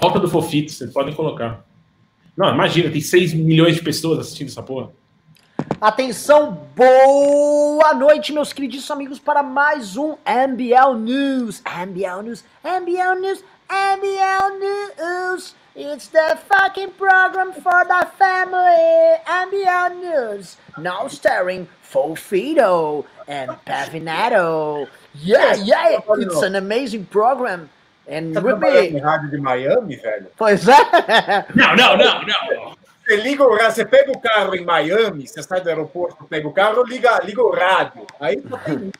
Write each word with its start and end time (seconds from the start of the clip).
volta 0.00 0.18
do 0.18 0.28
Fofito, 0.28 0.72
vocês 0.72 0.92
podem 0.92 1.14
colocar. 1.14 1.64
Não, 2.36 2.52
imagina, 2.52 2.90
tem 2.90 3.00
6 3.00 3.34
milhões 3.34 3.76
de 3.76 3.82
pessoas 3.82 4.18
assistindo 4.18 4.48
essa 4.48 4.62
porra. 4.62 4.90
Atenção, 5.80 6.66
boa 6.76 7.92
noite, 7.94 8.32
meus 8.32 8.52
queridos 8.52 8.88
amigos, 8.90 9.18
para 9.18 9.42
mais 9.42 9.96
um 9.96 10.16
MBL 10.24 10.94
News. 10.98 11.60
MBL 11.60 12.22
News, 12.22 12.44
MBL 12.64 13.20
News, 13.20 13.44
MBL 13.68 14.58
News. 14.60 15.54
It's 15.74 16.08
the 16.08 16.36
fucking 16.48 16.90
program 16.90 17.52
for 17.52 17.84
the 17.86 18.06
family. 18.18 19.18
MBL 19.26 20.00
News. 20.00 20.58
Now 20.78 21.08
starring 21.08 21.66
Fofito 21.82 23.04
and 23.26 23.50
Pavinato. 23.66 24.86
Yeah, 25.14 25.54
yeah, 25.54 25.98
it's 26.18 26.42
an 26.42 26.56
amazing 26.56 27.06
program. 27.06 27.70
And 28.12 28.34
Tá 28.34 28.40
be... 28.42 28.98
rádio 28.98 29.30
de 29.30 29.38
Miami, 29.38 29.96
velho? 29.96 30.26
Pois 30.36 30.68
é. 30.68 30.76
Não, 31.56 31.74
não, 31.74 31.96
não, 31.96 32.22
não. 32.22 32.76
Você 33.02 33.16
liga 33.16 33.42
o 33.42 33.56
rádio, 33.56 33.72
você 33.72 33.84
pega 33.86 34.12
o 34.12 34.20
carro 34.20 34.54
em 34.54 34.64
Miami, 34.64 35.26
você 35.26 35.42
sai 35.42 35.62
do 35.62 35.68
aeroporto, 35.68 36.24
pega 36.24 36.46
o 36.46 36.52
carro, 36.52 36.84
liga, 36.84 37.20
liga 37.24 37.42
o 37.42 37.50
rádio. 37.50 38.06
Aí 38.20 38.40
tá 38.42 38.58
tem 38.58 38.92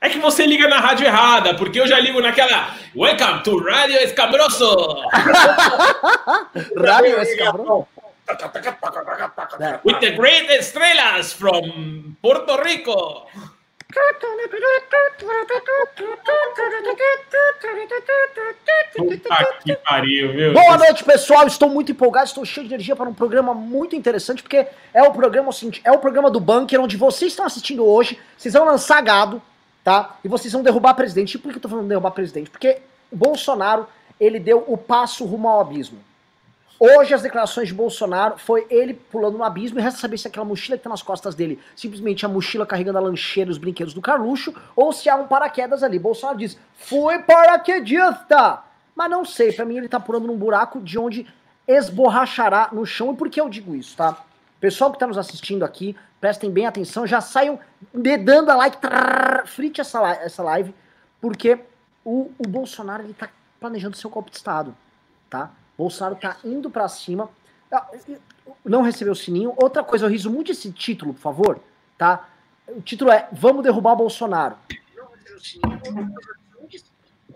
É 0.00 0.08
que 0.08 0.18
você 0.18 0.46
liga 0.46 0.68
na 0.68 0.78
rádio 0.78 1.06
errada, 1.06 1.54
porque 1.54 1.80
eu 1.80 1.86
já 1.86 1.98
ligo 1.98 2.20
naquela 2.20 2.74
Welcome 2.94 3.42
to 3.42 3.58
Radio 3.58 3.96
Escabroso. 3.98 5.02
Rádio 6.78 7.20
Escabrão. 7.20 7.86
With 9.84 10.00
the 10.00 10.10
great 10.12 10.50
estrelas 10.50 11.32
from 11.32 12.16
Puerto 12.22 12.56
Rico. 12.62 13.26
Que 19.62 19.74
pariu, 19.76 20.32
viu? 20.32 20.52
Boa 20.52 20.76
noite, 20.76 21.02
pessoal. 21.02 21.46
Estou 21.46 21.68
muito 21.68 21.92
empolgado, 21.92 22.26
estou 22.26 22.44
cheio 22.44 22.66
de 22.68 22.74
energia 22.74 22.94
para 22.94 23.08
um 23.08 23.14
programa 23.14 23.54
muito 23.54 23.96
interessante, 23.96 24.42
porque 24.42 24.66
é 24.92 25.02
o 25.02 25.12
programa, 25.12 25.48
assim, 25.48 25.70
é 25.82 25.90
o 25.90 25.98
programa 25.98 26.30
do 26.30 26.40
bunker 26.40 26.80
onde 26.80 26.96
vocês 26.96 27.32
estão 27.32 27.46
assistindo 27.46 27.84
hoje. 27.84 28.18
Vocês 28.36 28.54
vão 28.54 28.64
lançar 28.64 29.00
gado, 29.00 29.40
tá? 29.82 30.16
E 30.22 30.28
vocês 30.28 30.52
vão 30.52 30.62
derrubar 30.62 30.94
presidente. 30.94 31.34
E 31.34 31.38
por 31.38 31.50
que 31.50 31.58
eu 31.58 31.62
tô 31.62 31.68
falando 31.68 31.88
derrubar 31.88 32.10
presidente? 32.10 32.50
Porque 32.50 32.78
o 33.10 33.16
Bolsonaro, 33.16 33.86
ele 34.20 34.38
deu 34.38 34.64
o 34.66 34.76
passo 34.76 35.24
rumo 35.24 35.48
ao 35.48 35.60
abismo. 35.60 35.98
Hoje 36.78 37.14
as 37.14 37.22
declarações 37.22 37.68
de 37.68 37.74
Bolsonaro 37.74 38.36
foi 38.36 38.66
ele 38.68 38.92
pulando 38.92 39.38
no 39.38 39.44
abismo 39.44 39.78
e 39.78 39.82
resta 39.82 39.98
saber 39.98 40.18
se 40.18 40.28
aquela 40.28 40.44
mochila 40.44 40.76
que 40.76 40.84
tá 40.84 40.90
nas 40.90 41.02
costas 41.02 41.34
dele, 41.34 41.58
simplesmente 41.74 42.26
a 42.26 42.28
mochila 42.28 42.66
carregando 42.66 42.98
a 42.98 43.00
lancheira 43.00 43.48
e 43.48 43.52
os 43.52 43.56
brinquedos 43.56 43.94
do 43.94 44.02
Carluxo, 44.02 44.54
ou 44.74 44.92
se 44.92 45.08
há 45.08 45.16
um 45.16 45.26
paraquedas 45.26 45.82
ali. 45.82 45.98
Bolsonaro 45.98 46.38
diz, 46.38 46.58
fui 46.74 47.18
paraquedista! 47.20 48.62
Mas 48.94 49.10
não 49.10 49.24
sei, 49.24 49.52
pra 49.52 49.64
mim 49.64 49.78
ele 49.78 49.88
tá 49.88 49.98
pulando 49.98 50.26
num 50.26 50.36
buraco 50.36 50.80
de 50.80 50.98
onde 50.98 51.26
esborrachará 51.66 52.68
no 52.72 52.84
chão. 52.84 53.12
E 53.12 53.16
por 53.16 53.30
que 53.30 53.40
eu 53.40 53.48
digo 53.48 53.74
isso, 53.74 53.96
tá? 53.96 54.24
Pessoal 54.60 54.92
que 54.92 54.98
tá 54.98 55.06
nos 55.06 55.18
assistindo 55.18 55.64
aqui, 55.64 55.96
prestem 56.20 56.50
bem 56.50 56.66
atenção, 56.66 57.06
já 57.06 57.20
saiam 57.20 57.58
dedando 57.92 58.50
a 58.50 58.56
like, 58.56 58.78
trrr, 58.78 59.46
frite 59.46 59.80
essa, 59.80 60.06
essa 60.12 60.42
live, 60.42 60.74
porque 61.20 61.58
o, 62.04 62.30
o 62.38 62.48
Bolsonaro 62.48 63.02
ele 63.02 63.14
tá 63.14 63.28
planejando 63.60 63.96
seu 63.96 64.10
golpe 64.10 64.30
de 64.30 64.36
Estado, 64.36 64.74
tá? 65.28 65.50
Bolsonaro 65.76 66.16
tá 66.16 66.36
indo 66.44 66.70
pra 66.70 66.88
cima. 66.88 67.28
Ah, 67.70 67.86
Não 68.64 68.82
recebeu 68.82 69.12
o 69.12 69.16
sininho. 69.16 69.52
Outra 69.56 69.82
coisa, 69.84 70.06
eu 70.06 70.10
riso 70.10 70.30
muito 70.30 70.48
desse 70.48 70.72
título, 70.72 71.12
por 71.14 71.20
favor, 71.20 71.60
tá? 71.98 72.28
O 72.68 72.80
título 72.80 73.10
é 73.10 73.28
Vamos 73.32 73.62
derrubar 73.62 73.94
Bolsonaro. 73.94 74.56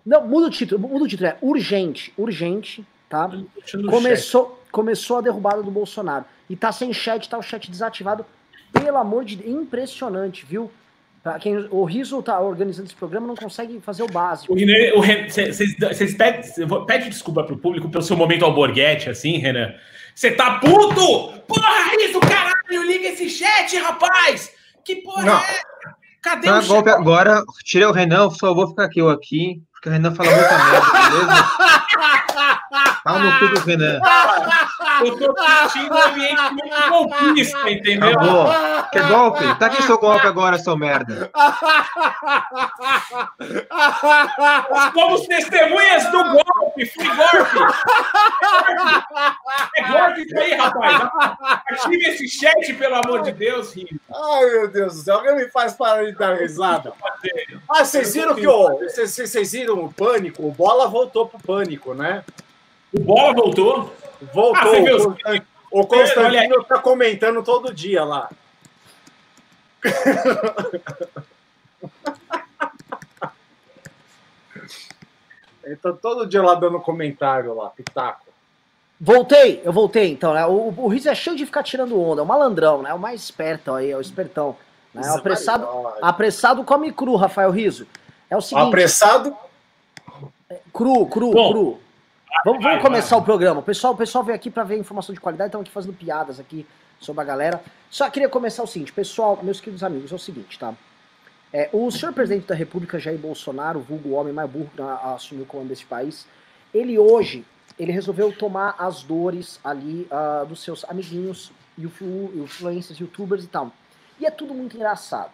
Não, 0.05 0.27
muda 0.27 0.47
o 0.47 0.51
título, 0.51 0.81
muda 0.89 1.05
o 1.05 1.09
título, 1.09 1.29
é 1.29 1.39
urgente, 1.43 2.13
urgente, 2.17 2.87
tá? 3.09 3.31
Começou, 3.89 4.63
começou 4.73 5.19
a 5.19 5.21
derrubada 5.21 5.63
do 5.63 5.71
Bolsonaro. 5.71 6.25
E 6.49 6.57
tá 6.57 6.73
sem 6.73 6.93
chat, 6.93 7.29
tá 7.29 7.39
o 7.39 7.43
chat 7.43 7.71
desativado. 7.71 8.25
Pelo 8.73 8.97
amor 8.97 9.25
de 9.25 9.37
Deus, 9.37 9.51
impressionante, 9.51 10.45
viu? 10.47 10.71
Pra 11.23 11.39
quem, 11.39 11.69
o 11.71 11.85
Riso 11.85 12.23
tá 12.23 12.41
organizando 12.41 12.87
esse 12.87 12.95
programa, 12.95 13.27
não 13.27 13.35
consegue 13.37 13.79
fazer 13.81 14.03
o 14.03 14.07
básico. 14.09 14.55
Vocês 14.55 16.15
pedem, 16.15 16.43
pede 16.87 17.11
desculpa 17.11 17.45
pro 17.45 17.59
público 17.59 17.91
pelo 17.91 18.03
seu 18.03 18.17
momento 18.17 18.45
alborguete, 18.45 19.11
assim, 19.11 19.37
Renan. 19.37 19.75
Você 20.15 20.31
tá 20.31 20.59
puto? 20.59 21.33
Porra, 21.47 21.95
isso, 22.01 22.19
caralho, 22.21 22.83
liga 22.87 23.09
esse 23.09 23.29
chat, 23.29 23.77
rapaz! 23.77 24.53
Que 24.85 24.97
porra 24.97 25.25
Não. 25.25 25.37
é? 25.39 25.61
Cadê 26.23 26.47
Tá, 26.47 26.59
o 26.61 26.67
golpe 26.67 26.89
chat? 26.91 26.99
agora, 26.99 27.43
tirei 27.65 27.87
o 27.87 27.93
Renan, 27.93 28.31
só 28.31 28.55
vou 28.55 28.69
ficar 28.69 28.85
aqui 28.85 29.01
eu 29.01 29.11
aqui, 29.11 29.63
porque 29.81 29.89
o 29.89 29.93
Renan 29.93 30.15
fala 30.15 30.31
muita 30.31 30.59
merda, 30.59 31.11
beleza? 31.11 31.49
Pau 33.03 33.19
no 33.19 33.39
cu 33.39 33.49
do 33.49 33.61
Renan. 33.61 33.99
Eu 35.03 35.17
tô 35.17 35.35
sentindo 35.71 35.95
um 35.95 36.03
ambiente 36.03 36.43
muito 36.53 36.89
golpista, 36.91 37.71
entendeu? 37.71 38.11
Acabou. 38.11 38.47
Que 38.93 39.01
golpe? 39.01 39.59
Tá 39.59 39.67
aqui 39.67 39.83
seu 39.85 39.99
golpe 39.99 40.27
agora, 40.27 40.59
seu 40.59 40.77
merda. 40.77 41.31
Somos 44.93 45.27
testemunhas 45.27 46.11
do 46.11 46.25
golpe, 46.25 46.87
fui 46.87 47.09
golpe! 47.17 47.59
É 49.77 49.83
golpe 49.89 50.23
isso 50.23 50.39
aí, 50.39 50.55
rapaz! 50.55 51.11
Ative 51.71 52.07
esse 52.07 52.29
chat, 52.29 52.75
pelo 52.75 52.97
amor 52.97 53.23
de 53.23 53.33
Deus, 53.33 53.75
Rio. 53.75 53.99
Ai, 54.15 54.45
meu 54.45 54.69
Deus 54.69 54.97
do 54.97 55.03
céu, 55.03 55.17
alguém 55.17 55.37
me 55.37 55.49
faz 55.51 55.73
parar 55.73 56.05
de 56.05 56.13
dar 56.13 56.35
risada. 56.35 56.93
Ah, 57.69 57.85
vocês 57.85 58.13
viram 58.13 58.35
que 58.35 58.47
o. 58.47 58.79
Vocês, 58.79 59.17
vocês 59.17 59.55
viram 59.71 59.85
o 59.85 59.93
pânico? 59.93 60.47
O 60.47 60.51
bola 60.51 60.89
voltou 60.89 61.27
pro 61.27 61.39
pânico, 61.39 61.95
né? 61.95 62.25
O 62.93 63.01
Bola 63.01 63.33
voltou? 63.33 63.95
Voltou. 64.35 64.57
Ah, 64.57 64.81
viu 64.81 64.97
o 64.97 65.15
Constan- 65.15 65.43
o 65.71 65.87
Constantino 65.87 66.65
tá 66.65 66.79
comentando 66.81 67.41
todo 67.43 67.73
dia 67.73 68.05
lá. 68.05 68.29
Ele 75.63 75.77
tá 75.77 75.93
todo 75.93 76.27
dia 76.27 76.43
lá 76.43 76.57
dando 76.57 76.81
comentário 76.81 77.55
lá, 77.55 77.71
pitaco. 77.71 78.27
Voltei, 79.01 79.63
eu 79.65 79.73
voltei, 79.73 80.11
então, 80.11 80.35
né? 80.35 80.45
O, 80.47 80.75
o 80.77 80.89
Riso 80.89 81.09
é 81.09 81.15
cheio 81.15 81.37
de 81.37 81.47
ficar 81.47 81.63
tirando 81.63 81.99
onda, 81.99 82.21
é 82.21 82.25
o 82.25 82.27
malandrão, 82.27 82.83
né? 82.83 82.91
É 82.91 82.95
o 82.95 82.99
mais 82.99 83.23
esperto 83.23 83.73
aí, 83.73 83.93
é 83.93 83.97
o 83.97 84.01
espertão. 84.01 84.57
Né? 84.93 85.03
É 85.07 85.13
o 85.13 85.15
apressado, 85.15 85.69
apressado 86.03 86.65
come 86.65 86.93
cru, 86.93 87.15
Rafael 87.15 87.51
Riso. 87.53 87.87
É 88.29 88.37
o 88.37 88.41
seguinte, 88.41 88.67
Apressado? 88.67 89.37
Cru, 90.73 91.07
cru, 91.07 91.31
Bom, 91.31 91.53
cru. 91.53 91.81
Vamos, 92.45 92.63
vamos 92.63 92.83
começar 92.83 93.17
o 93.17 93.23
programa. 93.23 93.61
O 93.61 93.63
pessoal, 93.63 93.93
o 93.93 93.97
pessoal 93.97 94.25
veio 94.25 94.37
aqui 94.37 94.51
para 94.51 94.65
ver 94.65 94.79
informação 94.79 95.15
de 95.15 95.21
qualidade, 95.21 95.49
estamos 95.49 95.65
aqui 95.67 95.73
fazendo 95.73 95.95
piadas 95.95 96.41
aqui 96.41 96.67
sobre 96.99 97.23
a 97.23 97.25
galera. 97.25 97.63
Só 97.91 98.09
queria 98.09 98.29
começar 98.29 98.63
o 98.63 98.67
seguinte, 98.67 98.93
pessoal, 98.93 99.39
meus 99.43 99.61
queridos 99.61 99.83
amigos, 99.83 100.13
é 100.13 100.15
o 100.15 100.19
seguinte, 100.19 100.59
tá? 100.59 100.75
É, 101.53 101.69
o 101.73 101.91
senhor 101.91 102.13
presidente 102.13 102.47
da 102.47 102.55
República, 102.55 102.99
Jair 102.99 103.19
Bolsonaro, 103.19 103.81
vulgo 103.81 104.11
o 104.11 104.13
homem 104.13 104.33
mais 104.33 104.49
burro 104.49 104.71
que 104.75 104.81
assumiu 104.81 105.43
o 105.43 105.47
comando 105.47 105.69
desse 105.69 105.85
país, 105.85 106.27
ele 106.73 106.97
hoje, 106.99 107.45
ele 107.77 107.91
resolveu 107.91 108.33
tomar 108.33 108.77
as 108.79 109.03
dores 109.03 109.59
ali 109.65 110.07
ah, 110.11 110.45
dos 110.49 110.63
seus 110.63 110.85
amiguinhos, 110.85 111.51
influ- 111.77 112.31
influencers, 112.37 113.01
youtubers 113.01 113.43
e 113.43 113.49
tal. 113.49 113.73
E 114.21 114.27
é 114.27 114.31
tudo 114.31 114.55
muito 114.55 114.77
engraçado. 114.77 115.31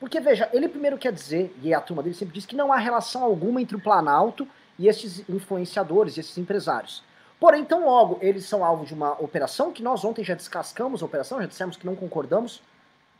Porque, 0.00 0.18
veja, 0.18 0.48
ele 0.52 0.68
primeiro 0.68 0.98
quer 0.98 1.12
dizer, 1.12 1.54
e 1.62 1.72
a 1.72 1.80
turma 1.80 2.02
dele 2.02 2.16
sempre 2.16 2.34
diz 2.34 2.46
que 2.46 2.56
não 2.56 2.72
há 2.72 2.76
relação 2.76 3.22
alguma 3.22 3.62
entre 3.62 3.76
o 3.76 3.80
Planalto 3.80 4.48
e 4.80 4.88
esses 4.88 5.28
influenciadores, 5.28 6.16
esses 6.16 6.36
empresários. 6.38 7.02
Porém, 7.38 7.64
tão 7.66 7.84
logo 7.84 8.18
eles 8.22 8.46
são 8.46 8.64
alvo 8.64 8.86
de 8.86 8.94
uma 8.94 9.12
operação 9.20 9.70
que 9.70 9.82
nós 9.82 10.02
ontem 10.04 10.24
já 10.24 10.34
descascamos 10.34 11.02
a 11.02 11.06
operação, 11.06 11.38
já 11.38 11.46
dissemos 11.46 11.76
que 11.76 11.84
não 11.84 11.94
concordamos. 11.94 12.62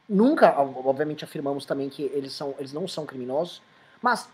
Nunca, 0.09 0.59
obviamente, 0.59 1.23
afirmamos 1.23 1.67
também 1.67 1.91
que 1.91 2.03
eles, 2.03 2.33
são, 2.33 2.55
eles 2.59 2.73
não 2.73 2.89
são 2.89 3.05
criminosos. 3.05 3.61
Mas, 4.01 4.27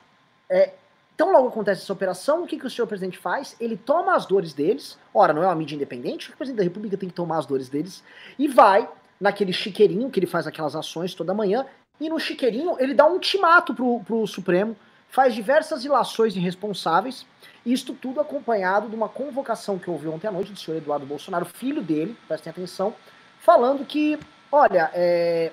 é, 0.48 0.74
tão 1.16 1.32
logo 1.32 1.48
acontece 1.48 1.82
essa 1.82 1.92
operação, 1.92 2.44
o 2.44 2.46
que, 2.46 2.58
que 2.58 2.66
o 2.66 2.70
senhor 2.70 2.86
presidente 2.86 3.18
faz? 3.18 3.56
Ele 3.60 3.76
toma 3.76 4.14
as 4.14 4.24
dores 4.24 4.54
deles. 4.54 4.96
Ora, 5.12 5.32
não 5.32 5.42
é 5.42 5.46
uma 5.46 5.54
mídia 5.56 5.74
independente, 5.74 6.30
o 6.30 6.36
presidente 6.36 6.58
da 6.58 6.64
República 6.64 6.96
tem 6.96 7.08
que 7.08 7.14
tomar 7.14 7.38
as 7.38 7.46
dores 7.46 7.68
deles. 7.68 8.04
E 8.38 8.46
vai 8.46 8.88
naquele 9.20 9.52
chiqueirinho 9.52 10.10
que 10.10 10.20
ele 10.20 10.26
faz 10.26 10.46
aquelas 10.46 10.76
ações 10.76 11.12
toda 11.12 11.34
manhã. 11.34 11.66
E 12.00 12.08
no 12.08 12.20
chiqueirinho 12.20 12.76
ele 12.78 12.94
dá 12.94 13.04
um 13.04 13.14
ultimato 13.14 13.74
pro, 13.74 14.00
pro 14.00 14.26
Supremo, 14.28 14.76
faz 15.10 15.34
diversas 15.34 15.84
ilações 15.84 16.36
irresponsáveis. 16.36 17.26
Isto 17.64 17.94
tudo 17.94 18.20
acompanhado 18.20 18.88
de 18.88 18.94
uma 18.94 19.08
convocação 19.08 19.78
que 19.78 19.90
houve 19.90 20.08
ontem 20.08 20.26
à 20.26 20.30
noite 20.30 20.52
do 20.52 20.58
senhor 20.58 20.76
Eduardo 20.76 21.06
Bolsonaro, 21.06 21.44
filho 21.44 21.82
dele, 21.82 22.16
prestem 22.28 22.50
atenção, 22.50 22.94
falando 23.40 23.84
que, 23.84 24.18
olha, 24.52 24.90
é, 24.94 25.52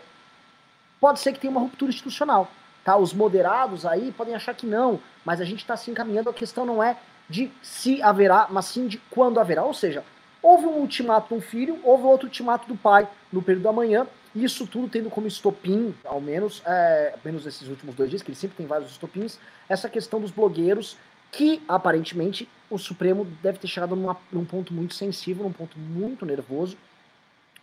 pode 0.99 1.19
ser 1.19 1.33
que 1.33 1.39
tenha 1.39 1.51
uma 1.51 1.61
ruptura 1.61 1.91
institucional. 1.91 2.49
Tá? 2.83 2.97
Os 2.97 3.13
moderados 3.13 3.85
aí 3.85 4.11
podem 4.11 4.35
achar 4.35 4.53
que 4.53 4.65
não, 4.65 4.99
mas 5.23 5.39
a 5.39 5.45
gente 5.45 5.59
está 5.59 5.77
se 5.77 5.89
encaminhando. 5.89 6.29
A 6.29 6.33
questão 6.33 6.65
não 6.65 6.83
é 6.83 6.97
de 7.29 7.51
se 7.61 8.01
haverá, 8.01 8.47
mas 8.49 8.65
sim 8.65 8.87
de 8.87 8.97
quando 9.09 9.39
haverá. 9.39 9.63
Ou 9.63 9.73
seja, 9.73 10.03
houve 10.41 10.65
um 10.65 10.79
ultimato 10.79 11.33
do 11.33 11.41
filho, 11.41 11.79
houve 11.83 12.03
outro 12.03 12.27
ultimato 12.27 12.67
do 12.67 12.75
pai 12.75 13.07
no 13.31 13.41
período 13.41 13.63
da 13.63 13.71
manhã, 13.71 14.05
isso 14.35 14.65
tudo 14.65 14.87
tendo 14.87 15.09
como 15.09 15.27
estopim, 15.27 15.93
ao 16.03 16.19
menos, 16.19 16.61
é, 16.65 17.15
menos 17.23 17.45
esses 17.45 17.67
últimos 17.67 17.95
dois 17.95 18.09
dias, 18.09 18.21
que 18.21 18.29
ele 18.29 18.37
sempre 18.37 18.57
tem 18.57 18.65
vários 18.65 18.91
estopins, 18.91 19.37
essa 19.69 19.89
questão 19.89 20.19
dos 20.19 20.31
blogueiros 20.31 20.97
que 21.31 21.63
aparentemente 21.67 22.47
o 22.69 22.77
Supremo 22.77 23.25
deve 23.41 23.57
ter 23.57 23.67
chegado 23.67 23.95
numa, 23.95 24.15
num 24.31 24.45
ponto 24.45 24.73
muito 24.73 24.93
sensível, 24.93 25.43
num 25.43 25.51
ponto 25.51 25.77
muito 25.79 26.25
nervoso, 26.25 26.77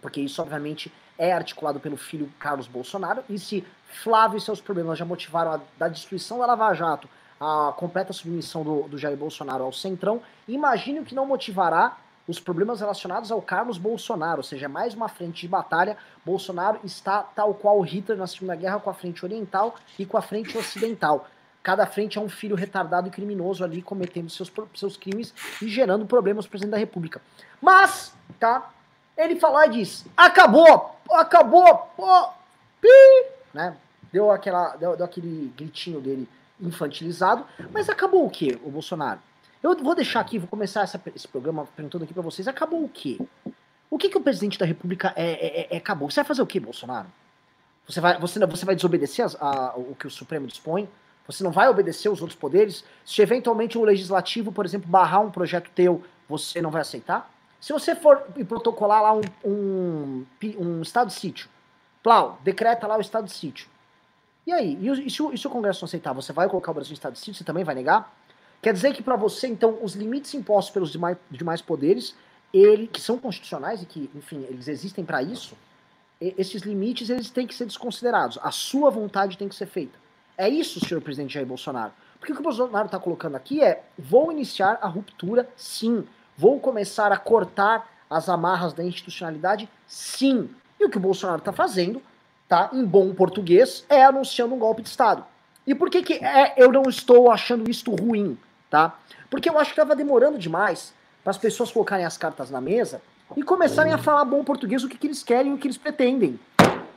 porque 0.01 0.21
isso 0.21 0.41
obviamente 0.43 0.93
é 1.17 1.33
articulado 1.33 1.79
pelo 1.79 1.97
filho 1.97 2.33
Carlos 2.39 2.67
Bolsonaro, 2.67 3.23
e 3.29 3.39
se 3.39 3.65
Flávio 3.87 4.39
e 4.39 4.41
seus 4.41 4.61
problemas 4.61 4.99
já 4.99 5.05
motivaram 5.05 5.53
a 5.53 5.61
da 5.79 5.89
destruição 5.89 6.39
da 6.39 6.47
Lava 6.47 6.73
Jato, 6.75 7.09
a 7.41 7.73
completa 7.77 8.13
submissão 8.13 8.63
do, 8.63 8.83
do 8.89 8.99
Jair 8.99 9.17
Bolsonaro 9.17 9.65
ao 9.65 9.73
Centrão, 9.73 10.21
imagine 10.49 11.01
o 11.01 11.05
que 11.05 11.15
não 11.15 11.27
motivará 11.27 11.97
os 12.31 12.39
problemas 12.39 12.81
relacionados 12.81 13.33
ao 13.33 13.43
Carlos 13.43 13.77
Bolsonaro, 13.77 14.39
ou 14.39 14.45
seja, 14.45 14.69
mais 14.69 14.95
uma 14.95 15.09
frente 15.09 15.43
de 15.43 15.49
batalha. 15.49 15.97
Bolsonaro 16.25 16.79
está 16.85 17.23
tal 17.23 17.53
qual 17.55 17.81
Hitler 17.81 18.17
na 18.17 18.27
Segunda 18.27 18.55
Guerra 18.55 18.79
com 18.79 18.89
a 18.89 18.95
frente 18.95 19.25
oriental 19.25 19.75
e 19.99 20.07
com 20.07 20.17
a 20.17 20.23
frente 20.23 20.57
ocidental. 20.57 21.27
Cada 21.61 21.85
frente 21.87 22.19
é 22.19 22.21
um 22.21 22.29
filho 22.29 22.55
retardado 22.55 23.09
e 23.09 23.11
criminoso 23.11 23.65
ali 23.65 23.83
cometendo 23.83 24.31
seus, 24.31 24.51
seus 24.75 24.97
crimes 24.97 25.35
e 25.61 25.69
gerando 25.69 26.07
problemas 26.07 26.47
pro 26.47 26.53
presidente 26.53 26.73
da 26.73 26.79
República. 26.79 27.21
Mas, 27.61 28.15
tá? 28.39 28.71
Ele 29.17 29.35
falou 29.35 29.63
e 29.65 29.69
diz: 29.69 30.07
acabou, 30.17 30.97
acabou, 31.11 31.91
pô, 31.97 32.29
pi, 32.81 32.89
né? 33.53 33.77
Deu, 34.13 34.31
aquela, 34.31 34.77
deu, 34.77 34.97
deu 34.97 35.05
aquele 35.05 35.53
gritinho 35.57 36.01
dele 36.01 36.29
infantilizado, 36.61 37.45
mas 37.73 37.89
acabou 37.89 38.25
o 38.25 38.31
que, 38.31 38.59
o 38.65 38.71
Bolsonaro? 38.71 39.21
Eu 39.63 39.77
vou 39.77 39.95
deixar 39.95 40.21
aqui, 40.21 40.39
vou 40.39 40.49
começar 40.49 40.83
essa, 40.83 41.01
esse 41.15 41.29
programa 41.29 41.67
perguntando 41.77 42.05
aqui 42.05 42.15
para 42.15 42.23
vocês: 42.23 42.49
acabou 42.49 42.83
o 42.85 42.89
quê? 42.89 43.19
O 43.91 43.99
que, 43.99 44.09
que 44.09 44.17
o 44.17 44.21
presidente 44.21 44.59
da 44.59 44.65
República 44.65 45.13
é, 45.17 45.31
é, 45.33 45.61
é, 45.61 45.69
é 45.71 45.77
acabou? 45.77 46.11
Você 46.11 46.17
vai 46.17 46.25
fazer 46.25 46.43
o 46.43 46.47
quê, 46.47 46.59
Bolsonaro? 46.59 47.09
Você 47.87 48.01
vai, 48.01 48.19
você, 48.19 48.39
você 48.47 48.65
vai 48.65 48.75
desobedecer 48.75 49.27
a, 49.41 49.47
a, 49.47 49.77
o 49.77 49.95
que 49.95 50.07
o 50.07 50.11
Supremo 50.11 50.47
dispõe? 50.47 50.89
Você 51.27 51.45
não 51.45 51.51
vai 51.51 51.69
obedecer 51.69 52.09
os 52.09 52.21
outros 52.21 52.39
poderes? 52.39 52.85
Se 53.05 53.21
eventualmente 53.21 53.77
o 53.77 53.85
legislativo, 53.85 54.51
por 54.51 54.65
exemplo, 54.65 54.89
barrar 54.89 55.21
um 55.21 55.31
projeto 55.31 55.71
teu, 55.75 56.03
você 56.29 56.63
não 56.63 56.71
vai 56.71 56.83
aceitar? 56.83 57.31
Se 57.61 57.73
você 57.73 57.95
for 57.95 58.23
protocolar 58.49 59.03
lá 59.03 59.13
um, 59.13 59.21
um, 59.45 60.27
um 60.59 60.83
estado 60.83 61.09
de 61.09 61.15
sítio, 61.15 61.49
Plau, 62.03 62.39
decreta 62.43 62.87
lá 62.87 62.97
o 62.97 63.01
estado 63.01 63.27
de 63.27 63.33
sítio. 63.33 63.69
E 64.47 64.53
aí? 64.53 64.79
E, 64.81 65.11
se 65.11 65.23
o, 65.23 65.33
e 65.33 65.39
se 65.39 65.47
o 65.47 65.51
Congresso 65.51 65.83
não 65.83 65.87
aceitar, 65.87 66.15
você 66.15 66.33
vai 66.33 66.49
colocar 66.49 66.71
o 66.71 66.75
Brasil 66.75 66.93
em 66.93 66.95
estado 66.95 67.13
de 67.13 67.19
sítio? 67.19 67.35
Você 67.35 67.45
também 67.45 67.63
vai 67.63 67.75
negar? 67.75 68.11
Quer 68.63 68.73
dizer 68.75 68.93
que 68.93 69.03
para 69.03 69.17
você, 69.17 69.47
então, 69.47 69.79
os 69.83 69.95
limites 69.95 70.35
impostos 70.35 70.73
pelos 70.73 70.93
demais, 70.93 71.17
demais 71.31 71.63
poderes, 71.63 72.15
ele, 72.53 72.87
que 72.87 73.01
são 73.01 73.19
constitucionais 73.19 73.83
e 73.83 73.87
que, 73.87 74.11
enfim, 74.15 74.45
eles 74.49 74.69
existem 74.69 75.05
para 75.05 75.23
isso, 75.23 75.57
esses 76.21 76.63
limites 76.63 77.09
eles 77.09 77.31
têm 77.31 77.47
que 77.47 77.55
ser 77.55 77.65
desconsiderados. 77.65 78.39
A 78.43 78.51
sua 78.51 78.91
vontade 78.91 79.39
tem 79.39 79.49
que 79.49 79.55
ser 79.55 79.67
feita. 79.67 79.99
É 80.37 80.49
isso, 80.49 80.85
senhor 80.87 81.01
presidente 81.01 81.35
Jair 81.35 81.47
Bolsonaro. 81.47 81.93
Porque 82.19 82.33
o 82.33 82.35
que 82.35 82.41
o 82.41 82.45
Bolsonaro 82.45 82.87
está 82.87 82.99
colocando 82.99 83.37
aqui 83.37 83.63
é: 83.63 83.83
vou 83.99 84.31
iniciar 84.31 84.79
a 84.83 84.89
ruptura, 84.89 85.49
sim. 85.57 86.05
Vou 86.37 86.61
começar 86.61 87.11
a 87.13 87.17
cortar 87.17 87.89
as 88.09 88.29
amarras 88.29 88.75
da 88.75 88.85
institucionalidade, 88.85 89.69
sim. 89.87 90.51
E 90.79 90.85
o 90.85 90.91
que 90.91 90.99
o 90.99 91.01
Bolsonaro 91.01 91.39
está 91.39 91.53
fazendo, 91.53 92.03
tá, 92.49 92.71
em 92.73 92.85
bom 92.85 93.15
português, 93.15 93.85
é 93.89 94.05
anunciando 94.05 94.55
um 94.55 94.59
golpe 94.59 94.83
de 94.83 94.89
Estado. 94.89 95.25
E 95.67 95.75
por 95.75 95.89
que, 95.89 96.03
que 96.03 96.15
é, 96.25 96.55
eu 96.57 96.73
não 96.73 96.83
estou 96.83 97.31
achando 97.31 97.71
isto 97.71 97.95
ruim, 97.95 98.37
tá? 98.71 98.99
Porque 99.29 99.51
eu 99.51 99.59
acho 99.59 99.75
que 99.75 99.81
estava 99.81 99.97
demorando 99.97 100.39
demais 100.39 100.95
para 101.23 101.33
as 101.33 101.39
pessoas 101.39 101.71
colocarem 101.71 102.07
as 102.07 102.17
cartas 102.17 102.51
na 102.51 102.61
mesa 102.61 103.03
e 103.37 103.43
começarem 103.43 103.93
a 103.93 103.99
falar 103.99 104.25
bom 104.25 104.43
português 104.43 104.83
o 104.83 104.89
que, 104.89 104.97
que 104.97 105.07
eles 105.07 105.23
querem 105.23 105.53
e 105.53 105.55
o 105.55 105.59
que 105.59 105.67
eles 105.67 105.77
pretendem. 105.77 106.39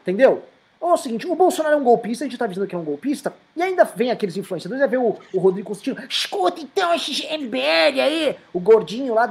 Entendeu? 0.02 0.44
Ou 0.80 0.92
é 0.92 0.94
o 0.94 0.98
seguinte, 0.98 1.26
o 1.26 1.36
Bolsonaro 1.36 1.76
é 1.76 1.78
um 1.78 1.84
golpista, 1.84 2.26
a 2.26 2.28
gente 2.28 2.38
tá 2.38 2.46
dizendo 2.46 2.68
que 2.68 2.76
é 2.76 2.78
um 2.78 2.84
golpista, 2.84 3.34
e 3.56 3.62
ainda 3.62 3.86
vem 3.86 4.12
aqueles 4.12 4.36
influenciadores, 4.36 4.82
vai 4.82 4.90
ver 4.90 4.98
o, 4.98 5.18
o 5.34 5.40
Rodrigo 5.40 5.70
Constantino, 5.70 6.06
escuta 6.10 6.60
então 6.60 6.94
esse 6.94 7.26
MBL 7.38 8.02
aí, 8.02 8.36
o 8.52 8.60
gordinho 8.60 9.14
lá. 9.14 9.30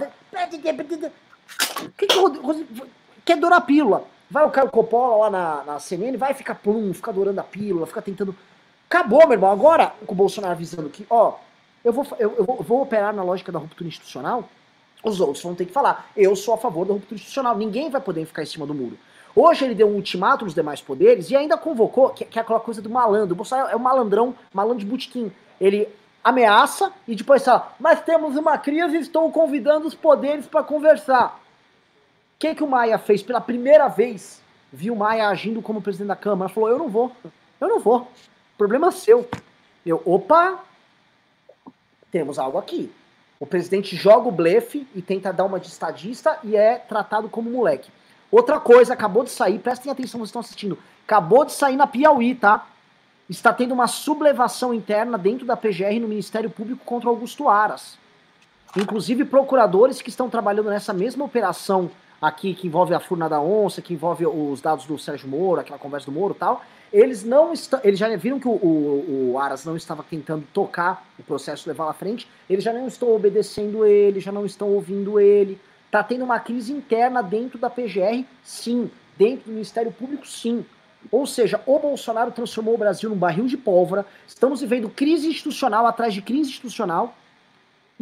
Que 1.94 2.06
que 2.06 2.16
o 2.16 2.22
Rodrigo... 2.40 2.86
Quer 3.24 3.34
adorar 3.34 3.58
a 3.58 3.62
pílula. 3.62 4.04
Vai 4.30 4.46
o 4.46 4.50
Caio 4.50 4.70
Coppola 4.70 5.24
lá 5.24 5.30
na, 5.30 5.64
na 5.64 5.78
CNN, 5.78 6.16
vai 6.16 6.32
ficar 6.32 6.54
plum, 6.54 6.94
ficar 6.94 7.10
adorando 7.10 7.38
a 7.38 7.44
pílula, 7.44 7.86
ficar 7.86 8.00
tentando. 8.00 8.34
Acabou, 8.88 9.20
meu 9.20 9.32
irmão. 9.32 9.52
Agora, 9.52 9.92
com 10.06 10.14
o 10.14 10.16
Bolsonaro 10.16 10.54
avisando 10.54 10.88
que, 10.88 11.06
ó, 11.10 11.34
eu 11.84 11.92
vou, 11.92 12.06
eu, 12.18 12.34
eu 12.38 12.44
vou, 12.44 12.82
operar 12.82 13.14
na 13.14 13.22
lógica 13.22 13.50
da 13.50 13.58
ruptura 13.58 13.88
institucional, 13.88 14.48
os 15.02 15.20
outros 15.20 15.42
vão 15.42 15.54
ter 15.54 15.66
que 15.66 15.72
falar. 15.72 16.10
Eu 16.16 16.36
sou 16.36 16.54
a 16.54 16.58
favor 16.58 16.86
da 16.86 16.92
ruptura 16.92 17.14
institucional. 17.16 17.56
Ninguém 17.56 17.90
vai 17.90 18.00
poder 18.00 18.24
ficar 18.24 18.42
em 18.42 18.46
cima 18.46 18.66
do 18.66 18.74
muro. 18.74 18.96
Hoje 19.34 19.64
ele 19.64 19.74
deu 19.74 19.88
um 19.88 19.94
ultimato 19.94 20.44
nos 20.44 20.54
demais 20.54 20.80
poderes 20.80 21.30
e 21.30 21.36
ainda 21.36 21.56
convocou, 21.56 22.10
que, 22.10 22.24
que 22.24 22.38
é 22.38 22.42
aquela 22.42 22.60
coisa 22.60 22.80
do 22.80 22.90
malandro. 22.90 23.32
O 23.32 23.36
Bolsonaro 23.36 23.70
é 23.70 23.76
o 23.76 23.80
malandrão, 23.80 24.34
malandro 24.52 24.78
de 24.78 24.86
butiquim. 24.86 25.32
Ele 25.60 25.88
ameaça 26.22 26.92
e 27.08 27.16
depois 27.16 27.44
fala, 27.44 27.74
mas 27.80 28.00
temos 28.02 28.36
uma 28.36 28.56
crise 28.58 28.96
e 28.96 29.00
estou 29.00 29.30
convidando 29.32 29.86
os 29.88 29.94
poderes 29.94 30.46
para 30.46 30.62
conversar. 30.62 31.40
O 32.36 32.38
que, 32.38 32.54
que 32.54 32.62
o 32.62 32.68
Maia 32.68 32.98
fez 32.98 33.22
pela 33.22 33.40
primeira 33.40 33.88
vez? 33.88 34.40
Viu 34.72 34.94
o 34.94 34.96
Maia 34.96 35.28
agindo 35.28 35.60
como 35.62 35.82
presidente 35.82 36.08
da 36.08 36.16
Câmara, 36.16 36.48
falou, 36.48 36.68
eu 36.68 36.78
não 36.78 36.88
vou, 36.88 37.10
eu 37.60 37.68
não 37.68 37.80
vou, 37.80 38.08
problema 38.56 38.90
seu. 38.92 39.28
Eu, 39.84 40.00
opa, 40.04 40.60
temos 42.12 42.38
algo 42.38 42.58
aqui. 42.58 42.92
O 43.40 43.46
presidente 43.46 43.96
joga 43.96 44.28
o 44.28 44.32
blefe 44.32 44.86
e 44.94 45.02
tenta 45.02 45.32
dar 45.32 45.44
uma 45.44 45.58
de 45.58 45.66
estadista 45.66 46.38
e 46.44 46.54
é 46.54 46.76
tratado 46.76 47.28
como 47.28 47.50
moleque. 47.50 47.90
Outra 48.30 48.60
coisa, 48.60 48.92
acabou 48.92 49.24
de 49.24 49.30
sair, 49.30 49.58
prestem 49.58 49.90
atenção, 49.90 50.20
vocês 50.20 50.28
estão 50.28 50.40
assistindo. 50.40 50.78
Acabou 51.04 51.44
de 51.44 51.52
sair 51.52 51.76
na 51.76 51.86
Piauí, 51.86 52.34
tá? 52.34 52.66
Está 53.28 53.52
tendo 53.52 53.72
uma 53.72 53.88
sublevação 53.88 54.72
interna 54.72 55.18
dentro 55.18 55.44
da 55.44 55.56
PGR 55.56 55.98
no 56.00 56.06
Ministério 56.06 56.50
Público 56.50 56.84
contra 56.84 57.08
Augusto 57.08 57.48
Aras. 57.48 57.98
Inclusive 58.76 59.24
procuradores 59.24 60.00
que 60.00 60.08
estão 60.08 60.30
trabalhando 60.30 60.70
nessa 60.70 60.92
mesma 60.92 61.24
operação 61.24 61.90
aqui, 62.22 62.54
que 62.54 62.68
envolve 62.68 62.94
a 62.94 63.00
furna 63.00 63.28
da 63.28 63.40
onça, 63.40 63.82
que 63.82 63.92
envolve 63.92 64.24
os 64.24 64.60
dados 64.60 64.86
do 64.86 64.96
Sérgio 64.96 65.28
Moro, 65.28 65.60
aquela 65.60 65.78
conversa 65.78 66.06
do 66.06 66.12
Moro 66.12 66.32
e 66.34 66.38
tal, 66.38 66.62
eles 66.92 67.24
não 67.24 67.52
estão. 67.52 67.80
Eles 67.82 67.98
já 67.98 68.14
viram 68.16 68.38
que 68.38 68.46
o, 68.46 68.52
o, 68.52 69.32
o, 69.32 69.38
Aras 69.38 69.64
não 69.64 69.76
estava 69.76 70.04
tentando 70.04 70.46
tocar 70.52 71.04
o 71.18 71.22
processo, 71.24 71.68
levar 71.68 71.90
à 71.90 71.92
frente, 71.92 72.28
eles 72.48 72.62
já 72.62 72.72
não 72.72 72.86
estão 72.86 73.12
obedecendo 73.12 73.84
ele, 73.84 74.20
já 74.20 74.30
não 74.30 74.46
estão 74.46 74.68
ouvindo 74.68 75.18
ele. 75.18 75.58
Está 75.86 76.02
tendo 76.02 76.24
uma 76.24 76.38
crise 76.38 76.72
interna 76.72 77.22
dentro 77.22 77.58
da 77.58 77.68
PGR, 77.68 78.24
sim. 78.42 78.90
Dentro 79.18 79.46
do 79.46 79.52
Ministério 79.52 79.92
Público, 79.92 80.26
sim. 80.26 80.64
Ou 81.10 81.26
seja, 81.26 81.60
o 81.66 81.78
Bolsonaro 81.78 82.30
transformou 82.30 82.74
o 82.74 82.78
Brasil 82.78 83.10
num 83.10 83.16
barril 83.16 83.46
de 83.46 83.56
pólvora. 83.56 84.06
Estamos 84.26 84.60
vivendo 84.60 84.88
crise 84.88 85.28
institucional 85.28 85.86
atrás 85.86 86.14
de 86.14 86.22
crise 86.22 86.50
institucional. 86.50 87.14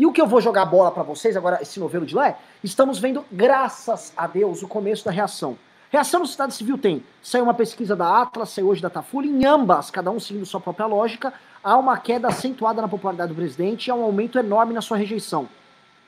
E 0.00 0.06
o 0.06 0.12
que 0.12 0.18
eu 0.22 0.26
vou 0.26 0.40
jogar 0.40 0.64
bola 0.64 0.90
para 0.90 1.02
vocês 1.02 1.36
agora, 1.36 1.58
esse 1.60 1.78
novelo 1.78 2.06
de 2.06 2.14
lá, 2.14 2.28
é, 2.28 2.36
estamos 2.64 2.98
vendo, 2.98 3.22
graças 3.30 4.14
a 4.16 4.26
Deus, 4.26 4.62
o 4.62 4.66
começo 4.66 5.04
da 5.04 5.10
reação. 5.10 5.58
Reação 5.90 6.20
no 6.20 6.24
Estado 6.24 6.54
Civil 6.54 6.78
tem. 6.78 7.04
Saiu 7.22 7.44
uma 7.44 7.52
pesquisa 7.52 7.94
da 7.94 8.22
Atlas, 8.22 8.48
saiu 8.48 8.68
hoje 8.68 8.80
da 8.80 8.88
Tafuli, 8.88 9.28
em 9.28 9.44
ambas, 9.44 9.90
cada 9.90 10.10
um 10.10 10.18
seguindo 10.18 10.46
sua 10.46 10.58
própria 10.58 10.86
lógica, 10.86 11.34
há 11.62 11.76
uma 11.76 11.98
queda 11.98 12.28
acentuada 12.28 12.80
na 12.80 12.88
popularidade 12.88 13.28
do 13.30 13.36
presidente 13.36 13.88
e 13.88 13.90
há 13.90 13.94
um 13.94 14.02
aumento 14.02 14.38
enorme 14.38 14.72
na 14.72 14.80
sua 14.80 14.96
rejeição. 14.96 15.46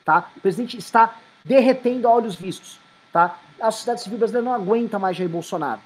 Tá? 0.07 0.31
O 0.39 0.41
presidente 0.41 0.79
está 0.79 1.17
derretendo 1.45 2.09
a 2.09 2.13
olhos 2.13 2.35
vistos. 2.35 2.81
Tá? 3.13 3.37
A 3.61 3.71
sociedade 3.71 4.01
civil 4.01 4.17
brasileira 4.17 4.49
não 4.49 4.55
aguenta 4.55 4.99
mais 4.99 5.19
Jair 5.19 5.29
Bolsonaro. 5.29 5.83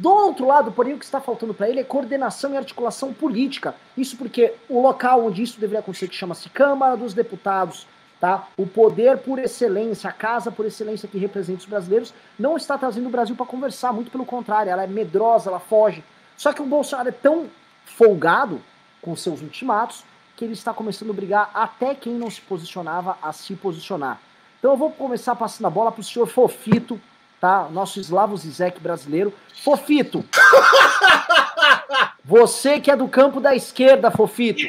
Do 0.00 0.08
outro 0.08 0.46
lado, 0.46 0.72
porém, 0.72 0.94
o 0.94 0.98
que 0.98 1.04
está 1.04 1.20
faltando 1.20 1.52
para 1.52 1.68
ele 1.68 1.78
é 1.78 1.84
coordenação 1.84 2.54
e 2.54 2.56
articulação 2.56 3.12
política. 3.12 3.74
Isso 3.94 4.16
porque 4.16 4.54
o 4.66 4.80
local 4.80 5.26
onde 5.26 5.42
isso 5.42 5.60
deveria 5.60 5.80
acontecer, 5.80 6.08
que 6.08 6.14
chama-se 6.14 6.48
Câmara 6.48 6.96
dos 6.96 7.12
Deputados, 7.12 7.86
tá? 8.18 8.48
o 8.56 8.66
poder 8.66 9.18
por 9.18 9.38
excelência, 9.38 10.08
a 10.08 10.12
casa 10.12 10.50
por 10.50 10.64
excelência 10.64 11.06
que 11.06 11.18
representa 11.18 11.58
os 11.58 11.66
brasileiros, 11.66 12.14
não 12.38 12.56
está 12.56 12.78
trazendo 12.78 13.08
o 13.08 13.10
Brasil 13.10 13.36
para 13.36 13.44
conversar, 13.44 13.92
muito 13.92 14.10
pelo 14.10 14.24
contrário, 14.24 14.72
ela 14.72 14.84
é 14.84 14.86
medrosa, 14.86 15.50
ela 15.50 15.60
foge. 15.60 16.02
Só 16.34 16.50
que 16.54 16.62
o 16.62 16.66
Bolsonaro 16.66 17.10
é 17.10 17.12
tão 17.12 17.50
folgado 17.84 18.58
com 19.02 19.14
seus 19.14 19.42
ultimatos 19.42 20.02
que 20.34 20.46
ele 20.46 20.54
está 20.54 20.72
começando 20.72 21.10
a 21.10 21.12
obrigar 21.12 21.50
até 21.52 21.94
quem 21.94 22.14
não 22.14 22.30
se 22.30 22.40
posicionava 22.40 23.18
a 23.20 23.34
se 23.34 23.54
posicionar. 23.54 24.18
Então 24.58 24.70
eu 24.70 24.78
vou 24.78 24.90
começar 24.92 25.36
passando 25.36 25.66
a 25.66 25.70
bola 25.70 25.92
pro 25.92 26.02
senhor 26.02 26.26
Fofito, 26.26 26.98
tá? 27.40 27.68
Nosso 27.70 27.98
eslavo 27.98 28.36
Zizek 28.36 28.80
brasileiro. 28.80 29.32
Fofito! 29.62 30.24
Você 32.24 32.78
que 32.78 32.90
é 32.90 32.96
do 32.96 33.08
campo 33.08 33.40
da 33.40 33.56
esquerda, 33.56 34.10
Fofito. 34.10 34.62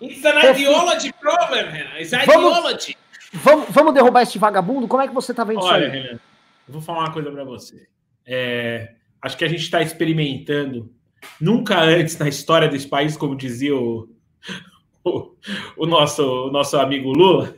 It's 0.00 0.24
an 0.24 0.40
Fofito. 0.40 0.60
ideology 0.60 1.12
problem, 1.12 1.70
Renan. 1.70 2.00
It's 2.00 2.12
ideology. 2.12 2.96
Vamos, 3.32 3.68
vamos, 3.70 3.94
derrubar 3.94 4.22
esse 4.22 4.38
vagabundo? 4.38 4.88
Como 4.88 5.02
é 5.02 5.06
que 5.06 5.14
você 5.14 5.32
tá 5.32 5.44
vendo 5.44 5.60
Olha, 5.60 5.86
isso 5.86 5.94
aí? 5.94 6.02
Renan, 6.02 6.18
eu 6.66 6.72
vou 6.72 6.82
falar 6.82 7.00
uma 7.00 7.12
coisa 7.12 7.30
para 7.30 7.44
você. 7.44 7.86
É, 8.26 8.94
acho 9.22 9.36
que 9.36 9.44
a 9.44 9.48
gente 9.48 9.62
está 9.62 9.80
experimentando 9.80 10.92
nunca 11.40 11.80
antes 11.80 12.18
na 12.18 12.28
história 12.28 12.68
desse 12.68 12.88
país, 12.88 13.16
como 13.16 13.36
dizia 13.36 13.76
o, 13.76 14.08
o, 15.04 15.30
o 15.76 15.86
nosso, 15.86 16.48
o 16.48 16.50
nosso 16.50 16.76
amigo 16.76 17.12
Lula, 17.12 17.54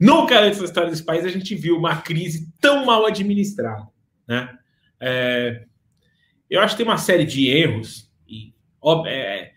Nunca 0.00 0.40
antes 0.40 0.58
na 0.58 0.64
história 0.64 0.90
desse 0.90 1.04
país 1.04 1.24
a 1.24 1.28
gente 1.28 1.54
viu 1.54 1.76
uma 1.76 1.96
crise 2.00 2.50
tão 2.58 2.86
mal 2.86 3.04
administrada. 3.04 3.86
Né? 4.26 4.58
É, 4.98 5.64
eu 6.48 6.60
acho 6.60 6.74
que 6.74 6.82
tem 6.82 6.90
uma 6.90 6.98
série 6.98 7.24
de 7.24 7.48
erros. 7.48 8.10
E, 8.26 8.54
ó, 8.80 9.06
é, 9.06 9.52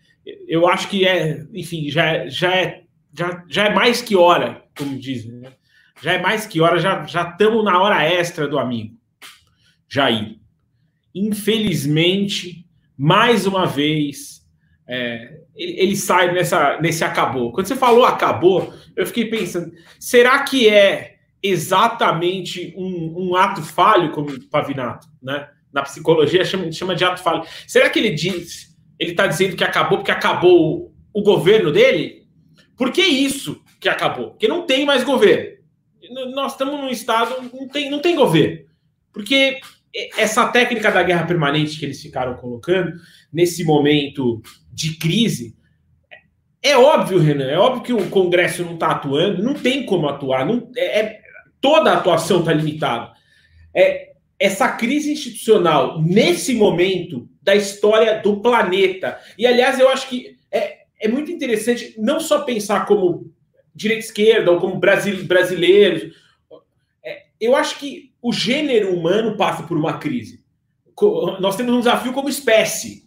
eu 0.47 0.67
acho 0.67 0.89
que 0.89 1.07
é, 1.07 1.45
enfim, 1.53 1.89
já, 1.89 2.27
já 2.27 2.55
é 2.55 2.83
já, 3.13 3.45
já 3.47 3.65
é 3.65 3.73
mais 3.73 4.01
que 4.01 4.15
hora, 4.15 4.65
como 4.75 4.97
dizem, 4.97 5.33
né? 5.33 5.53
Já 6.01 6.13
é 6.13 6.21
mais 6.21 6.47
que 6.47 6.59
hora, 6.59 6.79
já 6.79 7.05
estamos 7.05 7.63
na 7.63 7.79
hora 7.79 8.03
extra 8.03 8.47
do 8.47 8.57
amigo. 8.57 8.97
Jair. 9.87 10.39
Infelizmente, 11.13 12.67
mais 12.97 13.45
uma 13.45 13.67
vez, 13.67 14.42
é, 14.87 15.39
ele, 15.55 15.79
ele, 15.79 15.95
sai 15.95 16.33
nessa, 16.33 16.79
nesse 16.81 17.03
acabou. 17.03 17.51
Quando 17.51 17.67
você 17.67 17.75
falou 17.75 18.05
acabou, 18.05 18.73
eu 18.95 19.05
fiquei 19.05 19.25
pensando: 19.25 19.71
será 19.99 20.43
que 20.43 20.67
é 20.67 21.15
exatamente 21.41 22.73
um, 22.77 23.29
um 23.29 23.35
ato 23.35 23.61
falho, 23.61 24.11
como 24.11 24.29
o 24.29 24.49
Pavinato, 24.49 25.07
né? 25.21 25.49
Na 25.71 25.81
psicologia 25.81 26.45
chama, 26.45 26.71
chama 26.71 26.95
de 26.95 27.03
ato 27.03 27.21
falho. 27.21 27.43
Será 27.67 27.89
que 27.89 27.99
ele 27.99 28.11
diz, 28.11 28.75
ele 28.99 29.11
está 29.11 29.25
dizendo 29.25 29.55
que 29.55 29.63
acabou 29.63 29.97
porque 29.97 30.11
acabou 30.11 30.93
o, 31.13 31.19
o 31.19 31.23
governo 31.23 31.71
dele? 31.71 32.27
Por 32.77 32.91
que 32.91 33.01
isso 33.01 33.61
que 33.79 33.89
acabou? 33.89 34.31
Porque 34.31 34.47
não 34.47 34.65
tem 34.65 34.85
mais 34.85 35.03
governo. 35.03 35.53
Nós 36.33 36.51
estamos 36.51 36.79
num 36.79 36.89
estado, 36.89 37.49
não 37.53 37.67
tem, 37.67 37.89
não 37.89 37.99
tem 37.99 38.15
governo. 38.15 38.65
Porque 39.11 39.59
essa 40.17 40.47
técnica 40.47 40.91
da 40.91 41.03
guerra 41.03 41.25
permanente 41.25 41.77
que 41.77 41.85
eles 41.85 42.01
ficaram 42.01 42.35
colocando 42.35 42.93
nesse 43.31 43.63
momento 43.63 44.41
de 44.71 44.97
crise 44.97 45.55
é 46.63 46.77
óbvio, 46.77 47.19
Renan, 47.19 47.49
é 47.49 47.59
óbvio 47.59 47.83
que 47.83 47.93
o 47.93 48.09
Congresso 48.09 48.63
não 48.63 48.75
está 48.75 48.91
atuando, 48.91 49.43
não 49.43 49.53
tem 49.53 49.85
como 49.85 50.07
atuar, 50.07 50.45
não, 50.45 50.71
é, 50.77 50.99
é 51.01 51.21
toda 51.59 51.91
a 51.91 51.97
atuação 51.97 52.39
está 52.39 52.53
limitada. 52.53 53.11
É, 53.75 54.13
essa 54.39 54.69
crise 54.69 55.11
institucional, 55.11 56.01
nesse 56.01 56.53
momento 56.53 57.27
da 57.41 57.53
história 57.53 58.21
do 58.21 58.39
planeta, 58.39 59.19
e 59.37 59.45
aliás, 59.45 59.77
eu 59.77 59.89
acho 59.89 60.07
que 60.07 60.37
é, 60.49 60.83
é 61.01 61.07
muito 61.09 61.29
interessante 61.29 61.95
não 61.97 62.21
só 62.21 62.43
pensar 62.43 62.85
como 62.85 63.29
direita-esquerda 63.75 64.49
ou 64.49 64.59
como 64.61 64.79
brasileiros, 64.79 66.13
é, 67.03 67.23
eu 67.41 67.57
acho 67.57 67.77
que 67.77 68.12
o 68.23 68.31
gênero 68.31 68.95
humano 68.95 69.35
passa 69.35 69.63
por 69.63 69.77
uma 69.77 69.97
crise. 69.97 70.41
Nós 71.41 71.57
temos 71.57 71.73
um 71.73 71.79
desafio 71.79 72.13
como 72.13 72.29
espécie. 72.29 73.03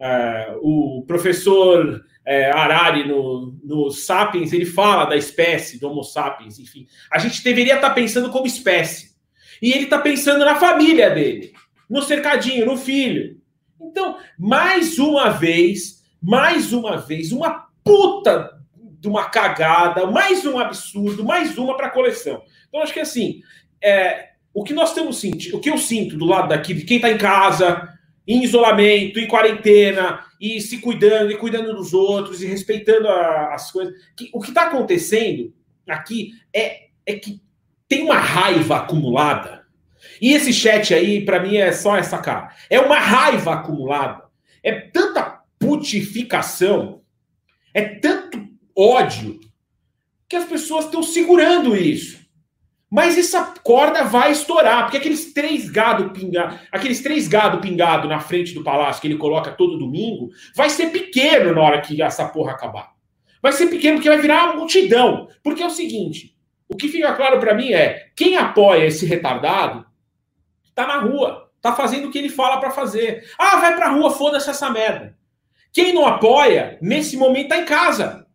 Uh, 0.00 0.98
o 0.98 1.04
professor 1.06 2.04
é, 2.26 2.50
Harari 2.50 3.06
no, 3.06 3.56
no 3.62 3.90
Sapiens, 3.90 4.52
ele 4.52 4.66
fala 4.66 5.04
da 5.04 5.16
espécie, 5.16 5.78
do 5.78 5.88
Homo 5.88 6.02
sapiens, 6.02 6.58
enfim. 6.58 6.88
A 7.10 7.18
gente 7.18 7.42
deveria 7.44 7.76
estar 7.76 7.90
pensando 7.90 8.30
como 8.30 8.48
espécie. 8.48 9.14
E 9.62 9.72
ele 9.72 9.84
está 9.84 9.98
pensando 10.00 10.44
na 10.44 10.56
família 10.56 11.08
dele, 11.08 11.52
no 11.88 12.02
cercadinho, 12.02 12.66
no 12.66 12.76
filho. 12.76 13.40
Então, 13.80 14.18
mais 14.36 14.98
uma 14.98 15.30
vez, 15.30 16.02
mais 16.20 16.72
uma 16.72 16.96
vez, 16.96 17.30
uma 17.30 17.68
puta 17.84 18.60
de 18.98 19.06
uma 19.06 19.30
cagada, 19.30 20.04
mais 20.06 20.44
um 20.44 20.58
absurdo, 20.58 21.24
mais 21.24 21.56
uma 21.56 21.76
para 21.76 21.86
a 21.86 21.90
coleção. 21.90 22.42
Então, 22.68 22.82
acho 22.82 22.92
que 22.92 23.00
assim, 23.00 23.40
é, 23.86 24.30
o 24.52 24.64
que 24.64 24.74
nós 24.74 24.92
temos 24.92 25.20
sentido, 25.20 25.56
o 25.56 25.60
que 25.60 25.70
eu 25.70 25.78
sinto 25.78 26.16
do 26.16 26.24
lado 26.24 26.48
daqui, 26.48 26.74
de 26.74 26.84
quem 26.84 26.96
está 26.96 27.08
em 27.10 27.18
casa, 27.18 27.88
em 28.26 28.42
isolamento, 28.42 29.20
em 29.20 29.28
quarentena, 29.28 30.24
e 30.40 30.60
se 30.60 30.78
cuidando, 30.78 31.30
e 31.30 31.36
cuidando 31.36 31.72
dos 31.72 31.94
outros, 31.94 32.42
e 32.42 32.46
respeitando 32.46 33.06
a, 33.06 33.54
as 33.54 33.70
coisas. 33.70 33.94
Que, 34.16 34.28
o 34.32 34.40
que 34.40 34.48
está 34.48 34.66
acontecendo 34.66 35.54
aqui 35.88 36.32
é, 36.52 36.88
é 37.06 37.14
que 37.14 37.40
tem 37.88 38.02
uma 38.02 38.18
raiva 38.18 38.78
acumulada. 38.78 39.64
E 40.20 40.32
esse 40.32 40.52
chat 40.52 40.92
aí, 40.92 41.24
para 41.24 41.40
mim, 41.40 41.56
é 41.56 41.70
só 41.70 41.96
essa 41.96 42.18
cara. 42.18 42.52
É 42.68 42.80
uma 42.80 42.98
raiva 42.98 43.54
acumulada. 43.54 44.24
É 44.64 44.72
tanta 44.72 45.42
putificação, 45.60 47.02
é 47.72 47.82
tanto 47.82 48.48
ódio, 48.76 49.38
que 50.28 50.34
as 50.34 50.44
pessoas 50.44 50.86
estão 50.86 51.04
segurando 51.04 51.76
isso. 51.76 52.25
Mas 52.90 53.18
essa 53.18 53.52
corda 53.64 54.04
vai 54.04 54.30
estourar, 54.30 54.84
porque 54.84 54.96
aqueles 54.96 55.32
três 55.32 55.68
gado 55.68 56.10
pingado, 56.10 56.58
aqueles 56.70 57.02
três 57.02 57.26
gado 57.26 57.60
pingado 57.60 58.06
na 58.06 58.20
frente 58.20 58.54
do 58.54 58.62
palácio 58.62 59.00
que 59.02 59.08
ele 59.08 59.16
coloca 59.16 59.50
todo 59.50 59.78
domingo, 59.78 60.30
vai 60.54 60.70
ser 60.70 60.90
pequeno 60.90 61.52
na 61.52 61.60
hora 61.60 61.80
que 61.80 62.00
essa 62.00 62.28
porra 62.28 62.52
acabar. 62.52 62.92
Vai 63.42 63.52
ser 63.52 63.66
pequeno 63.66 63.96
porque 63.96 64.08
vai 64.08 64.20
virar 64.20 64.44
uma 64.44 64.56
multidão. 64.56 65.28
Porque 65.42 65.62
é 65.62 65.66
o 65.66 65.70
seguinte, 65.70 66.36
o 66.68 66.76
que 66.76 66.88
fica 66.88 67.12
claro 67.14 67.40
para 67.40 67.54
mim 67.54 67.72
é, 67.72 68.08
quem 68.14 68.36
apoia 68.36 68.86
esse 68.86 69.04
retardado 69.04 69.84
tá 70.74 70.86
na 70.86 70.98
rua, 70.98 71.50
tá 71.60 71.72
fazendo 71.72 72.06
o 72.06 72.10
que 72.10 72.18
ele 72.18 72.28
fala 72.28 72.60
para 72.60 72.70
fazer. 72.70 73.24
Ah, 73.36 73.56
vai 73.56 73.74
pra 73.74 73.90
rua, 73.90 74.10
foda-se 74.10 74.48
essa 74.48 74.70
merda. 74.70 75.16
Quem 75.72 75.92
não 75.92 76.06
apoia, 76.06 76.78
nesse 76.80 77.16
momento 77.16 77.48
tá 77.48 77.58
em 77.58 77.64
casa 77.64 78.25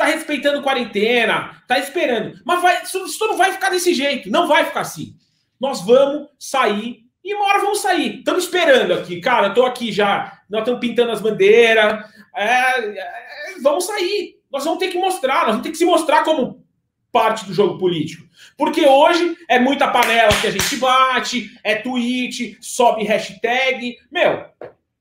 tá 0.00 0.06
respeitando 0.06 0.62
quarentena, 0.62 1.62
tá 1.68 1.78
esperando. 1.78 2.40
Mas 2.44 2.62
vai, 2.62 2.82
isso, 2.82 3.04
isso 3.04 3.26
não 3.26 3.36
vai 3.36 3.52
ficar 3.52 3.68
desse 3.68 3.92
jeito, 3.92 4.30
não 4.30 4.48
vai 4.48 4.64
ficar 4.64 4.80
assim. 4.80 5.14
Nós 5.60 5.82
vamos 5.84 6.28
sair 6.38 7.04
e 7.22 7.34
uma 7.34 7.44
hora 7.44 7.60
vamos 7.60 7.80
sair. 7.80 8.18
Estamos 8.18 8.44
esperando 8.44 8.94
aqui, 8.94 9.20
cara. 9.20 9.48
Eu 9.48 9.54
tô 9.54 9.66
aqui 9.66 9.92
já, 9.92 10.40
nós 10.48 10.60
estamos 10.60 10.80
pintando 10.80 11.12
as 11.12 11.20
bandeiras. 11.20 12.02
É, 12.34 12.98
é, 12.98 13.60
vamos 13.62 13.84
sair. 13.84 14.40
Nós 14.50 14.64
vamos 14.64 14.78
ter 14.78 14.88
que 14.88 14.98
mostrar, 14.98 15.40
nós 15.40 15.48
vamos 15.48 15.62
ter 15.62 15.70
que 15.70 15.76
se 15.78 15.84
mostrar 15.84 16.24
como 16.24 16.64
parte 17.12 17.44
do 17.44 17.52
jogo 17.52 17.78
político. 17.78 18.26
Porque 18.56 18.86
hoje 18.86 19.36
é 19.48 19.58
muita 19.58 19.86
panela 19.88 20.32
que 20.40 20.46
a 20.46 20.50
gente 20.50 20.76
bate, 20.76 21.50
é 21.62 21.74
tweet, 21.74 22.56
sobe 22.60 23.04
hashtag. 23.04 23.98
Meu, 24.10 24.46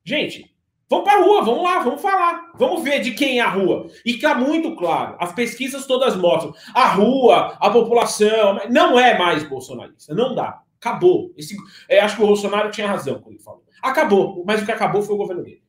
gente, 0.04 0.52
Vamos 0.90 1.06
para 1.06 1.20
a 1.20 1.24
rua, 1.24 1.44
vamos 1.44 1.64
lá, 1.64 1.80
vamos 1.80 2.02
falar. 2.02 2.52
Vamos 2.56 2.84
ver 2.84 3.00
de 3.02 3.12
quem 3.12 3.38
é 3.38 3.42
a 3.42 3.50
rua. 3.50 3.88
E 4.04 4.16
está 4.16 4.34
muito 4.34 4.76
claro, 4.76 5.16
as 5.20 5.32
pesquisas 5.34 5.86
todas 5.86 6.16
mostram. 6.16 6.52
A 6.74 6.88
rua, 6.88 7.56
a 7.60 7.70
população, 7.70 8.60
não 8.70 9.00
é 9.00 9.16
mais 9.16 9.44
bolsonarista. 9.44 10.16
Não 10.16 10.34
dá. 10.34 10.64
Acabou. 10.82 11.32
Esse, 11.38 11.56
é, 11.88 12.00
acho 12.00 12.16
que 12.16 12.24
o 12.24 12.28
Bolsonaro 12.28 12.72
tinha 12.72 12.88
razão 12.88 13.20
quando 13.20 13.36
ele 13.36 13.44
falou. 13.44 13.64
Acabou, 13.84 14.44
mas 14.48 14.62
o 14.62 14.66
que 14.66 14.72
acabou 14.72 15.04
foi 15.04 15.14
o 15.14 15.20
governo 15.20 15.44
dele. 15.44 15.62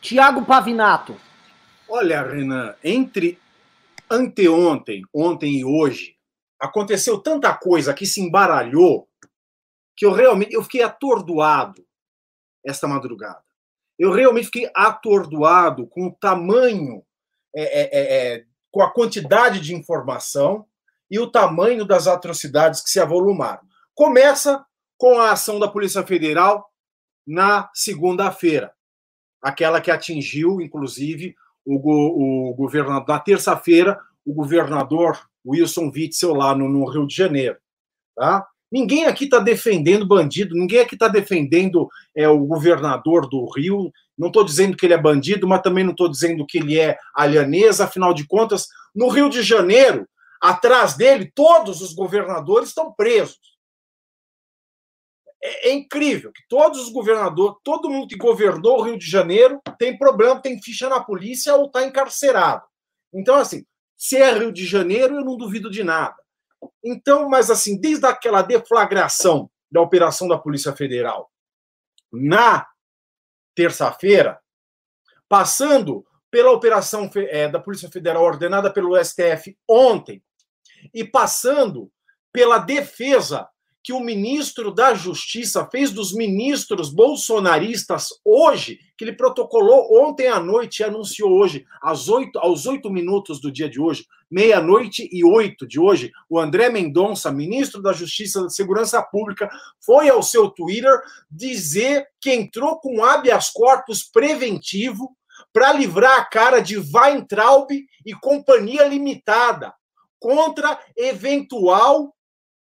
Tiago 0.00 0.44
Pavinato. 0.44 1.16
Olha, 1.88 2.22
Renan, 2.22 2.74
entre 2.84 3.38
anteontem, 4.08 5.02
ontem 5.12 5.58
e 5.58 5.64
hoje, 5.64 6.16
aconteceu 6.58 7.18
tanta 7.18 7.52
coisa 7.52 7.92
que 7.92 8.06
se 8.06 8.20
embaralhou 8.20 9.08
que 9.96 10.06
eu 10.06 10.12
realmente 10.12 10.54
eu 10.54 10.62
fiquei 10.62 10.82
atordoado 10.82 11.84
esta 12.64 12.86
madrugada. 12.86 13.42
Eu 13.98 14.12
realmente 14.12 14.46
fiquei 14.46 14.70
atordoado 14.74 15.86
com 15.86 16.06
o 16.06 16.12
tamanho, 16.12 17.04
é, 17.54 17.62
é, 17.62 17.90
é, 17.92 18.34
é, 18.34 18.44
com 18.70 18.82
a 18.82 18.90
quantidade 18.90 19.60
de 19.60 19.74
informação 19.74 20.66
e 21.10 21.18
o 21.18 21.30
tamanho 21.30 21.84
das 21.84 22.06
atrocidades 22.06 22.80
que 22.80 22.90
se 22.90 23.00
avolumaram. 23.00 23.60
Começa 23.94 24.64
com 24.96 25.18
a 25.18 25.32
ação 25.32 25.58
da 25.58 25.68
Polícia 25.68 26.06
Federal 26.06 26.70
na 27.26 27.70
segunda-feira, 27.74 28.72
aquela 29.42 29.80
que 29.80 29.90
atingiu, 29.90 30.60
inclusive, 30.60 31.34
o, 31.64 32.50
o 32.50 32.54
governador. 32.54 33.08
Na 33.08 33.20
terça-feira, 33.20 34.00
o 34.24 34.32
governador 34.32 35.28
Wilson 35.46 35.90
Witzel 35.94 36.34
lá 36.34 36.54
no, 36.54 36.68
no 36.68 36.84
Rio 36.88 37.06
de 37.06 37.14
Janeiro. 37.14 37.58
Tá? 38.16 38.46
Ninguém 38.70 39.06
aqui 39.06 39.24
está 39.24 39.38
defendendo 39.38 40.06
bandido, 40.06 40.54
ninguém 40.54 40.80
aqui 40.80 40.94
está 40.94 41.08
defendendo 41.08 41.88
é, 42.14 42.28
o 42.28 42.46
governador 42.46 43.28
do 43.28 43.44
Rio. 43.50 43.92
Não 44.16 44.28
estou 44.28 44.44
dizendo 44.44 44.76
que 44.76 44.86
ele 44.86 44.94
é 44.94 44.98
bandido, 44.98 45.48
mas 45.48 45.62
também 45.62 45.82
não 45.82 45.90
estou 45.90 46.08
dizendo 46.08 46.46
que 46.46 46.58
ele 46.58 46.78
é 46.78 46.96
alianês. 47.14 47.80
Afinal 47.80 48.14
de 48.14 48.26
contas, 48.26 48.68
no 48.94 49.08
Rio 49.08 49.28
de 49.28 49.42
Janeiro, 49.42 50.06
atrás 50.40 50.96
dele, 50.96 51.32
todos 51.34 51.80
os 51.80 51.92
governadores 51.92 52.68
estão 52.68 52.92
presos. 52.92 53.50
É, 55.42 55.70
é 55.70 55.72
incrível 55.72 56.30
que 56.32 56.42
todos 56.48 56.80
os 56.80 56.92
governadores, 56.92 57.56
todo 57.64 57.90
mundo 57.90 58.06
que 58.06 58.16
governou 58.16 58.78
o 58.78 58.82
Rio 58.82 58.98
de 58.98 59.10
Janeiro 59.10 59.60
tem 59.78 59.96
problema, 59.98 60.40
tem 60.40 60.62
ficha 60.62 60.88
na 60.88 61.00
polícia 61.00 61.54
ou 61.54 61.66
está 61.66 61.84
encarcerado. 61.84 62.62
Então, 63.12 63.34
assim, 63.34 63.64
se 63.96 64.16
é 64.16 64.32
Rio 64.32 64.52
de 64.52 64.64
Janeiro, 64.64 65.16
eu 65.16 65.24
não 65.24 65.36
duvido 65.36 65.70
de 65.70 65.82
nada. 65.82 66.14
Então, 66.84 67.28
mas 67.28 67.50
assim, 67.50 67.78
desde 67.78 68.06
aquela 68.06 68.42
deflagração 68.42 69.50
da 69.70 69.80
operação 69.80 70.26
da 70.26 70.38
Polícia 70.38 70.72
Federal 70.72 71.30
na 72.12 72.66
terça-feira, 73.54 74.40
passando 75.28 76.04
pela 76.30 76.52
operação 76.52 77.10
é, 77.14 77.48
da 77.48 77.60
Polícia 77.60 77.90
Federal 77.90 78.22
ordenada 78.22 78.72
pelo 78.72 78.96
STF 79.02 79.56
ontem, 79.68 80.22
e 80.94 81.04
passando 81.04 81.90
pela 82.32 82.58
defesa 82.58 83.48
que 83.82 83.92
o 83.92 84.00
ministro 84.00 84.70
da 84.70 84.94
Justiça 84.94 85.66
fez 85.70 85.90
dos 85.90 86.12
ministros 86.14 86.92
bolsonaristas 86.92 88.08
hoje, 88.24 88.78
que 88.96 89.04
ele 89.04 89.14
protocolou 89.14 90.04
ontem 90.04 90.28
à 90.28 90.38
noite 90.38 90.80
e 90.80 90.84
anunciou 90.84 91.32
hoje, 91.32 91.64
às 91.82 92.08
8, 92.08 92.38
aos 92.38 92.66
oito 92.66 92.90
minutos 92.90 93.40
do 93.40 93.50
dia 93.50 93.70
de 93.70 93.80
hoje, 93.80 94.04
meia-noite 94.30 95.08
e 95.10 95.24
oito 95.24 95.66
de 95.66 95.80
hoje, 95.80 96.12
o 96.28 96.38
André 96.38 96.68
Mendonça, 96.68 97.32
ministro 97.32 97.82
da 97.82 97.92
Justiça 97.92 98.46
e 98.46 98.50
Segurança 98.50 99.02
Pública, 99.02 99.50
foi 99.84 100.08
ao 100.08 100.22
seu 100.22 100.48
Twitter 100.48 101.00
dizer 101.30 102.06
que 102.20 102.32
entrou 102.32 102.78
com 102.78 103.02
habeas 103.04 103.50
corpus 103.50 104.04
preventivo 104.04 105.16
para 105.52 105.72
livrar 105.72 106.20
a 106.20 106.24
cara 106.24 106.60
de 106.60 106.78
Weintraub 106.78 107.70
e 108.06 108.14
Companhia 108.14 108.86
Limitada 108.86 109.74
contra 110.18 110.78
eventual 110.96 112.14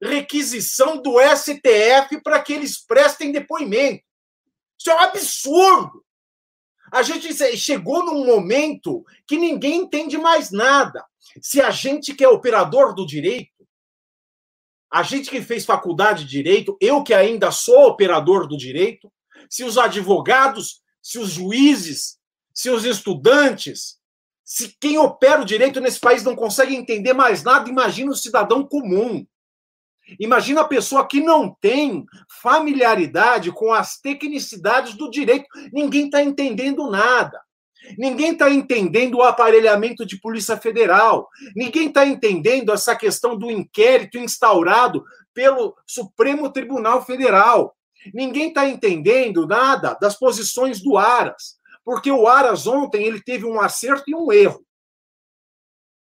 requisição 0.00 1.00
do 1.00 1.16
STF 1.20 2.20
para 2.22 2.40
que 2.42 2.52
eles 2.52 2.78
prestem 2.78 3.32
depoimento. 3.32 4.04
Isso 4.78 4.90
é 4.90 4.94
um 4.94 5.00
absurdo. 5.00 6.04
A 6.92 7.02
gente 7.02 7.34
chegou 7.56 8.04
num 8.04 8.24
momento 8.24 9.04
que 9.26 9.36
ninguém 9.36 9.82
entende 9.82 10.16
mais 10.16 10.50
nada. 10.50 11.04
Se 11.40 11.60
a 11.60 11.70
gente 11.70 12.14
que 12.14 12.24
é 12.24 12.28
operador 12.28 12.94
do 12.94 13.06
direito, 13.06 13.66
a 14.90 15.02
gente 15.02 15.28
que 15.28 15.42
fez 15.42 15.64
faculdade 15.64 16.24
de 16.24 16.30
direito, 16.30 16.76
eu 16.80 17.02
que 17.02 17.12
ainda 17.12 17.50
sou 17.50 17.88
operador 17.88 18.46
do 18.46 18.56
direito, 18.56 19.12
se 19.50 19.64
os 19.64 19.76
advogados, 19.76 20.82
se 21.02 21.18
os 21.18 21.30
juízes, 21.30 22.18
se 22.54 22.70
os 22.70 22.84
estudantes, 22.84 23.98
se 24.44 24.76
quem 24.80 24.96
opera 24.96 25.42
o 25.42 25.44
direito 25.44 25.80
nesse 25.80 26.00
país 26.00 26.22
não 26.22 26.36
consegue 26.36 26.74
entender 26.74 27.12
mais 27.12 27.42
nada, 27.42 27.68
imagina 27.68 28.12
o 28.12 28.16
cidadão 28.16 28.64
comum. 28.64 29.26
Imagina 30.20 30.60
a 30.60 30.68
pessoa 30.68 31.06
que 31.06 31.20
não 31.20 31.52
tem 31.60 32.06
familiaridade 32.40 33.50
com 33.50 33.72
as 33.72 33.98
tecnicidades 33.98 34.94
do 34.94 35.10
direito. 35.10 35.46
Ninguém 35.72 36.06
está 36.06 36.22
entendendo 36.22 36.88
nada. 36.88 37.40
Ninguém 37.98 38.32
está 38.32 38.50
entendendo 38.50 39.16
o 39.16 39.22
aparelhamento 39.22 40.04
de 40.04 40.18
Polícia 40.20 40.56
Federal. 40.56 41.28
Ninguém 41.54 41.88
está 41.88 42.06
entendendo 42.06 42.72
essa 42.72 42.96
questão 42.96 43.36
do 43.36 43.50
inquérito 43.50 44.18
instaurado 44.18 45.04
pelo 45.34 45.76
Supremo 45.86 46.50
Tribunal 46.50 47.04
Federal. 47.04 47.76
Ninguém 48.14 48.48
está 48.48 48.66
entendendo 48.68 49.46
nada 49.46 49.94
das 50.00 50.18
posições 50.18 50.80
do 50.80 50.96
Aras, 50.96 51.56
porque 51.84 52.10
o 52.10 52.26
Aras 52.26 52.66
ontem 52.66 53.04
ele 53.04 53.20
teve 53.20 53.44
um 53.44 53.60
acerto 53.60 54.04
e 54.08 54.14
um 54.14 54.32
erro. 54.32 54.64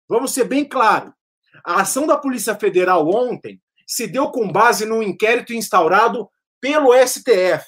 Vamos 0.09 0.33
ser 0.33 0.45
bem 0.45 0.65
claros. 0.65 1.13
A 1.65 1.81
ação 1.81 2.07
da 2.07 2.17
Polícia 2.17 2.55
Federal 2.55 3.09
ontem 3.09 3.61
se 3.87 4.07
deu 4.07 4.31
com 4.31 4.51
base 4.51 4.85
num 4.85 5.03
inquérito 5.03 5.55
instaurado 5.55 6.29
pelo 6.61 6.93
STF. 6.95 7.65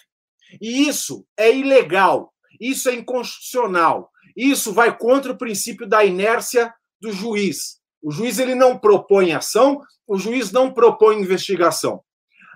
E 0.61 0.88
isso 0.88 1.26
é 1.37 1.54
ilegal, 1.54 2.34
isso 2.61 2.88
é 2.88 2.94
inconstitucional, 2.94 4.11
isso 4.37 4.73
vai 4.73 4.96
contra 4.96 5.32
o 5.32 5.38
princípio 5.38 5.87
da 5.87 6.04
inércia 6.04 6.73
do 7.00 7.12
juiz. 7.12 7.78
O 8.02 8.11
juiz 8.11 8.38
ele 8.38 8.54
não 8.54 8.78
propõe 8.78 9.32
ação, 9.32 9.80
o 10.06 10.18
juiz 10.18 10.52
não 10.52 10.73
propõe 10.73 11.20
investigação. 11.20 12.02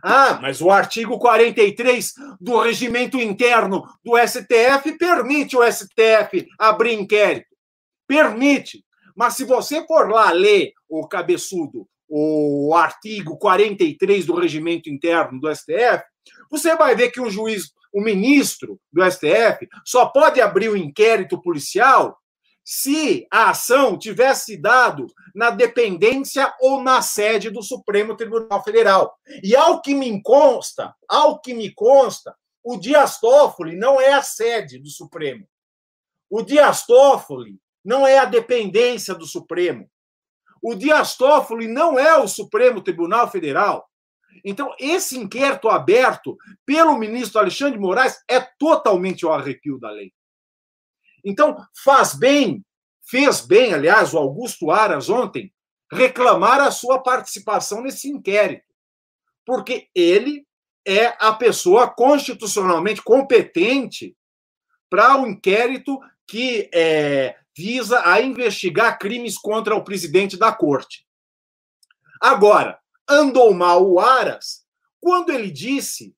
Ah, 0.02 0.38
mas 0.40 0.60
o 0.60 0.70
artigo 0.70 1.18
43 1.18 2.14
do 2.40 2.60
regimento 2.60 3.18
interno 3.18 3.82
do 4.04 4.16
STF 4.16 4.96
permite 4.96 5.56
o 5.56 5.72
STF 5.72 6.46
abrir 6.58 6.92
inquérito. 6.92 7.48
Permite. 8.06 8.84
Mas 9.16 9.34
se 9.34 9.44
você 9.44 9.84
for 9.86 10.08
lá 10.08 10.30
ler 10.30 10.72
o 10.88 11.06
cabeçudo 11.08 11.88
o 12.08 12.74
artigo 12.74 13.36
43 13.36 14.24
do 14.24 14.34
regimento 14.34 14.88
interno 14.88 15.38
do 15.38 15.54
STF, 15.54 16.02
você 16.50 16.74
vai 16.74 16.96
ver 16.96 17.10
que 17.10 17.20
um 17.20 17.28
juiz, 17.28 17.70
o 17.92 18.00
ministro 18.00 18.78
do 18.92 19.02
STF, 19.08 19.68
só 19.84 20.06
pode 20.06 20.40
abrir 20.40 20.68
o 20.68 20.74
um 20.74 20.76
inquérito 20.76 21.40
policial 21.40 22.18
se 22.64 23.26
a 23.30 23.50
ação 23.50 23.98
tivesse 23.98 24.54
dado 24.54 25.06
na 25.34 25.48
dependência 25.48 26.54
ou 26.60 26.82
na 26.82 27.00
sede 27.00 27.48
do 27.48 27.62
Supremo 27.62 28.14
Tribunal 28.14 28.62
Federal. 28.62 29.16
E 29.42 29.56
ao 29.56 29.80
que 29.80 29.94
me 29.94 30.22
consta, 30.22 30.94
ao 31.08 31.40
que 31.40 31.54
me 31.54 31.72
consta, 31.72 32.36
o 32.62 32.76
Dias 32.76 33.18
Toffoli 33.18 33.74
não 33.74 33.98
é 33.98 34.12
a 34.12 34.22
sede 34.22 34.78
do 34.78 34.90
Supremo. 34.90 35.46
O 36.28 36.42
Dias 36.42 36.84
Toffoli 36.84 37.58
não 37.82 38.06
é 38.06 38.18
a 38.18 38.26
dependência 38.26 39.14
do 39.14 39.26
Supremo. 39.26 39.88
O 40.62 40.74
Dias 40.74 41.16
Toffoli 41.16 41.66
não 41.66 41.98
é 41.98 42.18
o 42.18 42.28
Supremo 42.28 42.82
Tribunal 42.82 43.30
Federal. 43.30 43.88
Então, 44.44 44.74
esse 44.78 45.18
inquérito 45.18 45.68
aberto 45.68 46.36
pelo 46.64 46.96
ministro 46.96 47.40
Alexandre 47.40 47.74
de 47.74 47.80
Moraes 47.80 48.22
é 48.28 48.40
totalmente 48.58 49.26
o 49.26 49.32
arrepio 49.32 49.78
da 49.78 49.90
lei. 49.90 50.12
Então, 51.24 51.56
faz 51.84 52.14
bem, 52.14 52.64
fez 53.08 53.40
bem, 53.40 53.74
aliás, 53.74 54.14
o 54.14 54.18
Augusto 54.18 54.70
Aras 54.70 55.08
ontem, 55.08 55.52
reclamar 55.90 56.60
a 56.60 56.70
sua 56.70 57.02
participação 57.02 57.82
nesse 57.82 58.08
inquérito, 58.08 58.66
porque 59.44 59.88
ele 59.94 60.46
é 60.86 61.14
a 61.18 61.32
pessoa 61.32 61.88
constitucionalmente 61.88 63.02
competente 63.02 64.16
para 64.88 65.16
o 65.16 65.22
um 65.22 65.26
inquérito 65.26 65.98
que 66.26 66.70
é, 66.72 67.36
visa 67.56 68.02
a 68.06 68.20
investigar 68.20 68.98
crimes 68.98 69.36
contra 69.36 69.74
o 69.74 69.82
presidente 69.82 70.36
da 70.36 70.52
corte. 70.52 71.06
Agora, 72.20 72.78
andou 73.08 73.52
mal 73.54 73.86
o 73.86 73.98
Aras 73.98 74.64
quando 75.00 75.30
ele 75.30 75.50
disse 75.50 76.14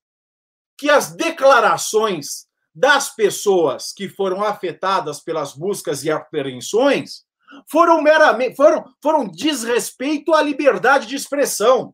que 0.77 0.89
as 0.89 1.15
declarações 1.15 2.47
das 2.73 3.13
pessoas 3.13 3.91
que 3.93 4.09
foram 4.09 4.43
afetadas 4.43 5.19
pelas 5.19 5.53
buscas 5.53 6.03
e 6.03 6.11
apreensões 6.11 7.25
foram 7.69 8.01
meramente 8.01 8.55
foram, 8.55 8.83
foram 9.01 9.27
desrespeito 9.27 10.33
à 10.33 10.41
liberdade 10.41 11.05
de 11.05 11.15
expressão. 11.15 11.93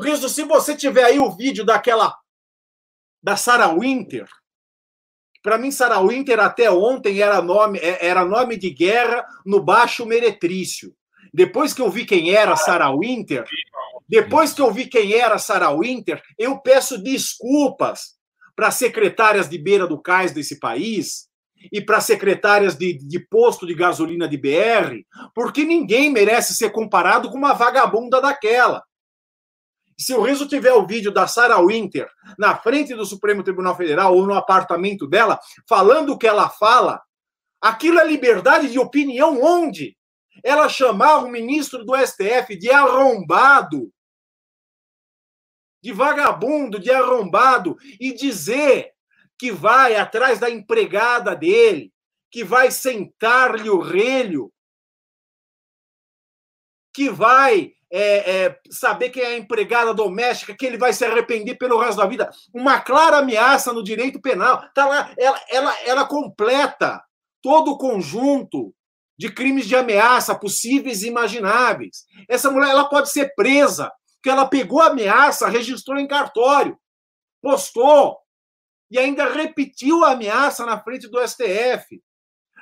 Riso, 0.00 0.28
se 0.28 0.44
você 0.44 0.74
tiver 0.74 1.04
aí 1.04 1.18
o 1.18 1.30
vídeo 1.30 1.64
daquela 1.64 2.16
da 3.22 3.36
Sarah 3.36 3.74
Winter, 3.74 4.26
para 5.42 5.58
mim, 5.58 5.70
Sarah 5.70 6.00
Winter 6.00 6.40
até 6.40 6.68
ontem 6.70 7.20
era 7.20 7.40
nome, 7.40 7.78
é, 7.78 8.04
era 8.06 8.24
nome 8.24 8.56
de 8.56 8.68
guerra 8.70 9.24
no 9.44 9.62
Baixo 9.62 10.04
Meretrício. 10.04 10.92
Depois 11.32 11.72
que 11.72 11.80
eu 11.80 11.88
vi 11.88 12.04
quem 12.04 12.34
era 12.34 12.56
Sarah 12.56 12.90
Winter, 12.90 13.44
depois 14.08 14.52
que 14.52 14.60
eu 14.60 14.72
vi 14.72 14.86
quem 14.86 15.14
era 15.14 15.38
Sarah 15.38 15.74
Winter, 15.74 16.22
eu 16.38 16.58
peço 16.58 17.02
desculpas 17.02 18.16
para 18.54 18.70
secretárias 18.70 19.48
de 19.48 19.58
beira 19.58 19.86
do 19.86 20.00
cais 20.00 20.32
desse 20.32 20.58
país 20.58 21.26
e 21.72 21.80
para 21.80 22.00
secretárias 22.00 22.76
de, 22.76 22.94
de 22.94 23.18
posto 23.18 23.66
de 23.66 23.74
gasolina 23.74 24.28
de 24.28 24.36
BR, 24.36 25.02
porque 25.34 25.64
ninguém 25.64 26.10
merece 26.10 26.54
ser 26.54 26.70
comparado 26.70 27.30
com 27.30 27.36
uma 27.36 27.52
vagabunda 27.52 28.20
daquela. 28.20 28.82
Se 29.98 30.14
o 30.14 30.22
Riso 30.22 30.46
tiver 30.46 30.72
o 30.72 30.86
vídeo 30.86 31.10
da 31.10 31.26
Sarah 31.26 31.64
Winter 31.64 32.08
na 32.38 32.54
frente 32.56 32.94
do 32.94 33.06
Supremo 33.06 33.42
Tribunal 33.42 33.76
Federal 33.76 34.14
ou 34.14 34.26
no 34.26 34.34
apartamento 34.34 35.06
dela, 35.06 35.38
falando 35.66 36.12
o 36.12 36.18
que 36.18 36.26
ela 36.26 36.50
fala, 36.50 37.00
aquilo 37.60 37.98
é 37.98 38.06
liberdade 38.06 38.70
de 38.70 38.78
opinião 38.78 39.42
onde? 39.42 39.96
Ela 40.44 40.68
chamar 40.68 41.18
o 41.18 41.28
ministro 41.28 41.82
do 41.82 41.96
STF 41.96 42.56
de 42.58 42.70
arrombado, 42.70 43.90
de 45.86 45.92
vagabundo, 45.92 46.80
de 46.80 46.90
arrombado, 46.90 47.78
e 48.00 48.12
dizer 48.12 48.90
que 49.38 49.52
vai 49.52 49.94
atrás 49.94 50.40
da 50.40 50.50
empregada 50.50 51.32
dele, 51.36 51.92
que 52.28 52.42
vai 52.42 52.72
sentar-lhe 52.72 53.70
o 53.70 53.78
relho, 53.78 54.52
que 56.92 57.08
vai 57.08 57.72
é, 57.88 58.46
é, 58.46 58.60
saber 58.68 59.10
quem 59.10 59.22
é 59.22 59.26
a 59.26 59.38
empregada 59.38 59.94
doméstica, 59.94 60.56
que 60.56 60.66
ele 60.66 60.76
vai 60.76 60.92
se 60.92 61.04
arrepender 61.04 61.54
pelo 61.54 61.78
resto 61.78 61.98
da 61.98 62.06
vida. 62.06 62.32
Uma 62.52 62.80
clara 62.80 63.18
ameaça 63.18 63.72
no 63.72 63.84
direito 63.84 64.20
penal. 64.20 64.68
Tá 64.74 64.86
lá, 64.86 65.14
ela, 65.16 65.40
ela, 65.48 65.80
ela 65.84 66.04
completa 66.04 67.00
todo 67.40 67.70
o 67.70 67.78
conjunto 67.78 68.74
de 69.16 69.32
crimes 69.32 69.68
de 69.68 69.76
ameaça 69.76 70.34
possíveis 70.34 71.04
e 71.04 71.06
imagináveis. 71.06 72.06
Essa 72.28 72.50
mulher 72.50 72.70
ela 72.70 72.88
pode 72.88 73.08
ser 73.08 73.32
presa, 73.36 73.92
porque 74.26 74.30
ela 74.32 74.48
pegou 74.48 74.80
a 74.80 74.88
ameaça, 74.88 75.46
registrou 75.46 75.96
em 75.98 76.08
cartório, 76.08 76.76
postou 77.40 78.18
e 78.90 78.98
ainda 78.98 79.32
repetiu 79.32 80.04
a 80.04 80.10
ameaça 80.10 80.66
na 80.66 80.80
frente 80.80 81.06
do 81.06 81.24
STF. 81.24 82.02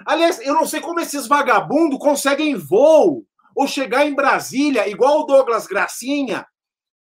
Aliás, 0.04 0.38
eu 0.40 0.52
não 0.52 0.66
sei 0.66 0.82
como 0.82 1.00
esses 1.00 1.26
vagabundos 1.26 1.98
conseguem 1.98 2.54
voo 2.54 3.24
ou 3.56 3.66
chegar 3.66 4.04
em 4.04 4.14
Brasília, 4.14 4.86
igual 4.86 5.20
o 5.20 5.24
Douglas 5.24 5.66
Gracinha, 5.66 6.46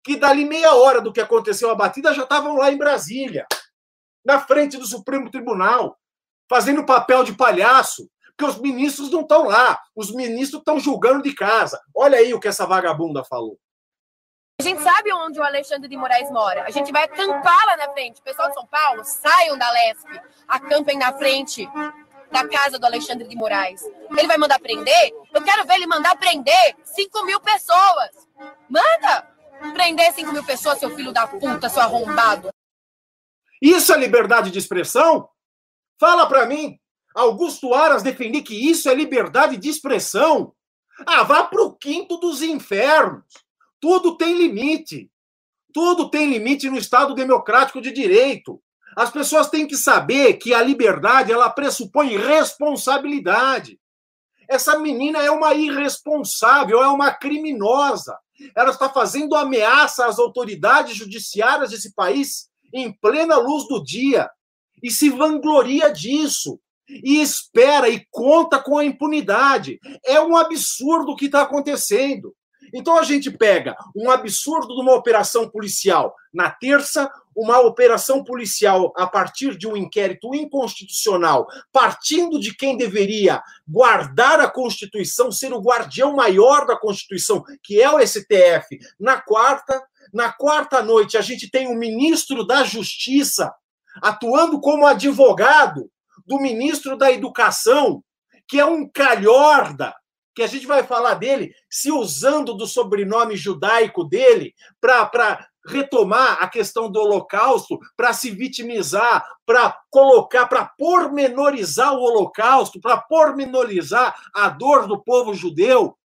que 0.01 0.15
dali 0.15 0.45
meia 0.45 0.73
hora 0.73 1.01
do 1.01 1.11
que 1.11 1.19
aconteceu 1.19 1.69
a 1.69 1.75
batida 1.75 2.13
já 2.13 2.23
estavam 2.23 2.55
lá 2.55 2.71
em 2.71 2.77
Brasília, 2.77 3.45
na 4.23 4.39
frente 4.39 4.77
do 4.77 4.87
Supremo 4.87 5.29
Tribunal, 5.29 5.99
fazendo 6.49 6.85
papel 6.85 7.25
de 7.25 7.33
palhaço, 7.33 8.09
porque 8.37 8.49
os 8.49 8.61
ministros 8.61 9.11
não 9.11 9.21
estão 9.21 9.47
lá, 9.47 9.81
os 9.93 10.15
ministros 10.15 10.61
estão 10.61 10.79
julgando 10.79 11.23
de 11.23 11.33
casa. 11.33 11.77
Olha 11.93 12.19
aí 12.19 12.33
o 12.33 12.39
que 12.39 12.47
essa 12.47 12.65
vagabunda 12.65 13.21
falou. 13.25 13.59
A 14.57 14.63
gente 14.63 14.81
sabe 14.81 15.11
onde 15.11 15.37
o 15.37 15.43
Alexandre 15.43 15.89
de 15.89 15.97
Moraes 15.97 16.31
mora. 16.31 16.63
A 16.63 16.71
gente 16.71 16.91
vai 16.91 17.03
acampar 17.03 17.65
lá 17.65 17.75
na 17.75 17.91
frente. 17.91 18.21
Pessoal 18.21 18.47
de 18.47 18.53
São 18.53 18.65
Paulo, 18.65 19.03
saiam 19.03 19.57
da 19.57 19.69
Lesp, 19.69 20.07
acampem 20.47 20.97
na 20.97 21.11
frente 21.11 21.69
da 22.31 22.47
casa 22.47 22.79
do 22.79 22.85
Alexandre 22.85 23.27
de 23.27 23.35
Moraes. 23.35 23.83
Ele 24.17 24.27
vai 24.27 24.37
mandar 24.37 24.59
prender? 24.59 25.11
Eu 25.33 25.43
quero 25.43 25.65
ver 25.65 25.75
ele 25.75 25.87
mandar 25.87 26.15
prender 26.17 26.75
5 26.85 27.25
mil 27.25 27.39
pessoas. 27.41 28.29
Manda 28.69 29.27
prender 29.73 30.13
5 30.13 30.31
mil 30.31 30.43
pessoas, 30.43 30.79
seu 30.79 30.95
filho 30.95 31.11
da 31.11 31.27
puta, 31.27 31.67
seu 31.67 31.81
arrombado. 31.81 32.49
Isso 33.61 33.93
é 33.93 33.97
liberdade 33.97 34.51
de 34.51 34.59
expressão? 34.59 35.29
Fala 35.99 36.27
para 36.27 36.45
mim. 36.45 36.79
Augusto 37.13 37.73
Aras 37.73 38.03
defender 38.03 38.41
que 38.41 38.69
isso 38.69 38.89
é 38.89 38.95
liberdade 38.95 39.57
de 39.57 39.69
expressão. 39.69 40.53
Ah, 41.05 41.23
vá 41.23 41.43
para 41.43 41.61
o 41.61 41.73
quinto 41.73 42.17
dos 42.17 42.41
infernos. 42.41 43.44
Tudo 43.79 44.17
tem 44.17 44.38
limite. 44.38 45.09
Tudo 45.73 46.09
tem 46.09 46.29
limite 46.29 46.69
no 46.69 46.77
Estado 46.77 47.13
democrático 47.13 47.81
de 47.81 47.91
direito. 47.91 48.61
As 48.95 49.11
pessoas 49.11 49.49
têm 49.49 49.67
que 49.67 49.75
saber 49.75 50.35
que 50.35 50.53
a 50.53 50.61
liberdade 50.61 51.31
ela 51.31 51.49
pressupõe 51.49 52.15
responsabilidade. 52.15 53.77
Essa 54.47 54.79
menina 54.79 55.19
é 55.21 55.29
uma 55.29 55.53
irresponsável, 55.53 56.81
é 56.81 56.88
uma 56.88 57.11
criminosa. 57.11 58.17
Ela 58.55 58.69
está 58.69 58.89
fazendo 58.89 59.35
ameaça 59.35 60.05
às 60.05 60.19
autoridades 60.19 60.95
judiciárias 60.95 61.71
desse 61.71 61.93
país 61.93 62.47
em 62.73 62.91
plena 62.91 63.38
luz 63.38 63.67
do 63.67 63.83
dia 63.83 64.29
e 64.81 64.91
se 64.91 65.09
vangloria 65.09 65.91
disso 65.91 66.59
e 66.88 67.21
espera 67.21 67.89
e 67.89 68.05
conta 68.11 68.61
com 68.61 68.77
a 68.77 68.85
impunidade. 68.85 69.79
É 70.05 70.21
um 70.21 70.38
absurdo 70.38 71.11
o 71.11 71.15
que 71.15 71.25
está 71.25 71.41
acontecendo. 71.41 72.35
Então 72.73 72.97
a 72.97 73.04
gente 73.04 73.32
pega 73.32 73.75
um 73.95 74.10
absurdo 74.10 74.75
de 74.75 74.82
uma 74.82 74.93
operação 74.93 75.49
policial 75.49 76.15
na 76.34 76.49
terça, 76.49 77.12
uma 77.36 77.60
operação 77.60 78.23
policial 78.23 78.93
a 78.95 79.08
partir 79.08 79.58
de 79.58 79.67
um 79.67 79.75
inquérito 79.75 80.34
inconstitucional, 80.34 81.47
partindo 81.71 82.39
de 82.39 82.56
quem 82.56 82.78
deveria 82.78 83.41
guardar 83.67 84.39
a 84.39 84.49
Constituição, 84.49 85.32
ser 85.32 85.54
o 85.54 85.62
guardião 85.62 86.15
maior 86.15 86.65
da 86.65 86.78
Constituição, 86.78 87.43
que 87.63 87.82
é 87.82 87.89
o 87.89 88.06
STF. 88.06 88.80
Na 88.99 89.19
quarta, 89.19 89.82
na 90.13 90.32
quarta 90.32 90.82
noite, 90.82 91.17
a 91.17 91.21
gente 91.21 91.49
tem 91.49 91.67
o 91.67 91.75
ministro 91.75 92.45
da 92.45 92.63
Justiça 92.63 93.54
atuando 94.01 94.60
como 94.60 94.86
advogado 94.86 95.89
do 96.25 96.39
ministro 96.39 96.97
da 96.97 97.12
Educação, 97.12 98.04
que 98.47 98.60
é 98.60 98.65
um 98.65 98.88
calhorda, 98.88 99.93
que 100.35 100.43
a 100.43 100.47
gente 100.47 100.67
vai 100.67 100.83
falar 100.83 101.13
dele 101.13 101.55
se 101.69 101.89
usando 101.91 102.53
do 102.53 102.67
sobrenome 102.67 103.37
judaico 103.37 104.03
dele 104.03 104.53
para 104.81 105.47
retomar 105.65 106.43
a 106.43 106.47
questão 106.47 106.91
do 106.91 106.99
Holocausto, 106.99 107.79
para 107.95 108.13
se 108.13 108.29
vitimizar, 108.29 109.25
para 109.45 109.79
colocar, 109.89 110.45
para 110.45 110.65
pormenorizar 110.77 111.93
o 111.93 112.01
Holocausto, 112.01 112.79
para 112.79 112.97
pormenorizar 112.97 114.15
a 114.33 114.49
dor 114.49 114.87
do 114.87 115.01
povo 115.01 115.33
judeu, 115.33 115.97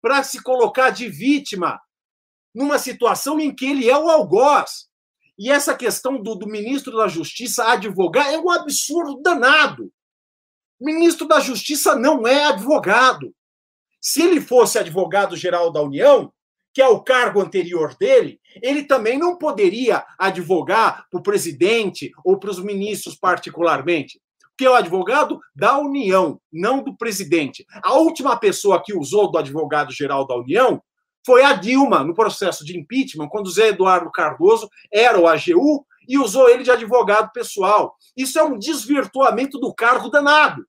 para 0.00 0.22
se 0.22 0.42
colocar 0.42 0.90
de 0.90 1.08
vítima 1.08 1.80
numa 2.54 2.78
situação 2.78 3.40
em 3.40 3.54
que 3.54 3.66
ele 3.66 3.88
é 3.88 3.96
o 3.96 4.10
algoz. 4.10 4.88
E 5.38 5.50
essa 5.50 5.74
questão 5.74 6.22
do, 6.22 6.34
do 6.34 6.46
ministro 6.46 6.96
da 6.96 7.08
Justiça 7.08 7.72
advogar 7.72 8.32
é 8.32 8.38
um 8.38 8.50
absurdo 8.50 9.20
danado. 9.22 9.90
O 10.78 10.84
ministro 10.84 11.26
da 11.26 11.40
Justiça 11.40 11.96
não 11.96 12.26
é 12.26 12.44
advogado. 12.44 13.34
Se 14.04 14.20
ele 14.20 14.40
fosse 14.40 14.80
advogado-geral 14.80 15.70
da 15.70 15.80
União, 15.80 16.32
que 16.74 16.82
é 16.82 16.88
o 16.88 17.00
cargo 17.00 17.40
anterior 17.40 17.94
dele, 17.94 18.40
ele 18.60 18.82
também 18.82 19.16
não 19.16 19.38
poderia 19.38 20.04
advogar 20.18 21.06
para 21.08 21.20
o 21.20 21.22
presidente 21.22 22.10
ou 22.24 22.36
para 22.36 22.50
os 22.50 22.60
ministros 22.60 23.14
particularmente. 23.14 24.20
Porque 24.48 24.66
é 24.66 24.70
o 24.70 24.74
advogado 24.74 25.38
da 25.54 25.78
União, 25.78 26.40
não 26.52 26.82
do 26.82 26.96
presidente. 26.96 27.64
A 27.80 27.94
última 27.94 28.36
pessoa 28.36 28.82
que 28.82 28.92
usou 28.92 29.30
do 29.30 29.38
advogado-geral 29.38 30.26
da 30.26 30.34
União 30.34 30.82
foi 31.24 31.44
a 31.44 31.52
Dilma, 31.52 32.02
no 32.02 32.12
processo 32.12 32.64
de 32.64 32.76
impeachment, 32.76 33.28
quando 33.28 33.50
Zé 33.52 33.68
Eduardo 33.68 34.10
Cardoso 34.10 34.68
era 34.92 35.18
o 35.18 35.28
AGU 35.28 35.86
e 36.08 36.18
usou 36.18 36.48
ele 36.48 36.64
de 36.64 36.70
advogado 36.72 37.30
pessoal. 37.32 37.94
Isso 38.16 38.36
é 38.36 38.42
um 38.42 38.58
desvirtuamento 38.58 39.60
do 39.60 39.72
cargo 39.72 40.08
danado. 40.08 40.66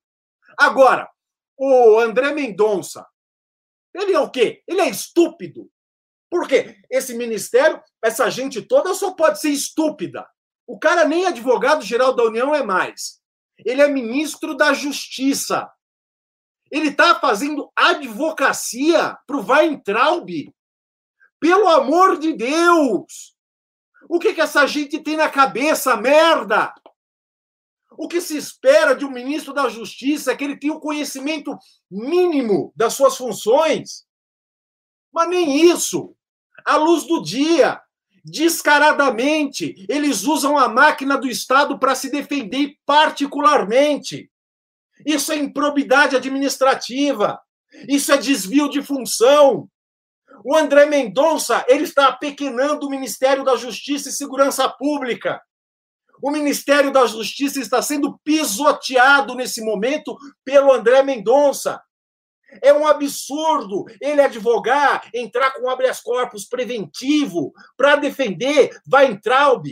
Agora, 0.56 1.10
o 1.58 2.00
André 2.00 2.32
Mendonça, 2.32 3.06
ele 3.94 4.14
é 4.14 4.20
o 4.20 4.30
quê? 4.30 4.64
Ele 4.68 4.82
é 4.82 4.90
estúpido. 4.90 5.70
Por 6.30 6.48
quê? 6.48 6.82
Esse 6.90 7.14
ministério, 7.14 7.82
essa 8.04 8.30
gente 8.30 8.62
toda 8.62 8.94
só 8.94 9.12
pode 9.12 9.40
ser 9.40 9.50
estúpida. 9.50 10.28
O 10.66 10.80
cara 10.80 11.06
nem 11.06 11.26
advogado-geral 11.26 12.16
da 12.16 12.24
União 12.24 12.56
é 12.56 12.64
mais. 12.64 13.22
Ele 13.60 13.82
é 13.82 13.88
ministro 13.88 14.56
da 14.56 14.74
Justiça. 14.74 15.70
Ele 16.72 16.90
está 16.90 17.20
fazendo 17.20 17.72
advocacia 17.76 19.16
para 19.28 19.38
o 19.38 19.46
Weintraub. 19.46 20.28
Pelo 21.40 21.70
amor 21.70 22.18
de 22.18 22.34
Deus! 22.34 23.36
O 24.10 24.18
que, 24.18 24.34
que 24.34 24.42
essa 24.42 24.66
gente 24.66 25.00
tem 25.00 25.16
na 25.16 25.30
cabeça, 25.30 25.96
merda? 25.96 26.74
O 27.98 28.08
que 28.08 28.22
se 28.22 28.38
espera 28.38 28.96
de 28.96 29.06
um 29.06 29.12
ministro 29.12 29.54
da 29.54 29.70
Justiça 29.70 30.32
é 30.32 30.36
que 30.36 30.44
ele 30.44 30.58
tenha 30.58 30.74
o 30.74 30.80
conhecimento 30.80 31.58
mínimo 31.90 32.74
das 32.76 32.94
suas 32.94 33.16
funções. 33.16 34.06
Mas 35.12 35.30
nem 35.30 35.70
isso. 35.70 36.16
À 36.66 36.76
luz 36.78 37.06
do 37.06 37.22
dia, 37.22 37.80
descaradamente, 38.24 39.76
eles 39.90 40.24
usam 40.24 40.58
a 40.58 40.68
máquina 40.68 41.18
do 41.18 41.28
Estado 41.28 41.78
para 41.78 41.94
se 41.94 42.10
defender 42.10 42.76
particularmente. 42.86 44.32
Isso 45.06 45.32
é 45.32 45.36
improbidade 45.36 46.16
administrativa. 46.16 47.40
Isso 47.88 48.12
é 48.12 48.18
desvio 48.18 48.70
de 48.70 48.82
função. 48.82 49.70
O 50.46 50.56
André 50.56 50.86
Mendonça, 50.86 51.66
ele 51.68 51.84
está 51.84 52.08
apequenando 52.08 52.88
o 52.88 52.90
Ministério 52.90 53.44
da 53.44 53.56
Justiça 53.56 54.10
e 54.10 54.14
Segurança 54.14 54.68
Pública. 54.70 55.42
O 56.24 56.32
Ministério 56.32 56.90
da 56.90 57.06
Justiça 57.06 57.60
está 57.60 57.82
sendo 57.82 58.18
pisoteado 58.24 59.36
nesse 59.36 59.62
momento 59.62 60.18
pelo 60.46 60.72
André 60.72 61.04
Mendonça. 61.04 61.84
É 62.62 62.72
um 62.72 62.88
absurdo 62.88 63.84
ele 64.00 64.22
advogar, 64.22 65.10
entrar 65.14 65.52
com 65.52 65.70
habeas 65.70 66.00
corpus 66.00 66.46
preventivo 66.46 67.52
para 67.76 67.98
defender 67.98 68.70
Weintraub, 68.90 69.66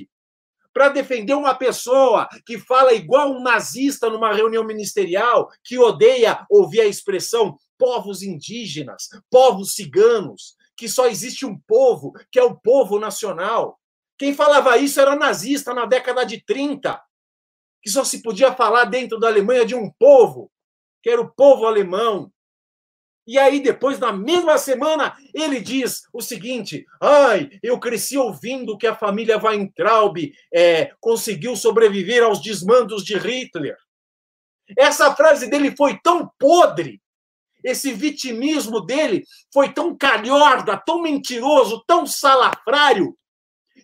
para 0.73 0.89
defender 0.89 1.35
uma 1.35 1.55
pessoa 1.55 2.27
que 2.45 2.59
fala 2.59 2.93
igual 2.93 3.31
um 3.31 3.41
nazista 3.41 4.09
numa 4.09 4.33
reunião 4.33 4.65
ministerial, 4.65 5.49
que 5.63 5.79
odeia 5.79 6.45
ouvir 6.49 6.81
a 6.81 6.85
expressão 6.85 7.55
povos 7.77 8.21
indígenas, 8.21 9.07
povos 9.29 9.73
ciganos, 9.73 10.57
que 10.75 10.89
só 10.89 11.07
existe 11.07 11.45
um 11.45 11.57
povo, 11.65 12.11
que 12.29 12.37
é 12.37 12.43
o 12.43 12.59
povo 12.59 12.99
nacional. 12.99 13.79
Quem 14.21 14.36
falava 14.36 14.77
isso 14.77 15.01
era 15.01 15.15
nazista 15.15 15.73
na 15.73 15.88
década 15.88 16.23
de 16.23 16.45
30, 16.45 17.01
que 17.81 17.89
só 17.89 18.03
se 18.03 18.21
podia 18.21 18.53
falar 18.53 18.86
dentro 18.86 19.19
da 19.19 19.27
Alemanha 19.27 19.65
de 19.65 19.73
um 19.73 19.89
povo, 19.97 20.51
que 21.01 21.10
era 21.10 21.19
o 21.19 21.34
povo 21.34 21.65
alemão. 21.65 22.31
E 23.25 23.39
aí, 23.39 23.60
depois, 23.60 23.97
na 23.97 24.13
mesma 24.13 24.60
semana, 24.60 25.17
ele 25.34 25.60
diz 25.60 26.03
o 26.13 26.21
seguinte: 26.21 26.86
ai, 27.01 27.49
eu 27.63 27.79
cresci 27.79 28.15
ouvindo 28.15 28.77
que 28.77 28.86
a 28.86 28.95
família 28.95 29.43
Weintraub 29.43 30.15
é, 30.53 30.93
conseguiu 30.99 31.55
sobreviver 31.55 32.21
aos 32.21 32.39
desmandos 32.39 33.03
de 33.03 33.17
Hitler. 33.17 33.75
Essa 34.77 35.15
frase 35.15 35.49
dele 35.49 35.75
foi 35.75 35.99
tão 35.99 36.31
podre, 36.38 37.01
esse 37.63 37.91
vitimismo 37.91 38.81
dele 38.81 39.25
foi 39.51 39.73
tão 39.73 39.97
calhorda, 39.97 40.77
tão 40.77 41.01
mentiroso, 41.01 41.84
tão 41.88 42.05
salafrário, 42.05 43.17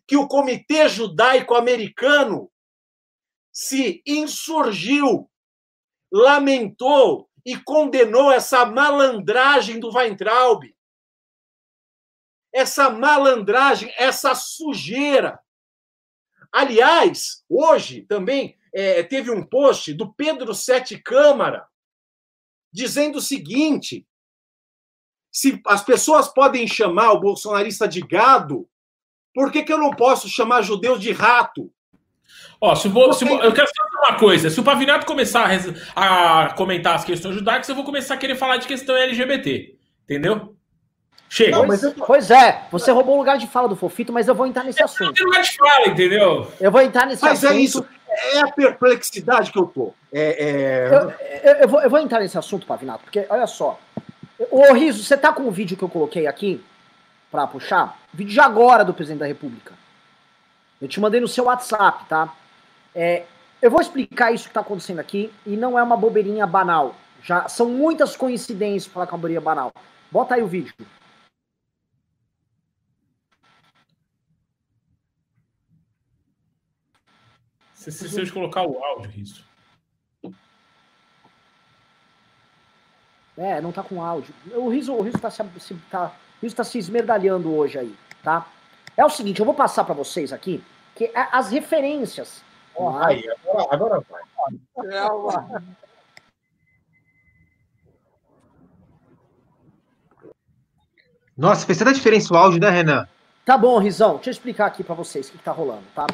que 0.08 0.16
o 0.16 0.28
Comitê 0.28 0.88
Judaico 0.88 1.54
Americano 1.54 2.52
se 3.52 4.02
insurgiu, 4.06 5.30
lamentou 6.12 7.30
e 7.46 7.58
condenou 7.58 8.32
essa 8.32 8.66
malandragem 8.66 9.80
do 9.80 9.92
Weintraub. 9.92 10.64
Essa 12.54 12.90
malandragem, 12.90 13.94
essa 13.98 14.34
sujeira. 14.34 15.40
Aliás, 16.52 17.44
hoje 17.50 18.04
também 18.04 18.58
é, 18.74 19.04
teve 19.04 19.30
um 19.30 19.46
post 19.46 19.94
do 19.94 20.14
Pedro 20.14 20.54
Sete 20.54 21.02
Câmara 21.02 21.68
dizendo 22.72 23.18
o 23.18 23.22
seguinte: 23.22 24.08
se 25.32 25.62
as 25.66 25.84
pessoas 25.84 26.28
podem 26.28 26.68
chamar 26.68 27.12
o 27.12 27.20
bolsonarista 27.20 27.88
de 27.88 28.02
gado, 28.02 28.70
por 29.38 29.52
que, 29.52 29.62
que 29.62 29.72
eu 29.72 29.78
não 29.78 29.92
posso 29.92 30.28
chamar 30.28 30.64
judeu 30.64 30.98
de 30.98 31.12
rato? 31.12 31.70
Ó, 32.60 32.74
se, 32.74 32.90
vou, 32.90 33.14
se 33.14 33.24
eu 33.24 33.54
quero 33.54 33.68
saber 33.68 34.10
uma 34.10 34.18
coisa. 34.18 34.50
Se 34.50 34.60
o 34.60 34.64
Pavinato 34.64 35.06
começar 35.06 35.48
a, 35.96 36.46
a, 36.46 36.54
comentar 36.56 36.96
as 36.96 37.06
questões 37.06 37.36
judaicas, 37.36 37.70
eu 37.70 37.76
vou 37.76 37.84
começar 37.84 38.16
a 38.16 38.18
querer 38.18 38.34
falar 38.34 38.58
de 38.58 38.66
questão 38.66 38.98
LGBT. 38.98 39.76
Entendeu? 40.06 40.56
Chega. 41.30 41.52
Não, 41.52 41.72
eu... 41.72 41.94
Pois 42.08 42.32
é, 42.32 42.64
você 42.72 42.90
roubou 42.90 43.14
o 43.14 43.20
lugar 43.20 43.38
de 43.38 43.46
fala 43.46 43.68
do 43.68 43.76
Fofito, 43.76 44.12
mas 44.12 44.28
eu 44.28 44.34
vou 44.34 44.48
entrar 44.48 44.64
nesse 44.64 44.82
assunto. 44.82 45.24
lugar 45.24 45.44
de 45.44 45.56
fala, 45.56 45.88
entendeu? 45.88 46.52
Eu 46.60 46.72
vou 46.72 46.82
entrar 46.82 47.06
nesse 47.06 47.22
mas 47.22 47.34
assunto. 47.34 47.50
Mas 47.50 47.60
é 47.60 47.62
isso. 47.62 47.86
É 48.34 48.40
a 48.40 48.48
perplexidade 48.48 49.52
que 49.52 49.60
eu 49.60 49.68
tô. 49.68 49.94
É, 50.12 50.46
é... 50.46 50.90
Eu, 50.92 51.52
eu, 51.52 51.58
eu, 51.58 51.68
vou, 51.68 51.82
eu 51.84 51.90
vou 51.92 52.00
entrar 52.00 52.22
nesse 52.22 52.40
assunto, 52.40 52.66
Pavinato, 52.66 53.04
porque 53.04 53.24
olha 53.30 53.46
só. 53.46 53.80
Ô, 54.50 54.74
Riso, 54.74 55.04
você 55.04 55.16
tá 55.16 55.32
com 55.32 55.44
o 55.44 55.52
vídeo 55.52 55.78
que 55.78 55.84
eu 55.84 55.90
coloquei 55.90 56.26
aqui? 56.26 56.60
Para 57.32 57.48
puxar, 57.48 58.00
vídeo 58.14 58.34
de 58.34 58.40
agora 58.40 58.86
do 58.86 58.94
presidente 58.94 59.20
da 59.20 59.28
República. 59.28 59.74
Eu 60.80 60.88
te 60.88 61.00
mandei 61.00 61.20
no 61.20 61.28
seu 61.28 61.46
WhatsApp, 61.46 62.06
tá? 62.06 62.34
É, 62.94 63.26
eu 63.62 63.72
vou 63.72 63.82
explicar 63.82 64.32
isso 64.32 64.46
que 64.46 64.50
está 64.50 64.62
acontecendo 64.62 65.00
aqui 65.00 65.34
e 65.46 65.58
não 65.58 65.78
é 65.78 65.84
uma 65.84 65.98
bobeirinha 65.98 66.46
banal. 66.46 66.96
Já 67.24 67.50
são 67.50 67.68
muitas 67.68 68.16
coincidências 68.16 68.86
para 68.86 68.94
falar 68.94 69.08
que 69.08 69.12
é 69.12 69.16
uma 69.16 69.20
bobeirinha 69.20 69.42
banal. 69.42 69.74
Bota 70.12 70.36
aí 70.36 70.44
o 70.44 70.48
vídeo. 70.48 70.74
Você 77.74 78.26
de 78.26 78.32
colocar 78.34 78.64
o 78.64 78.84
áudio, 78.84 79.12
isso. 79.16 79.46
É, 83.38 83.62
não 83.62 83.72
tá 83.72 83.84
com 83.84 84.04
áudio. 84.04 84.34
O 84.56 84.68
Riso, 84.68 84.94
o 84.94 85.02
Riso 85.02 85.20
tá 85.20 85.30
se, 85.30 85.44
tá, 85.90 86.14
o 86.42 86.46
Riso 86.46 86.56
tá 86.56 86.64
se 86.64 86.78
esmerdalhando 86.78 87.54
hoje 87.54 87.80
aí, 87.80 87.96
tá? 88.24 88.48
É 88.96 89.06
o 89.06 89.10
seguinte, 89.10 89.40
eu 89.40 89.46
vou 89.46 89.56
passar 89.56 89.84
para 89.84 89.94
vocês 89.94 90.32
aqui 90.34 90.64
que 90.98 91.06
é 91.06 91.28
as 91.32 91.52
referências. 91.52 92.42
Oh, 92.76 92.90
aí, 92.90 93.24
agora, 93.30 93.68
agora 93.72 94.04
vai. 94.10 94.22
Nossa, 101.38 101.68
fez 101.68 101.78
tanta 101.78 101.94
diferença 101.94 102.34
o 102.34 102.38
áudio, 102.38 102.60
né, 102.60 102.72
Renan? 102.72 103.08
Tá 103.46 103.56
bom, 103.56 103.78
Rizão. 103.78 104.16
Deixa 104.16 104.30
eu 104.30 104.32
explicar 104.32 104.66
aqui 104.66 104.84
para 104.84 104.96
vocês 104.96 105.28
o 105.28 105.32
que, 105.32 105.38
que 105.38 105.44
tá 105.44 105.52
rolando, 105.52 105.84
tá? 105.94 106.08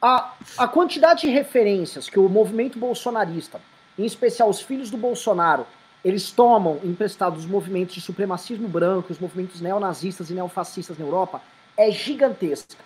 A, 0.00 0.32
a 0.58 0.68
quantidade 0.68 1.22
de 1.22 1.30
referências 1.30 2.08
que 2.08 2.20
o 2.20 2.28
movimento 2.28 2.78
bolsonarista, 2.78 3.60
em 3.98 4.04
especial 4.04 4.48
os 4.48 4.60
filhos 4.60 4.90
do 4.90 4.96
Bolsonaro, 4.96 5.66
eles 6.04 6.30
tomam 6.30 6.78
emprestados 6.84 7.40
os 7.40 7.50
movimentos 7.50 7.94
de 7.94 8.00
supremacismo 8.00 8.68
branco, 8.68 9.12
os 9.12 9.18
movimentos 9.18 9.60
neonazistas 9.60 10.30
e 10.30 10.34
neofascistas 10.34 10.98
na 10.98 11.04
Europa, 11.04 11.42
é 11.76 11.90
gigantesca, 11.90 12.76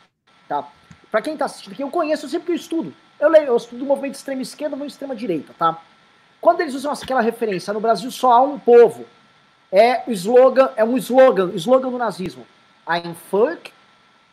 tá? 0.49 0.67
Para 1.11 1.23
quem 1.23 1.37
tá 1.37 1.45
assistindo 1.45 1.73
aqui, 1.75 1.83
eu 1.83 1.91
conheço, 1.91 2.25
eu 2.25 2.31
sempre 2.31 2.47
que 2.47 2.53
eu 2.53 2.57
estudo. 2.57 2.95
Eu 3.21 3.29
leio, 3.29 3.47
eu 3.47 3.57
estudo 3.57 3.85
o 3.85 3.87
movimento 3.87 4.15
extrema 4.15 4.43
esquerda, 4.43 4.75
o 4.75 4.79
movimento 4.79 4.91
de 4.91 4.95
extrema 4.95 5.15
direita, 5.15 5.55
tá? 5.59 5.79
Quando 6.41 6.61
eles 6.61 6.75
usam 6.75 6.93
aquela 6.93 7.21
referência, 7.21 7.73
no 7.73 7.81
Brasil 7.81 8.11
só 8.11 8.33
há 8.33 8.43
um 8.43 8.59
povo. 8.59 9.05
É 9.71 10.03
o 10.09 10.13
slogan, 10.13 10.71
é 10.75 10.85
um 10.85 10.97
slogan, 10.99 11.53
slogan 11.55 11.91
do 11.91 11.99
nazismo. 11.99 12.47
Ein 12.87 13.15
Volk, 13.31 13.73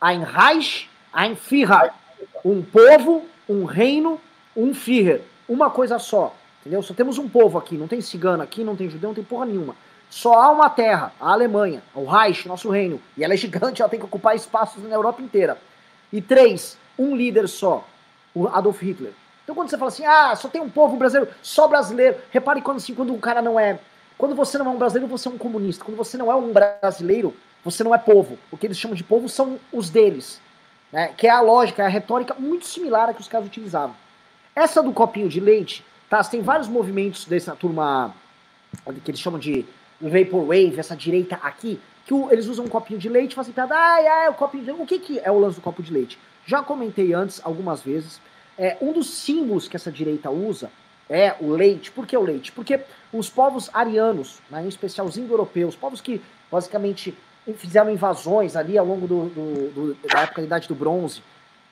ein 0.00 0.22
Reich, 0.22 0.88
ein 1.12 1.36
Führer. 1.36 1.92
Um 2.44 2.62
povo, 2.62 3.26
um 3.48 3.64
reino, 3.64 4.20
um 4.56 4.74
Führer. 4.74 5.22
Uma 5.48 5.70
coisa 5.70 5.98
só. 5.98 6.34
Entendeu? 6.60 6.82
Só 6.82 6.92
temos 6.94 7.18
um 7.18 7.28
povo 7.28 7.58
aqui, 7.58 7.76
não 7.76 7.88
tem 7.88 8.00
cigano 8.00 8.42
aqui, 8.42 8.62
não 8.62 8.76
tem 8.76 8.88
judeu, 8.88 9.08
não 9.08 9.14
tem 9.14 9.24
porra 9.24 9.46
nenhuma. 9.46 9.74
Só 10.10 10.34
há 10.34 10.50
uma 10.50 10.68
terra, 10.68 11.12
a 11.20 11.32
Alemanha, 11.32 11.82
o 11.94 12.04
Reich, 12.04 12.46
nosso 12.46 12.68
reino. 12.68 13.00
E 13.16 13.24
ela 13.24 13.34
é 13.34 13.36
gigante, 13.36 13.80
ela 13.80 13.88
tem 13.88 13.98
que 13.98 14.04
ocupar 14.04 14.34
espaços 14.34 14.82
na 14.82 14.94
Europa 14.94 15.22
inteira. 15.22 15.56
E 16.12 16.20
três, 16.20 16.76
um 16.98 17.16
líder 17.16 17.48
só, 17.48 17.86
o 18.34 18.48
Adolf 18.48 18.82
Hitler. 18.82 19.12
Então 19.44 19.54
quando 19.54 19.70
você 19.70 19.78
fala 19.78 19.88
assim, 19.88 20.04
ah, 20.04 20.34
só 20.36 20.48
tem 20.48 20.60
um 20.60 20.68
povo 20.68 20.96
brasileiro, 20.96 21.32
só 21.42 21.66
brasileiro. 21.66 22.16
Repare 22.30 22.60
quando 22.60 22.78
assim, 22.78 22.94
quando 22.94 23.14
o 23.14 23.18
cara 23.18 23.40
não 23.40 23.58
é. 23.58 23.78
Quando 24.18 24.34
você 24.34 24.58
não 24.58 24.66
é 24.66 24.68
um 24.70 24.78
brasileiro, 24.78 25.08
você 25.08 25.28
é 25.28 25.30
um 25.30 25.38
comunista. 25.38 25.84
Quando 25.84 25.96
você 25.96 26.18
não 26.18 26.30
é 26.30 26.34
um 26.34 26.52
brasileiro, 26.52 27.34
você 27.64 27.82
não 27.82 27.94
é 27.94 27.98
povo. 27.98 28.38
O 28.50 28.56
que 28.56 28.66
eles 28.66 28.78
chamam 28.78 28.94
de 28.94 29.04
povo 29.04 29.28
são 29.28 29.58
os 29.72 29.88
deles. 29.88 30.40
Né? 30.92 31.14
Que 31.16 31.26
é 31.26 31.30
a 31.30 31.40
lógica, 31.40 31.82
é 31.82 31.86
a 31.86 31.88
retórica 31.88 32.34
muito 32.38 32.66
similar 32.66 33.08
a 33.08 33.14
que 33.14 33.20
os 33.20 33.28
caras 33.28 33.46
utilizavam. 33.46 33.94
Essa 34.54 34.82
do 34.82 34.92
copinho 34.92 35.28
de 35.28 35.40
leite, 35.40 35.84
tá? 36.10 36.22
Você 36.22 36.32
tem 36.32 36.42
vários 36.42 36.68
movimentos 36.68 37.24
dessa 37.24 37.56
turma 37.56 38.14
que 39.04 39.10
eles 39.10 39.20
chamam 39.20 39.38
de 39.38 39.64
Vaporwave, 40.00 40.78
essa 40.78 40.96
direita 40.96 41.36
aqui, 41.36 41.80
que 42.04 42.14
eles 42.30 42.46
usam 42.46 42.64
um 42.64 42.68
copinho 42.68 42.98
de 42.98 43.08
leite 43.08 43.32
e 43.32 43.34
fazem 43.34 43.54
piada, 43.54 43.74
ai, 43.74 44.06
ai, 44.06 44.28
o 44.28 44.34
copinho 44.34 44.64
de 44.64 44.70
leite. 44.70 44.82
O 44.82 44.86
que, 44.86 44.98
que 44.98 45.18
é 45.20 45.30
o 45.30 45.38
lance 45.38 45.56
do 45.56 45.62
copo 45.62 45.82
de 45.82 45.92
leite? 45.92 46.18
Já 46.44 46.62
comentei 46.62 47.12
antes, 47.12 47.40
algumas 47.44 47.80
vezes, 47.80 48.20
é, 48.58 48.76
um 48.80 48.92
dos 48.92 49.08
símbolos 49.08 49.68
que 49.68 49.76
essa 49.76 49.92
direita 49.92 50.30
usa 50.30 50.70
é 51.08 51.36
o 51.40 51.50
leite. 51.50 51.90
Por 51.90 52.06
que 52.06 52.16
o 52.16 52.22
leite? 52.22 52.50
Porque 52.50 52.80
os 53.12 53.30
povos 53.30 53.70
arianos, 53.72 54.40
né, 54.50 54.64
em 54.64 54.68
especial 54.68 55.06
os 55.06 55.16
indo-europeus, 55.16 55.76
povos 55.76 56.00
que 56.00 56.20
basicamente 56.50 57.16
fizeram 57.56 57.90
invasões 57.90 58.56
ali 58.56 58.76
ao 58.76 58.86
longo 58.86 59.06
do, 59.06 59.28
do, 59.28 59.70
do, 59.70 60.08
da 60.08 60.20
época 60.22 60.40
da 60.40 60.46
Idade 60.46 60.68
do 60.68 60.74
Bronze, 60.74 61.22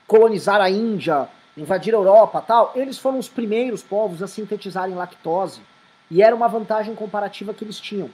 colonizaram 0.07 0.65
a 0.65 0.69
Índia, 0.69 1.27
invadir 1.59 1.93
a 1.93 1.97
Europa 1.97 2.41
tal, 2.41 2.71
eles 2.75 2.97
foram 2.97 3.19
os 3.19 3.27
primeiros 3.27 3.83
povos 3.83 4.23
a 4.23 4.27
sintetizarem 4.27 4.95
lactose. 4.95 5.61
E 6.09 6.23
era 6.23 6.35
uma 6.35 6.47
vantagem 6.47 6.95
comparativa 6.95 7.53
que 7.53 7.63
eles 7.63 7.79
tinham. 7.79 8.09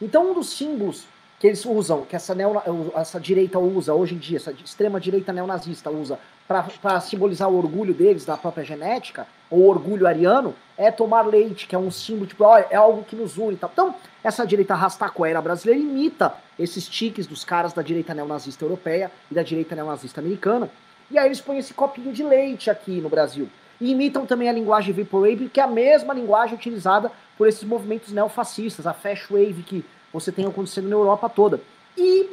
Então, 0.00 0.30
um 0.30 0.34
dos 0.34 0.50
símbolos 0.50 1.06
que 1.40 1.46
eles 1.46 1.64
usam, 1.64 2.02
que 2.02 2.14
essa, 2.14 2.34
neo, 2.34 2.62
essa 2.94 3.18
direita 3.18 3.58
usa 3.58 3.94
hoje 3.94 4.14
em 4.14 4.18
dia, 4.18 4.36
essa 4.36 4.52
extrema-direita 4.52 5.32
neonazista 5.32 5.90
usa, 5.90 6.18
para 6.46 7.00
simbolizar 7.00 7.48
o 7.48 7.56
orgulho 7.56 7.94
deles, 7.94 8.26
da 8.26 8.36
própria 8.36 8.62
genética, 8.62 9.26
ou 9.50 9.66
orgulho 9.66 10.06
ariano, 10.06 10.54
é 10.76 10.90
tomar 10.90 11.22
leite, 11.22 11.66
que 11.66 11.74
é 11.74 11.78
um 11.78 11.90
símbolo, 11.90 12.26
tipo, 12.26 12.44
é 12.44 12.74
algo 12.74 13.04
que 13.04 13.16
nos 13.16 13.38
une. 13.38 13.54
Então, 13.54 13.94
essa 14.22 14.46
direita 14.46 14.74
rastaquera 14.74 15.40
brasileira 15.40 15.80
imita 15.80 16.34
esses 16.58 16.86
tiques 16.86 17.26
dos 17.26 17.42
caras 17.42 17.72
da 17.72 17.80
direita 17.80 18.12
neonazista 18.12 18.64
europeia 18.64 19.10
e 19.30 19.34
da 19.34 19.42
direita 19.42 19.74
neonazista 19.74 20.20
americana, 20.20 20.68
e 21.10 21.18
aí 21.18 21.26
eles 21.26 21.40
põem 21.40 21.58
esse 21.58 21.74
copinho 21.74 22.12
de 22.12 22.22
leite 22.22 22.70
aqui 22.70 23.00
no 23.00 23.08
Brasil. 23.08 23.48
E 23.80 23.90
imitam 23.90 24.26
também 24.26 24.48
a 24.48 24.52
linguagem 24.52 24.92
Vaporwave, 24.92 25.48
que 25.48 25.60
é 25.60 25.62
a 25.62 25.66
mesma 25.66 26.12
linguagem 26.12 26.54
utilizada 26.54 27.10
por 27.36 27.48
esses 27.48 27.64
movimentos 27.64 28.12
neofascistas, 28.12 28.86
a 28.86 28.92
Fast 28.92 29.32
Wave 29.32 29.62
que 29.62 29.84
você 30.12 30.30
tem 30.30 30.46
acontecendo 30.46 30.88
na 30.88 30.96
Europa 30.96 31.28
toda. 31.28 31.60
E 31.96 32.28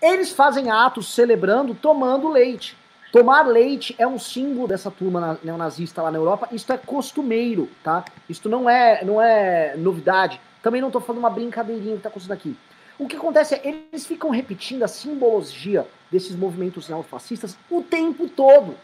eles 0.00 0.32
fazem 0.32 0.70
atos 0.70 1.14
celebrando 1.14 1.74
tomando 1.74 2.28
leite. 2.28 2.76
Tomar 3.12 3.46
leite 3.46 3.94
é 3.98 4.06
um 4.06 4.18
símbolo 4.18 4.66
dessa 4.66 4.90
turma 4.90 5.38
neonazista 5.42 6.00
lá 6.00 6.10
na 6.10 6.18
Europa. 6.18 6.48
Isto 6.50 6.72
é 6.72 6.78
costumeiro, 6.78 7.68
tá? 7.84 8.04
Isto 8.28 8.48
não 8.48 8.68
é, 8.68 9.04
não 9.04 9.20
é 9.20 9.74
novidade. 9.76 10.40
Também 10.62 10.80
não 10.80 10.88
estou 10.88 11.00
falando 11.00 11.18
uma 11.18 11.30
brincadeirinha 11.30 11.92
que 11.92 11.98
está 11.98 12.08
acontecendo 12.08 12.32
aqui. 12.32 12.56
O 13.02 13.08
que 13.08 13.16
acontece 13.16 13.56
é 13.56 13.60
eles 13.64 14.06
ficam 14.06 14.30
repetindo 14.30 14.84
a 14.84 14.88
simbologia 14.88 15.84
desses 16.08 16.36
movimentos 16.36 16.88
neofascistas 16.88 17.58
o 17.68 17.82
tempo 17.82 18.28
todo. 18.28 18.76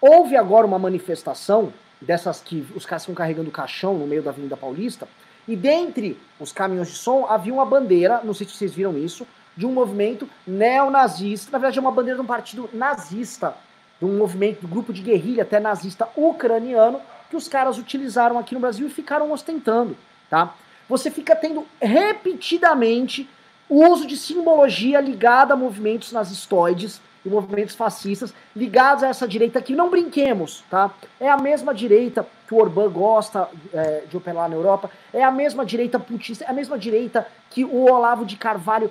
Houve 0.00 0.36
agora 0.36 0.66
uma 0.66 0.76
manifestação 0.76 1.72
dessas 2.00 2.40
que 2.40 2.66
os 2.74 2.84
caras 2.84 3.02
estão 3.02 3.14
carregando 3.14 3.48
caixão 3.48 3.96
no 3.96 4.08
meio 4.08 4.24
da 4.24 4.30
Avenida 4.32 4.56
Paulista, 4.56 5.06
e 5.46 5.54
dentre 5.54 6.18
os 6.40 6.50
caminhões 6.50 6.88
de 6.88 6.96
som 6.96 7.26
havia 7.28 7.54
uma 7.54 7.64
bandeira, 7.64 8.20
não 8.24 8.34
sei 8.34 8.44
se 8.44 8.54
vocês 8.54 8.74
viram 8.74 8.98
isso, 8.98 9.24
de 9.56 9.64
um 9.64 9.72
movimento 9.72 10.28
neonazista, 10.44 11.52
na 11.52 11.58
verdade 11.58 11.78
é 11.78 11.80
uma 11.80 11.92
bandeira 11.92 12.16
de 12.16 12.24
um 12.24 12.26
partido 12.26 12.68
nazista, 12.72 13.54
de 14.00 14.04
um 14.04 14.18
movimento, 14.18 14.60
de 14.60 14.66
um 14.66 14.70
grupo 14.70 14.92
de 14.92 15.00
guerrilha 15.00 15.44
até 15.44 15.60
nazista 15.60 16.08
ucraniano, 16.16 17.00
que 17.30 17.36
os 17.36 17.46
caras 17.46 17.78
utilizaram 17.78 18.36
aqui 18.36 18.52
no 18.52 18.60
Brasil 18.60 18.88
e 18.88 18.90
ficaram 18.90 19.30
ostentando, 19.30 19.96
tá? 20.28 20.56
Você 20.88 21.08
fica 21.08 21.36
tendo 21.36 21.64
repetidamente 21.80 23.28
o 23.70 23.88
uso 23.88 24.06
de 24.06 24.16
simbologia 24.16 25.00
ligada 25.00 25.54
a 25.54 25.56
movimentos 25.56 26.12
nazistoides, 26.12 27.00
e 27.24 27.28
movimentos 27.28 27.74
fascistas 27.74 28.32
ligados 28.54 29.04
a 29.04 29.08
essa 29.08 29.28
direita 29.28 29.60
que 29.60 29.74
não 29.74 29.90
brinquemos, 29.90 30.64
tá? 30.70 30.90
É 31.18 31.28
a 31.28 31.36
mesma 31.36 31.74
direita 31.74 32.26
que 32.48 32.54
o 32.54 32.58
Orbán 32.58 32.88
gosta 32.88 33.48
é, 33.72 34.04
de 34.08 34.16
operar 34.16 34.48
na 34.48 34.56
Europa, 34.56 34.90
é 35.12 35.22
a 35.22 35.30
mesma 35.30 35.64
direita 35.64 35.98
putista, 35.98 36.44
é 36.44 36.50
a 36.50 36.52
mesma 36.52 36.78
direita 36.78 37.26
que 37.50 37.64
o 37.64 37.90
Olavo 37.90 38.24
de 38.24 38.36
Carvalho 38.36 38.90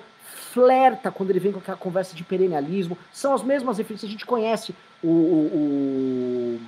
flerta 0.53 1.11
quando 1.11 1.29
ele 1.31 1.39
vem 1.39 1.51
com 1.51 1.59
aquela 1.59 1.77
conversa 1.77 2.15
de 2.15 2.23
perennialismo, 2.23 2.97
são 3.11 3.33
as 3.33 3.43
mesmas 3.43 3.77
referências, 3.77 4.09
a 4.09 4.11
gente 4.11 4.25
conhece 4.25 4.75
o, 5.03 5.07
o, 5.07 6.59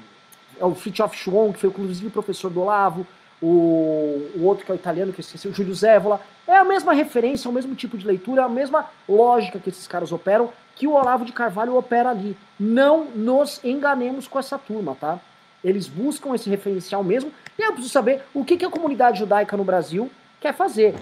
o, 0.59 0.67
o 0.67 0.75
Fritjof 0.75 1.15
que 1.15 1.59
foi 1.59 1.69
inclusive 1.69 2.09
professor 2.09 2.49
do 2.49 2.61
Olavo, 2.61 3.05
o, 3.41 4.29
o 4.35 4.43
outro 4.43 4.65
que 4.65 4.71
é 4.71 4.75
o 4.75 4.77
italiano, 4.77 5.11
que 5.11 5.19
eu 5.19 5.23
esqueci, 5.23 5.47
o 5.47 5.53
Júlio 5.53 5.73
Zévola, 5.73 6.21
é 6.47 6.55
a 6.55 6.63
mesma 6.63 6.93
referência, 6.93 7.47
é 7.47 7.51
o 7.51 7.53
mesmo 7.53 7.73
tipo 7.75 7.97
de 7.97 8.05
leitura, 8.05 8.43
é 8.43 8.45
a 8.45 8.49
mesma 8.49 8.89
lógica 9.09 9.59
que 9.59 9.69
esses 9.69 9.87
caras 9.87 10.11
operam, 10.11 10.51
que 10.75 10.87
o 10.87 10.93
Olavo 10.93 11.25
de 11.25 11.31
Carvalho 11.31 11.75
opera 11.75 12.09
ali. 12.09 12.37
Não 12.59 13.05
nos 13.05 13.63
enganemos 13.63 14.27
com 14.27 14.37
essa 14.37 14.57
turma, 14.57 14.95
tá? 14.99 15.19
Eles 15.63 15.87
buscam 15.87 16.33
esse 16.33 16.49
referencial 16.49 17.03
mesmo. 17.03 17.31
E 17.57 17.61
eu 17.61 17.73
preciso 17.73 17.93
saber 17.93 18.23
o 18.33 18.43
que, 18.43 18.57
que 18.57 18.65
a 18.65 18.69
comunidade 18.69 19.19
judaica 19.19 19.57
no 19.57 19.63
Brasil 19.63 20.09
quer 20.39 20.53
fazer. 20.53 20.95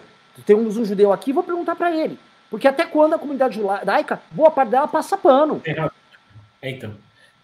Temos 0.45 0.78
um 0.78 0.86
judeu 0.86 1.12
aqui, 1.12 1.34
vou 1.34 1.43
perguntar 1.43 1.75
para 1.75 1.95
ele. 1.95 2.17
Porque 2.49 2.67
até 2.67 2.86
quando 2.86 3.13
a 3.13 3.19
comunidade 3.19 3.56
judaica, 3.56 4.21
boa 4.32 4.49
parte 4.49 4.69
dela 4.69 4.88
passa 4.88 5.17
pano. 5.17 5.62
É, 6.62 6.69
então, 6.71 6.95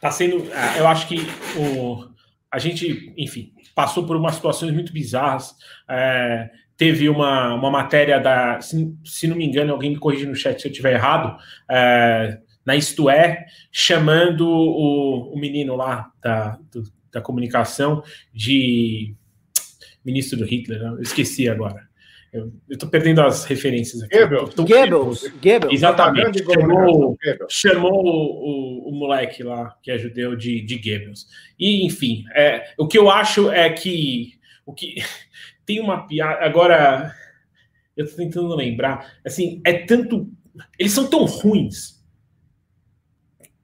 tá 0.01 0.09
sendo. 0.11 0.49
Ah, 0.53 0.77
eu 0.77 0.87
acho 0.87 1.07
que 1.07 1.27
o, 1.57 2.07
a 2.55 2.57
gente, 2.57 3.13
enfim, 3.17 3.51
passou 3.75 4.05
por 4.05 4.15
umas 4.15 4.35
situações 4.35 4.71
muito 4.71 4.93
bizarras. 4.93 5.53
É, 5.89 6.49
teve 6.77 7.09
uma, 7.09 7.53
uma 7.53 7.69
matéria 7.69 8.17
da, 8.17 8.61
se, 8.61 8.95
se, 9.03 9.27
não 9.27 9.35
me 9.35 9.45
engano, 9.45 9.73
alguém 9.73 9.89
me 9.89 9.97
corrige 9.97 10.25
no 10.25 10.33
chat 10.33 10.61
se 10.61 10.67
eu 10.67 10.71
estiver 10.71 10.93
errado, 10.93 11.37
é, 11.69 12.39
na 12.65 12.77
Isto 12.77 13.09
É, 13.09 13.45
chamando 13.69 14.47
o, 14.47 15.33
o 15.33 15.37
menino 15.37 15.75
lá 15.75 16.09
da, 16.21 16.57
do, 16.71 16.83
da 17.11 17.19
comunicação 17.19 18.01
de 18.33 19.13
ministro 20.03 20.37
do 20.37 20.45
Hitler, 20.45 20.81
eu 20.81 21.01
esqueci 21.01 21.49
agora. 21.49 21.89
Eu, 22.69 22.77
tô 22.77 22.87
perdendo 22.87 23.21
as 23.21 23.45
referências 23.45 24.03
aqui. 24.03 24.17
Goebbels. 24.17 24.53
Tô- 24.53 24.65
Goebbels, 24.65 25.21
Goebbels. 25.41 25.73
Exatamente. 25.73 26.41
E 26.41 26.53
Chamou, 26.53 27.17
Goebbels. 27.23 27.53
chamou 27.53 28.03
o, 28.05 28.09
o, 28.09 28.89
o 28.89 28.95
moleque 28.95 29.41
lá, 29.43 29.77
que 29.81 29.89
é 29.89 29.97
judeu, 29.97 30.35
de, 30.35 30.61
de 30.61 30.75
Goebbels. 30.77 31.27
E, 31.57 31.85
enfim, 31.85 32.25
é, 32.35 32.73
o 32.77 32.87
que 32.87 32.97
eu 32.97 33.09
acho 33.09 33.49
é 33.51 33.69
que. 33.69 34.33
O 34.65 34.73
que 34.73 34.95
tem 35.65 35.79
uma 35.79 36.05
piada. 36.07 36.43
Agora, 36.45 37.15
eu 37.95 38.05
tô 38.09 38.15
tentando 38.15 38.53
lembrar. 38.55 39.13
Assim, 39.25 39.61
é 39.65 39.73
tanto. 39.73 40.29
Eles 40.77 40.91
são 40.91 41.09
tão 41.09 41.25
ruins 41.25 41.95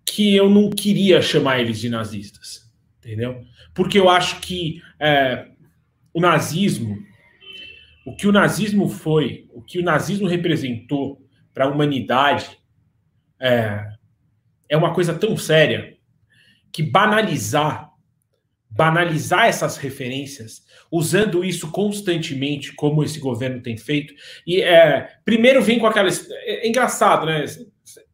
que 0.05 0.35
eu 0.35 0.49
não 0.49 0.69
queria 0.69 1.21
chamar 1.21 1.59
eles 1.59 1.79
de 1.79 1.89
nazistas. 1.89 2.69
Entendeu? 2.99 3.43
Porque 3.73 3.97
eu 3.97 4.09
acho 4.09 4.39
que 4.41 4.81
é, 4.99 5.47
o 6.13 6.19
nazismo, 6.21 6.97
o 8.11 8.15
que 8.15 8.27
o 8.27 8.31
nazismo 8.31 8.89
foi, 8.89 9.47
o 9.53 9.61
que 9.61 9.79
o 9.79 9.83
nazismo 9.83 10.27
representou 10.27 11.25
para 11.53 11.65
a 11.65 11.69
humanidade 11.69 12.59
é, 13.39 13.85
é 14.67 14.75
uma 14.75 14.93
coisa 14.93 15.13
tão 15.13 15.37
séria 15.37 15.95
que 16.73 16.83
banalizar, 16.83 17.89
banalizar 18.69 19.45
essas 19.45 19.77
referências, 19.77 20.65
usando 20.91 21.43
isso 21.43 21.71
constantemente, 21.71 22.73
como 22.73 23.01
esse 23.01 23.19
governo 23.19 23.61
tem 23.61 23.77
feito, 23.77 24.13
e 24.45 24.61
é, 24.61 25.09
primeiro 25.23 25.61
vem 25.61 25.79
com 25.79 25.87
aquela. 25.87 26.09
É, 26.09 26.65
é 26.65 26.67
engraçado, 26.67 27.25
né? 27.25 27.45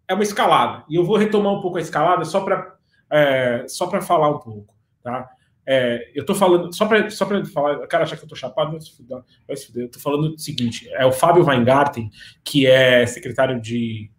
É 0.08 0.14
uma 0.14 0.24
escalada. 0.24 0.86
E 0.88 0.96
eu 0.96 1.04
vou 1.04 1.18
retomar 1.18 1.54
um 1.54 1.62
pouco 1.62 1.78
a 1.78 1.82
escalada 1.82 2.24
só 2.24 2.42
para 2.42 2.78
é, 3.12 3.66
só 3.68 3.88
para 3.88 4.02
falar 4.02 4.30
um 4.30 4.40
pouco, 4.40 4.76
tá? 5.02 5.28
É, 5.70 6.10
eu 6.16 6.26
tô 6.26 6.34
falando, 6.34 6.74
só 6.74 6.86
para 6.86 7.10
só 7.10 7.26
pra 7.26 7.44
falar, 7.44 7.80
o 7.80 7.88
cara 7.90 8.06
achar 8.06 8.16
que 8.16 8.24
eu 8.24 8.30
tô 8.30 8.36
chapado, 8.36 8.72
vai 8.72 8.80
se 8.80 8.96
fuder, 8.96 9.18
vai 9.46 9.58
se 9.58 9.68
fuder. 9.68 9.84
Eu 9.84 9.92
tô 9.92 10.00
falando 10.00 10.34
o 10.34 10.40
seguinte: 10.40 10.88
é 10.94 11.06
o 11.06 11.12
Fábio 11.12 11.44
Weingarten, 11.46 12.10
que 12.42 12.66
é 12.66 13.06
secretário 13.06 13.60
de, 13.60 14.10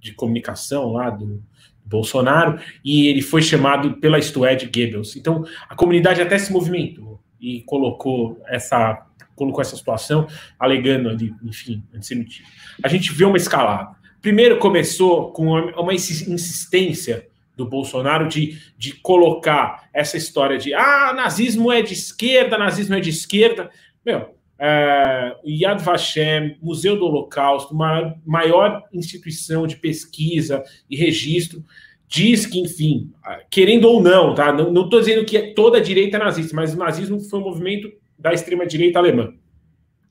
de 0.00 0.12
comunicação 0.14 0.92
lá 0.92 1.08
do 1.08 1.40
Bolsonaro, 1.84 2.58
e 2.84 3.06
ele 3.06 3.22
foi 3.22 3.40
chamado 3.40 4.00
pela 4.00 4.18
Isto 4.18 4.44
é 4.44 4.56
de 4.56 4.66
Goebbels. 4.66 5.14
Então, 5.14 5.44
a 5.68 5.76
comunidade 5.76 6.20
até 6.20 6.36
se 6.36 6.52
movimentou 6.52 7.22
e 7.40 7.62
colocou 7.62 8.42
essa, 8.48 9.06
colocou 9.36 9.60
essa 9.60 9.76
situação, 9.76 10.26
alegando 10.58 11.08
ali, 11.08 11.32
enfim, 11.44 11.84
antissemitismo. 11.94 12.46
A 12.82 12.88
gente 12.88 13.12
vê 13.12 13.24
uma 13.24 13.36
escalada. 13.36 13.94
Primeiro 14.20 14.58
começou 14.58 15.30
com 15.30 15.46
uma, 15.46 15.80
uma 15.80 15.94
insistência 15.94 17.28
do 17.56 17.66
Bolsonaro 17.66 18.28
de, 18.28 18.58
de 18.76 18.92
colocar 18.92 19.88
essa 19.92 20.16
história 20.16 20.58
de 20.58 20.74
ah, 20.74 21.12
nazismo 21.14 21.72
é 21.72 21.82
de 21.82 21.94
esquerda, 21.94 22.58
nazismo 22.58 22.94
é 22.94 23.00
de 23.00 23.10
esquerda. 23.10 23.70
Meu, 24.04 24.36
é, 24.58 25.36
Yad 25.46 25.82
Vashem, 25.82 26.56
Museu 26.60 26.98
do 26.98 27.06
Holocausto, 27.06 27.74
maior, 27.74 28.14
maior 28.24 28.82
instituição 28.92 29.66
de 29.66 29.76
pesquisa 29.76 30.62
e 30.88 30.96
registro, 30.96 31.64
diz 32.06 32.46
que, 32.46 32.60
enfim, 32.60 33.10
querendo 33.50 33.86
ou 33.88 34.02
não, 34.02 34.34
tá? 34.34 34.52
Não 34.52 34.84
estou 34.84 35.00
dizendo 35.00 35.24
que 35.24 35.54
toda 35.54 35.78
a 35.78 35.82
direita 35.82 36.16
é 36.16 36.20
nazista, 36.20 36.54
mas 36.54 36.74
o 36.74 36.78
nazismo 36.78 37.18
foi 37.20 37.40
um 37.40 37.44
movimento 37.44 37.90
da 38.18 38.32
extrema-direita 38.32 38.98
alemã. 38.98 39.32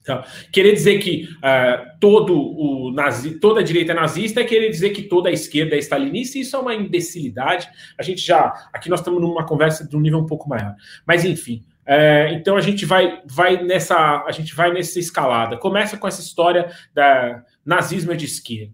Tá? 0.05 0.23
Querer 0.51 0.73
dizer 0.73 0.99
que 0.99 1.23
uh, 1.23 1.99
todo 1.99 2.37
o 2.37 2.91
nazi, 2.91 3.39
toda 3.39 3.61
a 3.61 3.63
direita 3.63 3.91
é 3.91 3.95
nazista 3.95 4.39
é 4.39 4.43
querer 4.43 4.69
dizer 4.69 4.91
que 4.91 5.01
toda 5.01 5.29
a 5.29 5.31
esquerda 5.31 5.75
é 5.75 5.79
stalinista, 5.79 6.37
isso 6.37 6.55
é 6.55 6.59
uma 6.59 6.75
imbecilidade. 6.75 7.67
A 7.97 8.03
gente 8.03 8.21
já. 8.21 8.53
Aqui 8.71 8.87
nós 8.87 8.99
estamos 8.99 9.19
numa 9.19 9.43
conversa 9.43 9.87
de 9.87 9.97
um 9.97 9.99
nível 9.99 10.19
um 10.19 10.25
pouco 10.27 10.47
maior. 10.47 10.75
Mas, 11.07 11.25
enfim. 11.25 11.63
É, 11.87 12.31
então 12.33 12.55
a 12.55 12.61
gente 12.61 12.85
vai, 12.85 13.21
vai 13.25 13.63
nessa 13.63 14.23
a 14.25 14.31
gente 14.31 14.55
vai 14.55 14.71
nessa 14.71 14.99
escalada. 14.99 15.57
Começa 15.57 15.97
com 15.97 16.07
essa 16.07 16.21
história 16.21 16.71
da 16.93 17.43
nazismo 17.65 18.15
de 18.15 18.25
esquerda. 18.25 18.73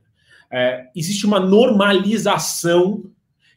É, 0.51 0.87
existe 0.93 1.25
uma 1.25 1.39
normalização 1.39 3.05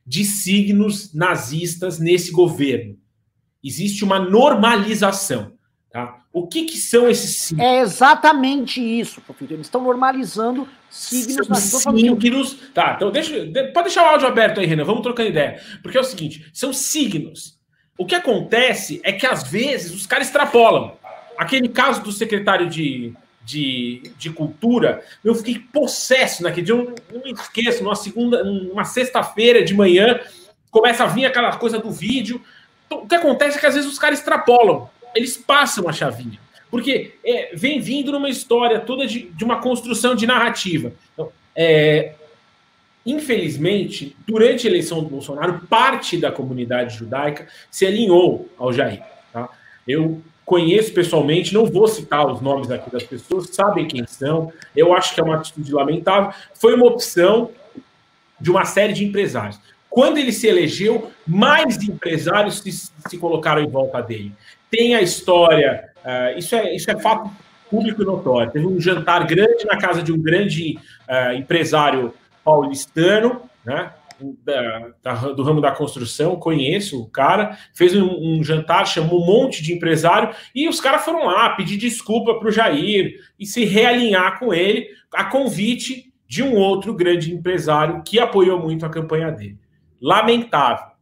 de 0.07 0.25
signos 0.25 1.13
nazistas 1.13 1.99
nesse 1.99 2.31
governo. 2.31 2.97
Existe 3.63 4.05
uma 4.05 4.21
normalização. 4.21 5.54
Tá? 5.94 6.18
O 6.33 6.48
que, 6.48 6.64
que 6.64 6.76
são 6.76 7.09
esses 7.09 7.37
signos? 7.37 7.64
É 7.64 7.78
exatamente 7.78 8.80
isso, 8.80 9.20
Professor. 9.20 9.54
Eles 9.54 9.68
estão 9.68 9.80
normalizando 9.80 10.66
signos 10.90 11.46
nazistas. 11.46 11.83
Signos. 11.94 12.59
Tá, 12.74 12.94
então 12.96 13.12
deixa, 13.12 13.33
pode 13.72 13.85
deixar 13.85 14.02
o 14.02 14.07
áudio 14.07 14.26
aberto 14.26 14.59
aí, 14.59 14.66
Renan. 14.66 14.83
Vamos 14.83 15.02
trocando 15.02 15.28
ideia. 15.28 15.62
Porque 15.85 15.96
é 15.96 16.00
o 16.00 16.04
seguinte: 16.04 16.50
são 16.52 16.72
signos. 16.72 17.57
O 17.96 18.04
que 18.04 18.16
acontece 18.16 19.00
é 19.04 19.12
que 19.12 19.24
às 19.24 19.44
vezes 19.44 19.94
os 19.94 20.04
caras 20.04 20.26
extrapolam. 20.26 20.96
Aquele 21.38 21.68
caso 21.68 22.02
do 22.02 22.11
secretário 22.11 22.68
de, 22.68 23.14
de, 23.44 24.02
de 24.18 24.30
cultura, 24.30 25.00
eu 25.22 25.33
fiquei 25.33 25.61
possesso 25.61 26.42
naquele 26.42 26.66
dia. 26.66 26.74
Eu 26.74 26.92
não 27.12 27.22
me 27.22 27.30
esqueço, 27.30 27.85
numa 27.85 27.94
segunda, 27.94 28.42
uma 28.42 28.85
sexta-feira 28.85 29.62
de 29.62 29.72
manhã, 29.72 30.18
começa 30.72 31.04
a 31.04 31.07
vir 31.07 31.24
aquela 31.24 31.57
coisa 31.57 31.78
do 31.78 31.92
vídeo. 31.92 32.42
Então, 32.85 33.04
o 33.04 33.07
que 33.07 33.14
acontece 33.14 33.59
é 33.59 33.61
que 33.61 33.66
às 33.66 33.74
vezes 33.76 33.88
os 33.88 33.98
caras 33.98 34.18
extrapolam, 34.18 34.90
eles 35.14 35.37
passam 35.37 35.88
a 35.88 35.92
chavinha. 35.92 36.38
Porque 36.70 37.14
é, 37.24 37.55
vem 37.55 37.81
vindo 37.81 38.11
numa 38.11 38.29
história 38.29 38.81
toda 38.81 39.07
de, 39.07 39.31
de 39.31 39.44
uma 39.44 39.61
construção 39.61 40.14
de 40.14 40.27
narrativa. 40.27 40.92
Então, 41.12 41.31
é, 41.55 42.14
infelizmente, 43.07 44.16
durante 44.27 44.66
a 44.66 44.70
eleição 44.70 45.03
do 45.03 45.09
Bolsonaro, 45.09 45.61
parte 45.68 46.16
da 46.16 46.33
comunidade 46.33 46.96
judaica 46.96 47.46
se 47.70 47.87
alinhou 47.87 48.48
ao 48.59 48.72
Jair. 48.72 49.03
Tá? 49.33 49.48
Eu 49.87 50.20
conheço 50.44 50.92
pessoalmente, 50.92 51.55
não 51.55 51.64
vou 51.64 51.87
citar 51.87 52.27
os 52.27 52.40
nomes 52.40 52.70
aqui 52.70 52.90
das 52.90 53.03
pessoas, 53.03 53.50
sabem 53.50 53.87
quem 53.87 54.07
são, 54.07 54.53
eu 54.77 54.92
acho 54.92 55.14
que 55.14 55.20
é 55.20 55.24
uma 55.24 55.37
atitude 55.37 55.72
lamentável. 55.72 56.33
Foi 56.55 56.74
uma 56.74 56.87
opção 56.87 57.50
de 58.40 58.50
uma 58.50 58.64
série 58.64 58.92
de 58.92 59.05
empresários. 59.05 59.59
Quando 59.88 60.18
ele 60.18 60.33
se 60.33 60.48
elegeu, 60.48 61.11
mais 61.24 61.81
empresários 61.83 62.59
se, 62.59 62.72
se 62.72 63.16
colocaram 63.18 63.62
em 63.62 63.68
volta 63.68 64.00
dele. 64.03 64.33
Tem 64.77 64.95
a 64.97 65.01
história, 65.01 65.91
uh, 66.05 66.37
isso, 66.37 66.55
é, 66.57 66.75
isso 66.75 66.91
é 66.91 66.99
fato 66.99 67.31
público 67.71 68.03
e 68.03 68.05
notório. 68.05 68.51
Teve 68.51 68.67
um 68.67 68.81
jantar 68.81 69.25
grande 69.25 69.65
na 69.65 69.79
casa 69.79 70.03
de 70.03 70.13
um 70.13 70.21
grande 70.21 70.77
uh, 71.09 71.33
empresário 71.33 72.13
paulistano, 72.45 73.43
né? 73.65 73.93
Da, 74.45 74.91
da, 75.03 75.15
do 75.33 75.43
ramo 75.43 75.61
da 75.61 75.73
construção, 75.73 76.37
conheço 76.37 77.03
o 77.03 77.11
cara, 77.11 77.59
fez 77.75 77.97
um, 77.97 78.07
um, 78.07 78.45
jantar, 78.45 78.87
chamou 78.87 79.21
um 79.21 79.27
monte 79.27 79.61
de 79.61 79.73
empresário 79.73 80.33
e 80.55 80.69
os 80.69 80.81
caras 80.81 81.05
foram 81.05 81.27
lá 81.27 81.51
pedir 81.51 81.77
desculpa 81.77 82.39
para 82.39 82.49
o 82.49 82.53
Jair 82.53 83.21
e 83.39 83.45
se 83.45 83.65
realinhar 83.65 84.39
com 84.39 84.55
ele 84.55 84.87
a 85.13 85.25
convite 85.25 86.13
de 86.29 86.45
um 86.45 86.55
outro 86.55 86.95
grande 86.95 87.35
empresário 87.35 88.03
que 88.05 88.21
apoiou 88.21 88.61
muito 88.61 88.87
a 88.87 88.89
campanha 88.91 89.33
dele. 89.33 89.59
Lamentável. 90.01 90.93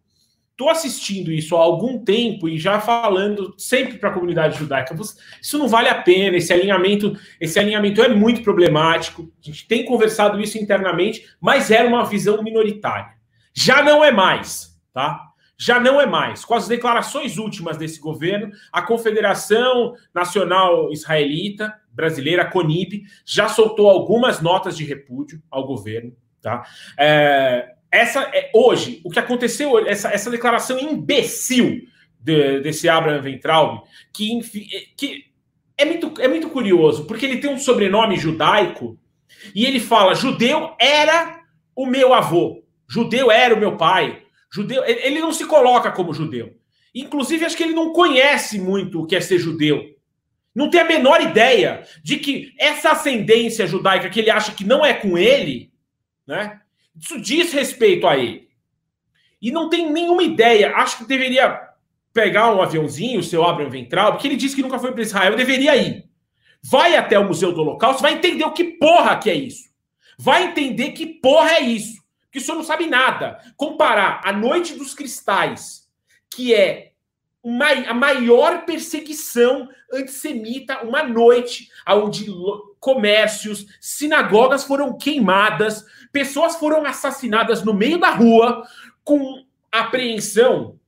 Estou 0.63 0.71
assistindo 0.71 1.33
isso 1.33 1.57
há 1.57 1.61
algum 1.61 1.99
tempo 1.99 2.49
e 2.49 2.57
já 2.57 2.81
falando 2.81 3.53
sempre 3.59 3.99
para 3.99 4.11
a 4.11 4.13
comunidade 4.13 4.57
judaica, 4.57 4.95
isso 5.41 5.59
não 5.59 5.67
vale 5.67 5.89
a 5.89 6.03
pena, 6.03 6.37
esse 6.37 6.53
alinhamento, 6.53 7.19
esse 7.41 7.59
alinhamento 7.59 8.01
é 8.01 8.09
muito 8.09 8.45
problemático. 8.45 9.29
A 9.43 9.45
gente 9.45 9.67
tem 9.67 9.85
conversado 9.85 10.41
isso 10.41 10.57
internamente, 10.59 11.27
mas 11.41 11.73
era 11.73 11.89
uma 11.89 12.05
visão 12.05 12.41
minoritária. 12.45 13.15
Já 13.53 13.83
não 13.83 14.05
é 14.05 14.13
mais, 14.13 14.81
tá? 14.95 15.33
Já 15.59 15.81
não 15.81 16.01
é 16.01 16.07
mais. 16.07 16.45
Com 16.45 16.55
as 16.55 16.69
declarações 16.69 17.39
últimas 17.39 17.77
desse 17.77 17.99
governo, 17.99 18.53
a 18.73 18.83
Confederação 18.83 19.95
Nacional 20.15 20.93
Israelita 20.93 21.75
Brasileira, 21.91 22.43
a 22.43 22.51
CONIB, 22.53 23.03
já 23.27 23.49
soltou 23.49 23.91
algumas 23.91 24.41
notas 24.41 24.77
de 24.77 24.85
repúdio 24.85 25.43
ao 25.51 25.67
governo, 25.67 26.15
tá? 26.41 26.65
É, 26.97 27.75
essa 27.93 28.23
é 28.35 28.51
hoje 28.55 29.01
o 29.05 29.11
que 29.11 29.19
aconteceu 29.19 29.87
essa, 29.87 30.11
essa 30.11 30.31
declaração 30.31 30.79
imbecil 30.81 31.83
de, 32.19 32.61
desse 32.61 32.89
Abraham 32.89 33.21
Ventraub 33.21 33.83
que, 34.13 34.41
que 34.97 35.27
é 35.77 35.85
muito 35.85 36.21
é 36.21 36.27
muito 36.27 36.49
curioso 36.49 37.05
porque 37.05 37.27
ele 37.27 37.39
tem 37.39 37.51
um 37.51 37.59
sobrenome 37.59 38.17
judaico 38.17 38.99
e 39.55 39.67
ele 39.67 39.79
fala 39.79 40.15
judeu 40.15 40.75
era 40.81 41.41
o 41.77 41.87
meu 41.87 42.15
avô 42.15 42.65
judeu 42.89 43.31
era 43.31 43.55
o 43.55 43.61
meu 43.61 43.77
pai 43.77 44.23
judeu 44.53 44.85
ele 44.85 45.21
não 45.21 45.33
se 45.33 45.47
coloca 45.47 45.91
como 45.91 46.13
judeu. 46.13 46.55
Inclusive 46.95 47.47
acho 47.47 47.57
que 47.57 47.63
ele 47.63 47.73
não 47.73 47.93
conhece 47.93 48.61
muito 48.61 49.01
o 49.01 49.07
que 49.07 49.17
é 49.17 49.21
ser 49.21 49.39
judeu. 49.39 49.83
Não 50.55 50.69
tem 50.69 50.81
a 50.81 50.85
menor 50.85 51.23
ideia 51.23 51.83
de 52.05 52.19
que 52.19 52.53
essa 52.59 52.91
ascendência 52.91 53.67
judaica 53.67 54.11
que 54.11 54.21
ele 54.21 54.31
acha 54.31 54.53
que 54.53 54.65
não 54.65 54.85
é 54.85 54.93
com 54.93 55.17
ele 55.17 55.73
né 56.27 56.61
isso 56.99 57.21
diz 57.21 57.53
respeito 57.53 58.07
a 58.07 58.17
ele. 58.17 58.49
E 59.41 59.51
não 59.51 59.69
tem 59.69 59.91
nenhuma 59.91 60.23
ideia. 60.23 60.75
Acho 60.77 60.99
que 60.99 61.05
deveria 61.05 61.61
pegar 62.13 62.55
um 62.55 62.63
aviãozinho, 62.63 63.21
o 63.21 63.25
seu 63.25 63.45
Abraham 63.45 63.71
Ventral, 63.71 64.13
porque 64.13 64.29
ele 64.29 64.37
disse 64.37 64.55
que 64.55 64.63
nunca 64.63 64.79
foi 64.79 64.93
para 64.93 65.03
Israel, 65.03 65.35
deveria 65.35 65.75
ir. 65.77 66.05
Vai 66.63 66.95
até 66.95 67.19
o 67.19 67.27
Museu 67.27 67.53
do 67.53 67.61
Holocausto, 67.61 68.03
vai 68.03 68.13
entender 68.13 68.45
o 68.45 68.53
que 68.53 68.65
porra 68.65 69.19
que 69.19 69.31
é 69.31 69.35
isso. 69.35 69.71
Vai 70.19 70.45
entender 70.45 70.93
que 70.93 71.07
porra 71.07 71.53
é 71.53 71.61
isso. 71.61 72.01
Que 72.31 72.39
o 72.39 72.41
senhor 72.41 72.57
não 72.57 72.65
sabe 72.65 72.87
nada. 72.87 73.39
Comparar 73.57 74.21
a 74.25 74.33
Noite 74.33 74.75
dos 74.75 74.95
Cristais, 74.95 75.89
que 76.31 76.55
é 76.55 76.93
a 77.89 77.95
maior 77.95 78.65
perseguição 78.65 79.69
antissemita, 79.93 80.83
uma 80.83 81.03
noite 81.03 81.69
onde 81.89 82.27
comércios, 82.79 83.67
sinagogas 83.81 84.65
foram 84.65 84.97
queimadas, 84.97 85.85
pessoas 86.13 86.57
foram 86.57 86.85
assassinadas 86.85 87.65
no 87.65 87.73
meio 87.73 87.99
da 87.99 88.11
rua, 88.11 88.63
com 89.03 89.45
apreensão 89.71 90.79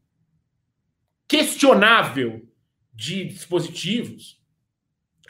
questionável 1.26 2.46
de 2.92 3.24
dispositivos. 3.24 4.40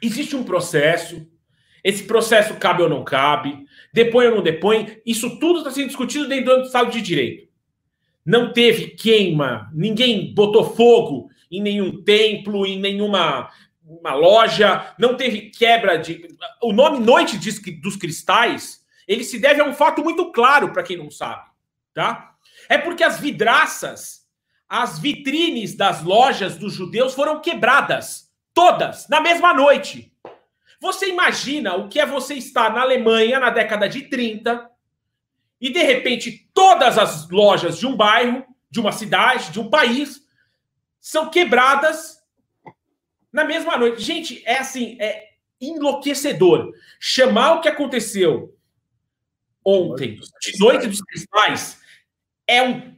Existe 0.03 0.37
um 0.37 0.45
processo, 0.45 1.27
esse 1.83 2.03
processo 2.03 2.55
cabe 2.57 2.83
ou 2.83 2.89
não 2.89 3.05
cabe, 3.05 3.65
depõe 3.93 4.27
ou 4.27 4.37
não 4.37 4.43
depõe, 4.43 5.01
isso 5.07 5.39
tudo 5.39 5.59
está 5.59 5.71
sendo 5.71 5.87
discutido 5.87 6.29
dentro 6.29 6.57
do 6.57 6.67
Estado 6.67 6.91
de 6.91 7.01
Direito. 7.01 7.49
Não 8.27 8.53
teve 8.53 8.89
queima, 8.89 9.71
ninguém 9.73 10.35
botou 10.35 10.75
fogo 10.75 11.31
em 11.51 11.63
nenhum 11.63 12.03
templo, 12.03 12.67
em 12.67 12.81
nenhuma 12.81 13.51
uma 13.87 14.15
loja, 14.15 14.95
não 14.99 15.15
teve 15.15 15.51
quebra 15.51 15.97
de. 15.97 16.27
O 16.63 16.73
nome 16.73 17.01
Noite 17.01 17.39
dos 17.83 17.97
Cristais, 17.97 18.84
ele 19.07 19.25
se 19.25 19.39
deve 19.39 19.61
a 19.61 19.65
um 19.65 19.75
fato 19.75 20.03
muito 20.03 20.33
claro 20.33 20.73
para 20.73 20.83
quem 20.83 20.97
não 20.97 21.11
sabe, 21.11 21.51
tá? 21.93 22.35
É 22.69 22.79
porque 22.79 23.05
as 23.05 23.19
vidraças, 23.19 24.27
as 24.69 24.99
vitrines 24.99 25.75
das 25.75 26.03
lojas 26.03 26.57
dos 26.57 26.73
judeus 26.73 27.15
foram 27.15 27.41
quebradas, 27.41 28.33
todas, 28.53 29.09
na 29.09 29.21
mesma 29.21 29.53
noite. 29.53 30.13
Você 30.81 31.09
imagina 31.09 31.77
o 31.77 31.89
que 31.89 32.01
é 32.01 32.07
você 32.07 32.35
estar 32.35 32.73
na 32.73 32.83
Alemanha 32.83 33.41
na 33.41 33.51
década 33.51 33.89
de 33.89 34.03
30 34.03 34.71
e 35.61 35.71
de 35.71 35.83
repente 35.83 36.49
todas 36.53 36.99
as 36.99 37.29
lojas 37.29 37.79
de 37.79 37.87
um 37.87 37.97
bairro, 37.97 38.45
de 38.71 38.81
uma 38.81 38.93
cidade, 38.93 39.51
de 39.51 39.61
um 39.61 39.71
país 39.71 40.25
são 41.01 41.29
quebradas 41.31 42.23
na 43.33 43.45
mesma 43.45 43.77
noite. 43.77 44.01
Gente, 44.01 44.43
é 44.47 44.59
assim, 44.59 44.97
é 45.01 45.35
enlouquecedor. 45.61 46.73
Chamar 46.99 47.55
o 47.55 47.61
que 47.61 47.69
aconteceu 47.69 48.54
ontem, 49.65 50.17
de 50.41 50.59
Noite 50.59 50.87
dos 50.87 51.01
Cristais, 51.01 51.81
é 52.47 52.63
um 52.63 52.95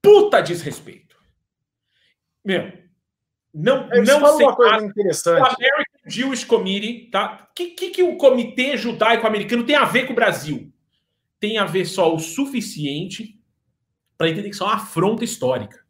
puta 0.00 0.40
desrespeito. 0.40 1.16
Meu, 2.44 2.72
não, 3.52 3.92
Eles 3.92 4.08
não 4.08 4.36
sei. 4.36 4.46
uma 4.46 4.54
coisa 4.56 4.84
interessante. 4.84 5.40
O 5.40 5.44
American 5.44 5.84
Jewish 6.06 6.44
Committee, 6.44 7.10
tá? 7.10 7.48
O 7.50 7.54
que, 7.54 7.70
que, 7.70 7.90
que 7.90 8.02
o 8.02 8.16
Comitê 8.16 8.76
Judaico-Americano 8.76 9.64
tem 9.64 9.76
a 9.76 9.84
ver 9.84 10.06
com 10.06 10.12
o 10.12 10.16
Brasil? 10.16 10.72
Tem 11.40 11.58
a 11.58 11.64
ver 11.64 11.84
só 11.84 12.14
o 12.14 12.18
suficiente 12.18 13.38
para 14.16 14.28
entender 14.28 14.48
que 14.48 14.54
isso 14.54 14.64
é 14.64 14.66
uma 14.66 14.76
afronta 14.76 15.24
histórica. 15.24 15.84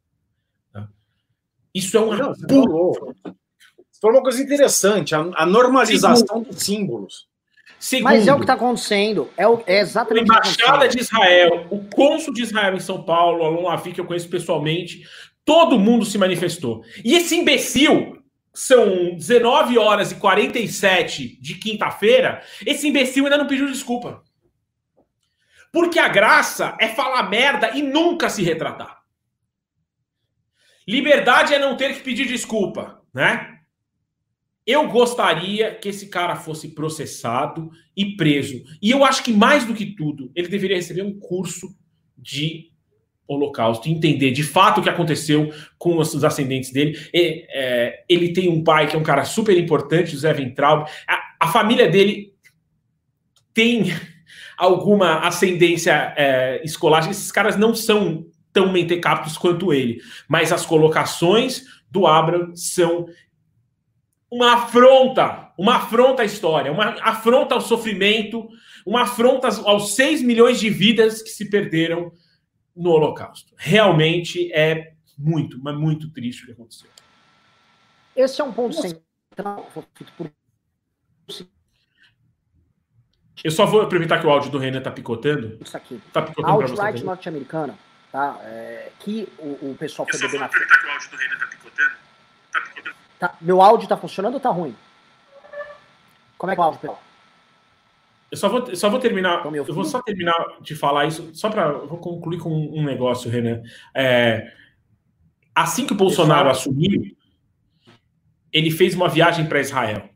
Tá? 0.73 0.89
Isso 1.75 1.97
é 1.97 2.01
uma. 2.01 2.17
Não, 2.17 2.35
você 2.35 2.47
falou. 2.47 3.15
Uma 4.03 4.23
coisa 4.23 4.41
interessante, 4.41 5.15
a, 5.15 5.19
a 5.19 5.45
normalização 5.45 6.43
dos 6.43 6.63
símbolos. 6.63 7.28
Segundo, 7.79 8.11
Mas 8.11 8.27
é 8.27 8.33
o 8.33 8.37
que 8.37 8.43
está 8.43 8.55
acontecendo. 8.55 9.31
É, 9.37 9.47
o, 9.47 9.63
é 9.67 9.81
exatamente 9.81 10.31
a 10.31 10.35
Embaixada 10.35 10.89
de 10.89 10.99
Israel, 10.99 11.67
o 11.71 11.85
cônsul 11.85 12.35
de 12.35 12.43
Israel 12.43 12.75
em 12.75 12.81
São 12.81 13.05
Paulo, 13.05 13.45
Alon 13.45 13.63
Lavi, 13.63 13.93
que 13.93 14.01
eu 14.01 14.05
conheço 14.05 14.29
pessoalmente, 14.29 15.03
todo 15.45 15.79
mundo 15.79 16.05
se 16.05 16.19
manifestou. 16.19 16.83
E 17.05 17.15
esse 17.15 17.37
imbecil, 17.37 18.19
são 18.53 19.15
19 19.15 19.79
horas 19.79 20.11
e 20.11 20.17
47 20.17 21.41
de 21.41 21.55
quinta-feira, 21.55 22.43
esse 22.67 22.89
imbecil 22.89 23.25
ainda 23.25 23.39
não 23.39 23.47
pediu 23.47 23.69
desculpa. 23.69 24.23
Porque 25.73 26.01
a 26.01 26.09
graça 26.09 26.77
é 26.81 26.89
falar 26.89 27.31
merda 27.31 27.71
e 27.77 27.83
nunca 27.83 28.29
se 28.29 28.43
retratar. 28.43 28.99
Liberdade 30.89 31.55
é 31.55 31.59
não 31.59 31.77
ter 31.77 31.95
que 31.95 32.01
pedir 32.01 32.27
desculpa, 32.27 33.01
né? 33.15 33.58
Eu 34.69 34.87
gostaria 34.87 35.75
que 35.75 35.89
esse 35.89 36.09
cara 36.09 36.37
fosse 36.37 36.69
processado 36.69 37.71
e 37.97 38.15
preso. 38.17 38.63
E 38.83 38.91
eu 38.91 39.03
acho 39.03 39.25
que, 39.25 39.33
mais 39.33 39.65
do 39.65 39.73
que 39.73 39.87
tudo, 39.87 40.31
ele 40.35 40.47
deveria 40.47 40.77
receber 40.77 41.01
um 41.01 41.19
curso 41.19 41.75
de 42.15 42.71
Holocausto, 43.27 43.89
entender 43.89 44.31
de 44.31 44.43
fato 44.43 44.79
o 44.79 44.83
que 44.83 44.91
aconteceu 44.91 45.51
com 45.79 45.97
os 45.97 46.23
ascendentes 46.23 46.71
dele. 46.71 46.99
E, 47.15 47.47
é, 47.49 48.05
ele 48.11 48.35
tem 48.35 48.51
um 48.51 48.63
pai 48.63 48.87
que 48.87 48.95
é 48.95 48.99
um 48.99 49.03
cara 49.03 49.25
super 49.25 49.57
importante, 49.57 50.13
José 50.13 50.35
Ventraub. 50.35 50.87
A, 51.09 51.47
a 51.47 51.49
família 51.49 51.89
dele 51.89 52.35
tem 53.55 53.85
alguma 54.55 55.21
ascendência 55.21 56.13
é, 56.15 56.61
escolar. 56.63 57.09
Esses 57.11 57.33
caras 57.33 57.57
não 57.57 57.75
são 57.75 58.27
tão 58.53 58.71
mentecaptos 58.71 59.39
quanto 59.39 59.73
ele, 59.73 60.03
mas 60.29 60.53
as 60.53 60.67
colocações 60.67 61.65
do 61.91 62.07
Abraham 62.07 62.55
são 62.55 63.07
uma 64.31 64.55
afronta, 64.55 65.53
uma 65.57 65.77
afronta 65.77 66.23
à 66.23 66.25
história, 66.25 66.71
uma 66.71 66.97
afronta 67.03 67.55
ao 67.55 67.61
sofrimento, 67.61 68.49
uma 68.85 69.03
afronta 69.03 69.49
aos 69.65 69.95
6 69.95 70.23
milhões 70.23 70.61
de 70.61 70.69
vidas 70.69 71.23
que 71.23 71.31
se 71.31 71.49
perderam 71.49 72.13
no 72.77 72.91
Holocausto. 72.91 73.53
Realmente 73.57 74.53
é 74.53 74.93
muito, 75.19 75.59
mas 75.63 75.77
muito 75.77 76.11
triste 76.11 76.43
o 76.43 76.47
que 76.47 76.53
aconteceu. 76.53 76.89
Esse 78.15 78.41
é 78.41 78.45
um 78.45 78.53
ponto 78.53 78.75
central. 78.75 79.71
Eu 83.45 83.51
só 83.51 83.65
vou 83.65 83.83
aproveitar 83.83 84.21
que 84.21 84.27
o 84.27 84.31
áudio 84.31 84.51
do 84.51 84.59
Renan 84.59 84.81
tá 84.81 84.91
picotando. 84.91 85.59
Isso 85.61 85.77
aqui. 85.77 86.01
Tá 86.13 86.23
picotando 86.23 86.61
Outright 86.61 87.05
norte-americana, 87.05 87.79
tá? 88.11 88.41
É, 88.43 88.91
que 88.99 89.29
o, 89.39 89.71
o 89.71 89.77
pessoal 89.79 90.07
foi 90.11 90.19
beber 90.19 90.41
na 90.41 90.47
aproveitar 90.47 90.81
que 90.81 90.87
o 90.87 90.91
áudio 90.91 91.11
do 91.11 91.17
Renan 91.17 91.39
tá 91.39 91.47
picotando. 91.47 92.08
Tá 93.19 93.37
meu 93.41 93.61
áudio 93.61 93.89
tá 93.89 93.97
funcionando 93.97 94.35
ou 94.35 94.41
tá 94.41 94.51
ruim? 94.51 94.75
Como 96.37 96.53
é 96.53 96.55
que 96.55 96.61
é 96.61 96.63
o 96.63 96.67
áudio, 96.67 96.81
pessoal? 96.81 97.03
Eu 98.31 98.37
só 98.37 98.49
vou, 98.49 98.77
só 98.77 98.91
vou 98.91 99.01
terminar. 99.01 99.45
Eu 99.53 99.65
vou 99.65 99.85
só 99.85 100.03
terminar 100.03 100.35
de 100.61 100.75
falar 100.75 101.07
isso, 101.07 101.31
só 101.33 101.49
para. 101.49 101.73
Vou 101.73 101.99
concluir 101.99 102.39
com 102.39 102.51
um 102.51 102.85
negócio, 102.85 103.31
Renan. 103.31 103.63
É, 103.95 104.53
assim 105.55 105.87
que 105.87 105.93
o 105.93 105.97
Bolsonaro 105.97 106.51
assumiu, 106.51 107.17
ele 108.53 108.71
fez 108.71 108.95
uma 108.95 109.09
viagem 109.09 109.47
para 109.47 109.61
Israel. 109.61 110.11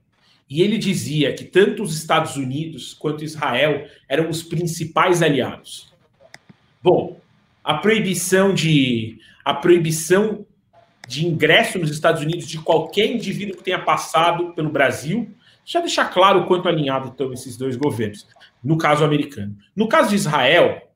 E 0.48 0.60
ele 0.60 0.76
dizia 0.76 1.34
que 1.34 1.44
tanto 1.44 1.82
os 1.82 1.96
Estados 1.96 2.36
Unidos 2.36 2.92
quanto 2.92 3.24
Israel 3.24 3.86
eram 4.06 4.28
os 4.28 4.42
principais 4.42 5.22
aliados. 5.22 5.90
Bom, 6.82 7.18
a 7.64 7.74
proibição 7.74 8.52
de 8.52 9.18
a 9.42 9.54
proibição 9.54 10.46
de 11.12 11.26
ingresso 11.26 11.78
nos 11.78 11.90
Estados 11.90 12.22
Unidos 12.22 12.48
de 12.48 12.58
qualquer 12.58 13.06
indivíduo 13.06 13.56
que 13.56 13.62
tenha 13.62 13.78
passado 13.78 14.54
pelo 14.54 14.70
Brasil, 14.70 15.30
já 15.64 15.80
deixar 15.80 16.06
claro 16.06 16.40
o 16.40 16.46
quanto 16.46 16.68
alinhado 16.68 17.08
estão 17.08 17.32
esses 17.32 17.56
dois 17.56 17.76
governos, 17.76 18.26
no 18.64 18.78
caso 18.78 19.04
americano. 19.04 19.54
No 19.76 19.86
caso 19.86 20.08
de 20.08 20.16
Israel, 20.16 20.90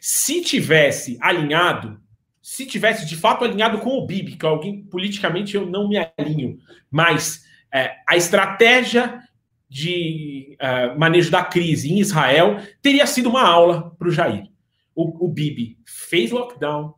se 0.00 0.42
tivesse 0.42 1.16
alinhado, 1.20 2.00
se 2.42 2.66
tivesse 2.66 3.06
de 3.06 3.16
fato 3.16 3.44
alinhado 3.44 3.78
com 3.78 3.90
o 3.90 4.04
Bibi, 4.04 4.36
que 4.36 4.44
é 4.44 4.48
alguém 4.48 4.82
politicamente 4.82 5.54
eu 5.54 5.64
não 5.64 5.88
me 5.88 5.96
alinho, 6.18 6.58
mas 6.90 7.44
é, 7.72 7.92
a 8.08 8.16
estratégia 8.16 9.20
de 9.68 10.56
uh, 10.60 10.98
manejo 10.98 11.30
da 11.30 11.44
crise 11.44 11.92
em 11.92 12.00
Israel 12.00 12.58
teria 12.82 13.06
sido 13.06 13.28
uma 13.28 13.46
aula 13.46 13.94
para 13.96 14.08
o 14.08 14.10
Jair. 14.10 14.48
O 14.92 15.28
Bibi 15.28 15.78
fez 15.86 16.32
lockdown, 16.32 16.92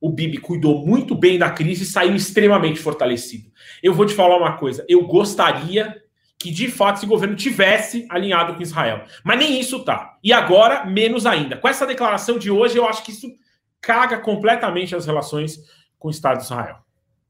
o 0.00 0.10
Bibi 0.10 0.38
cuidou 0.38 0.86
muito 0.86 1.14
bem 1.14 1.38
da 1.38 1.50
crise 1.50 1.84
e 1.84 1.86
saiu 1.86 2.14
extremamente 2.14 2.80
fortalecido. 2.80 3.50
Eu 3.82 3.94
vou 3.94 4.06
te 4.06 4.14
falar 4.14 4.36
uma 4.36 4.56
coisa: 4.56 4.84
eu 4.88 5.06
gostaria 5.06 6.02
que 6.38 6.50
de 6.50 6.70
fato 6.70 6.98
esse 6.98 7.06
governo 7.06 7.34
tivesse 7.34 8.06
alinhado 8.10 8.54
com 8.54 8.62
Israel. 8.62 9.04
Mas 9.24 9.38
nem 9.38 9.58
isso 9.58 9.84
tá. 9.84 10.18
E 10.22 10.32
agora, 10.32 10.84
menos 10.84 11.24
ainda. 11.24 11.56
Com 11.56 11.68
essa 11.68 11.86
declaração 11.86 12.38
de 12.38 12.50
hoje, 12.50 12.76
eu 12.76 12.86
acho 12.86 13.02
que 13.02 13.10
isso 13.10 13.28
caga 13.80 14.18
completamente 14.18 14.94
as 14.94 15.06
relações 15.06 15.58
com 15.98 16.08
o 16.08 16.10
Estado 16.10 16.38
de 16.38 16.44
Israel. 16.44 16.78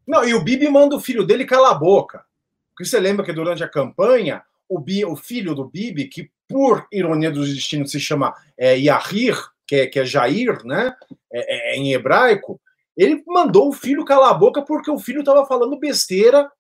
Não, 0.07 0.25
e 0.25 0.35
o 0.35 0.43
Bibi 0.43 0.69
manda 0.69 0.97
o 0.97 1.01
filho 1.01 1.25
dele 1.25 1.45
calar 1.45 1.73
a 1.73 1.79
boca. 1.79 2.25
Porque 2.71 2.85
você 2.85 3.01
lembra 3.01 3.25
que 3.25 3.33
durante 3.33 3.63
a 3.65 3.69
campanha, 3.69 4.43
o, 4.69 4.79
Bi, 4.79 5.05
o 5.05 5.17
filho 5.17 5.55
do 5.55 5.65
Bibi, 5.65 6.07
que 6.07 6.31
por 6.49 6.87
ironia 6.93 7.31
do 7.31 7.45
destino 7.45 7.87
se 7.87 7.99
chama 7.99 8.35
é, 8.57 8.77
Yahir, 8.77 9.37
que 9.67 9.77
é, 9.77 9.87
que 9.87 10.01
é 10.01 10.05
Jair, 10.05 10.65
né? 10.65 10.95
É, 11.33 11.75
é, 11.75 11.77
em 11.77 11.93
hebraico, 11.93 12.61
ele 12.97 13.23
mandou 13.27 13.69
o 13.69 13.73
filho 13.73 14.05
calar 14.05 14.31
a 14.31 14.35
boca 14.35 14.63
porque 14.63 14.91
o 14.91 14.99
filho 14.99 15.21
estava 15.21 15.45
falando 15.47 15.79
besteira 15.79 16.51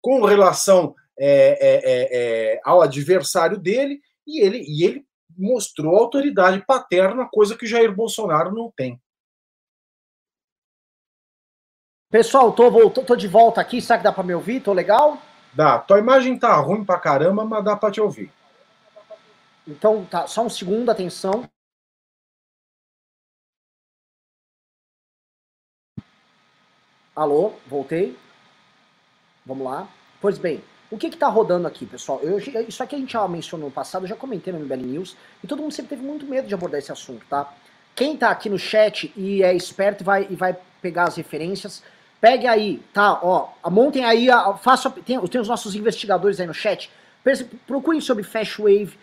com 0.00 0.24
relação 0.24 0.94
é, 1.18 1.26
é, 1.28 1.74
é, 1.84 2.54
é, 2.54 2.60
ao 2.64 2.80
adversário 2.82 3.58
dele 3.58 4.00
e 4.26 4.40
ele, 4.40 4.64
e 4.66 4.84
ele 4.84 5.06
mostrou 5.36 5.96
autoridade 5.96 6.64
paterna, 6.66 7.28
coisa 7.30 7.56
que 7.56 7.66
Jair 7.66 7.94
Bolsonaro 7.94 8.54
não 8.54 8.72
tem. 8.74 9.00
Pessoal, 12.10 12.52
tô, 12.52 12.90
tô, 12.90 13.02
tô 13.02 13.16
de 13.16 13.26
volta 13.26 13.60
aqui. 13.60 13.82
Será 13.82 13.98
que 13.98 14.04
dá 14.04 14.12
para 14.12 14.22
me 14.22 14.34
ouvir? 14.34 14.60
Tô 14.60 14.72
legal? 14.72 15.18
Dá. 15.52 15.80
Tua 15.80 15.98
imagem 15.98 16.38
tá 16.38 16.54
ruim 16.56 16.84
pra 16.84 16.98
caramba, 16.98 17.44
mas 17.44 17.64
dá 17.64 17.76
para 17.76 17.90
te 17.90 18.00
ouvir. 18.00 18.30
Então, 19.66 20.04
tá. 20.04 20.26
Só 20.28 20.44
um 20.44 20.48
segundo, 20.48 20.90
atenção. 20.90 21.48
Alô, 27.14 27.52
voltei. 27.68 28.16
Vamos 29.46 29.64
lá. 29.64 29.86
Pois 30.20 30.36
bem, 30.36 30.60
o 30.90 30.98
que 30.98 31.06
está 31.06 31.28
rodando 31.28 31.68
aqui, 31.68 31.86
pessoal? 31.86 32.18
Eu, 32.20 32.38
isso 32.38 32.82
aqui 32.82 32.96
a 32.96 32.98
gente 32.98 33.12
já 33.12 33.28
mencionou 33.28 33.68
no 33.68 33.72
passado, 33.72 34.02
eu 34.02 34.08
já 34.08 34.16
comentei 34.16 34.52
no 34.52 34.58
MBL 34.58 34.82
News, 34.84 35.16
e 35.42 35.46
todo 35.46 35.62
mundo 35.62 35.70
sempre 35.70 35.90
teve 35.90 36.02
muito 36.02 36.26
medo 36.26 36.48
de 36.48 36.54
abordar 36.54 36.80
esse 36.80 36.90
assunto, 36.90 37.24
tá? 37.30 37.52
Quem 37.94 38.16
tá 38.16 38.30
aqui 38.30 38.50
no 38.50 38.58
chat 38.58 39.12
e 39.16 39.44
é 39.44 39.54
esperto 39.54 40.02
e 40.02 40.04
vai, 40.04 40.26
e 40.28 40.34
vai 40.34 40.56
pegar 40.82 41.04
as 41.04 41.14
referências, 41.14 41.84
pegue 42.20 42.48
aí, 42.48 42.82
tá? 42.92 43.20
Ó, 43.22 43.50
montem 43.70 44.04
aí, 44.04 44.26
faça, 44.60 44.90
tem, 44.90 45.20
tem 45.20 45.40
os 45.40 45.48
nossos 45.48 45.76
investigadores 45.76 46.40
aí 46.40 46.48
no 46.48 46.54
chat, 46.54 46.90
procurem 47.64 48.00
sobre 48.00 48.24
Fast 48.24 48.60
Wave, 48.60 48.98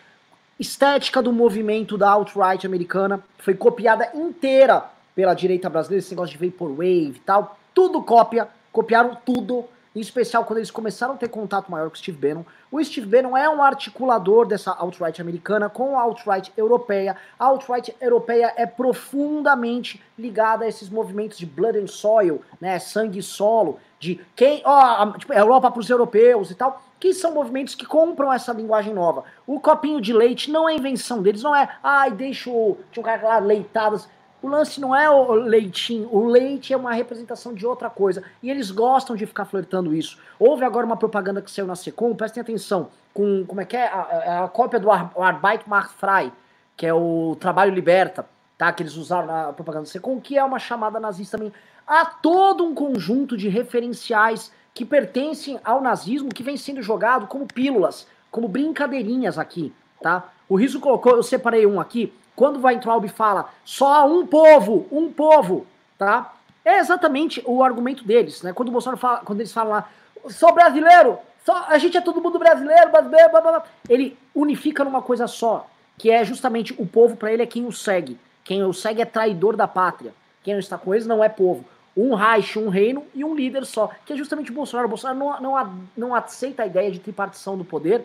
estética 0.59 1.22
do 1.22 1.32
movimento 1.32 1.97
da 1.97 2.09
alt-right 2.09 2.68
americana, 2.68 3.24
foi 3.38 3.53
copiada 3.53 4.12
inteira 4.14 4.84
pela 5.16 5.34
direita 5.34 5.70
brasileira, 5.70 6.03
esse 6.03 6.12
negócio 6.12 6.38
de 6.38 6.45
Vaporwave 6.45 7.16
e 7.16 7.22
tal, 7.26 7.57
tudo 7.74 8.03
cópia, 8.03 8.47
copiaram 8.72 9.17
tudo, 9.26 9.65
em 9.93 9.99
especial 9.99 10.45
quando 10.45 10.59
eles 10.59 10.72
começaram 10.72 11.15
a 11.15 11.17
ter 11.17 11.28
contato 11.28 11.69
maior 11.69 11.89
com 11.89 11.95
o 11.95 11.97
Steve 11.97 12.17
Bannon. 12.17 12.43
O 12.72 12.82
Steve 12.82 13.05
Bannon 13.05 13.36
é 13.36 13.49
um 13.49 13.61
articulador 13.61 14.45
dessa 14.45 14.72
alt-right 14.72 15.22
americana 15.22 15.69
com 15.69 15.97
a 15.97 16.01
alt-right 16.01 16.51
europeia. 16.55 17.17
A 17.38 17.45
alt-right 17.45 17.93
europeia 17.99 18.53
é 18.55 18.65
profundamente 18.65 20.01
ligada 20.17 20.63
a 20.63 20.67
esses 20.67 20.89
movimentos 20.89 21.38
de 21.38 21.45
blood 21.45 21.78
and 21.78 21.88
soil, 21.88 22.41
né, 22.61 22.80
sangue 22.80 23.19
e 23.19 23.24
solo, 23.24 23.80
de 23.99 24.19
quem, 24.36 24.61
ó, 24.63 25.11
tipo, 25.11 25.34
Europa 25.34 25.69
para 25.69 25.80
os 25.80 25.89
europeus 25.89 26.49
e 26.51 26.55
tal, 26.55 26.82
que 26.97 27.13
são 27.13 27.34
movimentos 27.34 27.76
que 27.76 27.86
compram 27.86 28.32
essa 28.32 28.53
linguagem 28.53 28.93
nova. 28.93 29.26
O 29.45 29.59
copinho 29.59 29.99
de 29.99 30.13
leite 30.13 30.49
não 30.49 30.69
é 30.69 30.74
invenção 30.74 31.22
deles, 31.22 31.43
não 31.43 31.55
é, 31.55 31.67
ai, 31.84 32.11
deixa 32.11 32.49
o, 32.49 32.78
tinha 32.91 33.01
um 33.01 33.05
cara 33.05 33.28
lá 33.28 33.39
leitadas, 33.39 34.07
o 34.42 34.48
lance 34.48 34.82
não 34.82 34.96
é 34.96 35.10
o 35.10 35.34
leitinho, 35.34 36.10
o 36.12 36.26
leite 36.26 36.74
é 36.74 36.78
uma 36.78 36.94
representação 36.94 37.54
de 37.54 37.66
outra 37.66 37.89
coisa. 37.89 38.24
E 38.42 38.50
eles 38.50 38.72
gostam 38.72 39.16
de 39.16 39.26
ficar 39.26 39.46
flertando 39.46 39.94
isso. 39.94 40.18
Houve 40.39 40.66
agora 40.66 40.86
uma 40.86 40.98
propaganda 40.98 41.42
que 41.42 41.52
saiu 41.52 41.68
na 41.68 41.76
Secom, 41.76 42.16
prestem 42.16 42.42
atenção, 42.42 42.89
com, 43.14 43.46
como 43.46 43.62
é 43.62 43.66
que 43.66 43.78
é? 43.78 43.88
A, 43.88 44.46
a 44.46 44.48
cópia 44.48 44.80
do 44.80 44.89
Ar, 44.89 45.12
Arbeit 45.16 45.70
macht 45.70 45.94
frei, 45.94 46.32
que 46.76 46.88
é 46.88 46.94
o 46.94 47.38
trabalho 47.39 47.74
liberta, 47.74 48.26
tá? 48.58 48.72
Que 48.74 48.82
eles 48.82 48.96
usaram 48.96 49.28
na 49.28 49.54
propaganda 49.54 49.86
da 49.86 49.92
Secom, 49.92 50.20
que 50.20 50.38
é 50.38 50.44
uma 50.44 50.58
chamada 50.58 51.00
nazista 51.00 51.38
também. 51.38 51.54
Há 51.86 52.06
todo 52.06 52.64
um 52.64 52.74
conjunto 52.74 53.38
de 53.38 53.48
referenciais 53.48 54.52
que 54.74 54.86
pertencem 54.86 55.60
ao 55.64 55.82
nazismo 55.82 56.30
que 56.30 56.42
vem 56.42 56.58
sendo 56.58 56.82
jogado 56.82 57.28
como 57.28 57.46
pílulas, 57.46 58.08
como 58.32 58.48
brincadeirinhas 58.48 59.38
aqui, 59.38 59.74
tá? 60.02 60.30
O 60.50 60.56
Riso 60.56 60.80
colocou, 60.80 61.16
eu 61.16 61.24
separei 61.24 61.66
um 61.66 61.80
aqui, 61.80 62.14
quando 62.42 62.58
o 62.58 62.66
Weintraub 62.66 63.08
fala 63.08 63.52
só 63.64 64.12
um 64.12 64.26
povo, 64.26 64.88
um 64.92 65.14
povo, 65.14 65.68
tá? 65.96 66.34
É 66.66 66.80
exatamente 66.80 67.39
o 67.46 67.64
argumento 67.64 68.04
deles, 68.04 68.42
né? 68.42 68.52
Quando 68.52 68.70
o 68.70 68.72
Bolsonaro 68.72 69.00
fala, 69.00 69.20
quando 69.20 69.42
eles 69.42 69.54
falam 69.54 69.74
lá, 69.74 69.88
sou 70.28 70.52
brasileiro, 70.52 71.20
só, 71.46 71.66
a 71.68 71.78
gente 71.78 71.98
é 71.98 72.02
todo 72.02 72.20
mundo 72.20 72.39
brasileiro, 72.39 72.89
brasileiro, 72.89 73.30
blá, 73.30 73.42
blá, 73.42 73.52
blá. 73.52 73.64
ele 73.88 74.18
unifica 74.34 74.84
numa 74.84 75.04
coisa 75.04 75.28
só, 75.28 75.68
que 76.00 76.10
é 76.10 76.26
justamente 76.26 76.74
o 76.80 76.86
povo 76.88 77.16
para 77.16 77.32
ele 77.32 77.44
é 77.44 77.46
quem 77.46 77.68
o 77.68 77.72
segue. 77.72 78.18
Quem 78.44 78.64
o 78.64 78.74
segue 78.74 79.04
é 79.04 79.06
traidor 79.06 79.56
da 79.56 79.68
pátria. 79.68 80.12
Quem 80.42 80.56
não 80.56 80.60
está 80.60 80.80
com 80.80 80.96
eles 80.96 81.06
não 81.06 81.24
é 81.24 81.30
povo. 81.30 81.64
Um 81.96 82.16
Reich, 82.16 82.58
um 82.58 82.70
reino 82.70 83.06
e 83.14 83.24
um 83.24 83.36
líder 83.36 83.68
só, 83.68 83.92
que 84.04 84.14
é 84.14 84.18
justamente 84.18 84.50
o 84.50 84.56
Bolsonaro. 84.56 84.88
O 84.88 84.89
Bolsonaro 84.89 85.20
não, 85.20 85.39
não, 85.39 85.80
não 85.96 86.16
aceita 86.16 86.64
a 86.64 86.66
ideia 86.66 86.89
de 86.92 86.98
tripartição 86.98 87.56
do 87.56 87.64
poder, 87.64 88.04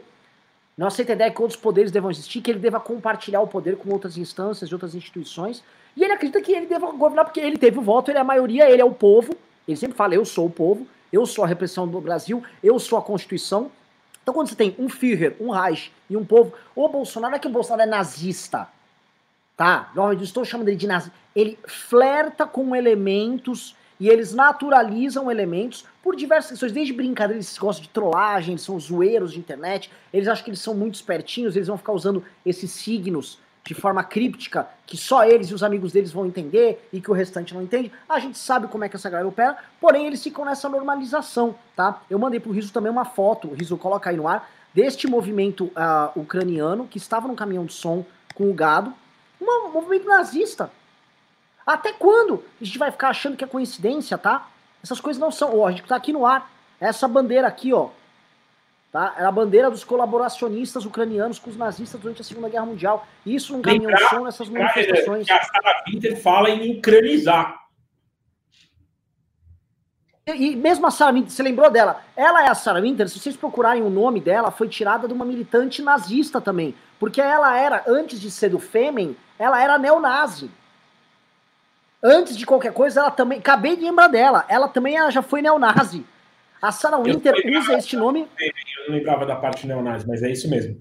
não 0.77 0.87
aceita 0.87 1.13
a 1.13 1.15
ideia 1.15 1.31
que 1.31 1.41
outros 1.41 1.59
poderes 1.59 1.91
devam 1.91 2.11
existir, 2.11 2.43
que 2.43 2.51
ele 2.51 2.59
deva 2.59 2.79
compartilhar 2.79 3.41
o 3.41 3.47
poder 3.47 3.77
com 3.77 3.91
outras 3.91 4.19
instâncias 4.19 4.69
e 4.69 4.75
outras 4.75 4.95
instituições. 4.95 5.65
E 5.97 6.05
ele 6.05 6.13
acredita 6.13 6.41
que 6.43 6.53
ele 6.53 6.67
deva 6.67 6.93
governar 6.93 7.25
porque 7.25 7.41
ele 7.41 7.57
teve 7.57 7.79
o 7.79 7.83
voto, 7.83 8.11
ele 8.11 8.19
é 8.19 8.21
a 8.21 8.25
maioria, 8.25 8.69
ele 8.69 8.83
é 8.83 8.85
o 8.85 8.93
povo. 8.93 9.35
Ele 9.67 9.77
sempre 9.77 9.97
fala: 9.97 10.15
eu 10.15 10.25
sou 10.25 10.47
o 10.47 10.51
povo, 10.51 10.87
eu 11.11 11.25
sou 11.25 11.45
a 11.45 11.47
repressão 11.47 11.89
do 11.89 11.99
Brasil, 12.01 12.43
eu 12.63 12.79
sou 12.79 12.99
a 12.99 13.03
Constituição. 13.03 13.71
Então, 14.23 14.35
quando 14.35 14.49
você 14.49 14.57
tem 14.57 14.75
um 14.79 14.89
Führer, 14.89 15.37
um 15.41 15.51
Reich 15.51 15.93
e 16.11 16.17
um 16.17 16.25
povo, 16.25 16.53
o 16.75 16.89
Bolsonaro 16.89 17.37
é 17.37 17.39
que 17.39 17.47
o 17.47 17.51
Bolsonaro 17.51 17.83
é 17.83 17.87
nazista. 17.87 18.69
Tá? 19.57 19.91
Não, 19.95 20.13
eu 20.13 20.21
estou 20.21 20.45
chamando 20.45 20.69
ele 20.69 20.77
de 20.77 20.87
nazista. 20.87 21.17
Ele 21.35 21.59
flerta 21.67 22.45
com 22.45 22.77
elementos 22.77 23.75
e 23.99 24.09
eles 24.09 24.33
naturalizam 24.33 25.31
elementos 25.31 25.85
por 26.03 26.15
diversas 26.15 26.51
questões, 26.51 26.73
desde 26.73 26.93
brincadeira, 26.93 27.37
eles 27.37 27.57
gostam 27.59 27.83
de 27.83 27.89
trollagem, 27.89 28.53
eles 28.53 28.63
são 28.63 28.79
zoeiros 28.79 29.33
de 29.33 29.39
internet, 29.39 29.91
eles 30.13 30.29
acham 30.29 30.45
que 30.45 30.51
eles 30.51 30.61
são 30.61 30.75
muito 30.75 30.95
espertinhos, 30.95 31.57
eles 31.57 31.69
vão 31.69 31.79
ficar 31.79 31.93
usando 31.93 32.23
esses 32.45 32.71
signos 32.71 33.39
de 33.67 33.75
forma 33.75 34.05
críptica, 34.05 34.69
que 34.87 34.97
só 34.97 35.25
eles 35.25 35.51
e 35.51 35.55
os 35.55 35.65
amigos 35.65 35.91
deles 35.91 36.13
vão 36.13 36.25
entender 36.25 36.89
e 36.93 37.01
que 37.01 37.11
o 37.11 37.15
restante 37.15 37.53
não 37.53 37.61
entende. 37.61 37.91
A 38.09 38.21
gente 38.21 38.39
sabe 38.39 38.69
como 38.69 38.85
é 38.85 38.89
que 38.89 38.95
essa 38.95 39.11
galera 39.11 39.29
opera, 39.29 39.57
porém 39.81 40.07
eles 40.07 40.23
ficam 40.23 40.45
nessa 40.45 40.69
normalização, 40.69 41.57
tá? 41.75 42.01
Eu 42.09 42.19
mandei 42.19 42.39
pro 42.39 42.53
Riso 42.53 42.73
também 42.73 42.93
uma 42.93 43.05
foto, 43.05 43.53
Riso 43.53 43.77
coloca 43.77 44.09
aí 44.09 44.17
no 44.17 44.29
ar, 44.29 44.49
deste 44.73 45.09
movimento 45.09 45.65
uh, 45.65 46.21
ucraniano 46.21 46.87
que 46.87 46.99
estava 46.99 47.27
no 47.27 47.35
caminhão 47.35 47.65
de 47.65 47.73
som 47.73 48.05
com 48.37 48.49
o 48.49 48.55
gado, 48.55 48.95
um 49.41 49.73
movimento 49.73 50.07
nazista, 50.07 50.71
até 51.67 51.93
quando 51.93 52.45
a 52.61 52.65
gente 52.65 52.79
vai 52.79 52.93
ficar 52.93 53.09
achando 53.09 53.37
que 53.37 53.43
é 53.43 53.47
coincidência, 53.49 54.17
tá? 54.17 54.49
Essas 54.81 55.01
coisas 55.01 55.21
não 55.21 55.33
são. 55.33 55.59
Ó, 55.59 55.67
a 55.67 55.73
gente 55.73 55.83
tá 55.83 55.97
aqui 55.97 56.13
no 56.13 56.25
ar. 56.25 56.49
Essa 56.81 57.09
bandeira 57.09 57.49
aqui, 57.49 57.73
ó. 57.73 57.89
Tá? 58.93 59.17
É 59.19 59.25
a 59.25 59.33
bandeira 59.33 59.69
dos 59.69 59.83
colaboracionistas 59.83 60.87
ucranianos 60.87 61.41
com 61.41 61.51
os 61.51 61.57
nazistas 61.57 62.01
durante 62.01 62.21
a 62.21 62.25
Segunda 62.25 62.49
Guerra 62.49 62.67
Mundial. 62.67 63.05
Isso 63.27 63.53
não 63.53 63.63
caminhão 63.63 63.93
de 63.93 64.09
som 64.09 64.21
nessas 64.21 64.49
manifestações. 64.49 65.27
Que 65.27 65.33
a 65.33 65.43
Sarah 65.43 65.83
Winter 65.89 66.23
fala 66.23 66.51
em 66.51 66.79
ucranizar. 66.79 67.61
E, 70.25 70.53
e 70.53 70.57
mesmo 70.57 70.87
a 70.87 70.91
Sarah 70.93 71.13
Winter, 71.13 71.31
você 71.31 71.43
lembrou 71.43 71.69
dela? 71.69 72.01
Ela 72.17 72.45
é 72.45 72.49
a 72.49 72.55
Sarah 72.55 72.81
Winter, 72.81 73.09
se 73.09 73.19
vocês 73.19 73.37
procurarem 73.37 73.83
o 73.83 73.91
nome 73.91 74.21
dela, 74.21 74.53
foi 74.53 74.69
tirada 74.69 75.09
de 75.09 75.13
uma 75.13 75.25
militante 75.25 75.83
nazista 75.83 76.41
também. 76.41 76.77
Porque 77.01 77.21
ela 77.21 77.59
era, 77.59 77.83
antes 77.89 78.21
de 78.21 78.31
ser 78.31 78.51
do 78.51 78.61
Fêmen, 78.61 79.17
ela 79.37 79.61
era 79.61 79.79
neonazi 79.79 80.49
antes 82.07 82.37
de 82.37 82.47
qualquer 82.47 82.73
coisa, 82.73 83.01
ela 83.01 83.11
também. 83.11 83.39
Acabei 83.39 83.77
de 83.77 83.83
lembrar 83.83 84.09
dela. 84.09 84.45
Ela 84.49 84.69
também 84.69 84.97
ela 84.97 85.11
já 85.11 85.23
foi 85.23 85.43
neonazi. 85.43 86.05
A 86.63 86.73
Sarah 86.73 86.99
Winter 86.99 87.35
usa 87.59 87.75
este 87.75 87.97
nome. 87.97 88.27
Eu 88.41 88.89
não 88.89 88.97
lembrava 88.97 89.27
da 89.27 89.37
parte 89.37 89.67
neonazi, 89.67 90.07
mas 90.07 90.23
é 90.23 90.31
isso 90.31 90.49
mesmo. 90.49 90.79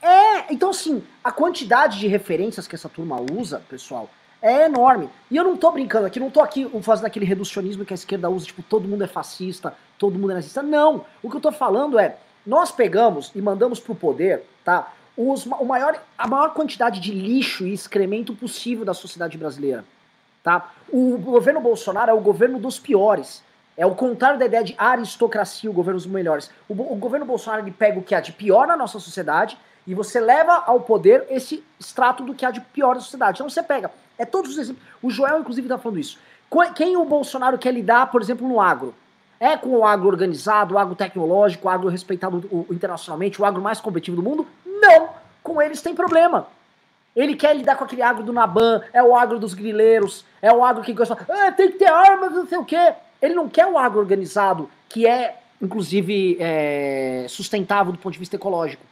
É, 0.00 0.52
então 0.52 0.70
assim, 0.70 1.02
a 1.22 1.30
quantidade 1.30 1.98
de 1.98 2.08
referências 2.08 2.66
que 2.66 2.74
essa 2.74 2.88
turma 2.88 3.20
usa, 3.20 3.62
pessoal, 3.68 4.08
é 4.40 4.64
enorme. 4.64 5.08
E 5.30 5.36
eu 5.36 5.44
não 5.44 5.56
tô 5.56 5.70
brincando 5.70 6.06
aqui, 6.06 6.18
não 6.18 6.30
tô 6.30 6.40
aqui 6.40 6.68
fazendo 6.82 7.06
aquele 7.06 7.24
reducionismo 7.24 7.84
que 7.84 7.92
a 7.92 7.94
esquerda 7.94 8.28
usa, 8.28 8.46
tipo, 8.46 8.62
todo 8.62 8.88
mundo 8.88 9.04
é 9.04 9.06
fascista, 9.06 9.74
todo 9.98 10.18
mundo 10.18 10.32
é 10.32 10.34
nazista. 10.34 10.62
Não! 10.62 11.04
O 11.22 11.30
que 11.30 11.36
eu 11.36 11.40
tô 11.40 11.52
falando 11.52 11.98
é, 11.98 12.16
nós 12.44 12.72
pegamos 12.72 13.30
e 13.34 13.40
mandamos 13.40 13.78
pro 13.78 13.94
poder, 13.94 14.42
tá? 14.64 14.92
Os, 15.16 15.46
o 15.46 15.64
maior, 15.64 16.02
a 16.18 16.26
maior 16.26 16.54
quantidade 16.54 16.98
de 16.98 17.12
lixo 17.12 17.66
e 17.66 17.72
excremento 17.72 18.34
possível 18.34 18.84
da 18.84 18.94
sociedade 18.94 19.38
brasileira. 19.38 19.84
Tá? 20.42 20.72
O 20.92 21.16
governo 21.18 21.60
Bolsonaro 21.60 22.10
é 22.10 22.14
o 22.14 22.20
governo 22.20 22.58
dos 22.58 22.78
piores. 22.78 23.42
É 23.76 23.86
o 23.86 23.94
contrário 23.94 24.38
da 24.38 24.44
ideia 24.44 24.62
de 24.62 24.74
aristocracia, 24.76 25.70
o 25.70 25.72
governo 25.72 25.98
dos 25.98 26.06
melhores. 26.06 26.50
O, 26.68 26.72
o, 26.72 26.96
governo 26.96 27.24
Bolsonaro 27.24 27.62
ele 27.62 27.70
pega 27.70 27.98
o 27.98 28.02
que 28.02 28.14
há 28.14 28.20
de 28.20 28.32
pior 28.32 28.66
na 28.66 28.76
nossa 28.76 28.98
sociedade 28.98 29.56
e 29.86 29.94
você 29.94 30.20
leva 30.20 30.62
ao 30.66 30.80
poder 30.80 31.26
esse 31.30 31.64
extrato 31.80 32.22
do 32.22 32.34
que 32.34 32.44
há 32.44 32.50
de 32.50 32.60
pior 32.60 32.94
na 32.94 33.00
sociedade. 33.00 33.36
Então 33.36 33.48
você 33.48 33.62
pega, 33.62 33.90
é 34.18 34.24
todos 34.24 34.52
os 34.52 34.58
exemplos. 34.58 34.84
O 35.02 35.10
Joel, 35.10 35.40
inclusive, 35.40 35.66
está 35.66 35.78
falando 35.78 35.98
isso. 35.98 36.18
Quem 36.74 36.96
o 36.96 37.04
Bolsonaro 37.04 37.56
quer 37.56 37.72
lidar, 37.72 38.10
por 38.10 38.20
exemplo, 38.20 38.46
no 38.46 38.60
agro? 38.60 38.94
É 39.40 39.56
com 39.56 39.70
o 39.70 39.86
agro 39.86 40.06
organizado, 40.06 40.74
o 40.74 40.78
agro 40.78 40.94
tecnológico, 40.94 41.66
o 41.66 41.70
agro 41.70 41.88
respeitado 41.88 42.66
internacionalmente, 42.70 43.40
o 43.40 43.44
agro 43.44 43.62
mais 43.62 43.80
competitivo 43.80 44.16
do 44.16 44.22
mundo? 44.22 44.46
Não! 44.64 45.08
Com 45.42 45.60
eles 45.60 45.80
tem 45.80 45.94
problema. 45.94 46.46
Ele 47.14 47.36
quer 47.36 47.54
lidar 47.54 47.76
com 47.76 47.84
aquele 47.84 48.02
agro 48.02 48.22
do 48.22 48.32
Naban, 48.32 48.80
é 48.92 49.02
o 49.02 49.14
agro 49.14 49.38
dos 49.38 49.52
grileiros, 49.52 50.24
é 50.40 50.50
o 50.50 50.64
agro 50.64 50.82
que 50.82 50.92
gosta, 50.94 51.16
ah, 51.28 51.52
tem 51.52 51.70
que 51.70 51.78
ter 51.78 51.88
armas, 51.88 52.32
não 52.32 52.46
sei 52.46 52.58
o 52.58 52.64
quê. 52.64 52.94
Ele 53.20 53.34
não 53.34 53.48
quer 53.48 53.66
o 53.66 53.76
agro 53.76 54.00
organizado, 54.00 54.70
que 54.88 55.06
é, 55.06 55.38
inclusive, 55.60 56.38
é, 56.40 57.26
sustentável 57.28 57.92
do 57.92 57.98
ponto 57.98 58.14
de 58.14 58.18
vista 58.18 58.36
ecológico, 58.36 58.82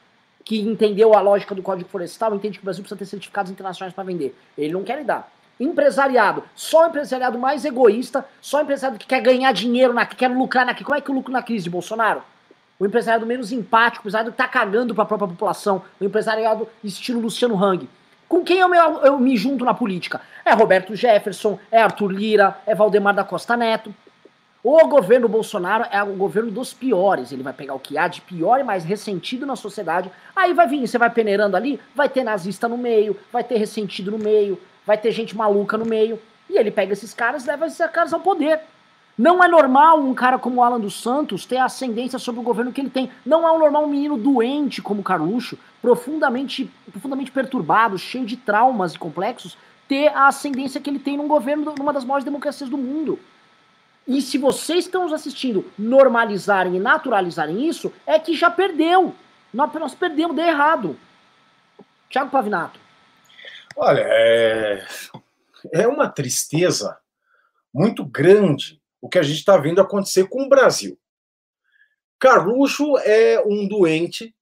que 0.45 0.61
entendeu 0.61 1.15
a 1.15 1.21
lógica 1.21 1.55
do 1.55 1.63
Código 1.63 1.89
Florestal, 1.89 2.35
entende 2.35 2.59
que 2.59 2.63
o 2.63 2.67
Brasil 2.67 2.83
precisa 2.83 2.99
ter 2.99 3.07
certificados 3.07 3.51
internacionais 3.51 3.95
para 3.95 4.05
vender. 4.05 4.37
Ele 4.57 4.73
não 4.73 4.85
quer 4.85 4.99
lidar. 4.99 5.31
Empresariado, 5.59 6.43
só 6.55 6.89
empresariado 6.89 7.39
mais 7.39 7.65
egoísta, 7.65 8.25
só 8.41 8.63
empresariado 8.63 8.99
que 8.99 9.07
quer 9.07 9.21
ganhar 9.21 9.53
dinheiro, 9.53 9.93
na, 9.93 10.07
que 10.07 10.17
quer 10.17 10.29
lucrar 10.29 10.65
na 10.65 10.75
Como 10.75 10.95
é 10.95 11.01
que 11.01 11.11
o 11.11 11.15
lucro 11.15 11.33
na 11.33 11.43
crise 11.43 11.69
Bolsonaro? 11.69 12.23
O 12.79 12.87
empresariado 12.87 13.27
menos 13.27 13.53
empático, 13.53 14.01
o 14.01 14.09
empresariado 14.09 14.31
que 14.31 14.39
tá 14.39 14.49
cagando 14.49 14.95
para 14.95 15.05
a 15.05 15.07
própria 15.07 15.29
população, 15.29 15.83
o 16.01 16.05
empresariado 16.05 16.69
estilo 16.83 17.21
Luciano 17.21 17.63
Hang. 17.63 17.89
Com 18.31 18.45
quem 18.45 18.59
eu 18.59 18.69
me, 18.69 18.77
eu 18.77 19.19
me 19.19 19.37
junto 19.37 19.65
na 19.65 19.75
política? 19.75 20.21
É 20.45 20.53
Roberto 20.53 20.95
Jefferson, 20.95 21.59
é 21.69 21.83
Arthur 21.83 22.13
Lira, 22.13 22.57
é 22.65 22.77
Valdemar 22.77 23.13
da 23.13 23.25
Costa 23.25 23.57
Neto. 23.57 23.93
O 24.63 24.87
governo 24.87 25.29
Bolsonaro 25.29 25.85
é 25.91 26.01
o 26.01 26.15
governo 26.15 26.49
dos 26.49 26.73
piores. 26.73 27.33
Ele 27.33 27.43
vai 27.43 27.53
pegar 27.53 27.75
o 27.75 27.81
que 27.81 27.99
há 27.99 28.07
de 28.07 28.21
pior 28.21 28.61
e 28.61 28.63
mais 28.63 28.85
ressentido 28.85 29.45
na 29.45 29.57
sociedade. 29.57 30.13
Aí 30.37 30.55
vai 30.55 30.69
vir, 30.69 30.87
você 30.87 30.97
vai 30.97 31.11
peneirando 31.11 31.57
ali, 31.57 31.81
vai 31.93 32.09
ter 32.09 32.23
nazista 32.23 32.69
no 32.69 32.79
meio, 32.79 33.19
vai 33.33 33.43
ter 33.43 33.57
ressentido 33.57 34.13
no 34.13 34.19
meio, 34.19 34.61
vai 34.87 34.97
ter 34.97 35.11
gente 35.11 35.37
maluca 35.37 35.77
no 35.77 35.85
meio. 35.85 36.17
E 36.49 36.57
ele 36.57 36.71
pega 36.71 36.93
esses 36.93 37.13
caras 37.13 37.43
e 37.43 37.49
leva 37.49 37.67
esses 37.67 37.85
caras 37.91 38.13
ao 38.13 38.21
poder. 38.21 38.61
Não 39.21 39.45
é 39.45 39.49
normal 39.49 40.01
um 40.01 40.15
cara 40.15 40.39
como 40.39 40.57
o 40.57 40.63
Alan 40.63 40.81
dos 40.81 41.03
Santos 41.03 41.45
ter 41.45 41.59
ascendência 41.59 42.19
sobre 42.19 42.41
o 42.41 42.43
governo 42.43 42.73
que 42.73 42.81
ele 42.81 42.89
tem. 42.89 43.11
Não 43.23 43.47
é 43.47 43.59
normal 43.59 43.85
um 43.85 43.87
menino 43.87 44.17
doente 44.17 44.81
como 44.81 45.03
o 45.03 45.05
Carluxo, 45.05 45.59
profundamente, 45.83 46.71
profundamente 46.91 47.31
perturbado, 47.31 47.99
cheio 47.99 48.25
de 48.25 48.39
traumas 48.39 48.95
e 48.95 48.99
complexos, 48.99 49.59
ter 49.87 50.09
a 50.09 50.29
ascendência 50.29 50.81
que 50.81 50.89
ele 50.89 50.99
tem 50.99 51.19
num 51.19 51.29
governo, 51.29 51.75
numa 51.77 51.93
das 51.93 52.03
maiores 52.03 52.25
democracias 52.25 52.71
do 52.71 52.79
mundo. 52.79 53.21
E 54.09 54.23
se 54.23 54.39
vocês 54.39 54.87
estão 54.87 55.03
nos 55.03 55.13
assistindo 55.13 55.71
normalizarem 55.79 56.77
e 56.77 56.81
naturalizarem 56.81 57.69
isso, 57.69 57.93
é 58.07 58.19
que 58.19 58.35
já 58.35 58.51
perdeu. 58.51 59.15
Nós 59.53 59.95
perdemos, 59.95 60.35
deu 60.35 60.47
errado. 60.47 60.97
Tiago 62.09 62.31
Pavinato. 62.31 62.81
Olha, 63.77 64.01
é, 64.03 64.87
é 65.75 65.87
uma 65.87 66.09
tristeza 66.09 66.97
muito 67.71 68.03
grande 68.03 68.80
o 69.01 69.09
que 69.09 69.19
a 69.19 69.23
gente 69.23 69.39
está 69.39 69.57
vendo 69.57 69.81
acontecer 69.81 70.29
com 70.29 70.43
o 70.43 70.49
Brasil. 70.49 70.99
Carluxo 72.19 72.99
é 72.99 73.43
um 73.47 73.67
doente, 73.67 74.35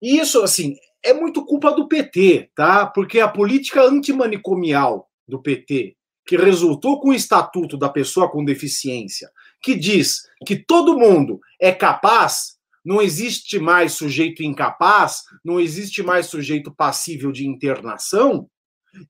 e 0.00 0.18
isso, 0.18 0.42
assim, 0.42 0.76
é 1.02 1.12
muito 1.12 1.44
culpa 1.44 1.72
do 1.72 1.86
PT, 1.86 2.50
tá? 2.54 2.86
Porque 2.86 3.20
a 3.20 3.28
política 3.28 3.82
antimanicomial 3.82 5.08
do 5.26 5.40
PT, 5.40 5.96
que 6.26 6.36
resultou 6.36 7.00
com 7.00 7.08
o 7.08 7.14
Estatuto 7.14 7.76
da 7.76 7.88
Pessoa 7.88 8.30
com 8.30 8.44
Deficiência, 8.44 9.30
que 9.60 9.74
diz 9.74 10.22
que 10.46 10.56
todo 10.56 10.98
mundo 10.98 11.40
é 11.60 11.72
capaz, 11.72 12.58
não 12.84 13.02
existe 13.02 13.58
mais 13.58 13.92
sujeito 13.92 14.42
incapaz, 14.42 15.22
não 15.44 15.60
existe 15.60 16.02
mais 16.02 16.26
sujeito 16.26 16.72
passível 16.72 17.32
de 17.32 17.46
internação, 17.46 18.48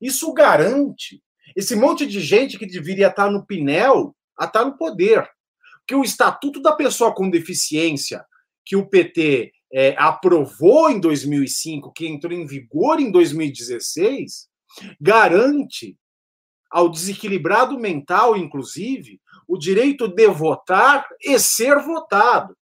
isso 0.01 0.31
garante 0.33 1.21
esse 1.55 1.75
monte 1.75 2.05
de 2.05 2.19
gente 2.19 2.57
que 2.57 2.65
deveria 2.65 3.07
estar 3.07 3.29
no 3.29 3.45
Pinel 3.45 4.15
a 4.39 4.45
estar 4.45 4.63
no 4.63 4.77
poder. 4.77 5.29
Porque 5.79 5.95
o 5.95 6.03
Estatuto 6.03 6.61
da 6.61 6.71
Pessoa 6.71 7.13
com 7.13 7.29
Deficiência, 7.29 8.23
que 8.65 8.75
o 8.75 8.87
PT 8.87 9.51
é, 9.73 9.95
aprovou 9.97 10.89
em 10.89 10.99
2005, 10.99 11.91
que 11.91 12.07
entrou 12.07 12.31
em 12.31 12.45
vigor 12.45 12.99
em 12.99 13.11
2016, 13.11 14.47
garante 15.01 15.97
ao 16.69 16.89
desequilibrado 16.89 17.77
mental, 17.79 18.37
inclusive, 18.37 19.19
o 19.47 19.57
direito 19.57 20.07
de 20.07 20.27
votar 20.27 21.07
e 21.21 21.39
ser 21.39 21.79
votado. 21.79 22.55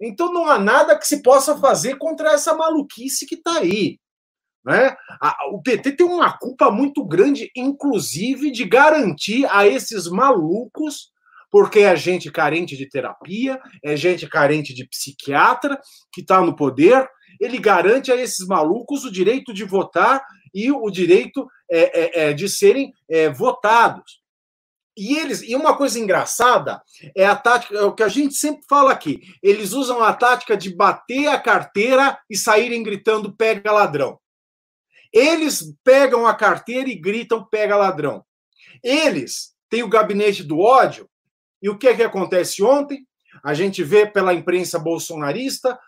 Então 0.00 0.30
não 0.30 0.46
há 0.46 0.58
nada 0.58 0.98
que 0.98 1.06
se 1.06 1.22
possa 1.22 1.58
fazer 1.58 1.96
contra 1.96 2.32
essa 2.32 2.54
maluquice 2.54 3.26
que 3.26 3.36
está 3.36 3.60
aí. 3.60 3.98
Né? 4.66 4.96
o 5.52 5.62
PT 5.62 5.92
tem 5.92 6.04
uma 6.04 6.36
culpa 6.36 6.72
muito 6.72 7.04
grande, 7.04 7.52
inclusive, 7.54 8.50
de 8.50 8.64
garantir 8.64 9.46
a 9.48 9.64
esses 9.64 10.08
malucos, 10.08 11.12
porque 11.52 11.80
é 11.80 11.94
gente 11.94 12.32
carente 12.32 12.76
de 12.76 12.88
terapia, 12.88 13.60
é 13.82 13.96
gente 13.96 14.28
carente 14.28 14.74
de 14.74 14.84
psiquiatra 14.88 15.80
que 16.12 16.20
está 16.20 16.40
no 16.40 16.56
poder, 16.56 17.08
ele 17.40 17.58
garante 17.58 18.10
a 18.10 18.16
esses 18.16 18.44
malucos 18.44 19.04
o 19.04 19.12
direito 19.12 19.54
de 19.54 19.62
votar 19.62 20.20
e 20.52 20.72
o 20.72 20.90
direito 20.90 21.46
é, 21.70 22.24
é, 22.24 22.30
é 22.30 22.32
de 22.32 22.48
serem 22.48 22.92
é, 23.08 23.30
votados. 23.30 24.20
E 24.98 25.16
eles, 25.18 25.42
e 25.42 25.54
uma 25.54 25.76
coisa 25.76 25.98
engraçada 26.00 26.82
é 27.14 27.26
a 27.26 27.36
tática, 27.36 27.76
é 27.76 27.82
o 27.82 27.94
que 27.94 28.02
a 28.02 28.08
gente 28.08 28.34
sempre 28.34 28.62
fala 28.68 28.90
aqui. 28.90 29.20
Eles 29.42 29.72
usam 29.72 30.02
a 30.02 30.12
tática 30.12 30.56
de 30.56 30.74
bater 30.74 31.28
a 31.28 31.38
carteira 31.38 32.18
e 32.28 32.36
saírem 32.36 32.82
gritando 32.82 33.36
pega 33.36 33.70
ladrão. 33.70 34.18
Eles 35.16 35.72
pegam 35.82 36.26
a 36.26 36.34
carteira 36.34 36.90
e 36.90 36.94
gritam: 36.94 37.42
pega 37.42 37.74
ladrão. 37.74 38.22
Eles 38.82 39.54
têm 39.70 39.82
o 39.82 39.88
gabinete 39.88 40.42
do 40.42 40.58
ódio. 40.58 41.08
E 41.62 41.70
o 41.70 41.78
que 41.78 41.88
é 41.88 41.96
que 41.96 42.02
acontece 42.02 42.62
ontem? 42.62 43.06
A 43.42 43.54
gente 43.54 43.82
vê 43.82 44.04
pela 44.04 44.34
imprensa 44.34 44.78
bolsonarista, 44.78 45.78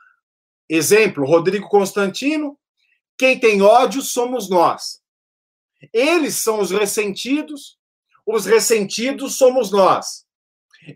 exemplo, 0.66 1.26
Rodrigo 1.26 1.68
Constantino, 1.68 2.59
quem 3.18 3.39
tem 3.39 3.61
ódio 3.61 4.01
somos 4.01 4.49
nós. 4.49 5.03
Eles 5.93 6.37
são 6.37 6.59
os 6.59 6.70
ressentidos, 6.70 7.79
os 8.24 8.47
ressentidos 8.47 9.37
somos 9.37 9.70
nós. 9.70 10.24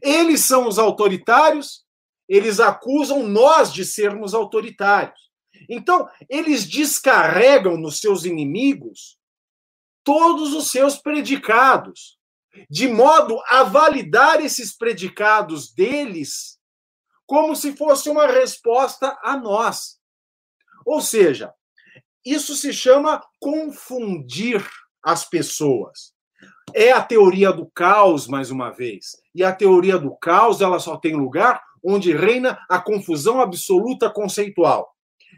Eles 0.00 0.40
são 0.40 0.66
os 0.66 0.78
autoritários, 0.78 1.84
eles 2.26 2.60
acusam 2.60 3.28
nós 3.28 3.70
de 3.70 3.84
sermos 3.84 4.32
autoritários. 4.32 5.31
Então, 5.68 6.08
eles 6.28 6.66
descarregam 6.66 7.76
nos 7.76 7.98
seus 7.98 8.24
inimigos 8.24 9.18
todos 10.04 10.52
os 10.54 10.70
seus 10.70 10.96
predicados, 10.96 12.18
de 12.68 12.88
modo 12.88 13.40
a 13.48 13.62
validar 13.62 14.40
esses 14.40 14.76
predicados 14.76 15.72
deles 15.72 16.58
como 17.26 17.56
se 17.56 17.74
fosse 17.74 18.10
uma 18.10 18.26
resposta 18.26 19.18
a 19.22 19.36
nós. 19.36 19.98
Ou 20.84 21.00
seja, 21.00 21.52
isso 22.24 22.54
se 22.54 22.72
chama 22.72 23.22
confundir 23.40 24.64
as 25.02 25.24
pessoas. 25.24 26.12
É 26.74 26.92
a 26.92 27.02
teoria 27.02 27.52
do 27.52 27.66
caos, 27.74 28.26
mais 28.26 28.50
uma 28.50 28.70
vez. 28.70 29.16
E 29.34 29.42
a 29.42 29.54
teoria 29.54 29.98
do 29.98 30.14
caos, 30.16 30.60
ela 30.60 30.78
só 30.78 30.96
tem 30.96 31.14
lugar 31.14 31.62
onde 31.82 32.14
reina 32.14 32.58
a 32.68 32.78
confusão 32.80 33.40
absoluta 33.40 34.10
conceitual. 34.10 34.94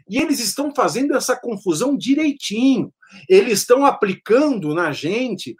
E 0.07 0.17
eles 0.17 0.39
estão 0.39 0.73
fazendo 0.73 1.15
essa 1.15 1.35
confusão 1.35 1.97
direitinho. 1.97 2.93
Eles 3.27 3.59
estão 3.59 3.85
aplicando 3.85 4.73
na 4.73 4.91
gente 4.91 5.55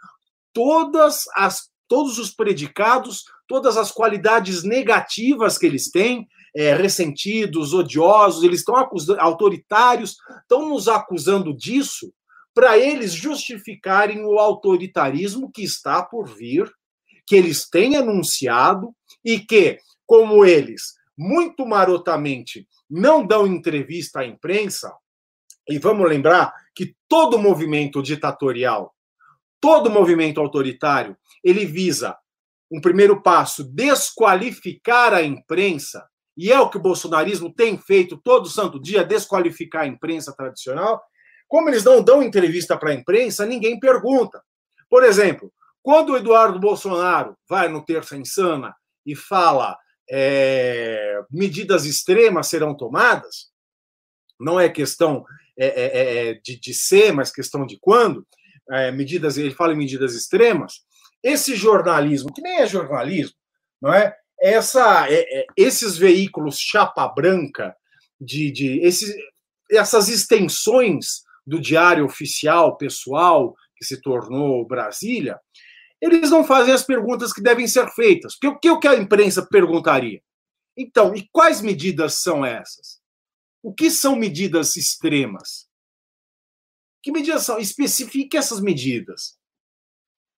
todas 0.52 1.24
as, 1.34 1.68
todos 1.88 2.18
os 2.18 2.30
predicados, 2.30 3.24
todas 3.48 3.76
as 3.76 3.90
qualidades 3.90 4.62
negativas 4.62 5.58
que 5.58 5.66
eles 5.66 5.90
têm, 5.90 6.26
é, 6.54 6.74
ressentidos, 6.74 7.74
odiosos, 7.74 8.42
eles 8.42 8.60
estão 8.60 8.76
autoritários, 9.18 10.16
estão 10.42 10.68
nos 10.68 10.88
acusando 10.88 11.54
disso 11.54 12.12
para 12.54 12.78
eles 12.78 13.12
justificarem 13.12 14.24
o 14.24 14.38
autoritarismo 14.38 15.50
que 15.52 15.62
está 15.62 16.02
por 16.02 16.26
vir, 16.26 16.72
que 17.26 17.36
eles 17.36 17.68
têm 17.68 17.96
anunciado 17.96 18.94
e 19.22 19.38
que, 19.38 19.78
como 20.06 20.44
eles 20.44 20.94
muito 21.16 21.66
marotamente 21.66 22.66
não 22.88 23.26
dão 23.26 23.46
entrevista 23.46 24.20
à 24.20 24.24
imprensa, 24.26 24.92
e 25.68 25.78
vamos 25.78 26.08
lembrar 26.08 26.54
que 26.74 26.94
todo 27.08 27.38
movimento 27.38 28.02
ditatorial, 28.02 28.94
todo 29.60 29.90
movimento 29.90 30.40
autoritário, 30.40 31.16
ele 31.42 31.64
visa 31.64 32.16
um 32.70 32.80
primeiro 32.80 33.22
passo, 33.22 33.64
desqualificar 33.64 35.12
a 35.12 35.22
imprensa, 35.22 36.06
e 36.36 36.52
é 36.52 36.60
o 36.60 36.68
que 36.68 36.76
o 36.76 36.82
bolsonarismo 36.82 37.52
tem 37.52 37.78
feito 37.78 38.16
todo 38.18 38.48
santo 38.48 38.80
dia, 38.80 39.04
desqualificar 39.04 39.82
a 39.82 39.86
imprensa 39.86 40.34
tradicional. 40.36 41.02
Como 41.48 41.68
eles 41.68 41.84
não 41.84 42.02
dão 42.02 42.22
entrevista 42.22 42.76
para 42.76 42.90
a 42.90 42.94
imprensa, 42.94 43.46
ninguém 43.46 43.80
pergunta. 43.80 44.42
Por 44.90 45.02
exemplo, 45.02 45.52
quando 45.82 46.10
o 46.10 46.16
Eduardo 46.16 46.58
Bolsonaro 46.58 47.36
vai 47.48 47.68
no 47.68 47.84
Terça 47.84 48.16
Insana 48.16 48.74
e 49.06 49.14
fala 49.14 49.78
é, 50.10 51.20
medidas 51.30 51.84
extremas 51.84 52.48
serão 52.48 52.76
tomadas, 52.76 53.50
não 54.38 54.60
é 54.60 54.68
questão 54.68 55.24
é, 55.58 55.66
é, 55.66 55.84
é, 55.84 56.28
é 56.28 56.34
de, 56.34 56.58
de, 56.58 56.74
ser, 56.74 57.12
mas 57.12 57.32
questão 57.32 57.66
de 57.66 57.78
quando, 57.80 58.26
é, 58.70 58.90
medidas, 58.90 59.38
ele 59.38 59.54
fala 59.54 59.72
em 59.72 59.78
medidas 59.78 60.14
extremas, 60.14 60.84
esse 61.22 61.56
jornalismo, 61.56 62.32
que 62.32 62.42
nem 62.42 62.60
é 62.60 62.66
jornalismo, 62.66 63.36
não 63.80 63.92
é? 63.92 64.14
Essa, 64.38 65.06
esses 65.56 65.96
veículos 65.96 66.58
chapa 66.58 67.08
branca, 67.08 67.74
de, 68.20 68.50
de 68.50 68.80
esses, 68.80 69.14
essas 69.70 70.08
extensões 70.08 71.22
do 71.46 71.60
diário 71.60 72.04
oficial, 72.04 72.76
pessoal, 72.76 73.54
que 73.76 73.84
se 73.84 74.00
tornou 74.00 74.66
Brasília, 74.66 75.40
eles 76.00 76.30
não 76.30 76.44
fazem 76.44 76.74
as 76.74 76.82
perguntas 76.82 77.32
que 77.32 77.42
devem 77.42 77.66
ser 77.66 77.88
feitas. 77.90 78.34
O 78.44 78.78
que 78.78 78.88
a 78.88 78.96
imprensa 78.96 79.46
perguntaria? 79.46 80.20
Então, 80.76 81.14
e 81.14 81.26
quais 81.32 81.62
medidas 81.62 82.14
são 82.20 82.44
essas? 82.44 83.00
O 83.62 83.72
que 83.72 83.90
são 83.90 84.14
medidas 84.14 84.76
extremas? 84.76 85.66
Que 87.02 87.10
medidas 87.10 87.44
são? 87.44 87.58
Especifique 87.58 88.36
essas 88.36 88.60
medidas. 88.60 89.36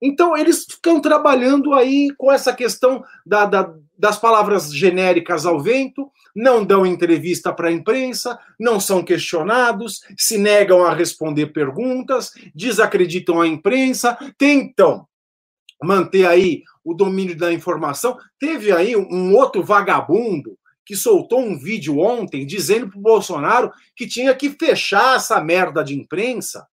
Então, 0.00 0.36
eles 0.36 0.66
ficam 0.66 1.00
trabalhando 1.00 1.72
aí 1.72 2.14
com 2.18 2.30
essa 2.30 2.52
questão 2.52 3.02
da, 3.24 3.46
da, 3.46 3.74
das 3.96 4.18
palavras 4.18 4.70
genéricas 4.74 5.46
ao 5.46 5.59
vento, 5.59 6.12
não 6.34 6.62
dão 6.62 6.84
entrevista 6.84 7.50
para 7.50 7.68
a 7.68 7.72
imprensa, 7.72 8.38
não 8.61 8.78
são 8.78 9.02
questionados, 9.02 10.02
se 10.18 10.36
negam 10.36 10.84
a 10.84 10.92
responder 10.92 11.46
perguntas, 11.46 12.32
desacreditam 12.54 13.40
a 13.40 13.46
imprensa, 13.46 14.18
tentam 14.36 15.09
manter 15.83 16.27
aí 16.27 16.62
o 16.85 16.95
domínio 16.95 17.37
da 17.37 17.53
informação. 17.53 18.16
Teve 18.39 18.72
aí 18.72 18.97
um 18.97 19.35
outro 19.35 19.62
vagabundo 19.62 20.59
que 20.85 20.95
soltou 20.95 21.41
um 21.41 21.59
vídeo 21.59 21.99
ontem 21.99 22.47
dizendo 22.47 22.89
para 22.89 22.99
o 22.99 23.03
Bolsonaro 23.03 23.72
que 23.95 24.07
tinha 24.07 24.35
que 24.35 24.51
fechar 24.51 25.16
essa 25.16 25.41
merda 25.41 25.83
de 25.83 25.99
imprensa 25.99 26.66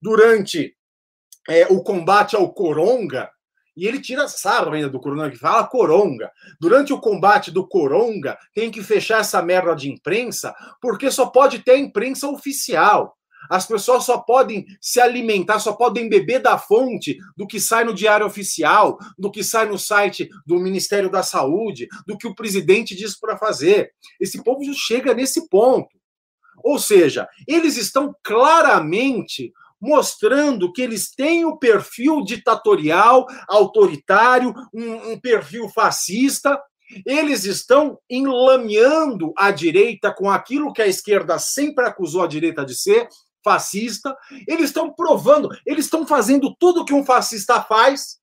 durante 0.00 0.76
é, 1.48 1.66
o 1.66 1.82
combate 1.82 2.36
ao 2.36 2.52
coronga 2.52 3.28
E 3.76 3.86
ele 3.86 4.00
tira 4.00 4.28
sarro 4.28 4.72
ainda 4.72 4.88
do 4.88 5.00
Coronga, 5.00 5.30
que 5.30 5.36
fala 5.36 5.66
coronga. 5.66 6.30
Durante 6.60 6.92
o 6.92 7.00
combate 7.00 7.50
do 7.50 7.66
coronga, 7.66 8.38
tem 8.54 8.70
que 8.70 8.82
fechar 8.82 9.20
essa 9.20 9.42
merda 9.42 9.74
de 9.74 9.90
imprensa, 9.90 10.54
porque 10.80 11.10
só 11.10 11.26
pode 11.26 11.60
ter 11.60 11.72
a 11.72 11.78
imprensa 11.78 12.28
oficial. 12.28 13.17
As 13.48 13.66
pessoas 13.66 14.04
só 14.04 14.18
podem 14.18 14.66
se 14.80 15.00
alimentar, 15.00 15.58
só 15.58 15.72
podem 15.72 16.08
beber 16.08 16.40
da 16.40 16.58
fonte 16.58 17.18
do 17.36 17.46
que 17.46 17.60
sai 17.60 17.84
no 17.84 17.94
Diário 17.94 18.26
Oficial, 18.26 18.98
do 19.18 19.30
que 19.30 19.42
sai 19.42 19.66
no 19.66 19.78
site 19.78 20.28
do 20.46 20.58
Ministério 20.58 21.10
da 21.10 21.22
Saúde, 21.22 21.88
do 22.06 22.16
que 22.16 22.26
o 22.26 22.34
presidente 22.34 22.94
diz 22.94 23.18
para 23.18 23.36
fazer. 23.36 23.92
Esse 24.20 24.42
povo 24.42 24.62
chega 24.74 25.14
nesse 25.14 25.48
ponto. 25.48 25.98
Ou 26.62 26.78
seja, 26.78 27.28
eles 27.46 27.76
estão 27.76 28.14
claramente 28.22 29.52
mostrando 29.80 30.72
que 30.72 30.82
eles 30.82 31.10
têm 31.10 31.44
o 31.44 31.56
perfil 31.56 32.24
ditatorial, 32.24 33.26
autoritário, 33.48 34.52
um, 34.74 35.12
um 35.12 35.20
perfil 35.20 35.68
fascista. 35.68 36.60
Eles 37.06 37.44
estão 37.44 37.98
enlameando 38.08 39.32
a 39.36 39.50
direita 39.50 40.12
com 40.12 40.30
aquilo 40.30 40.72
que 40.72 40.82
a 40.82 40.86
esquerda 40.86 41.38
sempre 41.38 41.84
acusou 41.84 42.22
a 42.22 42.26
direita 42.26 42.64
de 42.64 42.74
ser, 42.74 43.08
fascista. 43.44 44.16
Eles 44.46 44.66
estão 44.66 44.92
provando, 44.92 45.48
eles 45.64 45.84
estão 45.84 46.06
fazendo 46.06 46.54
tudo 46.58 46.84
que 46.84 46.94
um 46.94 47.04
fascista 47.04 47.62
faz 47.62 48.18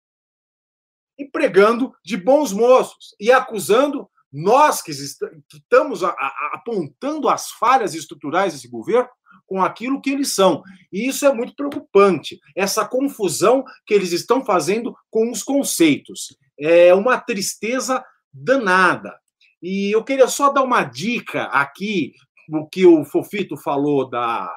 e 1.18 1.26
pregando 1.26 1.94
de 2.04 2.18
bons 2.18 2.52
moços 2.52 3.16
e 3.20 3.32
acusando 3.32 4.10
nós 4.32 4.82
que 4.82 4.92
estamos 4.92 6.04
apontando 6.04 7.30
as 7.30 7.52
falhas 7.52 7.96
estruturais 7.96 8.54
desse 8.54 8.68
governo 8.68 9.10
com 9.48 9.64
aquilo 9.64 10.02
que 10.02 10.10
eles 10.10 10.34
são. 10.34 10.62
E 10.92 11.08
isso 11.08 11.26
é 11.26 11.34
muito 11.34 11.56
preocupante, 11.56 12.40
essa 12.56 12.86
confusão 12.86 13.64
que 13.86 13.94
eles 13.94 14.12
estão 14.12 14.44
fazendo 14.44 14.96
com 15.10 15.32
os 15.32 15.42
conceitos. 15.42 16.36
É 16.60 16.94
uma 16.94 17.20
tristeza 17.20 18.04
danada. 18.34 19.18
E 19.62 19.96
eu 19.96 20.04
queria 20.04 20.28
só 20.28 20.52
dar 20.52 20.64
uma 20.64 20.84
dica 20.84 21.44
aqui, 21.46 22.14
o 22.50 22.68
que 22.68 22.86
o 22.86 23.06
Fofito 23.06 23.56
falou 23.58 24.10
da. 24.10 24.54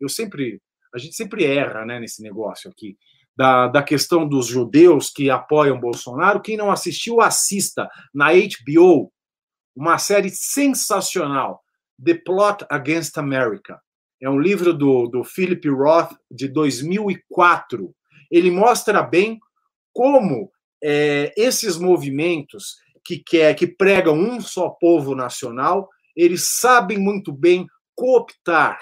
Eu 0.00 0.08
sempre. 0.08 0.60
A 0.94 0.98
gente 0.98 1.14
sempre 1.14 1.44
erra 1.44 1.84
né, 1.84 2.00
nesse 2.00 2.22
negócio 2.22 2.70
aqui. 2.70 2.96
Da, 3.36 3.68
da 3.68 3.82
questão 3.82 4.26
dos 4.26 4.46
judeus 4.46 5.10
que 5.10 5.28
apoiam 5.28 5.78
Bolsonaro. 5.78 6.40
Quem 6.40 6.56
não 6.56 6.70
assistiu, 6.70 7.20
assista 7.20 7.86
na 8.14 8.28
HBO, 8.32 9.12
uma 9.76 9.98
série 9.98 10.30
sensacional, 10.30 11.62
The 12.02 12.14
Plot 12.14 12.64
Against 12.70 13.18
America. 13.18 13.78
É 14.22 14.30
um 14.30 14.40
livro 14.40 14.72
do, 14.72 15.06
do 15.06 15.22
Philip 15.22 15.68
Roth, 15.68 16.16
de 16.30 16.48
2004. 16.48 17.94
Ele 18.30 18.50
mostra 18.50 19.02
bem 19.02 19.38
como 19.92 20.50
é, 20.82 21.32
esses 21.36 21.76
movimentos 21.76 22.76
que, 23.04 23.18
quer, 23.18 23.54
que 23.54 23.66
pregam 23.66 24.14
um 24.14 24.40
só 24.40 24.68
povo 24.68 25.14
nacional, 25.14 25.88
eles 26.14 26.58
sabem 26.58 26.98
muito 26.98 27.32
bem 27.32 27.66
cooptar, 27.94 28.78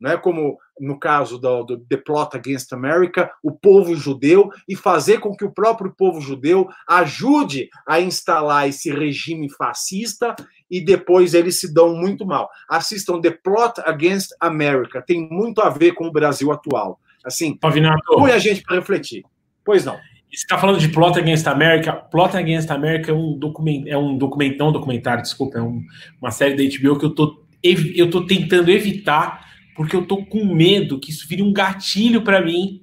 né, 0.00 0.16
como 0.16 0.58
no 0.78 0.98
caso 0.98 1.38
do, 1.38 1.62
do 1.62 1.78
The 1.78 1.96
Plot 1.96 2.36
Against 2.36 2.72
America, 2.72 3.30
o 3.42 3.50
povo 3.50 3.94
judeu, 3.94 4.50
e 4.68 4.76
fazer 4.76 5.20
com 5.20 5.34
que 5.34 5.44
o 5.44 5.50
próprio 5.50 5.94
povo 5.96 6.20
judeu 6.20 6.68
ajude 6.88 7.68
a 7.86 8.00
instalar 8.00 8.68
esse 8.68 8.90
regime 8.90 9.48
fascista 9.50 10.36
e 10.70 10.80
depois 10.80 11.32
eles 11.34 11.60
se 11.60 11.72
dão 11.72 11.94
muito 11.94 12.26
mal. 12.26 12.50
Assistam 12.68 13.20
The 13.20 13.30
Plot 13.30 13.80
Against 13.84 14.30
America, 14.40 15.02
tem 15.02 15.28
muito 15.30 15.60
a 15.62 15.70
ver 15.70 15.92
com 15.92 16.06
o 16.06 16.12
Brasil 16.12 16.52
atual. 16.52 17.00
Assim, 17.24 17.56
põe 17.56 18.30
a 18.30 18.38
gente 18.38 18.62
para 18.62 18.76
refletir. 18.76 19.24
Pois 19.64 19.84
não. 19.84 19.96
Você 20.30 20.42
está 20.42 20.58
falando 20.58 20.78
de 20.78 20.88
Plot 20.88 21.18
Against 21.18 21.46
America. 21.46 21.92
Plot 21.92 22.36
Against 22.36 22.70
America 22.70 23.10
é 23.10 23.14
um 23.14 23.38
documento, 23.38 23.88
é 23.88 23.96
um 23.96 24.12
um 24.12 24.18
documentário, 24.18 25.22
desculpa, 25.22 25.58
é 25.58 25.62
um, 25.62 25.82
uma 26.20 26.30
série 26.30 26.54
da 26.54 26.62
HBO 26.62 26.98
que 26.98 27.06
eu 27.06 27.14
tô, 27.14 27.42
eu 27.62 28.10
tô 28.10 28.26
tentando 28.26 28.70
evitar, 28.70 29.45
porque 29.76 29.94
eu 29.94 30.06
tô 30.06 30.24
com 30.24 30.44
medo 30.44 30.98
que 30.98 31.10
isso 31.10 31.28
vire 31.28 31.42
um 31.42 31.52
gatilho 31.52 32.22
para 32.22 32.42
mim 32.42 32.80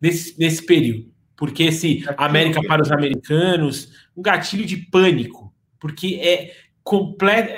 nesse, 0.00 0.38
nesse 0.38 0.64
período. 0.64 1.10
Porque 1.36 1.64
esse 1.64 2.04
América 2.16 2.62
para 2.62 2.80
os 2.80 2.92
americanos, 2.92 3.92
um 4.16 4.22
gatilho 4.22 4.64
de 4.64 4.76
pânico, 4.76 5.52
porque 5.80 6.14
é 6.22 6.54
completo. 6.84 7.52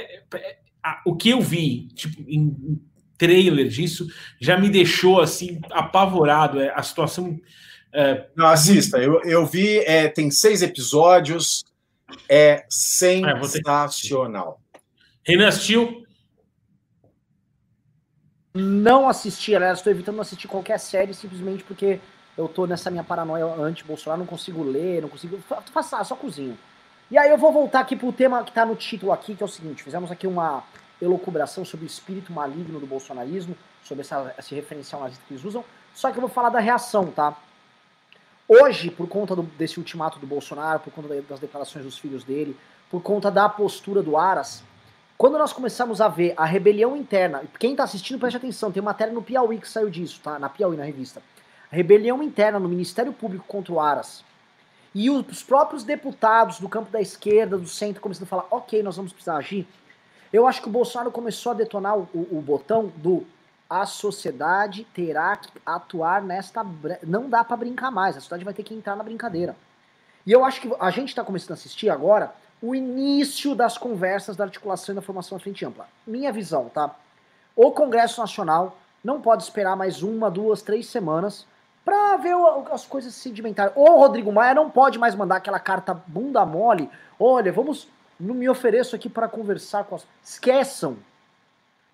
O 1.05 1.15
que 1.15 1.31
eu 1.31 1.41
vi, 1.41 1.89
tipo, 1.89 2.23
em 2.27 2.81
trailer 3.19 3.69
disso, 3.69 4.07
já 4.41 4.59
me 4.59 4.71
deixou 4.71 5.21
assim 5.21 5.61
apavorado. 5.71 6.59
É, 6.61 6.73
a 6.75 6.83
situação. 6.83 7.39
É... 7.93 8.27
Não, 8.35 8.47
assista, 8.47 8.99
eu, 8.99 9.21
eu 9.23 9.45
vi, 9.45 9.79
é, 9.81 10.09
tem 10.09 10.31
seis 10.31 10.63
episódios, 10.63 11.65
é 12.29 12.65
sensacional. 12.69 14.61
Renan 15.23 15.49
assistiu? 15.49 16.04
Não 18.57 19.09
assisti, 19.09 19.53
aliás, 19.53 19.79
estou 19.79 19.93
evitando 19.93 20.21
assistir 20.21 20.47
qualquer 20.47 20.79
série 20.79 21.13
simplesmente 21.13 21.65
porque 21.65 21.99
eu 22.39 22.47
tô 22.47 22.69
nessa 22.69 22.89
minha 22.89 23.03
paranoia 23.03 23.45
anti-Bolsonaro, 23.47 24.21
não 24.21 24.27
consigo 24.27 24.63
ler, 24.63 25.03
não 25.03 25.09
consigo. 25.09 25.41
Faça, 25.73 26.05
só 26.05 26.15
cozinho. 26.15 26.57
E 27.11 27.19
aí 27.19 27.31
eu 27.31 27.37
vou 27.37 27.53
voltar 27.53 27.81
aqui 27.81 27.97
pro 27.97 28.13
tema 28.13 28.45
que 28.45 28.51
está 28.51 28.65
no 28.65 28.77
título 28.77 29.11
aqui, 29.11 29.35
que 29.35 29.43
é 29.43 29.47
o 29.47 29.49
seguinte: 29.49 29.83
fizemos 29.83 30.09
aqui 30.09 30.29
uma 30.29 30.63
elucubração 31.03 31.65
sobre 31.65 31.85
o 31.85 31.89
espírito 31.89 32.33
maligno 32.33 32.79
do 32.79 32.87
bolsonarismo, 32.87 33.57
sobre 33.83 34.03
essa, 34.03 34.33
esse 34.39 34.55
referencial 34.55 35.03
nazista 35.03 35.25
que 35.27 35.35
eles 35.35 35.45
usam, 35.45 35.65
só 35.93 36.13
que 36.13 36.19
eu 36.19 36.21
vou 36.21 36.31
falar 36.31 36.51
da 36.51 36.61
reação, 36.61 37.07
tá? 37.07 37.37
Hoje, 38.47 38.89
por 38.89 39.09
conta 39.09 39.35
do, 39.35 39.43
desse 39.43 39.81
ultimato 39.81 40.21
do 40.21 40.29
Bolsonaro, 40.29 40.79
por 40.79 40.93
conta 40.93 41.09
das 41.23 41.41
declarações 41.41 41.85
dos 41.85 41.99
filhos 41.99 42.23
dele, 42.23 42.57
por 42.89 43.03
conta 43.03 43.33
da 43.33 43.49
postura 43.49 44.01
do 44.01 44.17
Aras, 44.17 44.63
quando 45.17 45.39
nós 45.39 45.53
começamos 45.53 46.01
a 46.01 46.09
ver 46.09 46.35
a 46.37 46.45
rebelião 46.45 46.97
interna, 46.97 47.45
quem 47.59 47.73
está 47.73 47.85
assistindo 47.85 48.19
preste 48.19 48.37
atenção, 48.37 48.73
tem 48.73 48.83
matéria 48.83 49.13
no 49.13 49.23
Piauí 49.23 49.59
que 49.59 49.69
saiu 49.69 49.89
disso, 49.89 50.21
tá? 50.23 50.39
Na 50.39 50.49
Piauí, 50.49 50.77
na 50.77 50.85
revista. 50.85 51.23
Rebelião 51.71 52.23
interna 52.23 52.59
no 52.59 52.69
Ministério 52.69 53.13
Público 53.13 53.45
contra 53.47 53.73
o 53.73 53.81
Aras, 53.81 54.25
e 54.95 55.11
os 55.11 55.43
próprios 55.43 55.83
deputados 55.83 56.61
do 56.61 56.69
campo 56.69 56.91
da 56.91 57.01
esquerda, 57.01 57.59
do 57.59 57.67
centro, 57.67 58.01
começando 58.01 58.25
a 58.25 58.27
falar, 58.27 58.47
ok, 58.51 58.81
nós 58.83 58.97
vamos 58.97 59.13
precisar 59.13 59.37
agir. 59.37 59.67
Eu 60.33 60.47
acho 60.47 60.63
que 60.63 60.69
o 60.69 60.71
Bolsonaro 60.71 61.11
começou 61.11 61.51
a 61.51 61.55
detonar 61.55 61.99
o, 61.99 62.09
o, 62.15 62.39
o 62.39 62.43
botão 62.43 62.93
do 62.97 63.27
a 63.69 63.87
sociedade 63.87 64.87
terá 64.95 65.37
que 65.37 65.49
atuar 65.67 66.23
nesta. 66.23 66.65
Não 67.03 67.29
dá 67.29 67.43
para 67.43 67.57
brincar 67.57 67.91
mais, 67.91 68.17
a 68.17 68.21
sociedade 68.21 68.45
vai 68.45 68.55
ter 68.55 68.63
que 68.63 68.75
entrar 68.75 68.95
na 68.95 69.03
brincadeira. 69.03 69.57
E 70.25 70.31
eu 70.31 70.45
acho 70.45 70.61
que 70.61 70.71
a 70.79 70.91
gente 70.91 71.09
está 71.09 71.25
começando 71.25 71.53
a 71.53 71.55
assistir 71.55 71.91
agora 71.91 72.33
o 72.65 72.75
início 72.75 73.55
das 73.55 73.77
conversas 73.77 74.37
da 74.37 74.45
articulação 74.45 74.95
e 74.95 74.97
da 74.97 75.03
formação 75.03 75.37
da 75.37 75.43
frente 75.43 75.67
ampla. 75.67 75.87
Minha 76.07 76.33
visão, 76.33 76.71
tá? 76.71 76.97
O 77.55 77.71
Congresso 77.73 78.23
Nacional 78.23 78.79
não 79.05 79.21
pode 79.21 79.43
esperar 79.43 79.77
mais 79.77 80.03
uma, 80.03 80.31
duas, 80.31 80.63
três 80.63 80.87
semanas 80.87 81.47
para 81.85 82.17
ver 82.17 82.35
as 82.73 82.87
coisas 82.87 83.15
sedimentarem. 83.15 83.75
O 83.77 83.99
Rodrigo 83.99 84.33
Maia 84.33 84.55
não 84.55 84.71
pode 84.71 84.99
mais 84.99 85.15
mandar 85.15 85.37
aquela 85.37 85.61
carta 85.61 85.93
bunda 86.07 86.47
mole. 86.47 86.89
Olha, 87.21 87.53
vamos, 87.53 87.87
não 88.19 88.35
me 88.35 88.49
ofereço 88.49 88.97
aqui 88.97 89.11
para 89.11 89.29
conversar 89.29 89.85
com 89.85 89.97
as. 89.97 90.07
Esqueçam. 90.25 90.97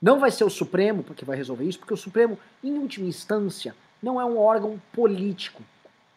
Não 0.01 0.21
vai 0.21 0.31
ser 0.31 0.45
o 0.45 0.51
Supremo 0.51 1.03
porque 1.03 1.25
vai 1.25 1.37
resolver 1.37 1.64
isso, 1.64 1.81
porque 1.81 1.95
o 1.95 1.97
Supremo, 1.97 2.39
em 2.62 2.79
última 2.79 3.09
instância, 3.09 3.75
não 4.01 4.21
é 4.21 4.25
um 4.25 4.39
órgão 4.39 4.81
político. 4.93 5.64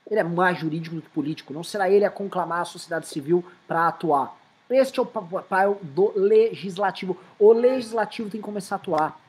Ele 0.07 0.19
é 0.19 0.23
mais 0.23 0.59
jurídico 0.59 0.97
do 0.97 1.01
que 1.01 1.09
político. 1.09 1.53
Não 1.55 1.63
será 1.63 1.89
ele 1.89 2.05
a 2.05 2.11
conclamar 2.11 2.61
a 2.61 2.65
sociedade 2.65 3.07
civil 3.07 3.43
para 3.67 3.87
atuar. 3.87 4.42
Este 4.69 4.99
é 4.99 5.03
o 5.03 5.05
papel 5.05 5.79
do 5.81 6.13
legislativo. 6.15 7.17
O 7.37 7.51
legislativo 7.51 8.29
tem 8.29 8.39
que 8.39 8.45
começar 8.45 8.75
a 8.75 8.77
atuar. 8.77 9.19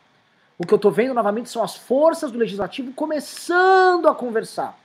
O 0.56 0.66
que 0.66 0.72
eu 0.72 0.76
estou 0.76 0.90
vendo 0.90 1.14
novamente 1.14 1.50
são 1.50 1.62
as 1.62 1.74
forças 1.74 2.30
do 2.30 2.38
legislativo 2.38 2.92
começando 2.92 4.08
a 4.08 4.14
conversar. 4.14 4.78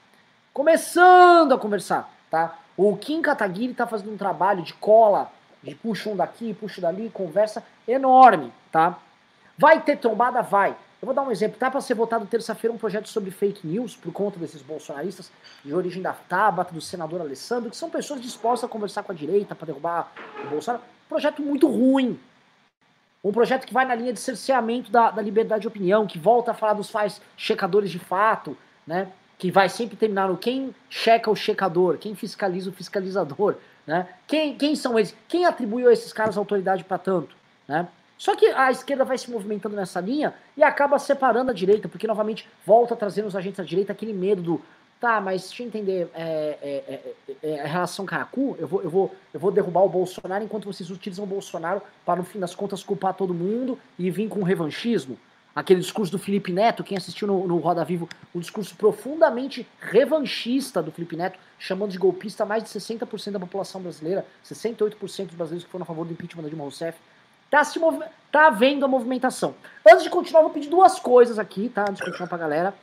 Começando 0.52 1.54
a 1.54 1.58
conversar, 1.58 2.12
tá? 2.30 2.58
O 2.76 2.98
Kim 2.98 3.22
Kataguiri 3.22 3.72
está 3.72 3.86
fazendo 3.86 4.12
um 4.12 4.18
trabalho 4.18 4.64
de 4.64 4.74
cola, 4.74 5.32
de 5.62 5.76
puxa 5.76 6.10
um 6.10 6.16
daqui, 6.16 6.54
puxa 6.54 6.82
dali, 6.82 7.10
conversa 7.14 7.64
enorme, 7.88 8.52
tá? 8.72 8.98
Vai 9.58 9.82
ter 9.82 9.98
trombada? 9.98 10.42
Vai. 10.42 10.76
Eu 11.02 11.06
vou 11.06 11.14
dar 11.16 11.22
um 11.22 11.32
exemplo. 11.32 11.58
Tá 11.58 11.72
para 11.72 11.82
ser 11.82 11.94
votado 11.94 12.26
terça-feira 12.26 12.74
um 12.74 12.78
projeto 12.78 13.08
sobre 13.08 13.32
fake 13.32 13.66
news 13.66 13.96
por 13.96 14.12
conta 14.12 14.38
desses 14.38 14.62
bolsonaristas 14.62 15.32
de 15.64 15.74
origem 15.74 16.02
da 16.02 16.14
Tabata, 16.14 16.74
do 16.74 16.82
senador 16.82 17.22
Alessandro, 17.22 17.70
que 17.70 17.78
são 17.78 17.90
pessoas 17.90 18.22
dispostas 18.22 18.70
a 18.70 18.72
conversar 18.72 19.04
com 19.04 19.12
a 19.12 19.16
direita 19.16 19.56
para 19.56 19.68
derrubar 19.68 20.12
o 20.44 20.50
Bolsonaro. 20.50 20.84
Projeto 21.08 21.42
muito 21.42 21.68
ruim, 21.68 22.20
um 23.24 23.32
projeto 23.32 23.66
que 23.66 23.74
vai 23.74 23.86
na 23.86 23.96
linha 23.96 24.14
de 24.14 24.20
cerceamento 24.20 24.92
da, 24.92 25.12
da 25.12 25.22
liberdade 25.22 25.62
de 25.62 25.68
opinião, 25.68 26.08
que 26.08 26.18
volta 26.18 26.52
a 26.52 26.54
falar 26.54 26.74
dos 26.74 26.90
faz 26.90 27.22
checadores 27.36 27.92
de 27.92 28.00
fato, 28.00 28.58
né? 28.88 29.12
Que 29.38 29.52
vai 29.52 29.70
sempre 29.70 29.98
terminar 29.98 30.30
no 30.30 30.38
quem 30.38 30.74
checa 30.90 31.30
o 31.30 31.36
checador, 31.36 31.98
quem 31.98 32.16
fiscaliza 32.16 32.70
o 32.70 32.74
fiscalizador, 32.74 33.56
né? 33.86 34.08
Quem, 34.28 34.56
quem 34.58 34.76
são 34.76 34.98
eles? 34.98 35.16
Quem 35.28 35.46
atribuiu 35.46 35.90
a 35.90 35.94
esses 35.94 36.14
caras 36.14 36.38
autoridade 36.38 36.84
para 36.84 36.98
tanto, 36.98 37.36
né? 37.68 37.88
Só 38.20 38.36
que 38.36 38.48
a 38.48 38.70
esquerda 38.70 39.06
vai 39.06 39.18
se 39.18 39.32
movimentando 39.32 39.78
nessa 39.78 40.02
linha 40.02 40.34
e 40.58 40.62
acaba 40.62 41.00
separando 41.00 41.52
a 41.52 41.54
direita, 41.54 41.88
porque 41.88 42.06
novamente 42.06 42.46
volta 42.66 42.94
trazendo 42.94 43.30
os 43.30 43.36
agentes 43.36 43.58
da 43.58 43.64
direita 43.64 43.94
aquele 43.94 44.14
medo 44.14 44.42
do 44.42 44.62
Tá, 45.00 45.22
mas 45.22 45.44
deixa 45.44 45.64
eu 45.64 45.68
entender. 45.68 46.10
É, 46.14 46.58
é, 46.62 47.14
é, 47.42 47.52
é 47.54 47.62
a 47.62 47.68
relação 47.68 48.06
caracu? 48.06 48.58
Eu 48.60 48.68
vou, 48.68 48.82
eu, 48.82 48.90
vou, 48.90 49.16
eu 49.34 49.40
vou 49.40 49.50
derrubar 49.50 49.82
o 49.84 49.88
Bolsonaro 49.88 50.44
enquanto 50.44 50.66
vocês 50.66 50.92
utilizam 50.92 51.24
o 51.24 51.28
Bolsonaro 51.28 51.82
para, 52.06 52.18
no 52.18 52.26
fim 52.26 52.38
das 52.38 52.54
contas, 52.54 52.84
culpar 52.84 53.14
todo 53.14 53.34
mundo 53.34 53.80
e 53.98 54.12
vir 54.12 54.28
com 54.28 54.44
revanchismo? 54.44 55.18
Aquele 55.56 55.80
discurso 55.80 56.12
do 56.12 56.20
Felipe 56.20 56.52
Neto, 56.52 56.84
quem 56.84 56.98
assistiu 56.98 57.30
no, 57.30 57.48
no 57.48 57.58
Roda 57.60 57.86
Vivo, 57.86 58.10
um 58.36 58.42
discurso 58.42 58.76
profundamente 58.76 59.66
revanchista 59.80 60.84
do 60.84 60.92
Felipe 60.92 61.16
Neto, 61.16 61.40
chamando 61.58 61.92
de 61.92 61.98
golpista 61.98 62.46
mais 62.46 62.64
de 62.64 62.70
60% 62.70 63.32
da 63.32 63.40
população 63.40 63.82
brasileira, 63.82 64.26
68% 64.44 65.28
dos 65.28 65.36
brasileiros 65.36 65.64
que 65.64 65.72
foram 65.72 65.84
a 65.84 65.86
favor 65.86 66.06
do 66.06 66.12
impeachment 66.12 66.44
da 66.44 66.50
Dilma 66.50 66.66
Rousseff. 66.66 67.00
Tá, 67.50 67.64
se 67.64 67.80
mov... 67.80 68.02
tá 68.32 68.48
havendo 68.48 68.86
a 68.86 68.88
movimentação. 68.88 69.56
Antes 69.88 70.04
de 70.04 70.10
continuar, 70.10 70.42
vou 70.42 70.52
pedir 70.52 70.70
duas 70.70 71.00
coisas 71.00 71.40
aqui, 71.40 71.70
tá? 71.70 71.82
Antes 71.82 71.98
de 71.98 72.06
continuar 72.06 72.28
pra 72.28 72.38
galera. 72.38 72.74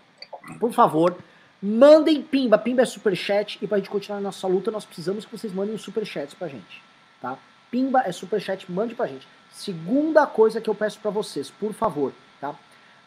Por 0.59 0.73
favor, 0.73 1.17
mandem 1.63 2.23
pimba. 2.23 2.59
Pimba 2.59 2.83
é 2.83 2.85
superchat. 2.85 3.59
E 3.63 3.67
pra 3.67 3.79
gente 3.79 3.91
continuar 3.91 4.19
a 4.19 4.23
nossa 4.23 4.47
luta, 4.47 4.71
nós 4.71 4.85
precisamos 4.85 5.25
que 5.25 5.37
vocês 5.37 5.53
mandem 5.53 5.75
os 5.75 5.83
superchats 5.83 6.35
pra 6.35 6.49
gente, 6.49 6.83
tá? 7.21 7.37
Pimba 7.71 8.03
é 8.05 8.13
superchat, 8.13 8.71
mande 8.71 8.95
pra 8.95 9.07
gente. 9.07 9.27
Segunda 9.51 10.27
coisa 10.27 10.61
que 10.61 10.69
eu 10.69 10.75
peço 10.75 11.01
para 11.01 11.11
vocês, 11.11 11.51
por 11.51 11.73
favor, 11.73 12.13
tá? 12.41 12.51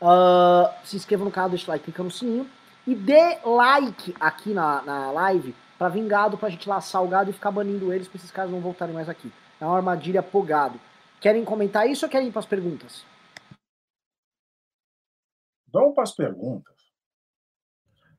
Uh, 0.02 0.70
se 0.84 0.96
inscreva 0.96 1.24
no 1.24 1.32
canal, 1.32 1.50
deixa 1.50 1.66
o 1.66 1.70
like, 1.70 1.86
clica 1.86 2.04
no 2.04 2.12
sininho. 2.12 2.50
E 2.88 2.96
dê 2.96 3.38
like 3.46 4.16
aqui 4.20 4.54
na, 4.54 4.82
na 4.82 5.12
live 5.12 5.54
pra 5.78 5.90
vingado 5.90 6.38
pra 6.38 6.50
gente 6.50 6.68
laçar 6.68 7.04
o 7.04 7.08
gado 7.08 7.30
e 7.30 7.34
ficar 7.34 7.52
banindo 7.52 7.94
eles 7.94 8.08
pra 8.08 8.18
esses 8.18 8.32
caras 8.32 8.52
não 8.52 8.60
voltarem 8.60 8.94
mais 8.94 9.08
aqui. 9.08 9.32
É 9.62 9.66
uma 9.66 9.78
armadilha 9.78 10.24
pro. 10.24 10.48
Querem 11.20 11.44
comentar 11.44 11.90
isso 11.90 12.06
ou 12.06 12.12
querem 12.12 12.30
ir 12.30 12.32
para 12.32 12.40
as 12.40 12.46
perguntas? 12.46 13.06
Vamos 15.72 15.94
para 15.94 16.04
as 16.04 16.16
perguntas. 16.16 16.80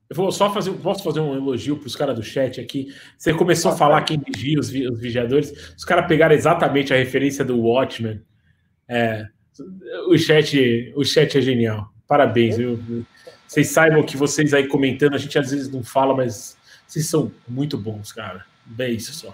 Eu 0.09 0.17
vou 0.17 0.33
só 0.33 0.53
fazer, 0.53 0.73
posso 0.73 1.05
fazer 1.05 1.21
um 1.21 1.35
elogio 1.35 1.79
para 1.79 1.87
os 1.87 1.95
caras 1.95 2.17
do 2.17 2.23
chat 2.23 2.61
aqui. 2.61 2.93
Você 3.17 3.33
começou 3.33 3.71
a 3.71 3.77
falar 3.77 4.03
quem 4.03 4.19
vigia 4.19 4.59
os, 4.59 4.69
os 4.69 5.01
vigiadores. 5.01 5.75
Os 5.77 5.85
caras 5.85 6.07
pegaram 6.09 6.35
exatamente 6.35 6.93
a 6.93 6.97
referência 6.97 7.45
do 7.45 7.61
Watchmen. 7.61 8.21
É, 8.89 9.29
o 10.09 10.19
chat, 10.19 10.93
o 10.97 11.05
chat 11.05 11.39
é 11.39 11.41
genial. 11.41 11.93
Parabéns, 12.09 12.57
viu? 12.57 12.83
Vocês 13.47 13.69
saibam 13.69 14.05
que 14.05 14.17
vocês 14.17 14.53
aí 14.53 14.67
comentando, 14.67 15.15
a 15.15 15.19
gente 15.19 15.39
às 15.39 15.53
vezes 15.53 15.71
não 15.71 15.83
fala, 15.83 16.15
mas 16.15 16.57
vocês 16.87 17.09
são 17.09 17.33
muito 17.49 17.79
bons, 17.79 18.11
cara. 18.11 18.45
Bem 18.67 18.97
isso 18.97 19.13
só. 19.13 19.33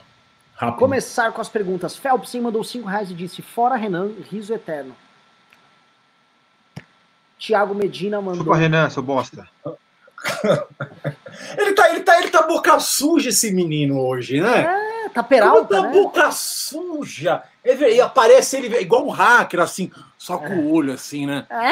Rápido. 0.56 0.78
Começar 0.78 1.32
com 1.32 1.40
as 1.40 1.50
perguntas. 1.50 1.96
Phelps 1.96 2.34
mandou 2.36 2.62
5 2.64 2.88
reais 2.88 3.10
e 3.10 3.14
disse: 3.14 3.42
Fora 3.42 3.76
Renan, 3.76 4.12
riso 4.30 4.54
eterno. 4.54 4.96
Tiago 7.38 7.74
Medina 7.74 8.22
mandou. 8.22 8.44
Chupa 8.44 8.56
Renan, 8.56 8.88
seu 8.88 9.02
bosta. 9.02 9.46
ele, 11.58 11.72
tá, 11.74 11.90
ele, 11.90 12.00
tá, 12.00 12.18
ele 12.18 12.30
tá 12.30 12.40
boca 12.42 12.80
suja, 12.80 13.28
esse 13.28 13.52
menino, 13.52 14.00
hoje, 14.00 14.40
né? 14.40 15.04
É, 15.04 15.10
tá 15.10 15.22
peralta. 15.22 15.76
Como 15.76 15.82
tá 15.82 15.82
né? 15.82 15.92
boca 15.92 16.32
suja. 16.32 17.42
E 17.62 18.00
aparece 18.00 18.56
ele 18.56 18.74
igual 18.80 19.06
um 19.06 19.10
hacker, 19.10 19.60
assim, 19.60 19.92
só 20.16 20.38
com 20.38 20.46
é. 20.46 20.56
o 20.56 20.72
olho, 20.72 20.94
assim, 20.94 21.26
né? 21.26 21.46
É. 21.50 21.68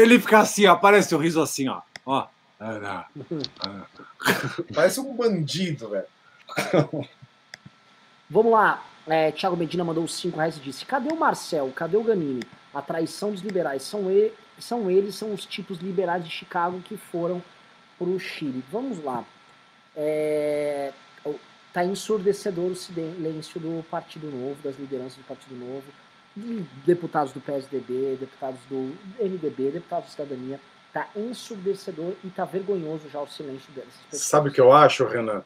Ele 0.00 0.18
fica 0.18 0.38
assim, 0.38 0.64
aparece 0.64 1.14
o 1.14 1.18
riso 1.18 1.42
assim, 1.42 1.68
ó. 1.68 1.82
ó. 2.06 2.26
Parece 4.74 4.98
um 4.98 5.14
bandido, 5.14 5.90
velho. 5.90 6.06
Vamos 8.28 8.52
lá. 8.52 8.84
É, 9.06 9.30
Thiago 9.30 9.56
Medina 9.56 9.84
mandou 9.84 10.06
5 10.06 10.36
reais 10.36 10.56
e 10.56 10.60
disse: 10.60 10.84
Cadê 10.84 11.12
o 11.12 11.16
Marcel? 11.16 11.72
Cadê 11.74 11.96
o 11.96 12.02
Ganini? 12.02 12.42
A 12.74 12.82
traição 12.82 13.30
dos 13.30 13.40
liberais. 13.40 13.82
São, 13.82 14.10
ele, 14.10 14.34
são 14.58 14.90
eles, 14.90 15.14
são 15.14 15.32
os 15.32 15.46
tipos 15.46 15.78
liberais 15.78 16.24
de 16.24 16.30
Chicago 16.30 16.80
que 16.80 16.96
foram 16.96 17.42
para 17.98 18.08
o 18.08 18.18
Chile. 18.18 18.64
Vamos 18.70 19.02
lá. 19.02 19.24
É, 19.94 20.92
tá 21.72 21.84
ensurdecedor 21.84 22.70
o 22.70 22.74
silêncio 22.74 23.60
do 23.60 23.84
Partido 23.90 24.30
Novo, 24.30 24.56
das 24.62 24.78
lideranças 24.78 25.18
do 25.18 25.24
Partido 25.24 25.54
Novo, 25.54 25.84
de 26.36 26.64
deputados 26.84 27.32
do 27.32 27.40
PSDB, 27.40 28.16
deputados 28.18 28.60
do 28.68 28.96
MDB, 29.20 29.72
deputados 29.72 30.06
da 30.06 30.24
Cidadania. 30.24 30.60
Tá 30.92 31.08
ensurdecedor 31.14 32.14
e 32.24 32.28
tá 32.28 32.46
vergonhoso 32.46 33.08
já 33.10 33.20
o 33.20 33.28
silêncio 33.28 33.70
deles. 33.72 33.92
Sabe 34.10 34.48
o 34.48 34.52
que 34.52 34.60
eu 34.60 34.72
acho, 34.72 35.06
Renan? 35.06 35.44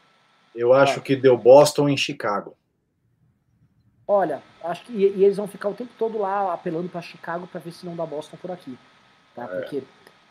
Eu 0.55 0.73
acho 0.73 0.99
é. 0.99 1.01
que 1.01 1.15
deu 1.15 1.37
Boston 1.37 1.89
em 1.89 1.97
Chicago. 1.97 2.55
Olha, 4.11 4.43
acho 4.61 4.83
que 4.83 4.91
e, 4.91 5.19
e 5.19 5.23
eles 5.23 5.37
vão 5.37 5.47
ficar 5.47 5.69
o 5.69 5.73
tempo 5.73 5.91
todo 5.97 6.17
lá 6.17 6.53
apelando 6.53 6.89
para 6.89 7.01
Chicago 7.01 7.47
para 7.47 7.61
ver 7.61 7.71
se 7.71 7.85
não 7.85 7.95
dá 7.95 8.05
Boston 8.05 8.35
por 8.41 8.51
aqui, 8.51 8.77
tá? 9.33 9.43
É. 9.43 9.47
Porque 9.47 9.83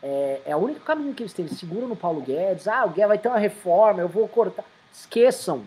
é, 0.03 0.41
é 0.45 0.55
o 0.55 0.59
único 0.59 0.81
caminho 0.81 1.15
que 1.15 1.23
eles 1.23 1.33
têm. 1.33 1.45
Eles 1.45 1.57
seguram 1.57 1.87
no 1.87 1.95
Paulo 1.95 2.21
Guedes. 2.21 2.67
Ah, 2.67 2.85
o 2.85 2.89
Guedes 2.89 3.07
vai 3.07 3.17
ter 3.17 3.27
uma 3.27 3.39
reforma, 3.39 3.99
eu 3.99 4.07
vou 4.07 4.27
cortar. 4.27 4.63
Esqueçam. 4.93 5.63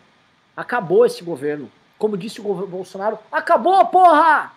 Acabou 0.56 1.04
esse 1.04 1.24
governo. 1.24 1.68
Como 1.98 2.16
disse 2.16 2.40
o 2.40 2.66
Bolsonaro, 2.66 3.18
acabou, 3.32 3.84
porra! 3.86 4.52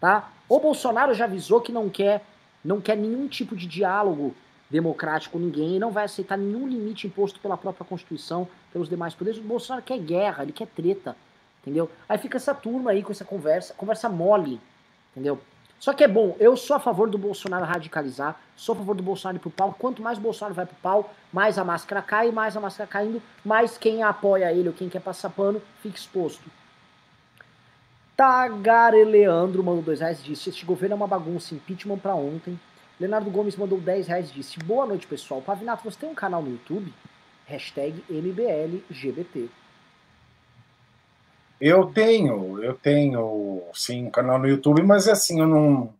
Tá? 0.00 0.30
O 0.48 0.60
Bolsonaro 0.60 1.14
já 1.14 1.24
avisou 1.24 1.60
que 1.60 1.72
não 1.72 1.88
quer, 1.88 2.24
não 2.64 2.80
quer 2.80 2.96
nenhum 2.96 3.26
tipo 3.26 3.56
de 3.56 3.66
diálogo 3.66 4.36
democrático 4.70 5.36
com 5.36 5.44
ninguém, 5.44 5.80
não 5.80 5.90
vai 5.90 6.04
aceitar 6.04 6.38
nenhum 6.38 6.68
limite 6.68 7.08
imposto 7.08 7.40
pela 7.40 7.56
própria 7.56 7.84
Constituição, 7.84 8.46
pelos 8.72 8.88
demais 8.88 9.14
poderes. 9.14 9.40
O 9.40 9.42
Bolsonaro 9.42 9.84
quer 9.84 9.98
guerra, 9.98 10.44
ele 10.44 10.52
quer 10.52 10.68
treta 10.68 11.16
entendeu? 11.64 11.90
Aí 12.06 12.18
fica 12.18 12.36
essa 12.36 12.54
turma 12.54 12.90
aí 12.90 13.02
com 13.02 13.10
essa 13.10 13.24
conversa, 13.24 13.72
conversa 13.74 14.08
mole, 14.08 14.60
entendeu? 15.12 15.40
Só 15.80 15.92
que 15.92 16.04
é 16.04 16.08
bom, 16.08 16.36
eu 16.38 16.56
sou 16.56 16.76
a 16.76 16.80
favor 16.80 17.10
do 17.10 17.18
Bolsonaro 17.18 17.64
radicalizar, 17.64 18.38
sou 18.54 18.74
a 18.74 18.78
favor 18.78 18.94
do 18.94 19.02
Bolsonaro 19.02 19.38
ir 19.38 19.40
pro 19.40 19.50
pau. 19.50 19.74
Quanto 19.78 20.02
mais 20.02 20.18
o 20.18 20.20
Bolsonaro 20.20 20.54
vai 20.54 20.66
pro 20.66 20.76
pau, 20.76 21.12
mais 21.32 21.58
a 21.58 21.64
máscara 21.64 22.00
cai, 22.00 22.30
mais 22.30 22.56
a 22.56 22.60
máscara 22.60 22.88
caindo, 22.88 23.20
mais 23.44 23.76
quem 23.76 24.02
apoia 24.02 24.52
ele 24.52 24.68
ou 24.68 24.74
quem 24.74 24.88
quer 24.88 25.00
passar 25.00 25.30
pano 25.30 25.60
fica 25.82 25.96
exposto. 25.96 26.50
Tagareleandro 28.16 29.62
mandou 29.64 29.82
dois 29.82 30.00
reais 30.00 30.20
e 30.20 30.24
disse: 30.24 30.48
Este 30.48 30.64
governo 30.64 30.94
é 30.94 30.96
uma 30.96 31.06
bagunça, 31.06 31.54
impeachment 31.54 31.98
para 31.98 32.14
ontem. 32.14 32.58
Leonardo 32.98 33.28
Gomes 33.28 33.56
mandou 33.56 33.80
10 33.80 34.06
reais 34.06 34.30
e 34.30 34.34
disse: 34.34 34.58
Boa 34.60 34.86
noite, 34.86 35.06
pessoal. 35.06 35.42
Pavinato, 35.42 35.82
você 35.84 35.98
tem 35.98 36.08
um 36.08 36.14
canal 36.14 36.40
no 36.42 36.52
YouTube? 36.52 36.92
Hashtag 37.46 38.02
MBLGBT. 38.08 39.50
Eu 41.60 41.86
tenho, 41.86 42.62
eu 42.62 42.74
tenho 42.74 43.62
sim 43.72 44.06
um 44.06 44.10
canal 44.10 44.38
no 44.38 44.48
YouTube, 44.48 44.82
mas 44.82 45.08
assim, 45.08 45.40
eu 45.40 45.46
não, 45.46 45.92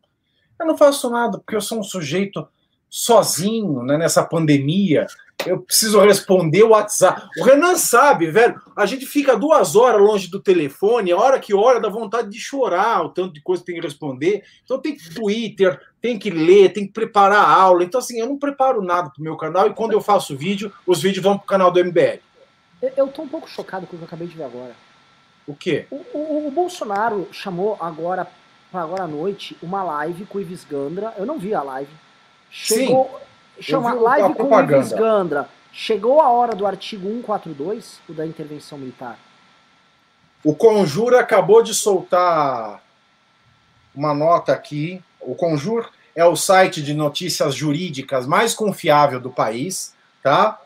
eu 0.59 0.67
não 0.67 0.77
faço 0.77 1.09
nada, 1.11 1.39
porque 1.39 1.57
eu 1.57 1.61
sou 1.61 1.79
um 1.79 1.85
sujeito 1.85 2.47
sozinho 2.89 3.83
né, 3.83 3.97
nessa 3.97 4.23
pandemia. 4.23 5.07
Eu 5.45 5.61
preciso 5.61 6.01
responder 6.01 6.63
o 6.63 6.71
WhatsApp. 6.71 7.29
O 7.39 7.43
Renan 7.43 7.77
sabe, 7.77 8.31
velho. 8.31 8.61
A 8.77 8.87
gente 8.87 9.05
fica 9.05 9.37
duas 9.37 9.75
horas 9.75 10.01
longe 10.01 10.31
do 10.31 10.41
telefone, 10.41 11.11
a 11.11 11.19
hora 11.19 11.41
que 11.41 11.53
hora 11.53 11.81
dá 11.81 11.89
vontade 11.89 12.31
de 12.31 12.39
chorar, 12.39 13.03
o 13.05 13.09
tanto 13.09 13.35
de 13.35 13.43
coisa 13.43 13.63
que 13.63 13.67
tem 13.67 13.81
que 13.81 13.87
responder. 13.87 14.45
Então 14.65 14.79
tem 14.79 14.97
Twitter, 14.97 15.81
tem 16.01 16.19
que 16.19 16.31
ler, 16.31 16.73
tem 16.73 16.87
que 16.87 16.93
preparar 16.93 17.43
a 17.43 17.53
aula. 17.53 17.83
Então, 17.83 17.99
assim, 17.99 18.21
eu 18.21 18.27
não 18.27 18.39
preparo 18.39 18.81
nada 18.81 19.11
pro 19.11 19.23
meu 19.23 19.37
canal 19.37 19.67
e 19.67 19.75
quando 19.75 19.93
eu 19.93 20.01
faço 20.01 20.37
vídeo, 20.37 20.73
os 20.87 21.03
vídeos 21.03 21.25
vão 21.25 21.37
pro 21.37 21.47
canal 21.47 21.73
do 21.73 21.85
MBL. 21.85 22.21
Eu 22.97 23.09
tô 23.09 23.23
um 23.23 23.29
pouco 23.29 23.49
chocado 23.49 23.87
com 23.87 23.97
o 23.97 23.99
que 23.99 24.05
eu 24.05 24.07
acabei 24.07 24.29
de 24.29 24.37
ver 24.37 24.45
agora. 24.45 24.75
O 25.47 25.55
quê? 25.55 25.87
O, 25.91 25.97
o, 26.15 26.49
o 26.49 26.51
Bolsonaro 26.51 27.29
chamou 27.31 27.77
agora, 27.81 28.27
agora 28.73 29.05
à 29.05 29.07
noite, 29.07 29.57
uma 29.63 29.83
live 29.83 30.25
com 30.27 30.39
o 30.39 30.41
Ives 30.41 30.65
Gandra. 30.65 31.15
Eu 31.17 31.27
não 31.27 31.39
vi 31.39 31.55
a 31.55 31.63
live. 31.63 31.93
Chegou. 32.51 33.21
Sim, 33.57 33.63
chama 33.63 33.93
live 33.93 34.35
com 34.35 34.45
o 34.45 34.61
Ives 34.61 34.93
Gandra. 34.93 35.49
Chegou 35.73 36.21
a 36.21 36.31
hora 36.31 36.55
do 36.55 36.67
artigo 36.67 37.09
142, 37.09 38.01
o 38.09 38.13
da 38.13 38.25
intervenção 38.25 38.79
militar. 38.79 39.19
O 40.45 40.55
Conjur 40.55 41.15
acabou 41.15 41.63
de 41.63 41.75
soltar 41.75 42.83
uma 43.95 44.15
nota 44.15 44.53
aqui. 44.53 45.03
O 45.21 45.35
Conjur 45.35 45.91
é 46.15 46.25
o 46.25 46.37
site 46.37 46.83
de 46.83 46.95
notícias 46.95 47.55
jurídicas 47.55 48.27
mais 48.27 48.55
confiável 48.55 49.19
do 49.19 49.31
país, 49.31 49.95
tá? 50.23 50.61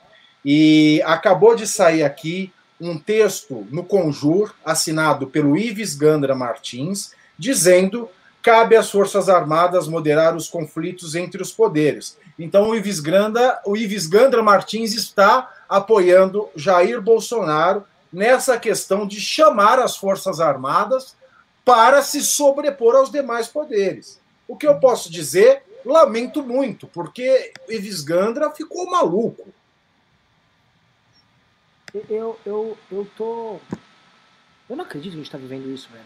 E 0.45 1.03
acabou 1.05 1.55
de 1.55 1.67
sair 1.67 2.03
aqui 2.03 2.53
um 2.81 2.99
texto 2.99 3.67
no 3.71 3.85
Conjur, 3.85 4.55
assinado 4.65 5.27
pelo 5.27 5.57
Ives 5.57 5.95
Gandra 5.95 6.35
Martins, 6.35 7.13
dizendo 7.39 8.09
cabe 8.43 8.77
às 8.77 8.91
Forças 8.91 9.29
Armadas 9.29 9.89
moderar 9.89 10.37
os 10.37 10.49
conflitos 10.49 11.15
entre 11.15 11.43
os 11.43 11.53
poderes. 11.53 12.17
Então 12.39 12.71
o 12.71 12.75
Ives, 12.75 13.01
Granda, 13.01 13.61
o 13.67 13.77
Ives 13.77 14.07
Gandra 14.07 14.43
Martins 14.43 14.95
está 14.95 15.53
apoiando 15.69 16.49
Jair 16.55 17.01
Bolsonaro 17.03 17.85
nessa 18.13 18.59
questão 18.59 19.07
de 19.07 19.21
chamar 19.21 19.79
as 19.79 19.97
Forças 19.97 20.41
Armadas 20.41 21.17
para 21.65 22.01
se 22.01 22.23
sobrepor 22.23 22.97
aos 22.97 23.11
demais 23.11 23.49
poderes. 23.49 24.19
O 24.47 24.57
que 24.57 24.67
eu 24.67 24.77
posso 24.77 25.13
dizer, 25.13 25.63
lamento 25.85 26.43
muito, 26.43 26.87
porque 26.87 27.53
Ives 27.69 28.01
Gandra 28.01 28.51
ficou 28.51 28.91
maluco 28.91 29.49
eu, 32.09 32.39
eu, 32.45 32.79
eu 32.91 33.11
tô. 33.17 33.59
Eu 34.69 34.77
não 34.77 34.85
acredito 34.85 35.13
que 35.13 35.19
a 35.19 35.23
gente 35.23 35.31
tá 35.31 35.39
vivendo 35.39 35.69
isso, 35.71 35.89
velho. 35.91 36.05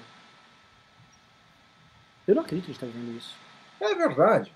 Eu 2.26 2.34
não 2.36 2.42
acredito 2.42 2.66
que 2.66 2.70
a 2.70 2.74
gente 2.74 2.80
tá 2.80 2.86
vivendo 2.86 3.16
isso. 3.16 3.34
É 3.80 3.94
verdade. 3.94 4.52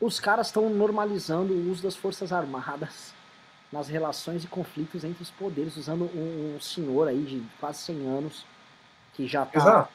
os 0.00 0.18
caras 0.18 0.46
estão 0.46 0.70
normalizando 0.70 1.52
o 1.52 1.70
uso 1.70 1.82
das 1.82 1.94
forças 1.94 2.32
armadas 2.32 3.12
nas 3.70 3.88
relações 3.88 4.44
e 4.44 4.46
conflitos 4.46 5.04
entre 5.04 5.22
os 5.22 5.30
poderes, 5.30 5.76
usando 5.76 6.04
um, 6.14 6.56
um 6.56 6.60
senhor 6.60 7.08
aí 7.08 7.22
de 7.22 7.42
quase 7.60 7.80
100 7.80 8.06
anos 8.06 8.46
que 9.12 9.26
já 9.26 9.44
tá 9.44 9.58
Exato. 9.58 9.92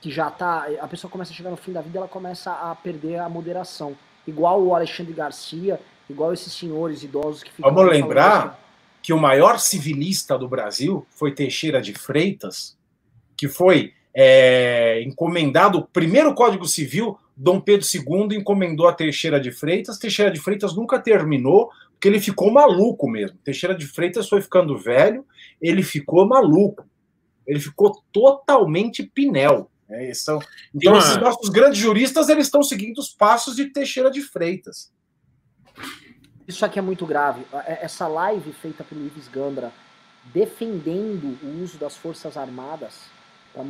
que 0.00 0.10
já 0.10 0.30
tá, 0.30 0.66
a 0.80 0.88
pessoa 0.88 1.10
começa 1.10 1.32
a 1.32 1.34
chegar 1.34 1.50
no 1.50 1.56
fim 1.56 1.72
da 1.72 1.80
vida, 1.80 1.98
ela 1.98 2.08
começa 2.08 2.52
a 2.52 2.74
perder 2.74 3.18
a 3.18 3.28
moderação. 3.28 3.96
Igual 4.26 4.62
o 4.62 4.74
Alexandre 4.74 5.12
Garcia, 5.12 5.80
igual 6.08 6.32
esses 6.32 6.52
senhores 6.52 7.02
idosos 7.02 7.42
que 7.42 7.50
ficam 7.50 7.72
Vamos 7.72 7.90
lembrar 7.90 8.61
que 9.02 9.12
o 9.12 9.18
maior 9.18 9.58
civilista 9.58 10.38
do 10.38 10.48
Brasil 10.48 11.04
foi 11.10 11.34
Teixeira 11.34 11.80
de 11.82 11.92
Freitas, 11.94 12.76
que 13.36 13.48
foi 13.48 13.92
é, 14.14 15.02
encomendado, 15.02 15.78
o 15.78 15.86
primeiro 15.86 16.34
Código 16.34 16.66
Civil, 16.68 17.18
Dom 17.36 17.60
Pedro 17.60 17.86
II 17.86 18.36
encomendou 18.38 18.86
a 18.86 18.92
Teixeira 18.92 19.40
de 19.40 19.50
Freitas. 19.50 19.98
Teixeira 19.98 20.30
de 20.30 20.38
Freitas 20.38 20.76
nunca 20.76 20.98
terminou, 21.00 21.70
porque 21.92 22.08
ele 22.08 22.20
ficou 22.20 22.50
maluco 22.52 23.08
mesmo. 23.08 23.38
Teixeira 23.42 23.74
de 23.74 23.86
Freitas 23.86 24.28
foi 24.28 24.40
ficando 24.42 24.76
velho, 24.76 25.24
ele 25.60 25.82
ficou 25.82 26.26
maluco. 26.28 26.84
Ele 27.46 27.58
ficou 27.58 28.02
totalmente 28.12 29.02
pinel. 29.02 29.68
né? 29.88 30.12
São- 30.14 30.38
Então, 30.74 30.92
uma- 30.92 30.98
esses 31.02 31.16
nossos 31.16 31.48
grandes 31.48 31.78
juristas, 31.78 32.28
eles 32.28 32.46
estão 32.46 32.62
seguindo 32.62 32.98
os 32.98 33.08
passos 33.10 33.56
de 33.56 33.66
Teixeira 33.66 34.10
de 34.10 34.20
Freitas. 34.22 34.92
Isso 36.46 36.64
aqui 36.64 36.78
é 36.78 36.82
muito 36.82 37.06
grave. 37.06 37.46
É- 37.66 37.84
Essa 37.84 38.06
live 38.08 38.52
feita 38.52 38.82
pelo 38.84 39.04
Ives 39.04 39.28
Gandra 39.28 39.72
defendendo 40.24 41.36
o 41.42 41.62
uso 41.62 41.78
das 41.78 41.96
Forças 41.96 42.36
Armadas 42.36 43.10
para 43.52 43.62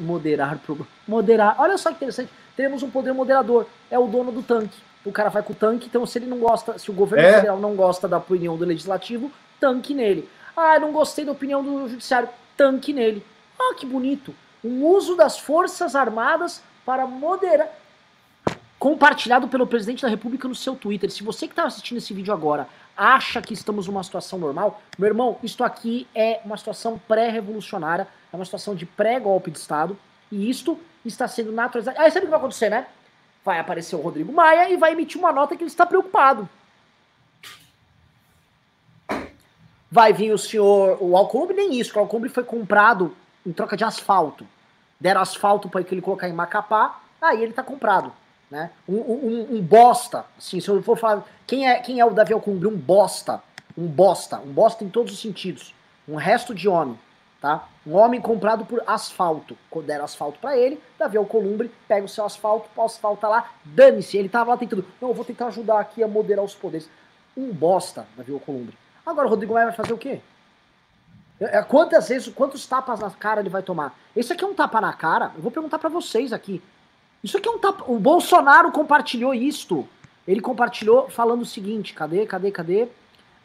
moderar, 0.00 0.58
pro- 0.58 0.86
moderar. 1.06 1.56
Olha 1.58 1.78
só 1.78 1.90
que 1.90 1.96
interessante. 1.96 2.30
Teremos 2.56 2.82
um 2.82 2.90
poder 2.90 3.12
moderador. 3.12 3.66
É 3.90 3.98
o 3.98 4.06
dono 4.06 4.32
do 4.32 4.42
tanque. 4.42 4.76
O 5.04 5.12
cara 5.12 5.28
vai 5.30 5.42
com 5.42 5.52
o 5.52 5.56
tanque, 5.56 5.86
então 5.86 6.04
se 6.04 6.18
ele 6.18 6.26
não 6.26 6.38
gosta, 6.38 6.78
se 6.78 6.90
o 6.90 6.94
governo 6.94 7.26
É. 7.26 7.34
federal 7.36 7.58
não 7.58 7.74
gosta 7.74 8.06
da 8.08 8.18
opinião 8.18 8.56
do 8.56 8.64
legislativo, 8.64 9.30
tanque 9.60 9.94
nele. 9.94 10.28
Ah, 10.56 10.78
não 10.78 10.92
gostei 10.92 11.24
da 11.24 11.32
opinião 11.32 11.62
do 11.62 11.88
judiciário, 11.88 12.28
tanque 12.56 12.92
nele. 12.92 13.24
Ah, 13.58 13.74
que 13.78 13.86
bonito. 13.86 14.34
Um 14.62 14.84
uso 14.84 15.14
das 15.16 15.38
Forças 15.38 15.94
Armadas 15.94 16.60
para 16.84 17.06
moderar 17.06 17.68
compartilhado 18.78 19.48
pelo 19.48 19.66
presidente 19.66 20.02
da 20.02 20.08
República 20.08 20.46
no 20.46 20.54
seu 20.54 20.76
Twitter. 20.76 21.10
Se 21.10 21.22
você 21.22 21.46
que 21.46 21.52
está 21.52 21.64
assistindo 21.64 21.98
esse 21.98 22.14
vídeo 22.14 22.32
agora 22.32 22.68
acha 22.96 23.42
que 23.42 23.52
estamos 23.52 23.86
numa 23.86 24.02
situação 24.02 24.38
normal, 24.38 24.80
meu 24.98 25.08
irmão, 25.08 25.38
isto 25.42 25.64
aqui 25.64 26.06
é 26.14 26.40
uma 26.44 26.56
situação 26.56 27.00
pré-revolucionária, 27.06 28.08
é 28.32 28.36
uma 28.36 28.44
situação 28.44 28.74
de 28.74 28.86
pré-golpe 28.86 29.50
de 29.50 29.58
Estado, 29.58 29.96
e 30.30 30.48
isto 30.48 30.78
está 31.04 31.26
sendo 31.26 31.52
naturalizado. 31.52 32.00
Aí 32.00 32.10
sabe 32.10 32.24
o 32.24 32.26
que 32.26 32.30
vai 32.30 32.38
acontecer, 32.38 32.68
né? 32.68 32.86
Vai 33.44 33.58
aparecer 33.58 33.96
o 33.96 34.00
Rodrigo 34.00 34.32
Maia 34.32 34.70
e 34.70 34.76
vai 34.76 34.92
emitir 34.92 35.18
uma 35.18 35.32
nota 35.32 35.56
que 35.56 35.62
ele 35.62 35.70
está 35.70 35.86
preocupado. 35.86 36.48
Vai 39.90 40.12
vir 40.12 40.32
o 40.32 40.38
senhor, 40.38 40.98
o 41.00 41.16
Alcolumbre, 41.16 41.56
nem 41.56 41.78
isso, 41.78 41.96
o 41.96 42.00
Alcolumbre 42.00 42.28
foi 42.28 42.44
comprado 42.44 43.16
em 43.46 43.52
troca 43.52 43.76
de 43.76 43.84
asfalto. 43.84 44.46
Deram 45.00 45.20
asfalto 45.20 45.68
para 45.68 45.80
ele 45.80 46.02
colocar 46.02 46.28
em 46.28 46.32
Macapá, 46.32 47.00
aí 47.22 47.42
ele 47.42 47.52
tá 47.52 47.62
comprado 47.62 48.12
né? 48.50 48.70
Um, 48.88 48.96
um, 48.96 49.56
um 49.56 49.62
bosta, 49.62 50.24
assim, 50.36 50.60
se 50.60 50.68
eu 50.68 50.82
for 50.82 50.96
falar, 50.96 51.24
quem 51.46 51.68
é, 51.68 51.76
quem 51.80 52.00
é 52.00 52.04
o 52.04 52.10
Davi 52.10 52.32
Alcolumbre? 52.32 52.68
Um 52.68 52.76
bosta, 52.76 53.42
um 53.76 53.86
bosta, 53.86 54.38
um 54.38 54.52
bosta 54.52 54.84
em 54.84 54.88
todos 54.88 55.12
os 55.12 55.20
sentidos, 55.20 55.74
um 56.08 56.16
resto 56.16 56.54
de 56.54 56.68
homem, 56.68 56.98
tá? 57.40 57.68
Um 57.86 57.94
homem 57.94 58.20
comprado 58.20 58.64
por 58.64 58.82
asfalto, 58.86 59.56
deram 59.84 60.04
asfalto 60.04 60.38
para 60.38 60.56
ele, 60.56 60.80
Davi 60.98 61.16
Alcolumbre 61.16 61.70
pega 61.86 62.04
o 62.04 62.08
seu 62.08 62.24
asfalto, 62.24 62.68
o 62.74 62.82
asfalto 62.82 63.20
tá 63.20 63.28
lá, 63.28 63.50
dane-se, 63.64 64.16
ele 64.16 64.28
tava 64.28 64.50
lá 64.50 64.56
tentando, 64.56 64.84
não, 65.00 65.10
eu 65.10 65.14
vou 65.14 65.24
tentar 65.24 65.46
ajudar 65.46 65.78
aqui 65.78 66.02
a 66.02 66.08
moderar 66.08 66.44
os 66.44 66.54
poderes, 66.54 66.88
um 67.36 67.52
bosta, 67.52 68.06
Davi 68.16 68.32
Alcolumbre. 68.32 68.76
Agora 69.04 69.26
o 69.26 69.30
Rodrigo 69.30 69.54
Maia 69.54 69.66
vai 69.66 69.74
fazer 69.74 69.92
o 69.92 69.98
quê? 69.98 70.20
É, 71.40 71.62
Quantas 71.62 72.08
vezes, 72.08 72.28
quantos 72.34 72.66
tapas 72.66 72.98
na 72.98 73.10
cara 73.10 73.40
ele 73.40 73.48
vai 73.48 73.62
tomar? 73.62 73.96
Esse 74.14 74.32
aqui 74.32 74.44
é 74.44 74.46
um 74.46 74.54
tapa 74.54 74.80
na 74.80 74.92
cara, 74.92 75.32
eu 75.36 75.42
vou 75.42 75.52
perguntar 75.52 75.78
para 75.78 75.88
vocês 75.88 76.32
aqui, 76.32 76.62
isso 77.22 77.36
aqui 77.36 77.48
é 77.48 77.52
um 77.52 77.58
tapa. 77.58 77.84
O 77.90 77.98
Bolsonaro 77.98 78.70
compartilhou 78.72 79.34
isto. 79.34 79.88
Ele 80.26 80.40
compartilhou 80.40 81.08
falando 81.08 81.42
o 81.42 81.46
seguinte: 81.46 81.92
cadê, 81.94 82.26
cadê, 82.26 82.50
cadê? 82.50 82.88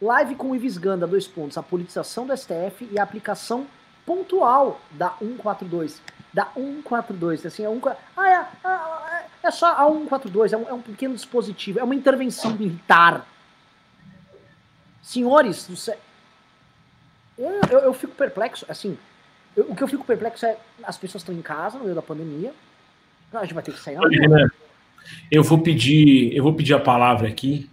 Live 0.02 0.36
com 0.36 0.52
o 0.52 0.56
Ives 0.56 0.78
Ganda, 0.78 1.08
dois 1.08 1.28
pontos. 1.28 1.58
A 1.58 1.64
politização 1.64 2.26
do 2.28 2.36
STF 2.36 2.88
e 2.92 3.00
a 3.00 3.04
aplicação 3.04 3.66
pontual 4.06 4.80
da 4.92 5.12
142. 5.20 6.02
Da 6.34 6.46
142. 6.54 7.46
Assim, 7.46 7.64
é, 7.64 7.70
um, 7.70 7.80
ah, 8.18 8.30
é, 8.30 8.68
é, 8.68 9.26
é 9.48 9.52
só 9.52 9.68
a 9.68 9.86
142, 9.88 10.52
é 10.54 10.58
um, 10.58 10.68
é 10.68 10.74
um 10.74 10.82
pequeno 10.82 11.14
dispositivo, 11.16 11.80
é 11.80 11.84
uma 11.84 11.96
intervenção 11.96 12.52
militar. 12.52 13.26
Senhores, 15.02 15.68
do 15.68 15.76
cé- 15.76 15.98
eu, 17.38 17.50
eu, 17.70 17.80
eu 17.80 17.94
fico 17.94 18.14
perplexo. 18.16 18.66
Assim, 18.70 18.98
eu- 19.56 19.66
o 19.70 19.76
que 19.76 19.84
eu 19.84 19.88
fico 19.88 20.04
perplexo 20.06 20.46
é 20.46 20.58
as 20.84 20.98
pessoas 20.98 21.22
estão 21.22 21.36
em 21.36 21.42
casa 21.42 21.78
no 21.78 21.84
meio 21.84 21.96
da 21.96 22.02
pandemia. 22.02 22.54
A 23.40 23.44
gente 23.44 23.54
vai 23.54 23.64
ter 23.64 23.74
que 23.74 23.80
sair 23.80 23.98
Olha, 23.98 24.18
rua. 24.18 24.38
Renan, 24.38 24.52
eu 25.32 25.44
vou 25.44 25.60
pedir, 25.60 26.36
eu 26.36 26.44
vou 26.44 26.54
pedir 26.54 26.74
a 26.74 26.80
palavra 26.80 27.28
aqui. 27.28 27.70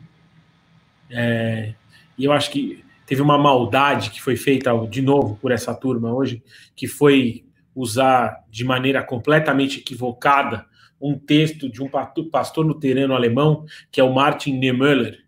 É, 1.10 1.74
e 2.16 2.24
eu 2.24 2.32
acho 2.32 2.50
que 2.50 2.84
teve 3.06 3.20
uma 3.20 3.36
maldade 3.36 4.10
que 4.10 4.22
foi 4.22 4.36
feita 4.36 4.72
de 4.88 5.02
novo 5.02 5.36
por 5.36 5.50
essa 5.50 5.74
turma 5.74 6.12
hoje, 6.12 6.42
que 6.76 6.86
foi 6.86 7.44
usar 7.74 8.44
de 8.50 8.64
maneira 8.64 9.02
completamente 9.02 9.78
equivocada 9.78 10.66
um 11.00 11.18
texto 11.18 11.68
de 11.68 11.82
um 11.82 11.88
pastor 12.30 12.66
luterano 12.66 13.14
alemão, 13.14 13.64
que 13.90 14.00
é 14.00 14.04
o 14.04 14.12
Martin 14.12 14.58
Niemöller. 14.58 15.24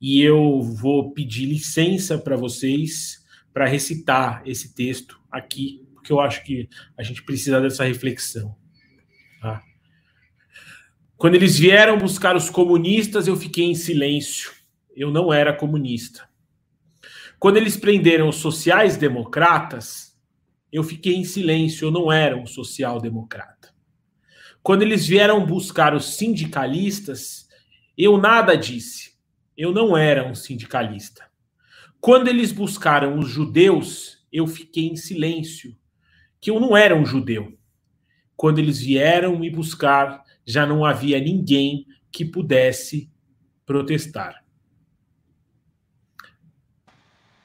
E 0.00 0.20
eu 0.20 0.60
vou 0.60 1.12
pedir 1.12 1.46
licença 1.46 2.18
para 2.18 2.36
vocês 2.36 3.24
para 3.54 3.66
recitar 3.66 4.42
esse 4.44 4.74
texto 4.74 5.18
aqui, 5.30 5.86
porque 5.94 6.12
eu 6.12 6.20
acho 6.20 6.44
que 6.44 6.68
a 6.98 7.02
gente 7.02 7.22
precisa 7.22 7.60
dessa 7.60 7.84
reflexão. 7.84 8.54
Quando 11.16 11.34
eles 11.34 11.58
vieram 11.58 11.96
buscar 11.96 12.36
os 12.36 12.50
comunistas, 12.50 13.26
eu 13.26 13.36
fiquei 13.36 13.64
em 13.64 13.74
silêncio. 13.74 14.52
Eu 14.94 15.10
não 15.10 15.32
era 15.32 15.52
comunista. 15.52 16.28
Quando 17.38 17.56
eles 17.56 17.76
prenderam 17.76 18.28
os 18.28 18.36
sociais-democratas, 18.36 20.14
eu 20.70 20.82
fiquei 20.82 21.14
em 21.14 21.24
silêncio. 21.24 21.86
Eu 21.86 21.90
não 21.90 22.12
era 22.12 22.36
um 22.36 22.46
social-democrata. 22.46 23.74
Quando 24.62 24.82
eles 24.82 25.06
vieram 25.06 25.46
buscar 25.46 25.94
os 25.94 26.16
sindicalistas, 26.16 27.48
eu 27.96 28.18
nada 28.18 28.54
disse. 28.54 29.14
Eu 29.56 29.72
não 29.72 29.96
era 29.96 30.26
um 30.26 30.34
sindicalista. 30.34 31.24
Quando 31.98 32.28
eles 32.28 32.52
buscaram 32.52 33.18
os 33.18 33.28
judeus, 33.28 34.26
eu 34.30 34.46
fiquei 34.46 34.88
em 34.88 34.96
silêncio, 34.96 35.74
que 36.38 36.50
eu 36.50 36.60
não 36.60 36.76
era 36.76 36.94
um 36.94 37.06
judeu. 37.06 37.56
Quando 38.36 38.58
eles 38.58 38.78
vieram 38.78 39.38
me 39.38 39.48
buscar, 39.48 40.22
já 40.46 40.64
não 40.64 40.84
havia 40.84 41.18
ninguém 41.20 41.86
que 42.10 42.24
pudesse 42.24 43.10
protestar. 43.66 44.44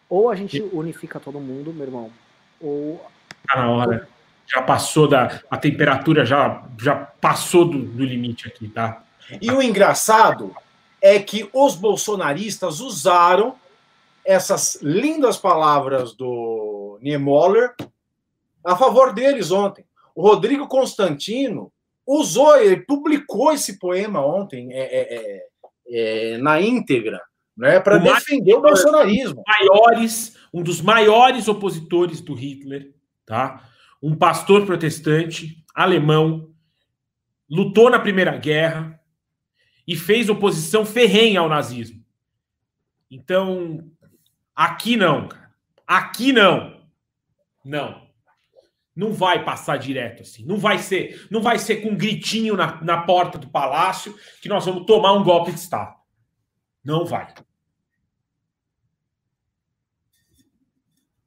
Ou 0.08 0.30
a 0.30 0.36
gente 0.36 0.62
unifica 0.62 1.20
todo 1.20 1.40
mundo, 1.40 1.74
meu 1.74 1.86
irmão, 1.86 2.12
ou 2.60 3.02
Tá 3.48 3.60
na 3.60 3.70
hora. 3.70 4.08
Já 4.46 4.62
passou 4.62 5.08
da. 5.08 5.42
A 5.50 5.58
temperatura 5.58 6.26
já, 6.26 6.66
já 6.80 6.96
passou 6.96 7.66
do, 7.66 7.80
do 7.80 8.04
limite 8.04 8.48
aqui, 8.48 8.68
tá? 8.68 9.04
E 9.42 9.50
o 9.52 9.62
engraçado 9.62 10.54
é 11.02 11.20
que 11.20 11.50
os 11.54 11.76
bolsonaristas 11.76 12.80
usaram 12.80 13.56
essas 14.26 14.80
lindas 14.82 15.38
palavras 15.38 16.14
do 16.14 17.00
Niemoller 17.02 17.74
a 18.64 18.76
favor 18.76 19.14
deles 19.14 19.52
ontem. 19.52 19.86
O 20.14 20.22
Rodrigo 20.22 20.68
Constantino 20.68 21.72
usou, 22.06 22.58
ele 22.58 22.78
publicou 22.78 23.52
esse 23.52 23.80
poema 23.80 24.26
ontem 24.26 24.74
é, 24.74 24.80
é, 24.80 25.16
é, 25.16 26.34
é, 26.34 26.38
na 26.38 26.60
íntegra, 26.60 27.22
né, 27.56 27.80
para 27.80 27.98
defender 27.98 28.54
o 28.56 28.62
bolsonarismo. 28.62 29.44
Maiores, 29.48 30.36
um 30.54 30.64
dos 30.64 30.82
maiores 30.82 31.48
opositores 31.48 32.22
do 32.22 32.34
Hitler, 32.34 32.94
tá? 33.26 33.70
Um 34.02 34.16
pastor 34.16 34.66
protestante 34.66 35.64
alemão, 35.76 36.50
lutou 37.50 37.90
na 37.90 38.00
Primeira 38.00 38.36
Guerra 38.38 39.00
e 39.88 39.96
fez 39.96 40.30
oposição 40.30 40.86
ferrenha 40.86 41.40
ao 41.42 41.50
nazismo. 41.50 42.02
Então, 43.10 43.92
aqui 44.56 44.96
não, 44.96 45.28
cara. 45.28 45.52
Aqui 45.86 46.32
não. 46.32 46.82
Não. 47.64 48.01
Não 48.96 49.14
vai 49.14 49.44
passar 49.44 49.78
direto 49.78 50.22
assim. 50.22 50.46
Não 50.46 50.58
vai 50.58 50.78
ser, 50.78 51.28
não 51.32 51.42
vai 51.42 51.58
ser 51.58 51.78
com 51.78 51.90
um 51.90 51.98
gritinho 51.98 52.56
na, 52.56 52.82
na 52.82 53.02
porta 53.04 53.38
do 53.38 53.50
palácio 53.50 54.18
que 54.42 54.50
nós 54.50 54.66
vamos 54.66 54.86
tomar 54.86 55.14
um 55.14 55.24
golpe 55.24 55.52
de 55.52 55.60
Estado. 55.60 55.96
Não 56.84 57.06
vai. 57.06 57.34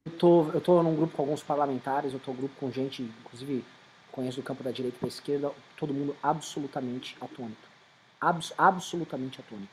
eu 0.05 0.13
tô, 0.19 0.51
eu 0.51 0.61
tô 0.61 0.83
num 0.83 0.95
grupo 0.95 1.17
com 1.17 1.23
alguns 1.23 1.43
parlamentares, 1.43 2.13
eu 2.13 2.21
tô 2.21 2.33
num 2.33 2.37
grupo 2.37 2.55
com 2.57 2.71
gente, 2.71 3.03
inclusive 3.03 3.65
conheço 4.13 4.41
do 4.41 4.45
campo 4.45 4.63
da 4.63 4.71
direita 4.71 4.99
e 4.99 5.01
da 5.01 5.09
esquerda, 5.09 5.51
todo 5.77 5.95
mundo 5.95 6.15
absolutamente 6.23 7.17
atônito. 7.21 7.69
abs 8.21 8.53
absolutamente 8.57 9.41
atônito. 9.41 9.73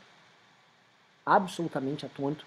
Absolutamente 1.26 2.06
atônito, 2.06 2.46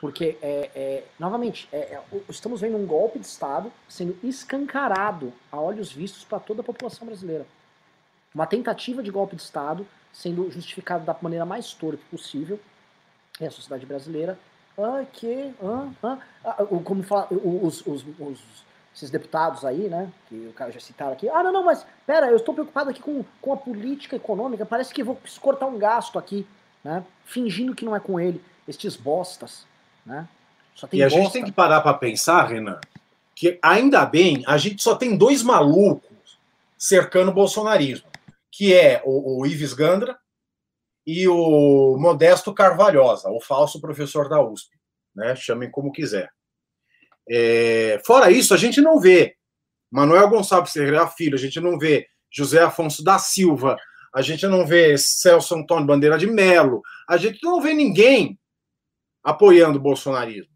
porque, 0.00 0.36
é, 0.42 0.70
é, 0.74 1.04
novamente, 1.18 1.68
é, 1.72 1.78
é 1.78 2.02
estamos 2.28 2.60
vendo 2.60 2.76
um 2.76 2.86
golpe 2.86 3.18
de 3.18 3.26
Estado 3.26 3.72
sendo 3.88 4.18
escancarado 4.22 5.32
a 5.50 5.58
olhos 5.60 5.92
vistos 5.92 6.24
para 6.24 6.38
toda 6.38 6.60
a 6.60 6.64
população 6.64 7.06
brasileira. 7.06 7.46
Uma 8.34 8.46
tentativa 8.46 9.02
de 9.02 9.10
golpe 9.10 9.36
de 9.36 9.42
Estado 9.42 9.86
sendo 10.16 10.50
justificada 10.50 11.04
da 11.04 11.16
maneira 11.20 11.44
mais 11.44 11.74
torpe 11.74 12.02
possível, 12.10 12.58
é 13.38 13.46
a 13.46 13.50
sociedade 13.50 13.84
brasileira. 13.84 14.38
Ah, 14.78 15.04
que. 15.12 15.54
Ah, 15.62 15.88
ah, 16.02 16.18
ah, 16.44 16.64
como 16.84 17.02
fala, 17.02 17.28
os, 17.30 17.86
os, 17.86 18.04
os, 18.18 18.64
esses 18.94 19.10
deputados 19.10 19.64
aí, 19.64 19.88
né? 19.88 20.10
Que 20.28 20.46
o 20.48 20.52
cara 20.54 20.72
já 20.72 20.80
citaram 20.80 21.12
aqui. 21.12 21.28
Ah, 21.28 21.42
não, 21.42 21.52
não, 21.52 21.64
mas 21.64 21.86
pera, 22.06 22.30
eu 22.30 22.36
estou 22.36 22.54
preocupado 22.54 22.90
aqui 22.90 23.00
com, 23.00 23.24
com 23.40 23.52
a 23.52 23.56
política 23.56 24.16
econômica. 24.16 24.64
Parece 24.64 24.92
que 24.92 25.02
vou 25.02 25.18
cortar 25.40 25.66
um 25.66 25.78
gasto 25.78 26.18
aqui, 26.18 26.46
né? 26.82 27.04
Fingindo 27.24 27.74
que 27.74 27.84
não 27.84 27.94
é 27.94 28.00
com 28.00 28.18
ele. 28.18 28.42
Estes 28.66 28.96
bostas, 28.96 29.66
né? 30.06 30.28
e 30.92 31.02
a 31.02 31.06
bosta. 31.06 31.20
gente 31.20 31.32
tem 31.32 31.44
que 31.44 31.52
parar 31.52 31.80
para 31.80 31.94
pensar, 31.94 32.46
Renan, 32.46 32.80
que 33.34 33.58
ainda 33.60 34.06
bem 34.06 34.42
a 34.46 34.56
gente 34.56 34.82
só 34.82 34.94
tem 34.94 35.16
dois 35.16 35.42
malucos 35.42 36.38
cercando 36.78 37.30
o 37.30 37.34
bolsonarismo 37.34 38.06
que 38.56 38.74
é 38.74 39.02
o, 39.04 39.40
o 39.40 39.46
Ives 39.46 39.74
Gandra 39.74 40.16
e 41.06 41.28
o 41.28 41.98
Modesto 41.98 42.54
Carvalhosa, 42.54 43.28
o 43.28 43.38
falso 43.38 43.78
professor 43.82 44.30
da 44.30 44.42
USP, 44.42 44.70
né? 45.14 45.36
Chamem 45.36 45.70
como 45.70 45.92
quiser. 45.92 46.30
É, 47.28 48.00
fora 48.04 48.30
isso, 48.30 48.54
a 48.54 48.56
gente 48.56 48.80
não 48.80 48.98
vê 48.98 49.36
Manuel 49.90 50.30
Gonçalves 50.30 50.72
Ferreira 50.72 51.06
Filho, 51.06 51.34
a 51.34 51.38
gente 51.38 51.60
não 51.60 51.78
vê 51.78 52.06
José 52.30 52.62
Afonso 52.62 53.04
da 53.04 53.18
Silva, 53.18 53.76
a 54.14 54.22
gente 54.22 54.46
não 54.46 54.66
vê 54.66 54.96
Celso 54.96 55.54
Antônio 55.54 55.86
Bandeira 55.86 56.16
de 56.16 56.26
Melo, 56.26 56.80
a 57.06 57.18
gente 57.18 57.38
não 57.42 57.60
vê 57.60 57.74
ninguém 57.74 58.38
apoiando 59.26 59.78
o 59.78 59.82
bolsonarismo. 59.82 60.54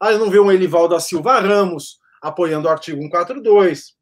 A 0.00 0.12
gente 0.12 0.20
não 0.20 0.30
vê 0.30 0.40
um 0.40 0.50
Elival 0.50 0.88
da 0.88 1.00
Silva 1.00 1.40
Ramos 1.40 1.98
apoiando 2.20 2.68
o 2.68 2.70
artigo 2.70 3.00
142 3.00 3.96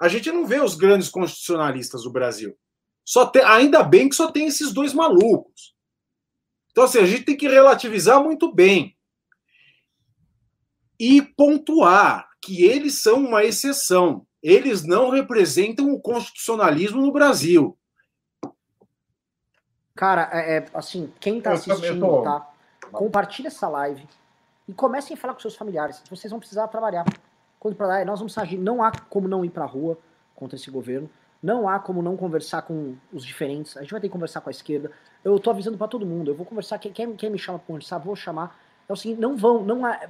a 0.00 0.06
gente 0.06 0.30
não 0.30 0.46
vê 0.46 0.60
os 0.60 0.74
grandes 0.74 1.08
constitucionalistas 1.08 2.04
do 2.04 2.10
Brasil. 2.10 2.56
Só 3.04 3.26
tem, 3.26 3.42
ainda 3.42 3.82
bem 3.82 4.08
que 4.08 4.14
só 4.14 4.30
tem 4.30 4.46
esses 4.46 4.72
dois 4.72 4.92
malucos. 4.92 5.74
Então, 6.70 6.84
assim, 6.84 6.98
a 6.98 7.06
gente 7.06 7.24
tem 7.24 7.36
que 7.36 7.48
relativizar 7.48 8.22
muito 8.22 8.52
bem 8.54 8.96
e 11.00 11.20
pontuar 11.22 12.28
que 12.40 12.64
eles 12.64 13.02
são 13.02 13.24
uma 13.24 13.44
exceção. 13.44 14.24
Eles 14.40 14.84
não 14.84 15.10
representam 15.10 15.92
o 15.92 16.00
constitucionalismo 16.00 17.00
no 17.00 17.10
Brasil. 17.10 17.76
Cara, 19.96 20.30
é, 20.32 20.58
é 20.58 20.66
assim, 20.74 21.12
quem 21.18 21.40
tá 21.40 21.54
assistindo, 21.54 22.22
tá? 22.22 22.47
Compartilha 22.92 23.48
essa 23.48 23.68
live 23.68 24.06
e 24.66 24.72
comecem 24.72 25.14
a 25.14 25.16
falar 25.16 25.34
com 25.34 25.40
seus 25.40 25.56
familiares. 25.56 26.02
Vocês 26.10 26.30
vão 26.30 26.38
precisar 26.38 26.68
trabalhar. 26.68 27.04
Quando 27.58 27.74
para 27.74 27.86
lá, 27.86 28.04
nós 28.04 28.18
vamos 28.18 28.36
agir. 28.36 28.58
Não 28.58 28.82
há 28.82 28.92
como 29.08 29.26
não 29.26 29.44
ir 29.44 29.50
para 29.50 29.64
a 29.64 29.66
rua 29.66 29.98
contra 30.34 30.56
esse 30.56 30.70
governo. 30.70 31.08
Não 31.42 31.68
há 31.68 31.78
como 31.78 32.02
não 32.02 32.16
conversar 32.16 32.62
com 32.62 32.96
os 33.12 33.24
diferentes. 33.24 33.76
A 33.76 33.82
gente 33.82 33.92
vai 33.92 34.00
ter 34.00 34.08
que 34.08 34.12
conversar 34.12 34.40
com 34.40 34.50
a 34.50 34.52
esquerda. 34.52 34.90
Eu 35.24 35.38
tô 35.38 35.50
avisando 35.50 35.78
para 35.78 35.88
todo 35.88 36.04
mundo. 36.04 36.30
Eu 36.30 36.34
vou 36.34 36.44
conversar. 36.44 36.78
Quem, 36.78 36.92
quem, 36.92 37.14
quem 37.16 37.30
me 37.30 37.38
chama 37.38 37.58
para 37.58 37.66
conversar, 37.66 37.98
vou 37.98 38.14
chamar. 38.16 38.58
É 38.88 38.92
o 38.92 38.96
seguinte: 38.96 39.20
não 39.20 39.36
vão, 39.36 39.62
não, 39.62 39.86
há, 39.86 40.00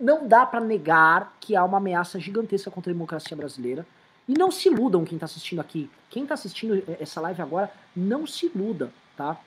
não 0.00 0.26
dá 0.26 0.46
para 0.46 0.60
negar 0.60 1.36
que 1.40 1.56
há 1.56 1.64
uma 1.64 1.78
ameaça 1.78 2.18
gigantesca 2.18 2.70
contra 2.70 2.90
a 2.90 2.94
democracia 2.94 3.36
brasileira. 3.36 3.86
E 4.28 4.34
não 4.34 4.50
se 4.50 4.68
iludam 4.68 5.04
quem 5.04 5.16
está 5.16 5.26
assistindo 5.26 5.60
aqui. 5.60 5.90
Quem 6.10 6.22
está 6.22 6.34
assistindo 6.34 6.82
essa 7.00 7.20
live 7.20 7.40
agora, 7.42 7.70
não 7.94 8.26
se 8.26 8.46
iluda, 8.46 8.90
tá? 9.16 9.38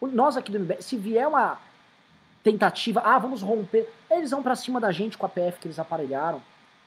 Nós 0.00 0.36
aqui 0.36 0.50
do 0.50 0.58
MBL, 0.58 0.80
se 0.80 0.96
vier 0.96 1.28
uma 1.28 1.58
tentativa, 2.42 3.00
ah, 3.04 3.18
vamos 3.18 3.40
romper, 3.40 3.88
eles 4.10 4.30
vão 4.30 4.42
para 4.42 4.56
cima 4.56 4.80
da 4.80 4.90
gente 4.90 5.16
com 5.16 5.26
a 5.26 5.28
PF 5.28 5.60
que 5.60 5.66
eles 5.68 5.78
aparelharam. 5.78 6.42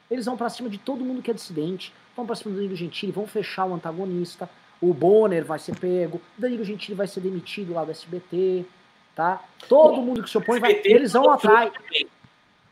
Eles 0.10 0.26
vão 0.26 0.38
para 0.38 0.50
cima 0.50 0.70
de 0.70 0.78
todo 0.78 1.04
mundo 1.04 1.22
que 1.22 1.32
é 1.32 1.34
dissidente, 1.34 1.94
vão 2.16 2.26
para 2.26 2.36
cima 2.36 2.52
do 2.52 2.58
Danilo 2.58 2.76
Gentili, 2.76 3.12
vão 3.12 3.26
fechar 3.26 3.66
o 3.66 3.74
antagonista, 3.74 4.50
o 4.80 4.94
Bonner 4.94 5.44
vai 5.44 5.58
ser 5.58 5.76
pego, 5.78 6.22
o 6.38 6.42
Danilo 6.42 6.64
Gentili 6.64 6.96
vai 6.96 7.08
ser 7.08 7.22
demitido 7.22 7.74
lá 7.74 7.84
do 7.84 7.92
SBT, 7.92 8.66
tá? 9.16 9.42
Todo 9.68 10.02
mundo 10.02 10.22
que 10.22 10.30
se 10.30 10.38
opõe 10.38 10.60
vai. 10.60 10.82
Eles 10.84 11.14
vão 11.14 11.32
atrás. 11.32 11.72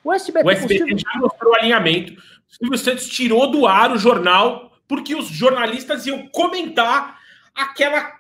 O 0.04 0.12
SBT, 0.12 0.46
o 0.46 0.52
SBT 0.52 0.98
já 0.98 1.20
mostrou 1.20 1.54
o 1.54 1.56
alinhamento. 1.56 2.14
O 2.14 2.56
Silvio 2.56 2.78
Santos 2.78 3.08
tirou 3.08 3.50
do 3.50 3.66
ar 3.66 3.92
o 3.92 3.98
jornal 3.98 4.74
porque 4.88 5.16
os 5.16 5.28
jornalistas 5.28 6.06
iam 6.06 6.28
comentar 6.28 7.20
aquela. 7.56 8.20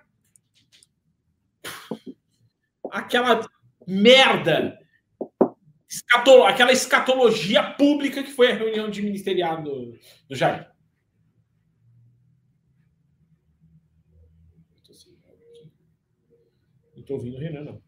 aquela 2.90 3.46
merda 3.88 4.78
escatolo, 5.94 6.44
aquela 6.46 6.72
escatologia 6.72 7.64
pública 7.64 8.24
que 8.24 8.32
foi 8.32 8.52
a 8.52 8.56
reunião 8.56 8.90
de 8.90 9.02
ministeriado 9.02 9.64
do, 9.64 10.00
do 10.28 10.36
Jair. 10.36 10.68
Não 16.94 17.02
estou 17.02 17.18
ouvindo 17.18 17.36
o 17.36 17.40
Renan, 17.40 17.64
não. 17.64 17.82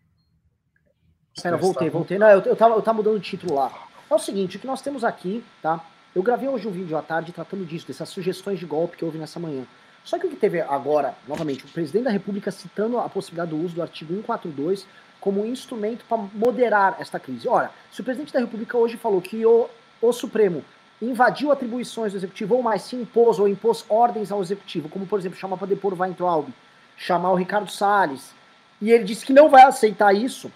Pera, 1.41 1.57
voltei, 1.57 1.89
voltei. 1.89 2.17
Não, 2.17 2.29
eu, 2.29 2.41
eu, 2.41 2.55
tava, 2.55 2.75
eu 2.75 2.81
tava 2.81 2.97
mudando 2.97 3.15
o 3.15 3.19
título 3.19 3.55
lá. 3.55 3.87
É 4.09 4.13
o 4.13 4.19
seguinte, 4.19 4.57
o 4.57 4.59
que 4.59 4.67
nós 4.67 4.81
temos 4.81 5.03
aqui, 5.03 5.43
tá? 5.61 5.85
Eu 6.13 6.23
gravei 6.23 6.47
hoje 6.47 6.67
um 6.67 6.71
vídeo 6.71 6.97
à 6.97 7.01
tarde 7.01 7.33
tratando 7.33 7.65
disso, 7.65 7.87
dessas 7.87 8.07
sugestões 8.09 8.59
de 8.59 8.65
golpe 8.65 8.97
que 8.97 9.03
houve 9.03 9.17
nessa 9.17 9.39
manhã. 9.39 9.65
Só 10.03 10.19
que 10.19 10.27
o 10.27 10.29
que 10.29 10.35
teve 10.35 10.61
agora, 10.61 11.15
novamente, 11.27 11.65
o 11.65 11.67
presidente 11.67 12.03
da 12.03 12.11
República 12.11 12.51
citando 12.51 12.99
a 12.99 13.09
possibilidade 13.09 13.51
do 13.51 13.57
uso 13.57 13.75
do 13.75 13.81
artigo 13.81 14.13
142 14.13 14.87
como 15.25 15.41
um 15.41 15.45
instrumento 15.47 16.05
para 16.07 16.19
moderar 16.35 16.97
esta 16.99 17.19
crise. 17.19 17.47
Ora, 17.47 17.71
se 17.91 17.99
o 17.99 18.03
presidente 18.03 18.31
da 18.31 18.39
República 18.39 18.77
hoje 18.77 18.95
falou 18.95 19.19
que 19.19 19.43
o, 19.43 19.67
o 19.99 20.13
Supremo 20.13 20.63
invadiu 21.01 21.51
atribuições 21.51 22.11
do 22.13 22.19
Executivo, 22.19 22.53
ou 22.53 22.61
mais 22.61 22.83
se 22.83 22.95
impôs 22.95 23.39
ou 23.39 23.47
impôs 23.47 23.83
ordens 23.89 24.31
ao 24.31 24.39
Executivo, 24.39 24.87
como 24.87 25.07
por 25.07 25.17
exemplo 25.17 25.35
chamar 25.35 25.57
para 25.57 25.65
depor 25.65 25.93
o 25.93 25.99
Weintraub, 25.99 26.47
chamar 26.95 27.31
o 27.31 27.35
Ricardo 27.35 27.71
Salles, 27.71 28.35
e 28.79 28.91
ele 28.91 29.03
disse 29.03 29.25
que 29.25 29.33
não 29.33 29.49
vai 29.49 29.63
aceitar 29.63 30.13
isso, 30.13 30.51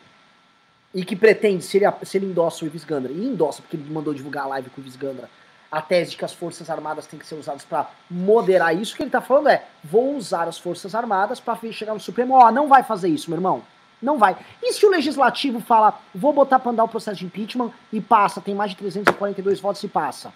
e 0.93 1.03
que 1.03 1.15
pretende, 1.15 1.63
se 1.63 1.78
ele, 1.78 1.91
se 2.03 2.20
ele 2.20 2.28
endossa 2.28 2.63
o 2.63 2.67
Ives 2.67 2.84
Gandra, 2.84 3.11
e 3.11 3.26
endossa 3.26 3.63
porque 3.63 3.76
ele 3.76 3.91
mandou 3.91 4.13
divulgar 4.13 4.43
a 4.43 4.49
live 4.49 4.70
com 4.70 4.82
o 4.82 4.84
Ives 4.84 4.95
Gandra, 4.95 5.28
a 5.72 5.82
tese 5.82 6.11
de 6.11 6.17
que 6.17 6.26
as 6.26 6.34
Forças 6.34 6.70
Armadas 6.70 7.07
têm 7.07 7.20
que 7.20 7.26
ser 7.26 7.36
usadas 7.36 7.65
para 7.65 7.89
moderar 8.07 8.80
isso, 8.80 8.93
o 8.93 8.97
que 8.97 9.01
ele 9.01 9.09
está 9.09 9.20
falando 9.20 9.49
é, 9.49 9.65
vou 9.84 10.15
usar 10.15 10.47
as 10.47 10.59
Forças 10.59 10.93
Armadas 10.93 11.39
para 11.39 11.57
chegar 11.72 11.95
no 11.95 11.99
Supremo, 11.99 12.36
ó, 12.36 12.51
não 12.51 12.67
vai 12.67 12.84
fazer 12.84 13.09
isso, 13.09 13.32
meu 13.32 13.38
irmão. 13.38 13.63
Não 14.02 14.18
vai. 14.18 14.38
E 14.64 14.74
se 14.74 14.86
o 14.86 14.89
legislativo 14.89 15.60
fala, 15.60 16.00
vou 16.16 16.32
botar 16.32 16.60
para 16.60 16.72
andar 16.72 16.84
o 16.86 16.88
processo 16.88 17.18
de 17.20 17.26
impeachment 17.26 17.72
e 17.91 18.00
passa, 18.00 18.39
tem 18.39 18.56
mais 18.56 18.72
de 18.72 18.78
342 18.78 19.60
votos 19.60 19.84
e 19.84 19.88
passa. 19.88 20.34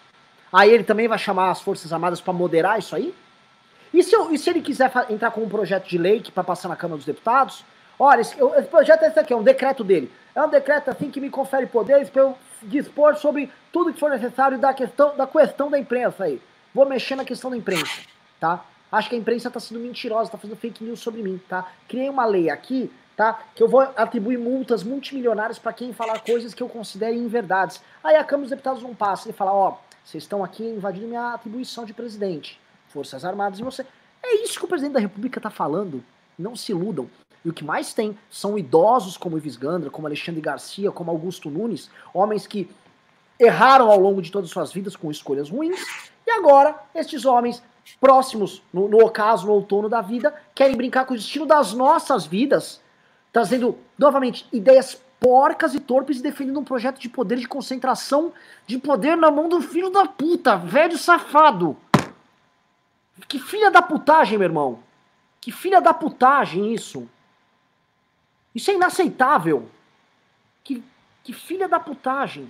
Aí 0.51 0.69
ele 0.69 0.83
também 0.83 1.07
vai 1.07 1.17
chamar 1.17 1.49
as 1.49 1.61
Forças 1.61 1.91
Armadas 1.91 2.21
para 2.21 2.33
moderar 2.33 2.77
isso 2.77 2.95
aí? 2.95 3.13
E 3.93 4.03
se, 4.03 4.15
eu, 4.15 4.31
e 4.31 4.37
se 4.37 4.49
ele 4.49 4.61
quiser 4.61 4.91
entrar 5.09 5.31
com 5.31 5.41
um 5.41 5.49
projeto 5.49 5.87
de 5.87 5.97
lei 5.97 6.21
para 6.33 6.43
passar 6.43 6.67
na 6.67 6.75
Câmara 6.75 6.97
dos 6.97 7.05
Deputados? 7.05 7.63
Olha, 7.97 8.21
esse, 8.21 8.35
esse 8.57 8.67
projeto 8.67 9.03
é 9.03 9.07
esse 9.07 9.19
aqui, 9.19 9.33
é 9.33 9.35
um 9.35 9.43
decreto 9.43 9.83
dele. 9.83 10.11
É 10.35 10.41
um 10.41 10.49
decreto 10.49 10.89
assim 10.89 11.11
que 11.11 11.21
me 11.21 11.29
confere 11.29 11.67
poderes 11.67 12.09
para 12.09 12.23
eu 12.23 12.37
dispor 12.63 13.15
sobre 13.15 13.51
tudo 13.71 13.93
que 13.93 13.99
for 13.99 14.09
necessário 14.09 14.57
da 14.57 14.73
questão 14.73 15.15
da 15.15 15.27
questão 15.27 15.69
da 15.69 15.77
imprensa 15.77 16.23
aí. 16.23 16.41
Vou 16.73 16.87
mexer 16.87 17.15
na 17.15 17.23
questão 17.23 17.51
da 17.51 17.57
imprensa, 17.57 18.01
tá? 18.39 18.65
Acho 18.91 19.09
que 19.09 19.15
a 19.15 19.17
imprensa 19.17 19.47
está 19.47 19.59
sendo 19.59 19.79
mentirosa, 19.79 20.25
está 20.25 20.37
fazendo 20.37 20.57
fake 20.57 20.83
news 20.83 20.99
sobre 20.99 21.21
mim, 21.21 21.39
tá? 21.47 21.67
Criei 21.87 22.09
uma 22.09 22.25
lei 22.25 22.49
aqui 22.49 22.91
tá? 23.15 23.39
Que 23.55 23.63
eu 23.63 23.67
vou 23.67 23.81
atribuir 23.81 24.37
multas 24.37 24.83
multimilionárias 24.83 25.59
para 25.59 25.73
quem 25.73 25.93
falar 25.93 26.19
coisas 26.19 26.53
que 26.53 26.63
eu 26.63 26.69
considere 26.69 27.17
inverdades. 27.17 27.81
Aí 28.03 28.15
a 28.15 28.23
Câmara 28.23 28.43
dos 28.43 28.49
Deputados 28.49 28.83
não 28.83 28.95
passa 28.95 29.29
e 29.29 29.33
fala, 29.33 29.53
ó, 29.53 29.77
vocês 30.03 30.23
estão 30.23 30.43
aqui 30.43 30.63
invadindo 30.63 31.07
minha 31.07 31.33
atribuição 31.33 31.85
de 31.85 31.93
presidente, 31.93 32.59
Forças 32.89 33.23
Armadas 33.23 33.59
e 33.59 33.63
você. 33.63 33.85
É 34.21 34.43
isso 34.43 34.59
que 34.59 34.65
o 34.65 34.67
presidente 34.67 34.93
da 34.93 34.99
República 34.99 35.39
está 35.39 35.49
falando. 35.49 36.03
Não 36.37 36.55
se 36.55 36.71
iludam. 36.71 37.09
E 37.43 37.49
o 37.49 37.53
que 37.53 37.63
mais 37.63 37.93
tem 37.93 38.17
são 38.29 38.57
idosos 38.57 39.17
como 39.17 39.37
Ives 39.37 39.57
Gandra, 39.57 39.89
como 39.89 40.07
Alexandre 40.07 40.41
Garcia, 40.41 40.91
como 40.91 41.11
Augusto 41.11 41.49
Nunes, 41.49 41.89
homens 42.13 42.47
que 42.47 42.69
erraram 43.39 43.91
ao 43.91 43.99
longo 43.99 44.21
de 44.21 44.31
todas 44.31 44.49
as 44.49 44.53
suas 44.53 44.71
vidas 44.71 44.95
com 44.95 45.11
escolhas 45.11 45.49
ruins, 45.49 45.81
e 46.25 46.31
agora 46.31 46.75
estes 46.95 47.25
homens 47.25 47.61
próximos, 47.99 48.61
no, 48.71 48.87
no 48.87 49.03
ocaso, 49.03 49.45
no 49.45 49.53
outono 49.53 49.89
da 49.89 50.01
vida, 50.01 50.33
querem 50.55 50.77
brincar 50.77 51.05
com 51.05 51.13
o 51.13 51.17
destino 51.17 51.45
das 51.45 51.73
nossas 51.73 52.25
vidas 52.25 52.79
trazendo 53.33 53.77
novamente 53.97 54.47
ideias 54.53 55.01
porcas 55.19 55.73
e 55.73 55.79
torpes 55.79 56.19
e 56.19 56.21
defendendo 56.21 56.59
um 56.59 56.63
projeto 56.63 56.99
de 56.99 57.09
poder 57.09 57.39
de 57.39 57.47
concentração 57.47 58.31
de 58.67 58.77
poder 58.77 59.17
na 59.17 59.31
mão 59.31 59.49
do 59.49 59.59
filho 59.59 59.89
da 59.89 60.05
puta, 60.05 60.55
velho 60.55 60.97
safado. 60.97 61.75
Que 63.27 63.39
filha 63.39 63.71
da 63.71 63.81
putagem, 63.81 64.37
meu 64.37 64.47
irmão. 64.47 64.79
Que 65.41 65.51
filha 65.51 65.81
da 65.81 65.93
putagem 65.93 66.73
isso. 66.73 67.09
Isso 68.53 68.69
é 68.69 68.75
inaceitável. 68.75 69.69
Que, 70.63 70.83
que 71.23 71.33
filha 71.33 71.67
da 71.67 71.79
putagem. 71.79 72.49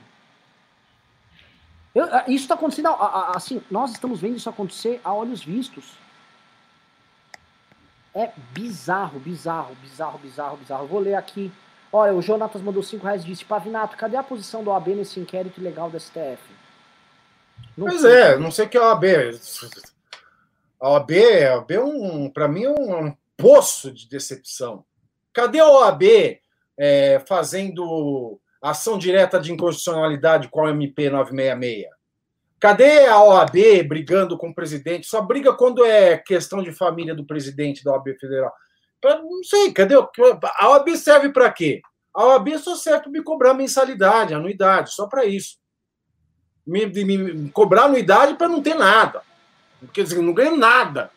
Eu, 1.96 2.06
isso 2.28 2.46
está 2.46 2.56
acontecendo 2.56 2.90
assim, 3.36 3.62
nós 3.70 3.92
estamos 3.92 4.20
vendo 4.20 4.36
isso 4.36 4.50
acontecer 4.50 5.00
a 5.04 5.14
olhos 5.14 5.44
vistos. 5.44 6.03
É 8.16 8.32
bizarro, 8.52 9.20
bizarro, 9.20 9.76
bizarro, 9.82 10.20
bizarro, 10.20 10.58
bizarro. 10.58 10.88
Vou 10.88 11.00
ler 11.00 11.16
aqui. 11.16 11.52
Olha, 11.92 12.14
o 12.14 12.22
Jonatas 12.22 12.62
mandou 12.62 12.84
5 12.84 13.04
reais 13.04 13.24
e 13.24 13.28
disse: 13.28 13.46
Pavinato, 13.46 13.98
cadê 13.98 14.16
a 14.16 14.24
posição 14.24 14.64
do 14.64 14.70
OAB 14.70 14.90
nesse 14.90 15.20
inquérito 15.20 15.60
ilegal 15.60 15.90
da 15.90 16.00
STF? 16.00 16.40
Não 17.76 17.88
pois 17.88 18.04
é, 18.04 18.38
não 18.38 18.52
sei 18.52 18.66
o 18.66 18.70
que 18.70 18.78
é 18.78 18.82
a 18.82 18.90
OAB. 18.90 19.06
A 20.80 20.90
OAB, 20.90 21.12
a 21.52 21.56
OAB 21.56 21.72
é 21.72 21.80
um, 21.80 22.30
para 22.30 22.48
mim, 22.48 22.64
é 22.64 22.70
um, 22.70 23.08
um, 23.08 23.18
poço 23.36 23.92
de 23.92 24.08
decepção. 24.08 24.86
Cadê 25.32 25.60
a 25.60 25.68
OAB 25.68 26.04
é, 26.78 27.20
fazendo 27.28 28.40
ação 28.62 28.98
direta 28.98 29.40
de 29.40 29.52
inconstitucionalidade 29.52 30.48
com 30.50 30.66
a 30.66 30.70
MP 30.70 31.10
966? 31.10 32.03
Cadê 32.64 33.08
a 33.08 33.22
OAB 33.22 33.84
brigando 33.86 34.38
com 34.38 34.48
o 34.48 34.56
presidente? 34.56 35.06
Só 35.06 35.22
briga 35.22 35.52
quando 35.54 35.84
é 35.84 36.18
questão 36.18 36.64
de 36.64 36.72
família 36.72 37.14
do 37.14 37.26
presidente 37.26 37.84
da 37.84 37.92
OAB 37.92 38.18
federal. 38.18 38.54
Não 39.04 39.44
sei, 39.44 39.74
cadê? 39.74 39.96
A 39.96 40.70
OAB 40.70 40.96
serve 40.96 41.34
para 41.34 41.52
quê? 41.52 41.82
A 42.16 42.24
OAB 42.24 42.58
só 42.58 42.74
serve 42.78 43.02
para 43.02 43.12
me 43.12 43.22
cobrar 43.22 43.54
mensalidade, 43.54 44.34
anuidade, 44.34 44.94
só 44.94 45.08
para 45.08 45.26
isso. 45.26 45.58
Me, 46.66 46.86
me, 46.86 47.04
me, 47.18 47.50
cobrar 47.50 47.84
anuidade 47.84 48.36
para 48.36 48.48
não 48.48 48.64
ter 48.64 48.76
nada. 48.76 49.24
Quer 49.92 50.04
dizer, 50.04 50.22
não 50.22 50.34
ganho 50.34 50.56
nada 50.56 51.12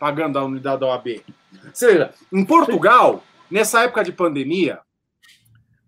pagando 0.00 0.36
a 0.36 0.44
unidade 0.44 0.80
da 0.80 0.88
OAB. 0.88 1.24
Seja, 1.72 2.12
em 2.32 2.44
Portugal, 2.44 3.22
nessa 3.48 3.84
época 3.84 4.02
de 4.02 4.10
pandemia, 4.10 4.80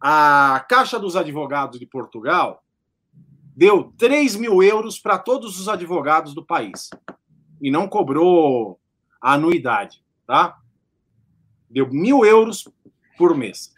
a 0.01 0.64
Caixa 0.68 1.01
dos 1.01 1.16
Advogados 1.16 1.80
de 1.80 1.86
Portugal 1.86 2.62
deu 3.54 3.92
3 3.98 4.36
mil 4.36 4.62
euros 4.62 4.98
para 4.98 5.18
todos 5.18 5.58
os 5.60 5.68
advogados 5.68 6.34
do 6.34 6.44
país. 6.44 6.90
E 7.60 7.70
não 7.70 7.86
cobrou 7.86 8.78
a 9.20 9.34
anuidade, 9.34 10.02
tá? 10.26 10.58
Deu 11.70 11.88
mil 11.88 12.24
euros 12.24 12.68
por 13.16 13.36
mês. 13.36 13.72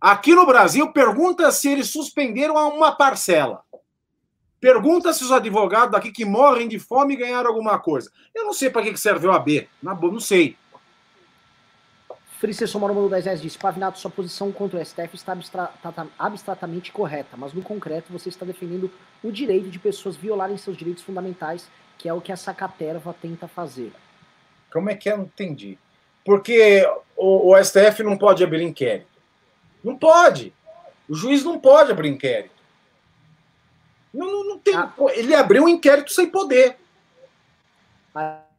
Aqui 0.00 0.34
no 0.34 0.44
Brasil, 0.44 0.92
pergunta 0.92 1.50
se 1.52 1.68
eles 1.68 1.88
suspenderam 1.90 2.54
uma 2.76 2.92
parcela. 2.92 3.62
Pergunta 4.60 5.12
se 5.12 5.24
os 5.24 5.32
advogados 5.32 5.92
daqui 5.92 6.12
que 6.12 6.24
morrem 6.24 6.68
de 6.68 6.78
fome 6.78 7.16
ganharam 7.16 7.48
alguma 7.48 7.78
coisa. 7.78 8.10
Eu 8.34 8.44
não 8.44 8.52
sei 8.52 8.70
para 8.70 8.82
que 8.82 8.96
serve 8.96 9.26
o 9.26 9.32
AB. 9.32 9.68
Não 9.82 10.20
sei. 10.20 10.56
Felice 12.42 12.66
Somaro 12.66 12.92
mandou 12.92 13.08
10 13.08 13.24
reais 13.24 13.40
disse: 13.40 13.56
Pavinato, 13.56 14.00
sua 14.00 14.10
posição 14.10 14.50
contra 14.50 14.80
o 14.80 14.84
STF 14.84 15.14
está 15.14 15.32
abstratamente 16.18 16.90
correta, 16.90 17.36
mas 17.36 17.52
no 17.52 17.62
concreto 17.62 18.12
você 18.12 18.30
está 18.30 18.44
defendendo 18.44 18.90
o 19.22 19.30
direito 19.30 19.70
de 19.70 19.78
pessoas 19.78 20.16
violarem 20.16 20.56
seus 20.56 20.76
direitos 20.76 21.04
fundamentais, 21.04 21.70
que 21.96 22.08
é 22.08 22.12
o 22.12 22.20
que 22.20 22.32
essa 22.32 22.52
caterva 22.52 23.14
tenta 23.14 23.46
fazer. 23.46 23.92
Como 24.72 24.90
é 24.90 24.96
que 24.96 25.08
é? 25.08 25.16
Não 25.16 25.22
entendi. 25.22 25.78
Porque 26.24 26.84
o, 27.16 27.52
o 27.52 27.64
STF 27.64 28.02
não 28.02 28.18
pode 28.18 28.42
abrir 28.42 28.64
inquérito. 28.64 29.06
Não 29.84 29.96
pode. 29.96 30.52
O 31.08 31.14
juiz 31.14 31.44
não 31.44 31.60
pode 31.60 31.92
abrir 31.92 32.08
inquérito. 32.08 32.60
Não, 34.12 34.26
não, 34.26 34.44
não 34.48 34.58
tem. 34.58 34.74
Ah. 34.74 34.92
Ele 35.14 35.32
abriu 35.32 35.62
um 35.62 35.68
inquérito 35.68 36.10
sem 36.10 36.28
poder. 36.28 36.76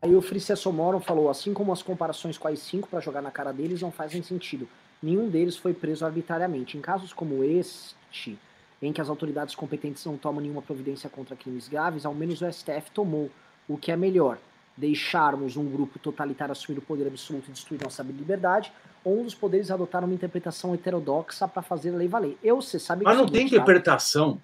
Aí 0.03 0.13
o 0.13 0.21
Fricesso 0.21 0.69
Moron 0.69 0.99
falou, 0.99 1.29
assim 1.29 1.53
como 1.53 1.71
as 1.71 1.81
comparações 1.81 2.37
com 2.37 2.49
as 2.49 2.59
cinco 2.59 2.89
para 2.89 2.99
jogar 2.99 3.21
na 3.21 3.31
cara 3.31 3.53
deles 3.53 3.81
não 3.81 3.89
fazem 3.89 4.21
sentido. 4.21 4.67
Nenhum 5.01 5.29
deles 5.29 5.55
foi 5.55 5.73
preso 5.73 6.05
arbitrariamente. 6.05 6.77
Em 6.77 6.81
casos 6.81 7.13
como 7.13 7.41
este, 7.41 8.37
em 8.81 8.91
que 8.91 8.99
as 8.99 9.07
autoridades 9.07 9.55
competentes 9.55 10.03
não 10.05 10.17
tomam 10.17 10.41
nenhuma 10.41 10.61
providência 10.61 11.09
contra 11.09 11.37
crimes 11.37 11.69
graves, 11.69 12.05
ao 12.05 12.13
menos 12.13 12.41
o 12.41 12.51
STF 12.51 12.91
tomou, 12.93 13.31
o 13.65 13.77
que 13.77 13.93
é 13.93 13.95
melhor. 13.95 14.37
Deixarmos 14.75 15.55
um 15.55 15.71
grupo 15.71 15.97
totalitário 15.97 16.51
assumir 16.51 16.79
o 16.79 16.81
poder 16.81 17.07
absoluto 17.07 17.49
e 17.49 17.53
destruir 17.53 17.81
nossa 17.81 18.03
liberdade, 18.03 18.73
ou 19.05 19.21
um 19.21 19.23
dos 19.23 19.33
poderes 19.33 19.71
adotar 19.71 20.03
uma 20.03 20.13
interpretação 20.13 20.73
heterodoxa 20.73 21.47
para 21.47 21.61
fazer 21.61 21.93
a 21.93 21.97
lei 21.97 22.09
valer. 22.09 22.37
Eu, 22.43 22.61
você 22.61 22.77
sabe 22.77 23.05
Mas 23.05 23.17
não 23.17 23.25
tem 23.25 23.45
interpretação. 23.45 24.37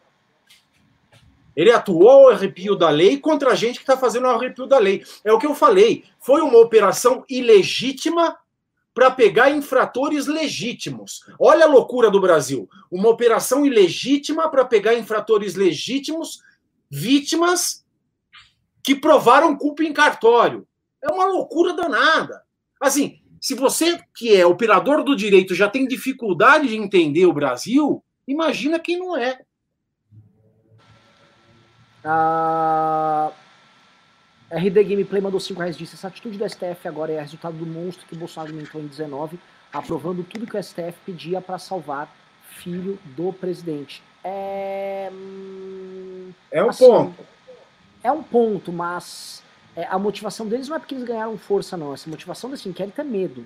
Ele 1.55 1.71
atuou 1.71 2.09
ao 2.09 2.29
arrepio 2.29 2.75
da 2.75 2.89
lei 2.89 3.17
contra 3.17 3.51
a 3.51 3.55
gente 3.55 3.75
que 3.75 3.83
está 3.83 3.97
fazendo 3.97 4.25
o 4.25 4.29
arrepio 4.29 4.65
da 4.65 4.77
lei. 4.77 5.03
É 5.23 5.33
o 5.33 5.39
que 5.39 5.47
eu 5.47 5.55
falei. 5.55 6.03
Foi 6.19 6.41
uma 6.41 6.57
operação 6.59 7.25
ilegítima 7.29 8.37
para 8.93 9.11
pegar 9.11 9.49
infratores 9.49 10.27
legítimos. 10.27 11.21
Olha 11.39 11.65
a 11.65 11.69
loucura 11.69 12.09
do 12.09 12.19
Brasil. 12.19 12.69
Uma 12.91 13.09
operação 13.09 13.65
ilegítima 13.65 14.49
para 14.49 14.65
pegar 14.65 14.93
infratores 14.95 15.55
legítimos, 15.55 16.41
vítimas 16.89 17.85
que 18.83 18.95
provaram 18.95 19.55
culpa 19.55 19.83
em 19.83 19.93
cartório. 19.93 20.67
É 21.01 21.11
uma 21.11 21.25
loucura 21.25 21.73
danada. 21.73 22.43
Assim, 22.79 23.19
se 23.39 23.55
você 23.55 24.01
que 24.15 24.35
é 24.35 24.45
operador 24.45 25.03
do 25.03 25.15
direito 25.15 25.55
já 25.55 25.69
tem 25.69 25.87
dificuldade 25.87 26.67
de 26.67 26.75
entender 26.75 27.25
o 27.25 27.33
Brasil, 27.33 28.03
imagina 28.27 28.79
quem 28.79 28.97
não 28.97 29.15
é. 29.15 29.39
A 32.03 33.31
RD 34.51 34.83
Gameplay 34.83 35.21
mandou 35.21 35.39
5 35.39 35.59
reais 35.59 35.77
disse: 35.77 35.95
essa 35.95 36.07
atitude 36.07 36.37
do 36.37 36.49
STF 36.49 36.87
agora 36.87 37.11
é 37.11 37.19
resultado 37.19 37.57
do 37.57 37.65
monstro 37.65 38.05
que 38.07 38.15
Bolsonaro 38.15 38.51
alimentou 38.51 38.81
em 38.81 38.87
19, 38.87 39.39
aprovando 39.71 40.23
tudo 40.23 40.47
que 40.47 40.57
o 40.57 40.63
STF 40.63 40.93
pedia 41.05 41.41
para 41.41 41.57
salvar 41.59 42.13
filho 42.49 42.97
do 43.15 43.31
presidente. 43.31 44.01
É. 44.23 45.09
Hum, 45.11 46.31
é 46.51 46.63
um 46.63 46.69
assim, 46.69 46.85
ponto. 46.85 47.25
É 48.03 48.11
um 48.11 48.23
ponto, 48.23 48.71
mas 48.71 49.43
é, 49.75 49.85
a 49.85 49.99
motivação 49.99 50.47
deles 50.47 50.67
não 50.67 50.75
é 50.75 50.79
porque 50.79 50.95
eles 50.95 51.05
ganharam 51.05 51.37
força, 51.37 51.77
não. 51.77 51.93
Essa 51.93 52.09
motivação 52.09 52.49
desse 52.49 52.67
inquérito 52.67 52.99
é 52.99 53.03
medo. 53.03 53.45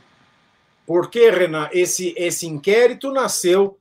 Porque, 0.85 1.29
Renan, 1.29 1.69
esse, 1.71 2.13
esse 2.17 2.45
inquérito 2.45 3.11
nasceu 3.11 3.77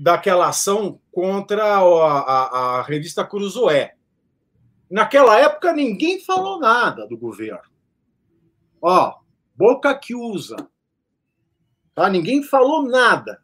daquela 0.00 0.48
ação 0.48 0.98
contra 1.12 1.62
a, 1.62 1.78
a, 1.78 2.78
a 2.78 2.82
revista 2.82 3.22
Cruzoé. 3.22 3.96
Naquela 4.90 5.38
época, 5.38 5.74
ninguém 5.74 6.18
falou 6.18 6.58
nada 6.58 7.06
do 7.06 7.18
governo. 7.18 7.68
Ó, 8.80 9.16
boca 9.54 9.94
que 9.94 10.14
usa. 10.14 10.56
Tá? 11.94 12.08
Ninguém 12.08 12.42
falou 12.42 12.82
nada. 12.82 13.42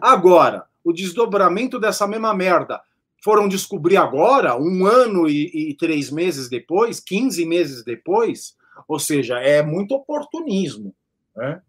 Agora, 0.00 0.64
o 0.82 0.94
desdobramento 0.94 1.78
dessa 1.78 2.06
mesma 2.06 2.32
merda 2.32 2.80
foram 3.22 3.46
descobrir 3.46 3.98
agora, 3.98 4.56
um 4.56 4.86
ano 4.86 5.28
e, 5.28 5.70
e 5.70 5.74
três 5.74 6.10
meses 6.10 6.48
depois, 6.48 7.00
15 7.00 7.44
meses 7.44 7.84
depois, 7.84 8.56
ou 8.88 8.98
seja, 8.98 9.38
é 9.40 9.62
muito 9.62 9.94
oportunismo. 9.94 10.94
Né? 11.36 11.60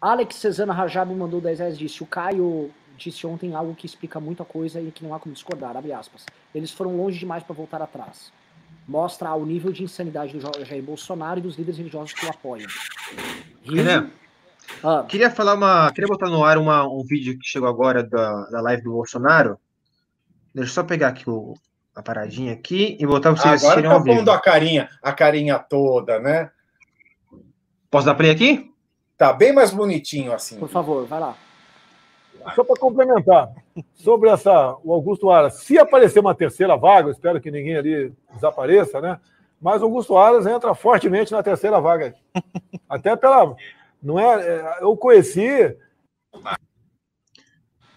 Alex 0.00 0.36
Cesana 0.36 0.72
Rajab 0.72 1.12
mandou 1.12 1.40
10 1.40 1.58
reais 1.58 1.78
disse: 1.78 2.00
o 2.00 2.06
Caio 2.06 2.70
disse 3.08 3.26
ontem 3.26 3.54
algo 3.54 3.74
que 3.74 3.86
explica 3.86 4.20
muita 4.20 4.44
coisa 4.44 4.80
e 4.80 4.90
que 4.90 5.02
não 5.02 5.14
há 5.14 5.20
como 5.20 5.34
discordar, 5.34 5.76
abre 5.76 5.92
aspas. 5.92 6.26
Eles 6.54 6.70
foram 6.70 6.96
longe 6.96 7.18
demais 7.18 7.42
para 7.42 7.54
voltar 7.54 7.80
atrás. 7.80 8.32
Mostra 8.86 9.34
o 9.34 9.46
nível 9.46 9.72
de 9.72 9.84
insanidade 9.84 10.36
do 10.36 10.64
Jair 10.64 10.82
Bolsonaro 10.82 11.38
e 11.38 11.42
dos 11.42 11.56
líderes 11.56 11.78
religiosos 11.78 12.12
que 12.12 12.26
o 12.26 12.30
apoiam. 12.30 12.68
Renan, 13.64 14.10
ah. 14.82 15.04
queria 15.08 15.30
falar 15.30 15.54
uma. 15.54 15.92
Queria 15.92 16.08
botar 16.08 16.28
no 16.28 16.44
ar 16.44 16.58
uma, 16.58 16.86
um 16.86 17.04
vídeo 17.04 17.38
que 17.38 17.46
chegou 17.46 17.68
agora 17.68 18.02
da, 18.02 18.46
da 18.46 18.60
live 18.60 18.82
do 18.82 18.92
Bolsonaro. 18.92 19.58
Deixa 20.54 20.70
eu 20.70 20.74
só 20.74 20.82
pegar 20.82 21.08
aqui 21.08 21.28
o, 21.28 21.54
a 21.94 22.02
paradinha 22.02 22.52
aqui 22.52 22.96
e 22.98 23.06
botar 23.06 23.32
pra 23.32 23.42
vocês 23.42 23.64
Agora 23.64 23.82
tá 23.82 24.02
pondo 24.02 24.30
a 24.30 24.40
carinha, 24.40 24.88
a 25.02 25.12
carinha 25.12 25.58
toda, 25.58 26.18
né? 26.18 26.50
Posso 27.90 28.06
dar 28.06 28.14
play 28.14 28.30
aqui? 28.30 28.70
Tá 29.16 29.32
bem 29.32 29.52
mais 29.52 29.70
bonitinho 29.70 30.32
assim. 30.32 30.58
Por 30.58 30.68
favor, 30.68 31.06
vai 31.06 31.20
lá. 31.20 31.36
Só 32.54 32.64
para 32.64 32.76
complementar, 32.76 33.52
sobre 33.94 34.30
essa, 34.30 34.76
o 34.82 34.92
Augusto 34.92 35.30
Aras, 35.30 35.54
se 35.54 35.78
aparecer 35.78 36.20
uma 36.20 36.34
terceira 36.34 36.76
vaga, 36.76 37.08
eu 37.08 37.12
espero 37.12 37.40
que 37.40 37.50
ninguém 37.50 37.76
ali 37.76 38.12
desapareça, 38.32 39.00
né? 39.00 39.20
Mas 39.60 39.82
o 39.82 39.84
Augusto 39.84 40.16
Aras 40.16 40.46
entra 40.46 40.74
fortemente 40.74 41.32
na 41.32 41.42
terceira 41.42 41.80
vaga. 41.80 42.14
Até 42.88 43.14
pela. 43.14 43.54
Não 44.02 44.18
é, 44.18 44.48
é 44.48 44.78
eu 44.80 44.96
conheci. 44.96 45.76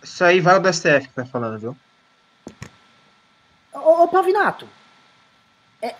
Isso 0.01 0.23
aí 0.23 0.41
vai 0.41 0.57
o 0.57 0.59
do 0.59 0.71
STF 0.71 1.07
que 1.07 1.13
tá 1.13 1.25
falando, 1.25 1.57
viu? 1.57 1.77
Ô, 3.73 4.03
ô 4.03 4.07
Pavinato, 4.09 4.67
é, 5.81 5.95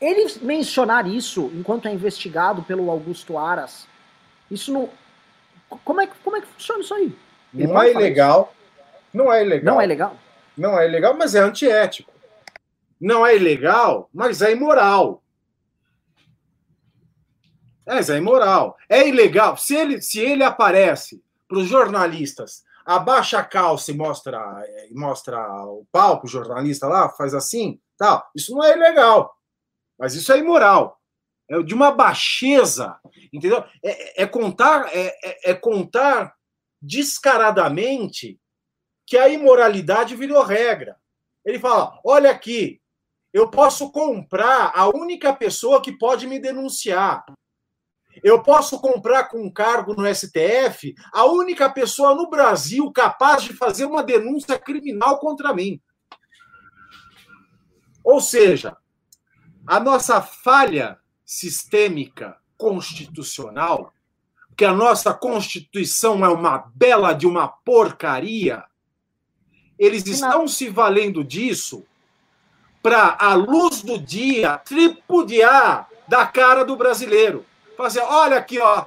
ele 0.00 0.26
mencionar 0.40 1.06
isso 1.06 1.50
enquanto 1.54 1.86
é 1.86 1.92
investigado 1.92 2.62
pelo 2.62 2.90
Augusto 2.90 3.36
Aras, 3.36 3.86
isso 4.50 4.72
não. 4.72 4.88
Como 5.84 6.00
é, 6.00 6.06
como 6.06 6.36
é 6.36 6.40
que 6.40 6.46
funciona 6.46 6.80
isso 6.80 6.94
aí? 6.94 7.25
Não 7.52 7.80
é 7.80 7.90
ilegal. 7.90 8.52
Não 9.12 9.32
é 9.32 9.42
ilegal. 9.42 9.74
Não 9.74 9.80
é 9.80 9.84
ilegal? 9.84 10.16
Não 10.56 10.78
é 10.78 10.88
ilegal, 10.88 11.14
mas 11.16 11.34
é 11.34 11.40
antiético. 11.40 12.12
Não 13.00 13.26
é 13.26 13.36
ilegal, 13.36 14.08
mas 14.12 14.40
é 14.40 14.52
imoral. 14.52 15.22
É, 17.86 17.94
mas 17.94 18.10
é 18.10 18.16
imoral. 18.16 18.76
É 18.88 19.06
ilegal. 19.06 19.56
Se 19.56 19.74
ele, 19.74 20.00
se 20.00 20.20
ele 20.20 20.42
aparece 20.42 21.22
para 21.46 21.58
os 21.58 21.68
jornalistas, 21.68 22.64
abaixa 22.84 23.38
a 23.38 23.44
calça 23.44 23.90
e 23.90 23.96
mostra, 23.96 24.40
mostra 24.92 25.38
o 25.64 25.86
para 25.90 26.24
o 26.24 26.28
jornalista 26.28 26.86
lá, 26.86 27.08
faz 27.10 27.34
assim, 27.34 27.80
tal. 27.96 28.28
Isso 28.34 28.54
não 28.54 28.64
é 28.64 28.76
ilegal. 28.76 29.36
Mas 29.98 30.14
isso 30.14 30.32
é 30.32 30.38
imoral. 30.38 31.00
é 31.48 31.62
de 31.62 31.74
uma 31.74 31.90
baixeza, 31.90 32.98
entendeu? 33.32 33.64
É, 33.82 34.22
é 34.22 34.26
contar, 34.26 34.88
é, 34.92 35.06
é, 35.22 35.50
é 35.50 35.54
contar 35.54 36.35
descaradamente 36.86 38.40
que 39.06 39.16
a 39.16 39.28
imoralidade 39.28 40.14
virou 40.14 40.42
regra. 40.42 40.96
Ele 41.44 41.58
fala: 41.58 41.98
olha 42.04 42.30
aqui, 42.30 42.80
eu 43.32 43.50
posso 43.50 43.90
comprar 43.90 44.72
a 44.74 44.88
única 44.88 45.34
pessoa 45.34 45.82
que 45.82 45.92
pode 45.92 46.26
me 46.26 46.38
denunciar. 46.38 47.24
Eu 48.22 48.42
posso 48.42 48.80
comprar 48.80 49.24
com 49.24 49.42
um 49.42 49.52
cargo 49.52 49.94
no 49.94 50.06
STF 50.12 50.94
a 51.12 51.26
única 51.26 51.70
pessoa 51.70 52.14
no 52.14 52.30
Brasil 52.30 52.90
capaz 52.90 53.42
de 53.42 53.52
fazer 53.52 53.84
uma 53.84 54.02
denúncia 54.02 54.58
criminal 54.58 55.18
contra 55.18 55.52
mim. 55.52 55.80
Ou 58.02 58.20
seja, 58.20 58.74
a 59.66 59.78
nossa 59.78 60.22
falha 60.22 60.98
sistêmica 61.24 62.38
constitucional, 62.56 63.92
que 64.56 64.64
a 64.64 64.72
nossa 64.72 65.12
Constituição 65.12 66.24
é 66.24 66.28
uma 66.28 66.70
bela 66.74 67.12
de 67.12 67.26
uma 67.26 67.46
porcaria, 67.46 68.64
eles 69.78 70.06
estão 70.06 70.48
se 70.48 70.70
valendo 70.70 71.22
disso 71.22 71.84
para, 72.82 73.16
à 73.18 73.34
luz 73.34 73.82
do 73.82 73.98
dia, 73.98 74.58
tripudiar 74.58 75.88
da 76.08 76.24
cara 76.24 76.64
do 76.64 76.74
brasileiro. 76.74 77.44
Fazer, 77.76 78.00
olha 78.00 78.38
aqui, 78.38 78.58
ó, 78.58 78.86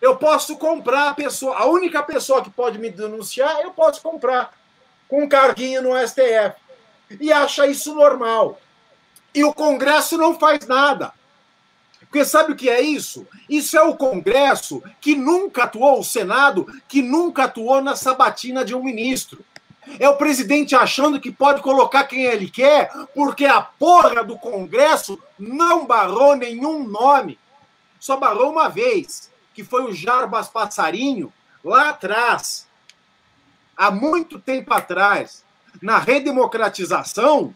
eu 0.00 0.16
posso 0.16 0.58
comprar 0.58 1.10
a 1.10 1.14
pessoa, 1.14 1.56
a 1.56 1.64
única 1.64 2.02
pessoa 2.02 2.42
que 2.42 2.50
pode 2.50 2.78
me 2.78 2.90
denunciar, 2.90 3.60
eu 3.60 3.70
posso 3.70 4.02
comprar 4.02 4.52
com 5.08 5.24
um 5.24 5.28
carguinho 5.28 5.80
no 5.80 5.96
STF. 6.06 6.56
E 7.18 7.32
acha 7.32 7.66
isso 7.66 7.94
normal. 7.94 8.60
E 9.34 9.42
o 9.44 9.54
Congresso 9.54 10.18
não 10.18 10.38
faz 10.38 10.66
nada. 10.66 11.12
Porque 12.10 12.24
sabe 12.24 12.52
o 12.52 12.56
que 12.56 12.68
é 12.68 12.80
isso? 12.80 13.24
Isso 13.48 13.78
é 13.78 13.82
o 13.82 13.96
Congresso 13.96 14.82
que 15.00 15.14
nunca 15.14 15.62
atuou, 15.62 16.00
o 16.00 16.04
Senado, 16.04 16.66
que 16.88 17.00
nunca 17.00 17.44
atuou 17.44 17.80
na 17.80 17.94
sabatina 17.94 18.64
de 18.64 18.74
um 18.74 18.82
ministro. 18.82 19.44
É 19.96 20.08
o 20.08 20.16
presidente 20.16 20.74
achando 20.74 21.20
que 21.20 21.30
pode 21.30 21.62
colocar 21.62 22.02
quem 22.04 22.24
ele 22.24 22.50
quer, 22.50 22.90
porque 23.14 23.46
a 23.46 23.62
porra 23.62 24.24
do 24.24 24.36
Congresso 24.36 25.22
não 25.38 25.86
barrou 25.86 26.34
nenhum 26.34 26.82
nome. 26.82 27.38
Só 28.00 28.16
barrou 28.16 28.50
uma 28.50 28.68
vez, 28.68 29.30
que 29.54 29.62
foi 29.62 29.84
o 29.84 29.92
Jarbas 29.92 30.48
Passarinho, 30.48 31.32
lá 31.64 31.90
atrás. 31.90 32.66
Há 33.76 33.88
muito 33.92 34.40
tempo 34.40 34.74
atrás, 34.74 35.44
na 35.80 35.98
redemocratização, 35.98 37.54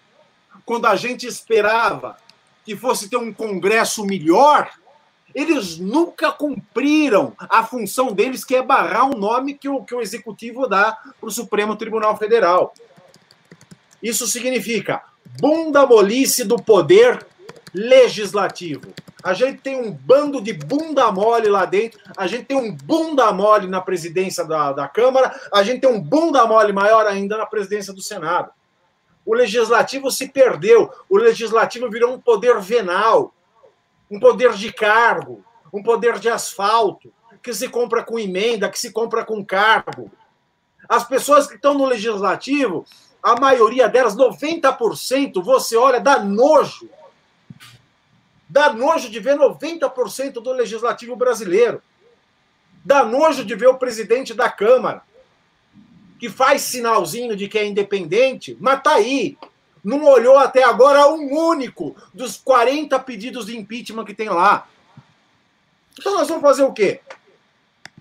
quando 0.64 0.86
a 0.86 0.94
gente 0.94 1.26
esperava 1.26 2.16
que 2.65 2.77
fosse 2.77 3.09
ter 3.09 3.16
um 3.16 3.32
Congresso 3.32 4.05
melhor, 4.05 4.70
eles 5.35 5.78
nunca 5.78 6.31
cumpriram 6.31 7.32
a 7.39 7.65
função 7.65 8.12
deles, 8.12 8.45
que 8.45 8.55
é 8.55 8.62
barrar 8.62 9.07
um 9.07 9.19
nome 9.19 9.55
que 9.55 9.69
o, 9.69 9.82
que 9.82 9.95
o 9.95 10.01
Executivo 10.01 10.69
dá 10.69 10.97
para 11.20 11.28
o 11.28 11.32
Supremo 11.32 11.77
Tribunal 11.77 12.16
Federal. 12.16 12.73
Isso 14.03 14.27
significa 14.27 15.03
bunda 15.41 15.85
molice 15.86 16.45
do 16.45 16.57
poder 16.57 17.27
legislativo. 17.73 18.93
A 19.23 19.32
gente 19.32 19.62
tem 19.62 19.81
um 19.81 19.91
bando 19.91 20.41
de 20.41 20.53
bunda 20.53 21.11
mole 21.11 21.49
lá 21.49 21.65
dentro, 21.65 21.99
a 22.16 22.27
gente 22.27 22.45
tem 22.45 22.57
um 22.57 22.70
bunda 22.70 23.32
mole 23.32 23.66
na 23.66 23.81
presidência 23.81 24.45
da, 24.45 24.73
da 24.73 24.86
Câmara, 24.86 25.35
a 25.53 25.62
gente 25.62 25.81
tem 25.81 25.91
um 25.91 25.99
bunda 25.99 26.47
mole 26.47 26.73
maior 26.73 27.07
ainda 27.07 27.39
na 27.39 27.47
presidência 27.47 27.93
do 27.93 28.03
Senado. 28.03 28.51
O 29.24 29.34
legislativo 29.34 30.10
se 30.10 30.28
perdeu, 30.28 30.92
o 31.09 31.16
legislativo 31.16 31.88
virou 31.88 32.12
um 32.12 32.20
poder 32.20 32.60
venal, 32.60 33.32
um 34.10 34.20
poder 34.20 34.52
de 34.52 34.72
cargo, 34.72 35.42
um 35.72 35.82
poder 35.82 36.18
de 36.18 36.28
asfalto, 36.28 37.12
que 37.42 37.52
se 37.52 37.68
compra 37.68 38.02
com 38.02 38.18
emenda, 38.18 38.68
que 38.68 38.78
se 38.78 38.92
compra 38.92 39.24
com 39.24 39.44
cargo. 39.44 40.10
As 40.88 41.06
pessoas 41.06 41.46
que 41.46 41.55
estão 41.55 41.74
no 41.74 41.86
legislativo, 41.86 42.86
a 43.22 43.40
maioria 43.40 43.88
delas, 43.88 44.14
90%, 44.14 45.42
você 45.42 45.76
olha, 45.76 45.98
dá 45.98 46.18
nojo. 46.18 46.88
Dá 48.48 48.72
nojo 48.72 49.09
de 49.09 49.18
ver 49.18 49.36
90% 49.36 50.34
do 50.34 50.52
legislativo 50.52 51.16
brasileiro. 51.16 51.82
Dá 52.84 53.02
nojo 53.02 53.44
de 53.44 53.55
ver 53.55 53.68
o 53.68 53.78
presidente 53.78 54.34
da 54.34 54.51
Câmara, 54.51 55.02
que 56.19 56.28
faz 56.28 56.62
sinalzinho 56.62 57.36
de 57.36 57.49
que 57.49 57.59
é 57.59 57.66
independente, 57.66 58.57
mas 58.61 58.82
tá 58.82 58.95
aí, 58.95 59.36
não 59.82 60.05
olhou 60.05 60.39
até 60.39 60.65
agora 60.65 61.09
um 61.09 61.32
único 61.35 61.95
dos 62.12 62.36
40 62.36 62.99
pedidos 63.01 63.47
de 63.47 63.57
impeachment 63.57 64.05
que 64.05 64.15
tem 64.15 64.28
lá. 64.28 64.66
Então 65.99 66.15
nós 66.15 66.28
vamos 66.28 66.43
fazer 66.43 66.62
o 66.62 66.73
quê? 66.73 67.01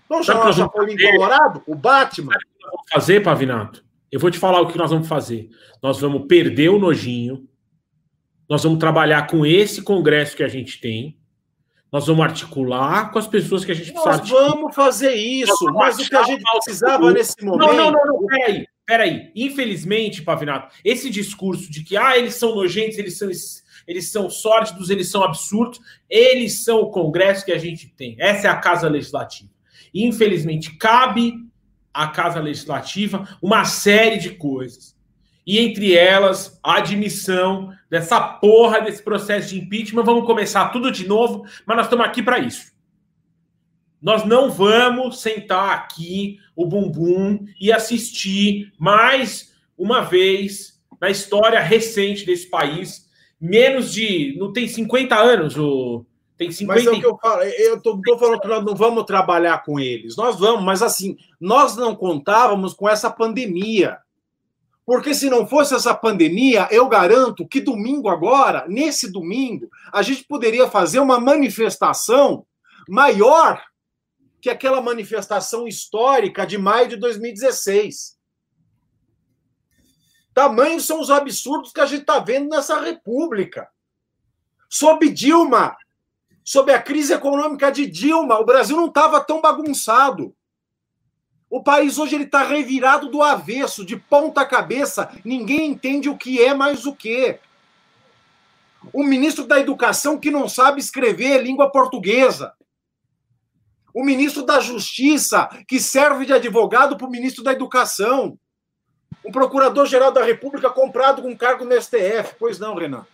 Vamos 0.07 0.25
chamar 0.25 0.49
o 0.49 0.53
Chapolin 0.53 0.95
Colorado? 0.97 1.63
O 1.65 1.75
Batman? 1.75 2.33
O 2.33 2.39
que 2.39 2.63
nós 2.63 2.71
vamos 2.71 2.89
fazer, 2.91 3.23
Pavinato? 3.23 3.83
Eu 4.11 4.19
vou 4.19 4.29
te 4.29 4.37
falar 4.37 4.61
o 4.61 4.67
que 4.67 4.77
nós 4.77 4.91
vamos 4.91 5.07
fazer. 5.07 5.49
Nós 5.81 5.99
vamos 5.99 6.27
perder 6.27 6.69
o 6.69 6.79
nojinho, 6.79 7.47
nós 8.47 8.63
vamos 8.63 8.79
trabalhar 8.79 9.27
com 9.27 9.45
esse 9.45 9.81
congresso 9.81 10.35
que 10.35 10.43
a 10.43 10.47
gente 10.47 10.79
tem, 10.79 11.17
nós 11.93 12.07
vamos 12.07 12.25
articular 12.25 13.11
com 13.11 13.19
as 13.19 13.27
pessoas 13.27 13.63
que 13.63 13.71
a 13.71 13.75
gente 13.75 13.91
precisa. 13.91 14.17
Nós 14.17 14.27
vamos 14.27 14.73
fazer 14.73 15.13
isso, 15.13 15.65
mas 15.65 15.99
o 15.99 16.09
que 16.09 16.15
a 16.15 16.23
gente 16.23 16.41
precisava 16.41 17.13
nesse 17.13 17.45
momento. 17.45 17.67
Não, 17.67 17.75
não, 17.75 17.91
não, 17.91 18.05
não 18.07 18.25
peraí. 18.25 18.67
Peraí, 18.83 19.31
infelizmente, 19.35 20.23
Pavinato, 20.23 20.75
esse 20.83 21.07
discurso 21.07 21.71
de 21.71 21.83
que 21.83 21.95
ah, 21.95 22.17
eles 22.17 22.33
são 22.33 22.55
nojentos, 22.55 22.97
eles 22.97 23.17
são, 23.17 23.29
eles 23.87 24.11
são 24.11 24.27
sórdidos, 24.27 24.89
eles 24.89 25.09
são 25.11 25.23
absurdos, 25.23 25.79
eles 26.09 26.63
são 26.63 26.79
o 26.79 26.89
Congresso 26.89 27.45
que 27.45 27.51
a 27.51 27.59
gente 27.59 27.87
tem. 27.87 28.15
Essa 28.19 28.47
é 28.47 28.49
a 28.49 28.57
Casa 28.57 28.89
Legislativa. 28.89 29.51
Infelizmente, 29.93 30.75
cabe 30.75 31.35
à 31.93 32.07
Casa 32.07 32.39
Legislativa 32.39 33.37
uma 33.39 33.65
série 33.65 34.17
de 34.17 34.31
coisas. 34.31 34.92
E 35.45 35.59
entre 35.59 35.93
elas, 35.93 36.59
a 36.63 36.77
admissão 36.77 37.73
dessa 37.89 38.19
porra 38.19 38.81
desse 38.81 39.03
processo 39.03 39.49
de 39.49 39.59
impeachment. 39.59 40.03
Vamos 40.03 40.25
começar 40.25 40.69
tudo 40.69 40.91
de 40.91 41.07
novo, 41.07 41.45
mas 41.65 41.77
nós 41.77 41.85
estamos 41.85 42.05
aqui 42.05 42.23
para 42.23 42.39
isso. 42.39 42.71
Nós 44.01 44.25
não 44.25 44.49
vamos 44.49 45.21
sentar 45.21 45.71
aqui 45.71 46.39
o 46.55 46.65
bumbum 46.65 47.45
e 47.59 47.71
assistir 47.71 48.73
mais 48.77 49.53
uma 49.77 50.01
vez 50.01 50.81
na 50.99 51.09
história 51.09 51.59
recente 51.59 52.25
desse 52.25 52.49
país, 52.49 53.05
menos 53.39 53.91
de. 53.91 54.35
Não 54.37 54.51
tem 54.51 54.67
50 54.67 55.15
anos, 55.15 55.57
o. 55.57 56.05
Tem 56.37 56.51
50... 56.51 56.73
Mas 56.73 56.87
é 56.87 56.97
o 56.97 56.99
que 56.99 57.05
eu 57.05 57.17
falo, 57.17 57.43
eu 57.43 57.81
tô, 57.81 58.01
tô 58.01 58.17
falando 58.17 58.41
que 58.41 58.47
nós 58.47 58.65
não 58.65 58.75
vamos 58.75 59.03
trabalhar 59.03 59.63
com 59.63 59.79
eles. 59.79 60.15
Nós 60.17 60.39
vamos, 60.39 60.63
mas 60.63 60.81
assim, 60.81 61.15
nós 61.39 61.77
não 61.77 61.95
contávamos 61.95 62.73
com 62.73 62.89
essa 62.89 63.09
pandemia. 63.09 63.99
Porque 64.85 65.13
se 65.13 65.29
não 65.29 65.47
fosse 65.47 65.73
essa 65.73 65.93
pandemia, 65.93 66.67
eu 66.69 66.87
garanto 66.89 67.47
que 67.47 67.61
domingo 67.61 68.09
agora, 68.09 68.65
nesse 68.67 69.11
domingo, 69.11 69.69
a 69.93 70.01
gente 70.01 70.25
poderia 70.25 70.69
fazer 70.69 70.99
uma 70.99 71.19
manifestação 71.19 72.45
maior 72.87 73.63
que 74.41 74.49
aquela 74.49 74.81
manifestação 74.81 75.65
histórica 75.65 76.45
de 76.45 76.57
maio 76.57 76.89
de 76.89 76.97
2016. 76.97 78.17
Tamanhos 80.33 80.85
são 80.85 80.99
os 80.99 81.09
absurdos 81.09 81.71
que 81.71 81.79
a 81.79 81.85
gente 81.85 82.01
está 82.01 82.19
vendo 82.19 82.49
nessa 82.49 82.81
república. 82.81 83.69
Sob 84.69 85.07
Dilma, 85.09 85.77
sob 86.43 86.73
a 86.73 86.81
crise 86.81 87.13
econômica 87.13 87.71
de 87.71 87.85
Dilma, 87.85 88.39
o 88.39 88.45
Brasil 88.45 88.75
não 88.75 88.87
estava 88.87 89.21
tão 89.21 89.39
bagunçado. 89.39 90.35
O 91.53 91.61
país 91.61 91.99
hoje 91.99 92.15
ele 92.15 92.23
está 92.23 92.41
revirado 92.41 93.09
do 93.09 93.21
avesso, 93.21 93.85
de 93.85 93.95
ponta 93.95 94.43
cabeça. 94.43 95.11
Ninguém 95.23 95.67
entende 95.67 96.09
o 96.09 96.17
que 96.17 96.43
é 96.43 96.51
mais 96.51 96.87
o 96.87 96.95
que. 96.95 97.37
O 98.91 99.03
ministro 99.03 99.45
da 99.45 99.59
Educação 99.59 100.17
que 100.17 100.31
não 100.31 100.49
sabe 100.49 100.79
escrever 100.79 101.43
língua 101.43 101.69
portuguesa 101.69 102.53
o 103.93 104.03
ministro 104.03 104.43
da 104.43 104.59
Justiça, 104.59 105.47
que 105.67 105.79
serve 105.79 106.25
de 106.25 106.33
advogado 106.33 106.97
para 106.97 107.05
o 107.05 107.11
ministro 107.11 107.43
da 107.43 107.51
Educação, 107.51 108.35
um 109.23 109.31
procurador-geral 109.31 110.11
da 110.11 110.23
República 110.23 110.71
comprado 110.71 111.21
com 111.21 111.37
cargo 111.37 111.63
no 111.63 111.79
STF. 111.79 112.35
Pois 112.39 112.57
não, 112.57 112.73
Renan? 112.73 113.05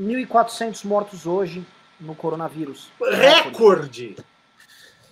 1.400 0.00 0.86
mortos 0.86 1.26
hoje 1.26 1.62
no 2.00 2.14
coronavírus. 2.14 2.90
Recorde! 2.98 4.16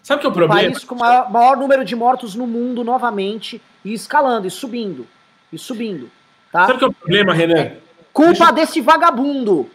Sabe 0.03 0.19
o 0.19 0.21
que 0.21 0.27
é 0.27 0.31
o 0.31 0.33
problema? 0.33 0.61
país 0.61 0.85
com 0.85 0.95
o 0.95 0.99
maior, 0.99 1.31
maior, 1.31 1.57
número 1.57 1.85
de 1.85 1.95
mortos 1.95 2.35
no 2.35 2.47
mundo 2.47 2.83
novamente 2.83 3.63
e 3.85 3.93
escalando, 3.93 4.47
e 4.47 4.51
subindo, 4.51 5.07
e 5.53 5.59
subindo. 5.59 6.11
Tá? 6.51 6.67
Sabe 6.67 6.75
o 6.75 6.79
que 6.79 6.85
é 6.85 6.89
o 6.89 6.93
problema, 6.93 7.33
Renan? 7.33 7.73
Culpa 8.13 8.31
Deixa... 8.31 8.53
desse 8.53 8.81
vagabundo. 8.81 9.71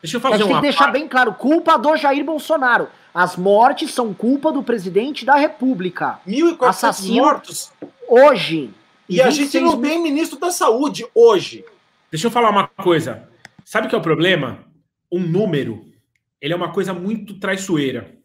Deixa 0.00 0.16
eu 0.16 0.20
fazer 0.20 0.34
a 0.34 0.38
gente 0.38 0.46
uma 0.46 0.60
tem 0.60 0.70
que 0.70 0.76
deixar 0.76 0.92
bem 0.92 1.08
claro, 1.08 1.34
culpa 1.34 1.76
do 1.76 1.96
Jair 1.96 2.24
Bolsonaro. 2.24 2.88
As 3.14 3.36
mortes 3.36 3.92
são 3.92 4.14
culpa 4.14 4.50
do 4.50 4.62
presidente 4.62 5.24
da 5.24 5.36
República. 5.36 6.20
1.400 6.26 7.14
mortos 7.14 7.72
hoje. 8.08 8.70
E, 9.08 9.16
e 9.16 9.22
a 9.22 9.30
gente 9.30 9.60
não 9.60 9.80
tem 9.80 10.00
ministro 10.00 10.38
da 10.38 10.50
Saúde 10.50 11.04
hoje. 11.14 11.64
Deixa 12.10 12.26
eu 12.28 12.30
falar 12.30 12.50
uma 12.50 12.66
coisa. 12.66 13.28
Sabe 13.64 13.86
o 13.86 13.90
que 13.90 13.94
é 13.94 13.98
o 13.98 14.02
problema? 14.02 14.60
Um 15.10 15.20
número, 15.20 15.84
ele 16.40 16.52
é 16.52 16.56
uma 16.56 16.72
coisa 16.72 16.94
muito 16.94 17.38
traiçoeira. 17.38 18.21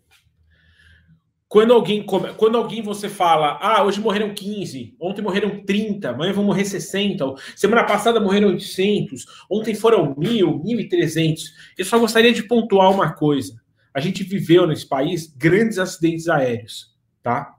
Quando 1.50 1.74
alguém, 1.74 2.06
quando 2.06 2.58
alguém 2.58 2.82
você 2.82 3.08
fala, 3.08 3.58
ah, 3.62 3.82
hoje 3.82 4.02
morreram 4.02 4.34
15, 4.34 4.98
ontem 5.00 5.22
morreram 5.22 5.64
30, 5.64 6.10
amanhã 6.10 6.34
vão 6.34 6.44
morrer 6.44 6.66
60, 6.66 7.24
semana 7.56 7.86
passada 7.86 8.20
morreram 8.20 8.50
800, 8.50 9.26
ontem 9.50 9.74
foram 9.74 10.14
1.000, 10.16 10.62
1.300. 10.62 11.40
Eu 11.78 11.86
só 11.86 11.98
gostaria 11.98 12.34
de 12.34 12.44
pontuar 12.44 12.92
uma 12.92 13.14
coisa. 13.14 13.62
A 13.94 14.02
gente 14.02 14.24
viveu 14.24 14.68
nesse 14.68 14.86
país 14.86 15.34
grandes 15.38 15.78
acidentes 15.80 16.28
aéreos, 16.28 16.94
tá? 17.24 17.56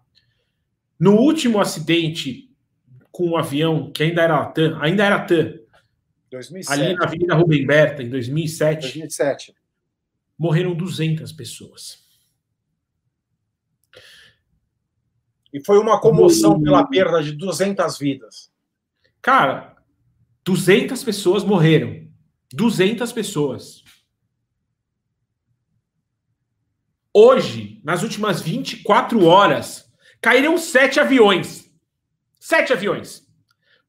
No 1.01 1.15
último 1.15 1.59
acidente 1.59 2.51
com 3.11 3.31
um 3.31 3.37
avião 3.39 3.91
que 3.91 4.03
ainda 4.03 4.21
era 4.23 4.45
TAM, 4.45 4.79
ainda 4.83 5.05
era 5.05 5.19
TAM, 5.21 5.55
2007. 6.31 6.81
ali 6.81 6.95
na 6.95 7.05
Avenida 7.07 7.35
Rubem 7.35 7.67
Berta, 7.67 8.03
em 8.03 8.11
2007, 8.11 8.83
2007, 8.83 9.55
morreram 10.39 10.75
200 10.75 11.33
pessoas. 11.33 12.08
E 15.53 15.65
foi 15.65 15.79
uma 15.79 16.01
comoção 16.01 16.61
pela 16.61 16.87
perda 16.87 17.23
de 17.23 17.33
200 17.33 17.99
vidas. 17.99 18.51
Cara, 19.23 19.77
200 20.45 21.03
pessoas 21.03 21.45
morreram. 21.45 22.07
200 22.53 23.13
pessoas. 23.13 23.83
Hoje, 27.13 27.81
nas 27.83 28.03
últimas 28.03 28.41
24 28.41 29.25
horas, 29.25 29.91
caíram 30.21 30.57
sete 30.59 31.01
aviões. 31.01 31.71
Sete 32.39 32.73
aviões. 32.73 33.27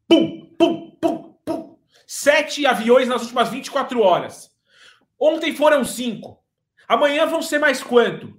Pum, 0.08 0.54
pum, 0.58 0.98
pum, 1.00 1.34
pum. 1.46 1.78
Sete 2.08 2.66
aviões 2.66 3.08
nas 3.08 3.22
últimas 3.22 3.50
24 3.50 4.02
horas. 4.02 4.50
Ontem 5.20 5.56
foram 5.56 5.84
cinco. 5.84 6.44
Amanhã 6.88 7.26
vão 7.26 7.42
ser 7.42 7.60
mais 7.60 7.84
quanto? 7.84 8.39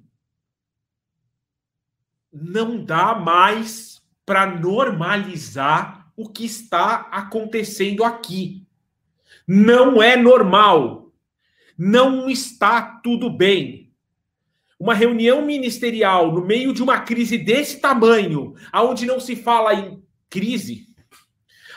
Não 2.32 2.84
dá 2.84 3.14
mais 3.14 4.00
para 4.24 4.46
normalizar 4.46 6.12
o 6.16 6.28
que 6.28 6.44
está 6.44 7.08
acontecendo 7.10 8.04
aqui. 8.04 8.66
Não 9.46 10.02
é 10.02 10.16
normal. 10.16 11.12
Não 11.76 12.28
está 12.28 12.82
tudo 13.02 13.30
bem. 13.30 13.90
Uma 14.78 14.94
reunião 14.94 15.44
ministerial 15.44 16.32
no 16.32 16.44
meio 16.44 16.72
de 16.72 16.82
uma 16.82 17.00
crise 17.00 17.36
desse 17.36 17.80
tamanho, 17.80 18.54
aonde 18.72 19.04
não 19.04 19.18
se 19.18 19.36
fala 19.36 19.74
em 19.74 20.02
crise, 20.28 20.86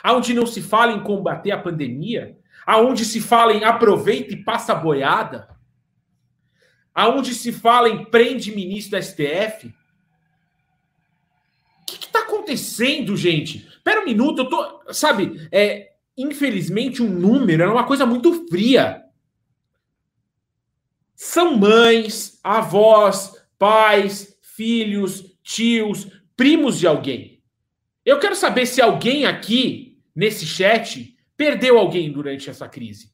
aonde 0.02 0.32
não 0.32 0.46
se 0.46 0.62
fala 0.62 0.92
em 0.92 1.02
combater 1.02 1.50
a 1.50 1.58
pandemia, 1.58 2.38
aonde 2.66 3.04
se 3.04 3.20
fala 3.20 3.52
em 3.52 3.64
aproveita 3.64 4.32
e 4.32 4.42
passa 4.42 4.74
boiada, 4.74 5.48
aonde 6.94 7.34
se 7.34 7.52
fala 7.52 7.88
em 7.88 8.04
prende 8.04 8.54
ministro 8.54 9.02
STF, 9.02 9.74
que 11.84 12.06
está 12.06 12.20
acontecendo, 12.20 13.16
gente? 13.16 13.66
Espera 13.66 14.00
um 14.00 14.04
minuto, 14.04 14.40
eu 14.40 14.48
tô. 14.48 14.92
Sabe, 14.92 15.48
é, 15.52 15.92
infelizmente, 16.16 17.02
um 17.02 17.08
número 17.08 17.62
é 17.62 17.68
uma 17.68 17.86
coisa 17.86 18.06
muito 18.06 18.46
fria. 18.48 19.02
São 21.14 21.56
mães, 21.56 22.38
avós, 22.42 23.32
pais, 23.58 24.36
filhos, 24.42 25.36
tios, 25.42 26.08
primos 26.36 26.78
de 26.78 26.86
alguém. 26.86 27.42
Eu 28.04 28.18
quero 28.18 28.36
saber 28.36 28.66
se 28.66 28.82
alguém 28.82 29.24
aqui, 29.24 29.98
nesse 30.14 30.44
chat, 30.44 31.16
perdeu 31.36 31.78
alguém 31.78 32.12
durante 32.12 32.50
essa 32.50 32.68
crise. 32.68 33.12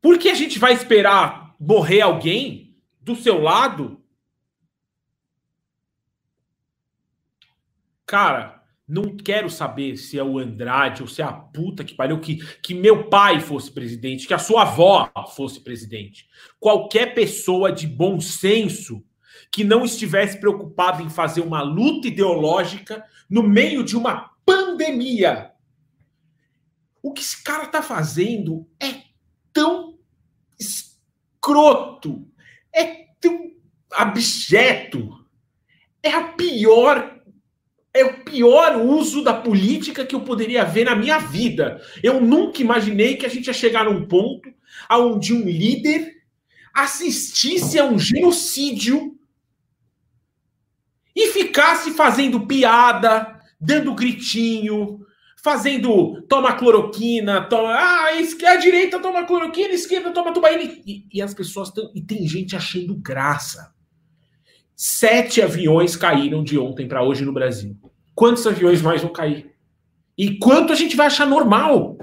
Por 0.00 0.18
que 0.18 0.28
a 0.28 0.34
gente 0.34 0.58
vai 0.58 0.72
esperar 0.72 1.54
morrer 1.58 2.00
alguém 2.00 2.76
do 3.00 3.14
seu 3.14 3.40
lado 3.40 3.99
Cara, 8.10 8.60
não 8.88 9.16
quero 9.16 9.48
saber 9.48 9.96
se 9.96 10.18
é 10.18 10.24
o 10.24 10.36
Andrade 10.36 11.00
ou 11.00 11.06
se 11.06 11.22
é 11.22 11.24
a 11.24 11.32
puta 11.32 11.84
que 11.84 11.94
pariu 11.94 12.18
que, 12.18 12.38
que 12.60 12.74
meu 12.74 13.08
pai 13.08 13.38
fosse 13.38 13.70
presidente, 13.70 14.26
que 14.26 14.34
a 14.34 14.38
sua 14.38 14.62
avó 14.62 15.08
fosse 15.36 15.60
presidente. 15.60 16.26
Qualquer 16.58 17.14
pessoa 17.14 17.70
de 17.70 17.86
bom 17.86 18.20
senso 18.20 19.00
que 19.52 19.62
não 19.62 19.84
estivesse 19.84 20.40
preocupado 20.40 21.04
em 21.04 21.08
fazer 21.08 21.40
uma 21.40 21.62
luta 21.62 22.08
ideológica 22.08 23.04
no 23.30 23.44
meio 23.44 23.84
de 23.84 23.96
uma 23.96 24.32
pandemia. 24.44 25.52
O 27.00 27.12
que 27.12 27.20
esse 27.20 27.44
cara 27.44 27.68
tá 27.68 27.80
fazendo 27.80 28.68
é 28.82 29.04
tão 29.52 30.00
escroto, 30.58 32.26
é 32.74 33.04
tão 33.20 33.52
abjeto. 33.92 35.16
É 36.02 36.10
a 36.10 36.24
pior 36.32 37.19
é 37.92 38.04
o 38.04 38.24
pior 38.24 38.76
uso 38.76 39.22
da 39.22 39.34
política 39.34 40.04
que 40.04 40.14
eu 40.14 40.20
poderia 40.20 40.64
ver 40.64 40.84
na 40.84 40.94
minha 40.94 41.18
vida. 41.18 41.80
Eu 42.02 42.20
nunca 42.20 42.60
imaginei 42.60 43.16
que 43.16 43.26
a 43.26 43.28
gente 43.28 43.48
ia 43.48 43.52
chegar 43.52 43.84
num 43.84 44.06
ponto 44.06 44.48
onde 44.90 45.34
um 45.34 45.42
líder 45.42 46.20
assistisse 46.72 47.78
a 47.78 47.84
um 47.84 47.98
genocídio 47.98 49.18
e 51.14 51.28
ficasse 51.28 51.90
fazendo 51.92 52.46
piada, 52.46 53.40
dando 53.60 53.94
gritinho, 53.94 55.04
fazendo 55.42 56.22
toma 56.22 56.52
cloroquina, 56.54 57.42
toma. 57.42 57.74
Ah, 57.74 58.10
a 58.46 58.56
direita 58.56 59.00
toma 59.00 59.24
cloroquina, 59.24 59.70
a 59.70 59.74
esquerda 59.74 60.12
toma 60.12 60.32
tubaína. 60.32 60.62
E, 60.86 61.06
e 61.12 61.20
as 61.20 61.34
pessoas. 61.34 61.70
Tão, 61.70 61.90
e 61.94 62.00
tem 62.00 62.26
gente 62.26 62.54
achando 62.54 62.94
graça. 62.94 63.74
Sete 64.82 65.42
aviões 65.42 65.94
caíram 65.94 66.42
de 66.42 66.58
ontem 66.58 66.88
para 66.88 67.02
hoje 67.02 67.22
no 67.22 67.34
Brasil. 67.34 67.78
Quantos 68.14 68.46
aviões 68.46 68.80
mais 68.80 69.02
vão 69.02 69.12
cair? 69.12 69.54
E 70.16 70.38
quanto 70.38 70.72
a 70.72 70.74
gente 70.74 70.96
vai 70.96 71.08
achar 71.08 71.26
normal? 71.26 71.98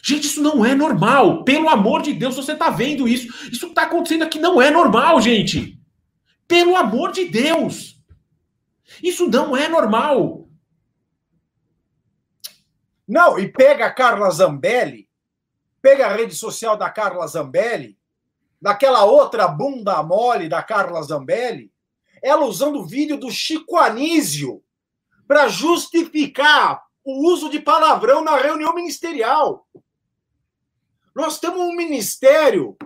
Gente, 0.00 0.28
isso 0.28 0.40
não 0.40 0.64
é 0.64 0.72
normal. 0.72 1.42
Pelo 1.42 1.68
amor 1.68 2.02
de 2.02 2.12
Deus, 2.12 2.36
você 2.36 2.52
está 2.52 2.70
vendo 2.70 3.08
isso. 3.08 3.26
Isso 3.50 3.66
que 3.66 3.72
está 3.72 3.82
acontecendo 3.82 4.22
aqui 4.22 4.38
não 4.38 4.62
é 4.62 4.70
normal, 4.70 5.20
gente. 5.20 5.76
Pelo 6.46 6.76
amor 6.76 7.10
de 7.10 7.24
Deus. 7.24 8.00
Isso 9.02 9.28
não 9.28 9.56
é 9.56 9.68
normal. 9.68 10.48
Não, 13.08 13.40
e 13.40 13.48
pega 13.48 13.86
a 13.86 13.92
Carla 13.92 14.30
Zambelli, 14.30 15.08
pega 15.82 16.06
a 16.06 16.14
rede 16.14 16.36
social 16.36 16.76
da 16.76 16.88
Carla 16.90 17.26
Zambelli, 17.26 17.98
daquela 18.62 19.04
outra 19.04 19.48
bunda 19.48 20.00
mole 20.04 20.48
da 20.48 20.62
Carla 20.62 21.02
Zambelli, 21.02 21.72
ela 22.22 22.44
usando 22.44 22.80
o 22.80 22.86
vídeo 22.86 23.16
do 23.16 23.30
Chico 23.30 23.76
Anísio 23.76 24.62
para 25.26 25.48
justificar 25.48 26.82
o 27.04 27.30
uso 27.32 27.48
de 27.48 27.60
palavrão 27.60 28.22
na 28.22 28.36
reunião 28.36 28.74
ministerial. 28.74 29.66
Nós 31.14 31.38
temos 31.38 31.60
um 31.60 31.74
ministério 31.74 32.76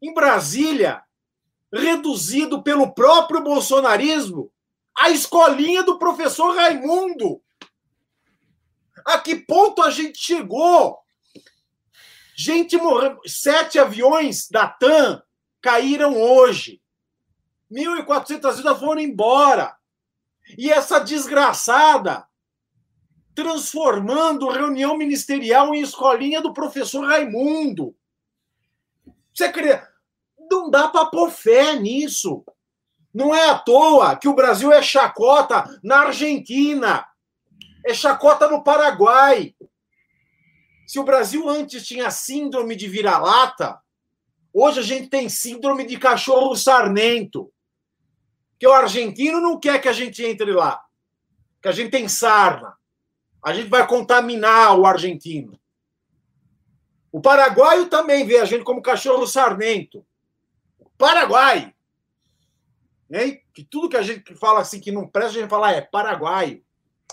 em 0.00 0.12
Brasília 0.12 1.02
reduzido 1.72 2.62
pelo 2.62 2.92
próprio 2.92 3.42
bolsonarismo 3.42 4.52
à 4.96 5.08
escolinha 5.10 5.82
do 5.82 5.98
professor 5.98 6.54
Raimundo. 6.54 7.42
A 9.04 9.18
que 9.18 9.36
ponto 9.36 9.82
a 9.82 9.90
gente 9.90 10.18
chegou? 10.18 10.98
Gente 12.36 12.76
morreu. 12.76 13.18
Sete 13.26 13.78
aviões 13.78 14.48
da 14.48 14.66
TAM 14.66 15.22
caíram 15.60 16.20
hoje. 16.20 16.81
1.400 17.72 18.56
vidas 18.56 18.78
foram 18.78 19.00
embora. 19.00 19.74
E 20.58 20.70
essa 20.70 20.98
desgraçada 21.00 22.26
transformando 23.34 24.50
reunião 24.50 24.96
ministerial 24.96 25.74
em 25.74 25.80
escolinha 25.80 26.42
do 26.42 26.52
professor 26.52 27.06
Raimundo. 27.06 27.96
Você 29.32 29.50
crê? 29.50 29.80
Não 30.50 30.68
dá 30.68 30.88
para 30.88 31.06
pôr 31.06 31.30
fé 31.30 31.76
nisso. 31.76 32.44
Não 33.12 33.34
é 33.34 33.48
à 33.48 33.58
toa 33.58 34.16
que 34.16 34.28
o 34.28 34.34
Brasil 34.34 34.72
é 34.72 34.82
chacota 34.82 35.64
na 35.82 36.06
Argentina, 36.06 37.06
é 37.86 37.94
chacota 37.94 38.48
no 38.48 38.62
Paraguai. 38.62 39.54
Se 40.86 40.98
o 40.98 41.04
Brasil 41.04 41.48
antes 41.48 41.86
tinha 41.86 42.10
síndrome 42.10 42.76
de 42.76 42.88
vira-lata, 42.88 43.78
hoje 44.52 44.80
a 44.80 44.82
gente 44.82 45.08
tem 45.08 45.28
síndrome 45.28 45.86
de 45.86 45.98
cachorro 45.98 46.54
sarnento 46.54 47.51
que 48.62 48.66
o 48.68 48.72
argentino 48.72 49.40
não 49.40 49.58
quer 49.58 49.80
que 49.80 49.88
a 49.88 49.92
gente 49.92 50.24
entre 50.24 50.52
lá, 50.52 50.80
que 51.60 51.66
a 51.66 51.72
gente 51.72 51.90
tem 51.90 52.06
sarna. 52.06 52.78
A 53.44 53.52
gente 53.52 53.68
vai 53.68 53.84
contaminar 53.84 54.78
o 54.78 54.86
argentino. 54.86 55.58
O 57.10 57.20
paraguaio 57.20 57.86
também 57.86 58.24
vê 58.24 58.38
a 58.38 58.44
gente 58.44 58.62
como 58.62 58.80
cachorro 58.80 59.26
sarnento. 59.26 60.06
Paraguai. 60.96 61.74
Hein? 63.10 63.42
Que 63.52 63.64
tudo 63.64 63.88
que 63.88 63.96
a 63.96 64.02
gente 64.02 64.32
fala 64.36 64.60
assim 64.60 64.78
que 64.78 64.92
não 64.92 65.08
presta, 65.08 65.30
a 65.38 65.40
gente 65.40 65.50
fala 65.50 65.72
é 65.72 65.80
paraguaio. 65.80 66.62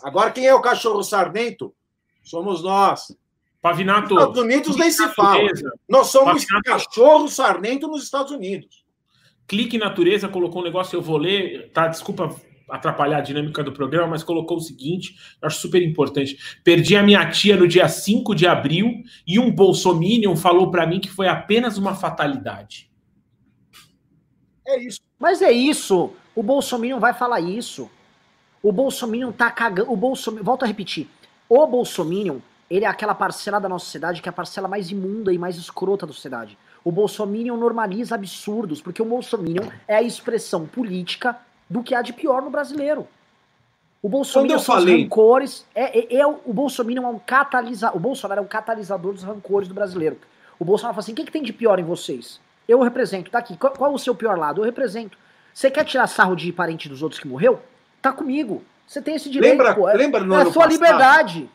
Agora, 0.04 0.30
quem 0.30 0.46
é 0.46 0.54
o 0.54 0.62
cachorro 0.62 1.02
sarnento? 1.02 1.76
Somos 2.22 2.62
nós. 2.62 3.18
Pavinato. 3.60 4.14
Estados 4.14 4.40
Unidos 4.40 4.76
nem 4.76 4.92
se 4.92 5.10
fala. 5.16 5.50
Nós 5.90 6.10
somos 6.10 6.46
Pavinato. 6.46 6.64
cachorro 6.64 7.28
sarnento 7.28 7.88
nos 7.88 8.04
Estados 8.04 8.32
Unidos. 8.32 8.86
Clique 9.50 9.80
Natureza 9.80 10.30
colocou 10.30 10.62
um 10.62 10.66
negócio, 10.66 10.96
eu 10.96 11.02
vou 11.02 11.18
ler, 11.18 11.72
tá? 11.74 11.88
Desculpa 11.88 12.36
atrapalhar 12.70 13.18
a 13.18 13.22
dinâmica 13.22 13.64
do 13.64 13.72
programa, 13.72 14.10
mas 14.10 14.24
colocou 14.24 14.58
o 14.58 14.62
seguinte, 14.62 15.16
eu 15.42 15.48
acho 15.48 15.60
super 15.60 15.82
importante. 15.82 16.38
Perdi 16.64 16.96
a 16.96 17.02
minha 17.02 17.28
tia 17.32 17.58
no 17.58 17.68
dia 17.68 17.90
5 17.90 18.36
de 18.36 18.46
abril 18.46 19.04
e 19.26 19.40
um 19.40 19.52
bolsominion 19.52 20.36
falou 20.36 20.70
para 20.70 20.86
mim 20.86 21.00
que 21.00 21.10
foi 21.10 21.28
apenas 21.28 21.80
uma 21.80 21.96
fatalidade. 21.96 22.92
É 24.68 24.78
isso. 24.78 25.00
Mas 25.18 25.42
é 25.42 25.52
isso. 25.52 26.12
O 26.36 26.44
bolsominion 26.44 27.00
vai 27.00 27.16
falar 27.16 27.42
isso. 27.42 27.90
O 28.62 28.72
bolsominion 28.72 29.32
tá 29.32 29.50
cagando. 29.50 29.92
O 29.92 29.96
bolsominion, 29.96 30.46
volto 30.46 30.62
a 30.62 30.68
repetir. 30.68 31.08
O 31.50 31.66
bolsominion, 31.66 32.38
ele 32.70 32.86
é 32.86 32.88
aquela 32.88 33.16
parcela 33.16 33.60
da 33.60 33.68
nossa 33.68 33.86
sociedade 33.86 34.22
que 34.22 34.30
é 34.30 34.32
a 34.32 34.34
parcela 34.34 34.68
mais 34.68 34.92
imunda 34.92 35.34
e 35.34 35.40
mais 35.40 35.58
escrota 35.58 36.06
da 36.06 36.14
sociedade. 36.14 36.56
O 36.84 36.92
bolsominion 36.92 37.58
normaliza 37.58 38.16
absurdos, 38.16 38.82
porque 38.82 39.02
o 39.02 39.06
bolsominion 39.06 39.68
é 39.88 39.96
a 39.96 40.02
expressão 40.02 40.66
política 40.66 41.38
do 41.70 41.84
que 41.84 41.94
há 41.94 42.02
de 42.02 42.14
pior 42.14 42.42
no 42.42 42.50
brasileiro. 42.50 43.08
O 44.02 44.08
Bolsonaro 44.08 44.60
são 44.60 44.76
falei... 44.76 44.96
os 44.96 45.02
rancores. 45.04 45.66
É, 45.76 46.00
é, 46.00 46.20
é, 46.22 46.26
o 46.26 46.54
Bolsonaro 46.54 47.06
é 47.06 47.10
um 47.10 47.20
catalisador. 47.20 47.98
O 47.98 48.00
Bolsonaro 48.00 48.40
é 48.40 48.44
um 48.44 48.48
catalisador 48.48 49.14
dos 49.14 49.24
rancores 49.24 49.68
do 49.68 49.74
brasileiro. 49.74 50.18
O 50.58 50.64
Bolsonaro 50.64 50.96
fala 50.96 51.04
assim: 51.04 51.12
o 51.12 51.16
que, 51.16 51.26
que 51.26 51.32
tem 51.32 51.44
de 51.44 51.52
pior 51.52 51.80
em 51.80 51.84
vocês? 51.84 52.40
Eu 52.68 52.82
represento, 52.82 53.30
tá 53.30 53.40
aqui. 53.40 53.58
Qual, 53.58 53.74
qual, 53.74 53.92
é 53.92 53.96
o 53.96 53.98
seu 53.98 54.16
pior 54.16 54.38
lado? 54.38 54.62
Eu 54.62 54.66
represento. 54.66 55.18
Você 55.54 55.70
quer 55.70 55.84
tirar 55.84 56.08
sarro 56.08 56.36
de 56.36 56.52
parente 56.54 56.88
dos 56.88 57.04
outros 57.04 57.20
que 57.20 57.28
morreu? 57.28 57.60
Tá 58.02 58.14
comigo. 58.14 58.64
Você 58.88 59.02
tem 59.02 59.16
esse 59.16 59.30
direito. 59.30 59.52
Lembra, 59.52 59.76
pô. 59.76 59.90
É, 59.90 59.94
lembra 59.96 60.24
no 60.24 60.34
é 60.34 60.38
a 60.38 60.46
sua 60.46 60.54
passado, 60.54 60.72
liberdade. 60.72 61.50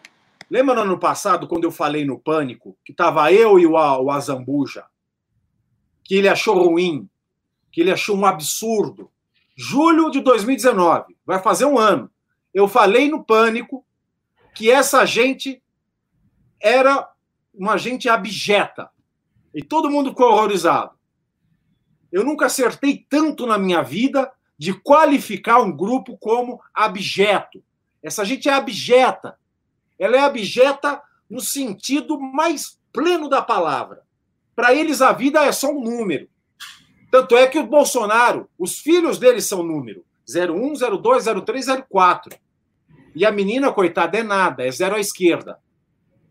Lembra 0.50 0.74
no 0.74 0.82
ano 0.82 0.98
passado, 0.98 1.48
quando 1.48 1.64
eu 1.64 1.70
falei 1.70 2.04
no 2.04 2.18
Pânico, 2.18 2.76
que 2.84 2.92
tava 2.92 3.32
eu 3.32 3.58
e 3.58 3.66
o, 3.66 3.72
o 3.72 4.10
Azambuja, 4.10 4.84
que 6.04 6.14
ele 6.14 6.28
achou 6.28 6.62
ruim, 6.62 7.08
que 7.72 7.80
ele 7.80 7.90
achou 7.90 8.16
um 8.16 8.26
absurdo, 8.26 9.10
julho 9.56 10.10
de 10.10 10.20
2019, 10.20 11.16
vai 11.24 11.42
fazer 11.42 11.64
um 11.64 11.78
ano. 11.78 12.10
Eu 12.52 12.68
falei 12.68 13.08
no 13.08 13.24
Pânico 13.24 13.84
que 14.54 14.70
essa 14.70 15.04
gente 15.04 15.60
era 16.60 17.10
uma 17.52 17.76
gente 17.76 18.08
abjeta. 18.08 18.90
E 19.52 19.62
todo 19.62 19.90
mundo 19.90 20.10
ficou 20.10 20.30
horrorizado. 20.30 20.92
Eu 22.12 22.24
nunca 22.24 22.46
acertei 22.46 23.04
tanto 23.08 23.46
na 23.46 23.58
minha 23.58 23.82
vida 23.82 24.30
de 24.56 24.72
qualificar 24.72 25.60
um 25.60 25.76
grupo 25.76 26.16
como 26.16 26.60
abjeto. 26.72 27.62
Essa 28.02 28.24
gente 28.24 28.48
é 28.48 28.52
abjeta. 28.52 29.36
Ela 29.98 30.16
é 30.16 30.20
abjeta 30.20 31.02
no 31.28 31.40
sentido 31.40 32.20
mais 32.20 32.78
pleno 32.92 33.28
da 33.28 33.42
palavra. 33.42 34.03
Para 34.54 34.74
eles, 34.74 35.02
a 35.02 35.12
vida 35.12 35.44
é 35.44 35.52
só 35.52 35.70
um 35.70 35.80
número. 35.80 36.28
Tanto 37.10 37.36
é 37.36 37.46
que 37.46 37.58
o 37.58 37.66
Bolsonaro, 37.66 38.48
os 38.58 38.78
filhos 38.78 39.18
dele 39.18 39.40
são 39.40 39.62
número: 39.62 40.04
01, 40.28 40.74
02, 41.00 41.24
03, 41.44 41.66
04. 41.88 42.38
E 43.14 43.24
a 43.24 43.30
menina, 43.30 43.72
coitada, 43.72 44.18
é 44.18 44.22
nada, 44.22 44.66
é 44.66 44.70
zero 44.70 44.96
à 44.96 45.00
esquerda. 45.00 45.58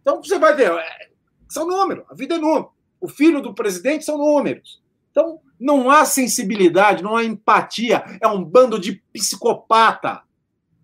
Então 0.01 0.21
você 0.21 0.37
vai 0.37 0.53
ver, 0.53 0.71
é, 0.71 1.09
são 1.47 1.65
números, 1.65 2.03
a 2.09 2.13
vida 2.13 2.35
é 2.35 2.37
número. 2.37 2.71
O 2.99 3.07
filho 3.07 3.41
do 3.41 3.53
presidente 3.53 4.03
são 4.03 4.17
números. 4.17 4.81
Então 5.11 5.39
não 5.59 5.89
há 5.89 6.03
sensibilidade, 6.03 7.03
não 7.03 7.15
há 7.15 7.23
empatia, 7.23 8.03
é 8.19 8.27
um 8.27 8.43
bando 8.43 8.77
de 8.77 9.01
psicopata. 9.13 10.21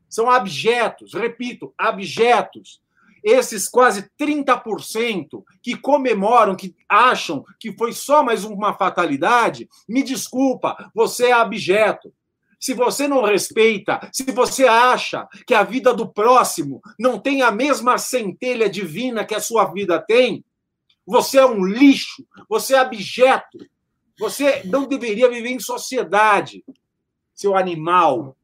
São 0.08 0.30
abjetos, 0.30 1.14
repito, 1.14 1.74
abjetos 1.78 2.82
esses 3.24 3.68
quase 3.68 4.10
30% 4.20 5.44
que 5.62 5.76
comemoram, 5.76 6.56
que 6.56 6.76
acham 6.88 7.44
que 7.60 7.72
foi 7.74 7.94
só 7.94 8.24
mais 8.24 8.44
uma 8.44 8.74
fatalidade, 8.74 9.68
me 9.88 10.04
desculpa, 10.04 10.92
você 10.94 11.28
é 11.28 11.32
abjeto. 11.32 12.14
Se 12.60 12.74
você 12.74 13.08
não 13.08 13.24
respeita, 13.24 14.10
se 14.12 14.24
você 14.32 14.68
acha 14.68 15.28
que 15.48 15.54
a 15.54 15.64
vida 15.64 15.94
do 15.94 16.12
próximo 16.12 16.82
não 17.00 17.18
tem 17.18 17.42
a 17.42 17.52
mesma 17.52 17.98
centelha 17.98 18.70
divina 18.70 19.26
que 19.26 19.34
a 19.34 19.40
sua 19.40 19.66
vida 19.66 19.98
tem, 20.00 20.44
você 21.06 21.40
é 21.40 21.46
um 21.46 21.66
lixo, 21.66 22.24
você 22.48 22.76
é 22.76 22.80
abjeto. 22.80 23.58
Você 24.20 24.62
não 24.66 24.86
deveria 24.86 25.30
viver 25.30 25.50
em 25.50 25.60
sociedade, 25.60 26.64
seu 27.34 27.56
animal. 27.56 28.36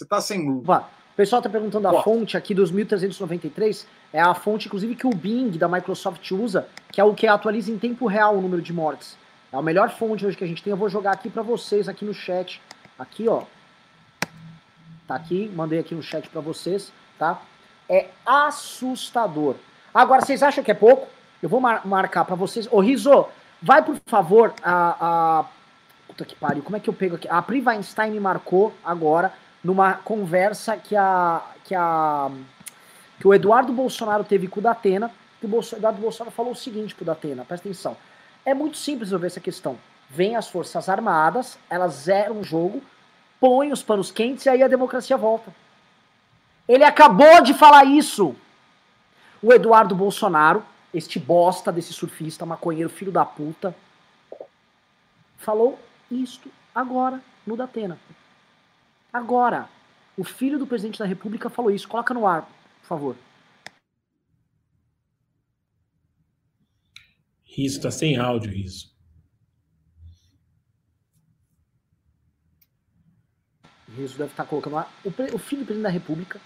Você 0.00 0.04
está 0.04 0.18
sem 0.18 0.48
luz. 0.48 0.66
O 0.66 0.84
pessoal 1.14 1.40
está 1.40 1.50
perguntando 1.50 1.86
a 1.86 2.02
fonte 2.02 2.34
aqui 2.34 2.54
dos 2.54 2.70
1393. 2.70 3.86
É 4.14 4.18
a 4.18 4.32
fonte, 4.32 4.66
inclusive, 4.66 4.94
que 4.94 5.06
o 5.06 5.10
Bing 5.10 5.50
da 5.58 5.68
Microsoft 5.68 6.30
usa, 6.30 6.66
que 6.90 6.98
é 6.98 7.04
o 7.04 7.14
que 7.14 7.26
atualiza 7.26 7.70
em 7.70 7.78
tempo 7.78 8.06
real 8.06 8.38
o 8.38 8.40
número 8.40 8.62
de 8.62 8.72
mortes. 8.72 9.18
É 9.52 9.58
a 9.58 9.60
melhor 9.60 9.90
fonte 9.90 10.24
hoje 10.24 10.38
que 10.38 10.44
a 10.44 10.46
gente 10.46 10.62
tem. 10.62 10.70
Eu 10.70 10.76
vou 10.78 10.88
jogar 10.88 11.12
aqui 11.12 11.28
para 11.28 11.42
vocês, 11.42 11.86
aqui 11.86 12.06
no 12.06 12.14
chat. 12.14 12.62
Aqui, 12.98 13.28
ó. 13.28 13.42
Tá 15.06 15.16
aqui, 15.16 15.52
mandei 15.54 15.78
aqui 15.80 15.94
no 15.94 16.02
chat 16.02 16.26
para 16.30 16.40
vocês, 16.40 16.90
tá? 17.18 17.42
É 17.86 18.06
assustador. 18.24 19.56
Agora, 19.92 20.22
vocês 20.22 20.42
acham 20.42 20.64
que 20.64 20.70
é 20.70 20.74
pouco? 20.74 21.08
Eu 21.42 21.50
vou 21.50 21.60
mar 21.60 21.86
marcar 21.86 22.24
para 22.24 22.36
vocês. 22.36 22.66
Ô, 22.70 22.80
Riso, 22.80 23.26
vai, 23.60 23.84
por 23.84 24.00
favor, 24.06 24.54
a, 24.62 25.40
a... 25.40 25.44
Puta 26.06 26.24
que 26.24 26.36
pariu, 26.36 26.62
como 26.62 26.78
é 26.78 26.80
que 26.80 26.88
eu 26.88 26.94
pego 26.94 27.16
aqui? 27.16 27.28
A 27.28 27.42
Pri 27.42 27.60
Weinstein 27.60 28.12
me 28.12 28.20
marcou 28.20 28.72
agora 28.82 29.30
numa 29.62 29.94
conversa 29.94 30.76
que 30.76 30.96
a 30.96 31.42
que 31.64 31.74
a 31.74 32.30
que 33.18 33.28
o 33.28 33.34
Eduardo 33.34 33.72
Bolsonaro 33.72 34.24
teve 34.24 34.48
com 34.48 34.60
o 34.60 34.62
Datena, 34.62 35.10
que 35.38 35.46
o 35.46 35.60
Eduardo 35.76 36.00
Bolsonaro 36.00 36.34
falou 36.34 36.52
o 36.52 36.56
seguinte 36.56 36.94
pro 36.94 37.04
Datena, 37.04 37.44
presta 37.44 37.68
atenção. 37.68 37.96
É 38.44 38.54
muito 38.54 38.78
simples 38.78 39.08
resolver 39.08 39.26
essa 39.26 39.40
questão. 39.40 39.78
Vem 40.08 40.36
as 40.36 40.48
Forças 40.48 40.88
Armadas, 40.88 41.58
elas 41.68 41.92
zeram 41.92 42.40
o 42.40 42.44
jogo, 42.44 42.82
põem 43.38 43.72
os 43.72 43.82
panos 43.82 44.10
quentes 44.10 44.46
e 44.46 44.48
aí 44.48 44.62
a 44.62 44.68
democracia 44.68 45.16
volta. 45.16 45.54
Ele 46.66 46.82
acabou 46.82 47.42
de 47.42 47.52
falar 47.52 47.84
isso. 47.84 48.34
O 49.42 49.52
Eduardo 49.52 49.94
Bolsonaro, 49.94 50.64
este 50.92 51.18
bosta 51.18 51.70
desse 51.70 51.92
surfista, 51.92 52.46
maconheiro, 52.46 52.88
filho 52.88 53.12
da 53.12 53.24
puta, 53.24 53.74
falou 55.36 55.78
isto 56.10 56.50
agora 56.74 57.20
no 57.46 57.56
Datena. 57.56 57.98
Agora, 59.12 59.68
o 60.16 60.24
filho 60.24 60.58
do 60.58 60.66
presidente 60.66 60.98
da 60.98 61.04
República 61.04 61.50
falou 61.50 61.70
isso. 61.70 61.88
Coloca 61.88 62.14
no 62.14 62.26
ar, 62.26 62.42
por 62.80 62.86
favor. 62.86 63.16
Riso, 67.44 67.78
está 67.78 67.90
sem 67.90 68.16
áudio, 68.16 68.52
Riso. 68.52 68.90
Riso 73.88 74.16
deve 74.16 74.30
estar 74.30 74.44
tá 74.44 74.48
colocando 74.48 74.74
lá. 74.74 74.88
O, 75.04 75.08
o 75.08 75.38
filho 75.38 75.62
do 75.62 75.66
presidente 75.66 75.82
da 75.82 75.88
República. 75.88 76.40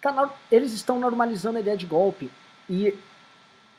Tá, 0.00 0.34
eles 0.50 0.72
estão 0.72 0.98
normalizando 0.98 1.58
a 1.58 1.60
ideia 1.60 1.76
de 1.76 1.86
golpe. 1.86 2.30
E. 2.68 2.96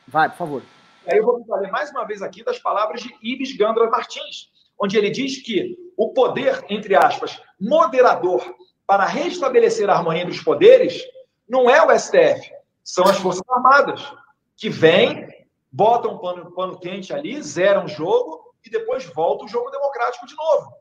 Vai, 0.06 0.28
por 0.28 0.36
favor. 0.36 0.62
Aí 1.06 1.18
eu 1.18 1.24
vou 1.24 1.44
falar 1.44 1.70
mais 1.70 1.90
uma 1.90 2.04
vez 2.04 2.22
aqui 2.22 2.44
das 2.44 2.58
palavras 2.58 3.02
de 3.02 3.12
Ibis 3.22 3.56
Gandra 3.56 3.88
Martins, 3.88 4.50
onde 4.80 4.96
ele 4.96 5.10
diz 5.10 5.40
que 5.42 5.76
o 5.96 6.12
poder, 6.12 6.64
entre 6.68 6.94
aspas, 6.94 7.40
moderador 7.60 8.54
para 8.86 9.04
restabelecer 9.04 9.88
a 9.90 9.94
harmonia 9.94 10.26
dos 10.26 10.40
poderes 10.40 11.02
não 11.48 11.68
é 11.70 11.82
o 11.82 11.96
STF, 11.96 12.50
são 12.82 13.04
as 13.04 13.18
Forças 13.18 13.42
Armadas, 13.48 14.12
que 14.56 14.68
vêm, 14.68 15.28
botam 15.70 16.14
um 16.14 16.18
pano, 16.18 16.52
pano 16.52 16.78
quente 16.78 17.12
ali, 17.12 17.42
zeram 17.42 17.84
o 17.84 17.88
jogo 17.88 18.54
e 18.64 18.70
depois 18.70 19.04
volta 19.06 19.44
o 19.44 19.48
jogo 19.48 19.70
democrático 19.70 20.26
de 20.26 20.34
novo. 20.34 20.74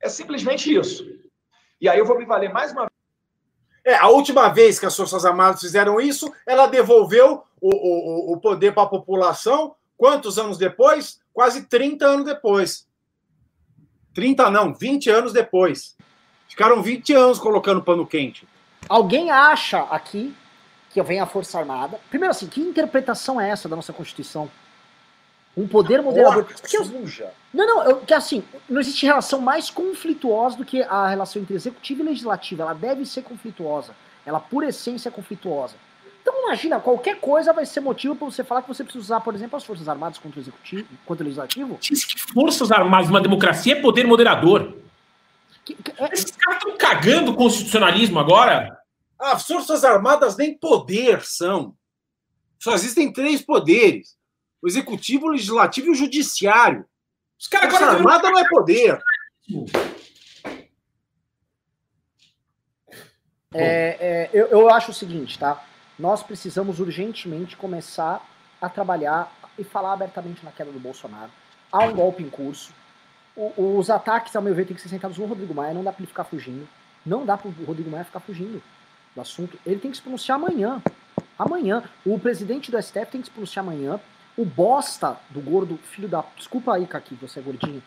É 0.00 0.08
simplesmente 0.08 0.74
isso. 0.74 1.04
E 1.80 1.88
aí 1.88 1.98
eu 1.98 2.06
vou 2.06 2.18
me 2.18 2.24
valer 2.24 2.52
mais 2.52 2.72
uma 2.72 2.90
é, 3.84 3.94
a 3.94 4.08
última 4.08 4.48
vez 4.48 4.78
que 4.78 4.86
as 4.86 4.94
Forças 4.94 5.24
Armadas 5.24 5.60
fizeram 5.60 6.00
isso, 6.00 6.32
ela 6.46 6.66
devolveu 6.66 7.42
o, 7.60 7.70
o, 7.70 8.32
o 8.34 8.36
poder 8.38 8.72
para 8.72 8.82
a 8.82 8.88
população. 8.88 9.74
Quantos 9.96 10.38
anos 10.38 10.58
depois? 10.58 11.20
Quase 11.32 11.66
30 11.66 12.06
anos 12.06 12.26
depois. 12.26 12.86
30 14.14 14.50
não, 14.50 14.74
20 14.74 15.08
anos 15.10 15.32
depois. 15.32 15.96
Ficaram 16.50 16.82
20 16.82 17.14
anos 17.14 17.38
colocando 17.38 17.80
pano 17.80 18.04
quente. 18.04 18.46
Alguém 18.88 19.30
acha 19.30 19.82
aqui 19.82 20.34
que 20.90 21.00
vem 21.00 21.20
a 21.20 21.24
Força 21.24 21.60
Armada? 21.60 22.00
Primeiro 22.10 22.32
assim, 22.32 22.48
que 22.48 22.60
interpretação 22.60 23.40
é 23.40 23.48
essa 23.48 23.68
da 23.68 23.76
nossa 23.76 23.92
Constituição? 23.92 24.50
Um 25.56 25.68
poder 25.68 26.02
moderador. 26.02 26.44
Porque 26.44 26.76
eu, 26.76 26.84
não, 27.54 27.66
não, 27.66 27.84
eu, 27.84 27.96
que 27.98 28.12
assim, 28.12 28.42
não 28.68 28.80
existe 28.80 29.06
relação 29.06 29.40
mais 29.40 29.70
conflituosa 29.70 30.56
do 30.56 30.64
que 30.64 30.82
a 30.82 31.08
relação 31.08 31.40
entre 31.40 31.54
executivo 31.54 32.02
e 32.02 32.06
legislativo. 32.06 32.62
Ela 32.62 32.74
deve 32.74 33.06
ser 33.06 33.22
conflituosa. 33.22 33.94
Ela, 34.26 34.40
por 34.40 34.64
essência, 34.64 35.08
é 35.08 35.12
conflituosa. 35.12 35.76
Então 36.20 36.34
imagina, 36.44 36.80
qualquer 36.80 37.20
coisa 37.20 37.52
vai 37.52 37.64
ser 37.64 37.80
motivo 37.80 38.16
para 38.16 38.26
você 38.26 38.42
falar 38.42 38.62
que 38.62 38.68
você 38.68 38.82
precisa 38.82 39.04
usar, 39.04 39.20
por 39.20 39.34
exemplo, 39.36 39.56
as 39.56 39.64
Forças 39.64 39.88
Armadas 39.88 40.18
contra 40.18 40.38
o 40.38 40.42
Executivo, 40.42 40.88
contra 41.06 41.22
o 41.22 41.26
Legislativo. 41.26 41.78
Diz 41.80 42.04
que 42.04 42.20
Forças 42.20 42.72
Armadas 42.72 43.08
uma 43.08 43.20
democracia 43.20 43.74
é 43.74 43.80
poder 43.80 44.04
moderador. 44.04 44.74
É... 45.98 46.12
Esses 46.12 46.30
caras 46.30 46.58
estão 46.58 46.76
cagando 46.76 47.32
o 47.32 47.36
constitucionalismo 47.36 48.18
agora. 48.18 48.78
As 49.18 49.46
Forças 49.46 49.84
Armadas 49.84 50.36
nem 50.36 50.56
poder 50.56 51.22
são. 51.22 51.76
Só 52.58 52.74
existem 52.74 53.12
três 53.12 53.42
poderes: 53.42 54.16
o 54.62 54.68
executivo, 54.68 55.26
o 55.26 55.30
legislativo 55.30 55.88
e 55.88 55.90
o 55.90 55.94
judiciário. 55.94 56.84
Os 57.38 57.48
caras 57.48 57.70
Força 57.70 57.86
Armada 57.86 58.30
não 58.30 58.38
é 58.38 58.48
poder. 58.48 58.98
É, 63.52 63.96
é, 64.00 64.30
eu, 64.32 64.46
eu 64.46 64.70
acho 64.70 64.90
o 64.92 64.94
seguinte, 64.94 65.38
tá? 65.38 65.64
Nós 65.98 66.22
precisamos 66.22 66.80
urgentemente 66.80 67.56
começar 67.56 68.24
a 68.60 68.68
trabalhar 68.68 69.32
e 69.58 69.64
falar 69.64 69.92
abertamente 69.92 70.44
na 70.44 70.52
queda 70.52 70.70
do 70.70 70.78
Bolsonaro. 70.78 71.30
Há 71.72 71.84
um 71.84 71.94
golpe 71.94 72.22
em 72.22 72.30
curso. 72.30 72.72
Os 73.36 73.88
ataques, 73.88 74.34
ao 74.34 74.42
meu 74.42 74.54
ver, 74.54 74.66
tem 74.66 74.74
que 74.74 74.82
ser 74.82 74.88
sentados 74.88 75.16
no 75.16 75.26
Rodrigo 75.26 75.54
Maia. 75.54 75.72
Não 75.72 75.84
dá 75.84 75.92
para 75.92 76.00
ele 76.00 76.08
ficar 76.08 76.24
fugindo. 76.24 76.68
Não 77.04 77.24
dá 77.24 77.36
para 77.36 77.48
o 77.48 77.64
Rodrigo 77.64 77.90
Maia 77.90 78.04
ficar 78.04 78.20
fugindo 78.20 78.62
do 79.14 79.20
assunto. 79.20 79.58
Ele 79.64 79.80
tem 79.80 79.90
que 79.90 79.96
se 79.96 80.02
pronunciar 80.02 80.36
amanhã. 80.36 80.82
Amanhã. 81.38 81.84
O 82.04 82.18
presidente 82.18 82.70
do 82.70 82.80
STF 82.82 83.06
tem 83.06 83.20
que 83.20 83.28
se 83.28 83.32
pronunciar 83.32 83.64
amanhã. 83.64 84.00
O 84.36 84.44
bosta 84.44 85.18
do 85.30 85.40
gordo, 85.40 85.78
filho 85.78 86.08
da. 86.08 86.24
Desculpa 86.36 86.74
aí, 86.74 86.86
Kaki, 86.86 87.14
você 87.14 87.40
é 87.40 87.42
gordinho. 87.42 87.82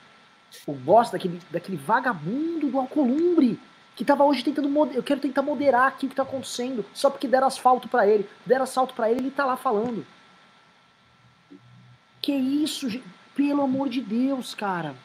O 0.65 0.73
bosta 0.73 1.17
daquele, 1.17 1.39
daquele 1.51 1.77
vagabundo 1.77 2.69
do 2.69 2.79
Alcolumbre 2.79 3.59
que 3.95 4.03
tava 4.03 4.23
hoje 4.23 4.43
tentando 4.43 4.67
eu 4.95 5.03
quero 5.03 5.19
tentar 5.19 5.43
moderar 5.43 5.87
aqui 5.87 6.07
o 6.07 6.09
que 6.09 6.15
tá 6.15 6.23
acontecendo, 6.23 6.83
só 6.95 7.11
porque 7.11 7.27
deram 7.27 7.45
asfalto 7.45 7.87
para 7.87 8.07
ele, 8.07 8.27
deram 8.43 8.63
asfalto 8.63 8.91
para 8.95 9.11
ele, 9.11 9.19
ele 9.19 9.29
tá 9.31 9.45
lá 9.45 9.55
falando. 9.55 10.03
Que 12.19 12.31
isso, 12.31 12.89
gente? 12.89 13.05
pelo 13.35 13.63
amor 13.63 13.89
de 13.89 14.01
Deus, 14.01 14.53
cara. 14.53 14.95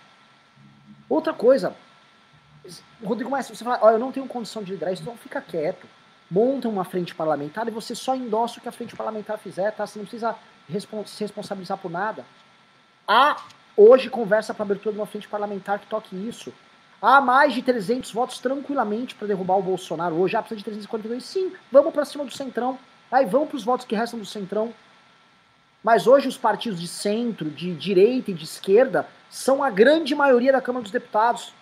Outra 1.09 1.33
coisa, 1.33 1.75
Rodrigo 3.03 3.31
Maia, 3.31 3.43
você 3.43 3.65
fala, 3.65 3.79
ó, 3.83 3.91
eu 3.91 3.99
não 3.99 4.13
tenho 4.13 4.27
condição 4.27 4.63
de 4.63 4.73
liderar 4.73 4.93
isso, 4.93 5.03
então 5.03 5.17
fica 5.17 5.41
quieto. 5.41 5.87
Monta 6.31 6.69
uma 6.69 6.85
frente 6.85 7.15
parlamentar 7.15 7.67
e 7.67 7.71
você 7.71 7.95
só 7.95 8.15
endossa 8.15 8.59
o 8.59 8.63
que 8.63 8.69
a 8.69 8.73
frente 8.73 8.95
parlamentar 8.95 9.39
fizer, 9.39 9.71
tá? 9.73 9.87
Você 9.87 9.99
não 9.99 10.05
precisa 10.05 10.37
se 11.07 11.25
responsabilizar 11.25 11.79
por 11.79 11.91
nada. 11.91 12.25
Há 13.07 13.37
hoje 13.75 14.11
conversa 14.11 14.53
para 14.53 14.65
abertura 14.65 14.93
de 14.93 15.01
uma 15.01 15.07
frente 15.07 15.27
parlamentar 15.27 15.79
que 15.79 15.87
toque 15.87 16.15
isso. 16.15 16.53
Há 17.01 17.21
mais 17.21 17.55
de 17.55 17.63
300 17.63 18.13
votos 18.13 18.39
tranquilamente 18.41 19.15
para 19.15 19.29
derrubar 19.29 19.57
o 19.57 19.63
Bolsonaro 19.63 20.17
hoje. 20.17 20.37
Ah, 20.37 20.43
precisa 20.43 20.59
de 20.59 20.65
342? 20.65 21.25
Sim, 21.25 21.53
vamos 21.73 21.95
para 21.95 22.05
cima 22.05 22.25
do 22.25 22.31
Centrão. 22.31 22.79
Aí 23.11 23.25
vamos 23.25 23.49
para 23.49 23.57
os 23.57 23.65
votos 23.65 23.87
que 23.87 23.97
restam 23.97 24.19
do 24.19 24.27
Centrão. 24.27 24.75
Mas 25.83 26.07
hoje 26.07 26.29
os 26.29 26.37
partidos 26.37 26.81
de 26.81 26.89
centro, 26.89 27.49
de 27.49 27.75
direita 27.75 28.33
e 28.33 28.35
de 28.35 28.45
esquerda 28.45 29.07
são 29.31 29.63
a 29.63 29.71
grande 29.71 30.15
maioria 30.15 30.53
da 30.53 30.61
Câmara 30.61 30.83
dos 30.83 30.93
Deputados. 30.93 31.53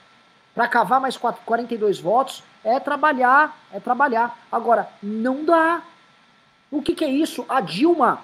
Para 0.55 0.69
cavar 0.69 1.01
mais 1.01 1.17
42 1.17 2.01
votos 2.01 2.43
é 2.65 2.81
trabalhar, 2.81 3.57
é 3.73 3.79
trabalhar. 3.79 4.39
Agora, 4.51 4.89
não 5.03 5.45
dá. 5.45 5.83
O 6.71 6.81
que, 6.81 6.95
que 6.95 7.05
é 7.05 7.11
isso? 7.11 7.45
A 7.49 7.61
Dilma, 7.61 8.21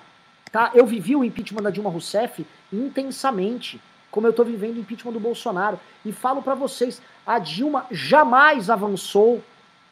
tá? 0.51 0.71
Eu 0.75 0.87
vivi 0.87 1.15
o 1.15 1.25
impeachment 1.25 1.63
da 1.63 1.71
Dilma 1.71 1.91
Rousseff 1.91 2.47
intensamente 2.73 3.81
como 4.11 4.27
eu 4.27 4.31
estou 4.31 4.45
vivendo 4.45 4.77
o 4.77 4.81
impeachment 4.81 5.13
do 5.13 5.21
Bolsonaro. 5.21 5.81
E 6.05 6.13
falo 6.13 6.43
para 6.43 6.55
vocês, 6.55 7.01
a 7.27 7.39
Dilma 7.39 7.87
jamais 7.91 8.69
avançou 8.69 9.43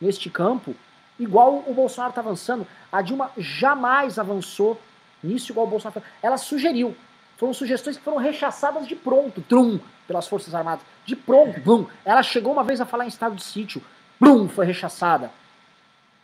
neste 0.01 0.29
campo 0.29 0.77
igual 1.19 1.65
o 1.67 1.75
Bolsonaro 1.75 2.11
está 2.11 2.21
avançando. 2.21 2.67
A 2.93 3.03
Dilma 3.03 3.31
jamais 3.37 4.19
avançou 4.19 4.81
nisso 5.23 5.53
igual 5.53 5.67
o 5.67 5.71
Bolsonaro. 5.71 6.03
Ela 6.23 6.37
sugeriu. 6.37 6.95
Foram 7.41 7.55
sugestões 7.55 7.97
que 7.97 8.05
foram 8.05 8.19
rechaçadas 8.19 8.87
de 8.87 8.95
pronto, 8.95 9.41
trum, 9.41 9.81
pelas 10.07 10.29
Forças 10.29 10.55
Armadas. 10.55 10.85
De 11.07 11.17
pronto, 11.17 11.59
blum. 11.59 11.87
Ela 12.05 12.23
chegou 12.23 12.53
uma 12.53 12.63
vez 12.63 12.83
a 12.83 12.85
falar 12.85 13.07
em 13.07 13.09
estado 13.09 13.35
de 13.35 13.43
sítio. 13.43 13.83
Blum, 14.21 14.47
foi 14.47 14.67
rechaçada. 14.67 15.31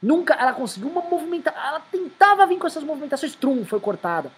Nunca 0.03 0.35
ela 0.35 0.53
conseguiu 0.53 0.91
uma 0.91 1.01
movimentação. 1.01 1.59
Ela 1.59 1.81
tentava 1.91 2.45
vir 2.45 2.59
com 2.59 2.67
essas 2.67 2.85
movimentações, 2.85 3.35
trum, 3.35 3.65
foi 3.65 3.81
cortada. 3.81 4.31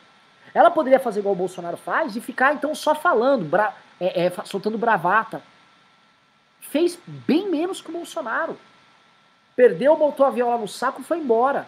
Ela 0.54 0.70
poderia 0.70 1.00
fazer 1.00 1.18
igual 1.18 1.34
o 1.34 1.36
Bolsonaro 1.38 1.76
faz 1.76 2.14
e 2.14 2.20
ficar 2.20 2.54
então 2.54 2.72
só 2.76 2.94
falando, 2.94 3.44
bra 3.44 3.74
é, 4.00 4.26
é, 4.26 4.32
soltando 4.44 4.78
bravata. 4.78 5.42
Fez 6.60 6.96
bem 7.04 7.50
menos 7.50 7.80
que 7.80 7.90
o 7.90 7.92
Bolsonaro. 7.92 8.56
Perdeu, 9.56 9.96
botou 9.96 10.24
a 10.24 10.30
viola 10.30 10.56
no 10.56 10.68
saco 10.68 11.00
e 11.00 11.04
foi 11.04 11.18
embora. 11.18 11.66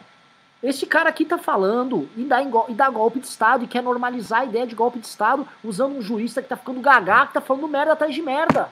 Esse 0.63 0.85
cara 0.85 1.09
aqui 1.09 1.25
tá 1.25 1.39
falando 1.39 2.09
e 2.15 2.23
dá, 2.23 2.43
e 2.43 2.75
dá 2.75 2.91
golpe 2.91 3.19
de 3.19 3.27
Estado 3.27 3.65
e 3.65 3.67
quer 3.67 3.83
normalizar 3.83 4.41
a 4.41 4.45
ideia 4.45 4.67
de 4.67 4.75
golpe 4.75 4.99
de 4.99 5.07
Estado 5.07 5.49
usando 5.65 5.97
um 5.97 6.03
jurista 6.03 6.43
que 6.43 6.49
tá 6.49 6.57
ficando 6.57 6.81
gagá, 6.81 7.27
que 7.27 7.33
tá 7.33 7.41
falando 7.41 7.67
merda 7.67 7.93
atrás 7.93 8.15
de 8.15 8.21
merda. 8.21 8.69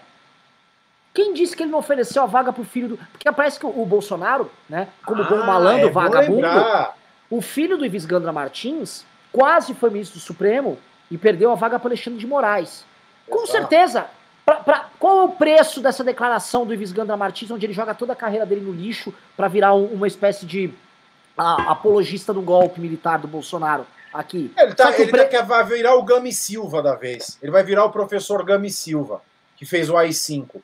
Quem 1.15 1.33
disse 1.33 1.57
que 1.57 1.63
ele 1.63 1.73
não 1.73 1.79
ofereceu 1.79 2.23
a 2.23 2.27
vaga 2.27 2.53
pro 2.53 2.63
filho 2.63 2.89
do. 2.91 2.97
Porque 3.13 3.31
parece 3.33 3.59
que 3.59 3.67
o, 3.67 3.87
Bolsonaro, 3.87 4.51
né, 4.69 4.89
como 5.05 5.23
ah, 5.23 5.27
bom 5.27 5.45
malandro, 5.45 5.89
é, 5.89 5.91
vagabundo, 5.91 6.47
o 7.31 7.41
filho 7.41 7.79
do 7.79 7.87
Ives 7.87 8.05
Gandra 8.05 8.33
Martins 8.33 9.05
quase 9.33 9.75
foi 9.75 9.91
ministro 9.91 10.19
do 10.19 10.23
Supremo 10.23 10.79
e 11.11 11.17
perdeu 11.17 11.51
a 11.51 11.55
vaga 11.55 11.79
para 11.79 11.89
Alexandre 11.89 12.21
de 12.21 12.27
Moraes. 12.27 12.85
Com 13.29 13.47
certeza. 13.47 14.07
Pra, 14.45 14.57
pra, 14.57 14.89
qual 14.99 15.21
é 15.21 15.25
o 15.25 15.29
preço 15.31 15.81
dessa 15.81 16.05
declaração 16.05 16.65
do 16.65 16.73
Ives 16.73 16.93
Gandra 16.93 17.17
Martins, 17.17 17.51
onde 17.51 17.67
ele 17.67 17.73
joga 17.73 17.95
toda 17.95 18.13
a 18.13 18.17
carreira 18.17 18.47
dele 18.47 18.61
no 18.61 18.73
lixo 18.73 19.13
para 19.37 19.49
virar 19.49 19.75
um, 19.75 19.87
uma 19.87 20.07
espécie 20.07 20.47
de 20.47 20.73
a, 21.39 21.71
apologista 21.73 22.35
do 22.35 22.43
golpe 22.43 22.81
militar 22.81 23.19
do 23.19 23.29
Bolsonaro 23.29 23.87
aqui? 24.13 24.53
Ele, 24.59 24.75
tá, 24.75 24.93
ele 24.99 25.11
pre... 25.11 25.27
quer 25.27 25.47
vai 25.47 25.65
virar 25.65 25.95
o 25.95 26.03
Gami 26.03 26.33
Silva 26.33 26.83
da 26.83 26.95
vez. 26.95 27.39
Ele 27.41 27.53
vai 27.53 27.63
virar 27.63 27.85
o 27.85 27.91
professor 27.91 28.45
Gami 28.45 28.71
Silva, 28.71 29.23
que 29.57 29.65
fez 29.65 29.89
o 29.89 29.97
AI-5. 29.97 30.61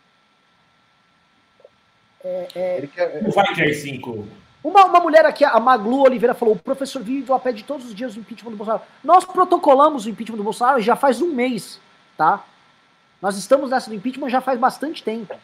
É, 2.25 2.49
é... 2.55 2.87
Quer... 2.89 3.23
Não 3.23 3.31
vai 3.31 3.55
ter 3.55 3.63
AI-5. 3.63 4.27
Uma, 4.65 4.87
uma 4.87 5.01
mulher 5.01 5.27
aqui, 5.27 5.45
a 5.45 5.61
Maglu 5.61 6.01
Oliveira, 6.01 6.35
falou: 6.35 6.55
o 6.55 6.59
professor 6.59 7.03
vive 7.03 7.31
a 7.31 7.39
pede 7.39 7.63
todos 7.63 7.87
os 7.87 7.95
dias 7.95 8.17
o 8.17 8.19
impeachment 8.19 8.51
do 8.51 8.57
Bolsonaro. 8.57 8.83
Nós 9.05 9.25
protocolamos 9.25 10.07
o 10.07 10.11
impeachment 10.11 10.39
do 10.39 10.43
Bolsonaro 10.43 10.81
já 10.81 10.97
faz 10.97 11.21
um 11.21 11.33
mês, 11.33 11.79
tá? 12.17 12.43
Nós 13.21 13.37
estamos 13.37 13.71
nessa 13.71 13.91
do 13.91 13.97
impeachment 13.97 14.31
já 14.31 14.41
faz 14.41 14.59
bastante 14.59 15.03
tempo. 15.03 15.35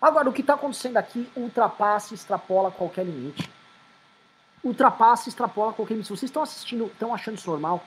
Agora, 0.00 0.28
o 0.28 0.32
que 0.32 0.42
está 0.42 0.54
acontecendo 0.54 0.98
aqui 0.98 1.28
ultrapassa 1.34 2.12
e 2.12 2.16
extrapola 2.16 2.70
qualquer 2.70 3.06
limite. 3.06 3.48
Ultrapassa 4.64 5.28
e 5.28 5.30
extrapola 5.30 5.72
qualquer 5.72 5.94
limite. 5.94 6.08
Se 6.08 6.16
vocês 6.16 6.28
estão 6.30 6.42
assistindo, 6.42 6.86
estão 6.86 7.14
achando 7.14 7.36
isso 7.36 7.50
normal, 7.50 7.84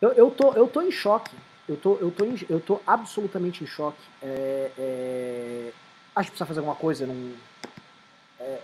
eu, 0.00 0.12
eu, 0.12 0.30
tô, 0.30 0.52
eu 0.52 0.66
tô 0.66 0.82
em 0.82 0.90
choque. 0.90 1.34
Eu 1.68 1.76
tô, 1.76 1.96
eu 1.96 2.10
tô, 2.10 2.24
em, 2.24 2.38
eu 2.48 2.60
tô 2.60 2.80
absolutamente 2.86 3.64
em 3.64 3.66
choque. 3.66 4.00
É, 4.22 4.70
é... 4.78 5.72
Acho 6.14 6.26
que 6.26 6.32
precisa 6.32 6.46
fazer 6.46 6.60
alguma 6.60 6.76
coisa. 6.76 7.06
Não... 7.06 7.34
É 8.38 8.60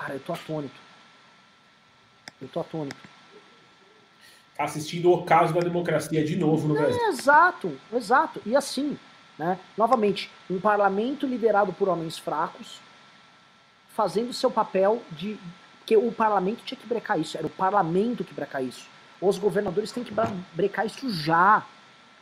Cara, 0.00 0.14
eu 0.14 0.20
tô 0.20 0.32
atônito. 0.32 0.80
Eu 2.40 2.48
tô 2.48 2.60
atônito. 2.60 2.96
Tá 4.56 4.64
assistindo 4.64 5.12
o 5.12 5.24
caso 5.24 5.52
da 5.52 5.60
democracia 5.60 6.24
de 6.24 6.36
novo 6.36 6.68
no 6.68 6.74
Brasil. 6.74 7.00
Exato, 7.08 7.78
exato. 7.92 8.40
E 8.46 8.56
assim, 8.56 8.98
né? 9.38 9.58
Novamente, 9.76 10.30
um 10.48 10.58
parlamento 10.58 11.26
liderado 11.26 11.72
por 11.74 11.88
homens 11.88 12.18
fracos, 12.18 12.80
fazendo 14.00 14.32
seu 14.32 14.50
papel 14.50 15.02
de. 15.10 15.36
Porque 15.80 15.94
o 15.94 16.10
parlamento 16.10 16.62
tinha 16.64 16.78
que 16.78 16.86
brecar 16.86 17.20
isso, 17.20 17.36
era 17.36 17.46
o 17.46 17.50
parlamento 17.50 18.24
que 18.24 18.32
brecar 18.32 18.64
isso. 18.64 18.88
Os 19.20 19.36
governadores 19.36 19.92
têm 19.92 20.02
que 20.02 20.14
brecar 20.54 20.86
isso 20.86 21.10
já. 21.10 21.62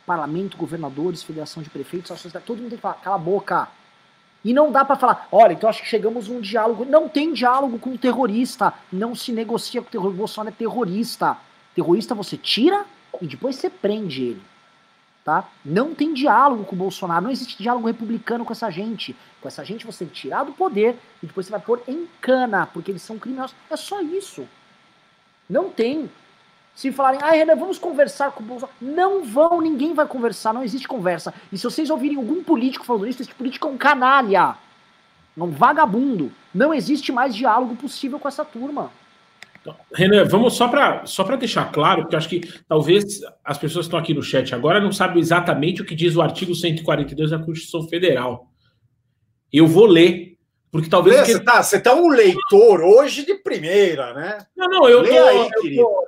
Parlamento, 0.05 0.57
governadores, 0.57 1.23
federação 1.23 1.63
de 1.63 1.69
prefeitos, 1.69 2.09
todo 2.45 2.57
mundo 2.57 2.69
tem 2.69 2.77
que 2.77 2.81
falar, 2.81 2.95
cala 2.95 3.15
a 3.15 3.19
boca. 3.19 3.69
E 4.43 4.53
não 4.53 4.71
dá 4.71 4.83
para 4.83 4.95
falar, 4.95 5.27
olha, 5.31 5.53
então 5.53 5.69
acho 5.69 5.81
que 5.81 5.87
chegamos 5.87 6.27
num 6.27 6.41
diálogo. 6.41 6.83
Não 6.83 7.07
tem 7.07 7.31
diálogo 7.31 7.77
com 7.77 7.91
o 7.91 7.97
terrorista. 7.97 8.73
Não 8.91 9.13
se 9.13 9.31
negocia 9.31 9.81
com 9.81 9.87
o 9.87 9.91
terrorista. 9.91 10.17
Bolsonaro 10.17 10.49
é 10.53 10.57
terrorista. 10.57 11.37
Terrorista 11.75 12.15
você 12.15 12.35
tira 12.37 12.85
e 13.21 13.27
depois 13.27 13.55
você 13.55 13.69
prende 13.69 14.23
ele. 14.23 14.41
Tá? 15.23 15.47
Não 15.63 15.93
tem 15.93 16.13
diálogo 16.13 16.63
com 16.63 16.75
o 16.75 16.79
Bolsonaro. 16.79 17.25
Não 17.25 17.31
existe 17.31 17.61
diálogo 17.61 17.87
republicano 17.87 18.45
com 18.45 18.53
essa 18.53 18.69
gente. 18.69 19.15
Com 19.41 19.47
essa 19.47 19.63
gente 19.63 19.85
você 19.85 20.05
que 20.05 20.11
tirar 20.11 20.43
do 20.43 20.53
poder 20.53 20.97
e 21.21 21.27
depois 21.27 21.45
você 21.45 21.51
vai 21.51 21.59
pôr 21.59 21.81
em 21.87 22.07
cana, 22.21 22.65
porque 22.65 22.91
eles 22.91 23.01
são 23.01 23.19
criminosos. 23.19 23.55
É 23.69 23.75
só 23.75 24.01
isso. 24.01 24.47
Não 25.49 25.69
tem. 25.69 26.09
Se 26.75 26.91
falarem, 26.91 27.19
ah, 27.21 27.31
Renan, 27.31 27.55
vamos 27.55 27.77
conversar 27.77 28.31
com 28.31 28.41
o 28.41 28.45
Bolsonaro. 28.45 28.77
Não 28.79 29.23
vão, 29.23 29.59
ninguém 29.59 29.93
vai 29.93 30.07
conversar, 30.07 30.53
não 30.53 30.63
existe 30.63 30.87
conversa. 30.87 31.33
E 31.51 31.57
se 31.57 31.63
vocês 31.65 31.89
ouvirem 31.89 32.17
algum 32.17 32.41
político 32.41 32.85
falando 32.85 33.07
isso, 33.07 33.21
esse 33.21 33.33
político 33.33 33.67
é 33.67 33.71
um 33.71 33.77
canalha. 33.77 34.55
É 35.37 35.43
um 35.43 35.51
vagabundo. 35.51 36.31
Não 36.53 36.73
existe 36.73 37.11
mais 37.11 37.35
diálogo 37.35 37.75
possível 37.75 38.17
com 38.17 38.27
essa 38.27 38.45
turma. 38.45 38.91
Então, 39.61 39.75
Renan, 39.93 40.25
vamos 40.25 40.53
só 40.53 40.67
para 40.67 41.05
só 41.05 41.23
deixar 41.35 41.71
claro, 41.71 42.01
porque 42.01 42.15
eu 42.15 42.17
acho 42.17 42.29
que 42.29 42.41
talvez 42.67 43.21
as 43.43 43.57
pessoas 43.57 43.85
que 43.85 43.89
estão 43.89 43.99
aqui 43.99 44.13
no 44.13 44.23
chat 44.23 44.55
agora 44.55 44.79
não 44.79 44.91
sabem 44.91 45.19
exatamente 45.19 45.81
o 45.81 45.85
que 45.85 45.95
diz 45.95 46.15
o 46.15 46.21
artigo 46.21 46.55
142 46.55 47.31
da 47.31 47.39
Constituição 47.39 47.87
Federal. 47.87 48.47
Eu 49.51 49.67
vou 49.67 49.85
ler, 49.85 50.37
porque 50.71 50.89
talvez. 50.89 51.19
Você 51.19 51.37
está 51.37 51.61
você 51.61 51.79
tá 51.79 51.93
um 51.93 52.07
leitor 52.09 52.81
hoje 52.81 53.25
de 53.25 53.35
primeira, 53.35 54.13
né? 54.13 54.45
Não, 54.55 54.67
não, 54.67 54.89
eu 54.89 55.01
Lê 55.01 55.09
tô, 55.09 55.27
aí, 55.27 55.37
eu 55.37 55.75
tô, 55.75 56.07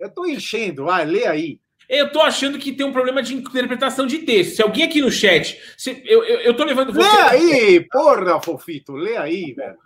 eu 0.00 0.08
estou 0.08 0.26
enchendo, 0.26 0.84
vai, 0.84 1.04
lê 1.04 1.26
aí. 1.26 1.60
Eu 1.88 2.12
tô 2.12 2.20
achando 2.20 2.58
que 2.58 2.72
tem 2.72 2.84
um 2.84 2.92
problema 2.92 3.22
de 3.22 3.34
interpretação 3.34 4.06
de 4.06 4.18
texto. 4.18 4.56
Se 4.56 4.62
alguém 4.62 4.84
aqui 4.84 5.00
no 5.00 5.10
chat. 5.10 5.58
Se, 5.76 6.02
eu, 6.04 6.22
eu, 6.22 6.40
eu 6.40 6.54
tô 6.54 6.64
levando 6.64 6.92
você. 6.92 7.08
Lê 7.08 7.22
aí, 7.22 7.86
porra, 7.90 8.40
Fofito, 8.42 8.92
lê 8.92 9.16
aí, 9.16 9.54
velho. 9.54 9.76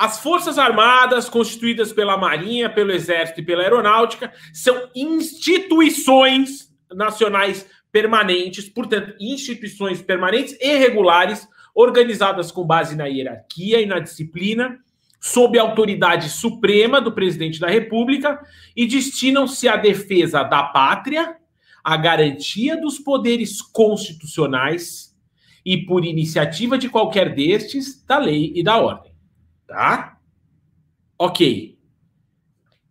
As 0.00 0.18
Forças 0.18 0.56
Armadas, 0.56 1.28
constituídas 1.28 1.92
pela 1.92 2.16
Marinha, 2.16 2.70
pelo 2.70 2.90
Exército 2.90 3.40
e 3.40 3.44
pela 3.44 3.62
Aeronáutica, 3.62 4.32
são 4.50 4.88
instituições 4.96 6.74
nacionais 6.90 7.68
permanentes, 7.92 8.66
portanto, 8.66 9.14
instituições 9.20 10.00
permanentes 10.00 10.56
e 10.58 10.78
regulares, 10.78 11.46
organizadas 11.74 12.50
com 12.50 12.64
base 12.64 12.96
na 12.96 13.04
hierarquia 13.04 13.82
e 13.82 13.84
na 13.84 13.98
disciplina, 13.98 14.78
sob 15.20 15.58
a 15.58 15.62
autoridade 15.62 16.30
suprema 16.30 16.98
do 16.98 17.12
presidente 17.12 17.60
da 17.60 17.68
República 17.68 18.40
e 18.74 18.86
destinam-se 18.86 19.68
à 19.68 19.76
defesa 19.76 20.42
da 20.42 20.62
pátria, 20.62 21.36
à 21.84 21.94
garantia 21.98 22.80
dos 22.80 22.98
poderes 22.98 23.60
constitucionais 23.60 25.14
e, 25.62 25.76
por 25.84 26.06
iniciativa 26.06 26.78
de 26.78 26.88
qualquer 26.88 27.34
destes, 27.34 28.02
da 28.06 28.16
lei 28.16 28.50
e 28.54 28.62
da 28.62 28.78
ordem. 28.78 29.09
Tá? 29.70 30.18
Ok. 31.16 31.78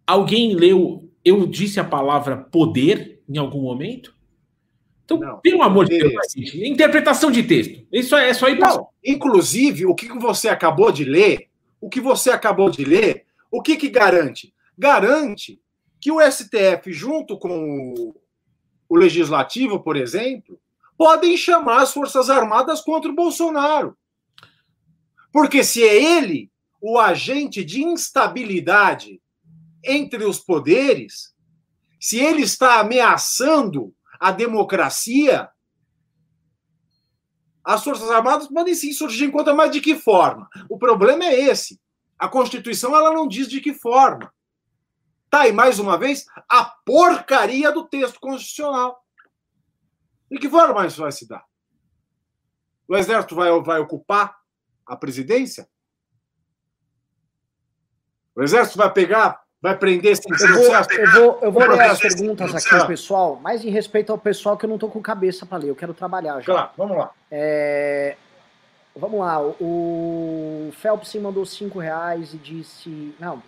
Alguém 0.08 0.56
leu, 0.56 1.12
eu 1.26 1.46
disse 1.46 1.78
a 1.78 1.84
palavra 1.84 2.38
poder 2.38 3.22
em 3.28 3.38
algum 3.38 3.62
momento? 3.62 4.16
Então, 5.04 5.20
não, 5.20 5.40
pelo 5.40 5.62
amor 5.62 5.90
de 5.90 6.00
Deus, 6.00 6.34
interpretação 6.54 7.30
de 7.32 7.44
texto. 7.44 7.86
Isso 7.92 8.16
é, 8.16 8.30
é 8.30 8.34
só 8.34 8.48
ir 8.48 8.58
para. 8.58 8.82
Inclusive, 9.04 9.88
o 9.88 9.94
que 9.94 10.08
você 10.08 10.48
acabou 10.48 10.90
de 10.90 11.04
ler, 11.04 11.50
o 11.82 11.90
que 11.90 12.00
você 12.00 12.32
acabou 12.32 12.70
de 12.70 12.86
ler, 12.86 13.26
o 13.52 13.62
que, 13.62 13.76
que 13.76 13.90
garante? 13.90 14.54
Garante 14.78 15.60
que 16.00 16.14
o 16.14 16.22
STF, 16.22 16.94
junto 16.94 17.38
com 17.38 18.14
o 18.88 18.96
Legislativo, 18.96 19.82
por 19.82 19.98
exemplo, 19.98 20.58
podem 20.98 21.36
chamar 21.36 21.82
as 21.82 21.92
Forças 21.92 22.30
Armadas 22.30 22.80
contra 22.80 23.12
o 23.12 23.16
Bolsonaro. 23.16 23.98
Porque 25.30 25.62
se 25.62 25.84
é 25.84 26.18
ele 26.18 26.50
o 26.82 26.98
agente 26.98 27.64
de 27.64 27.84
instabilidade 27.84 29.22
entre 29.84 30.24
os 30.24 30.40
poderes, 30.40 31.34
se 32.00 32.20
ele 32.20 32.42
está 32.42 32.80
ameaçando 32.80 33.94
a 34.20 34.32
democracia, 34.32 35.50
as 37.64 37.84
Forças 37.84 38.10
Armadas 38.10 38.48
podem 38.48 38.74
sim 38.74 38.92
surgir 38.92 39.26
em 39.26 39.32
conta, 39.32 39.54
mas 39.54 39.72
de 39.72 39.82
que 39.82 39.96
forma? 39.96 40.50
O 40.70 40.78
problema 40.78 41.26
é 41.26 41.40
esse. 41.40 41.80
A 42.18 42.28
Constituição 42.28 42.96
ela 42.96 43.14
não 43.14 43.28
diz 43.28 43.48
de 43.48 43.62
que 43.62 43.74
forma. 43.74 44.34
Tá 45.30 45.42
aí, 45.42 45.52
mais 45.52 45.78
uma 45.78 45.98
vez, 45.98 46.26
a 46.50 46.66
porcaria 46.66 47.72
do 47.72 47.88
texto 47.88 48.20
constitucional. 48.20 49.06
De 50.32 50.40
que 50.40 50.50
forma 50.50 50.86
isso 50.88 51.02
vai 51.02 51.12
se 51.12 51.28
dar? 51.28 51.46
O 52.88 52.96
Exército 52.96 53.36
vai, 53.36 53.52
vai 53.62 53.80
ocupar 53.80 54.36
a 54.86 54.96
presidência? 54.96 55.70
O 58.40 58.44
exército 58.44 58.78
vai 58.78 58.90
pegar, 58.90 59.42
vai 59.62 59.76
prender 59.76 60.14
esse 60.14 60.24
eu 60.32 60.38
vou, 60.38 60.74
eu 60.74 61.12
vou, 61.12 61.40
eu 61.42 61.52
vou 61.52 61.68
ler 61.68 61.90
as 61.90 62.00
perguntas 62.00 62.56
aqui, 62.56 62.88
pessoal, 62.88 63.38
mas 63.44 63.66
em 63.66 63.70
respeito 63.70 64.14
ao 64.14 64.18
pessoal 64.18 64.56
que 64.56 64.64
eu 64.64 64.70
não 64.70 64.78
estou 64.78 64.90
com 64.90 65.02
cabeça 65.02 65.46
para 65.46 65.58
ler, 65.58 65.70
eu 65.70 65.76
quero 65.76 65.94
trabalhar 65.94 66.40
já. 66.40 66.46
Claro, 66.46 66.70
vamos 66.78 66.98
lá. 66.98 67.12
É, 67.30 68.16
vamos 68.96 69.20
lá, 69.20 69.42
o 69.42 70.72
Phelps 70.72 71.14
mandou 71.16 71.46
cinco 71.46 71.80
reais 71.80 72.34
e 72.34 72.38
disse. 72.38 73.14
Não, 73.20 73.44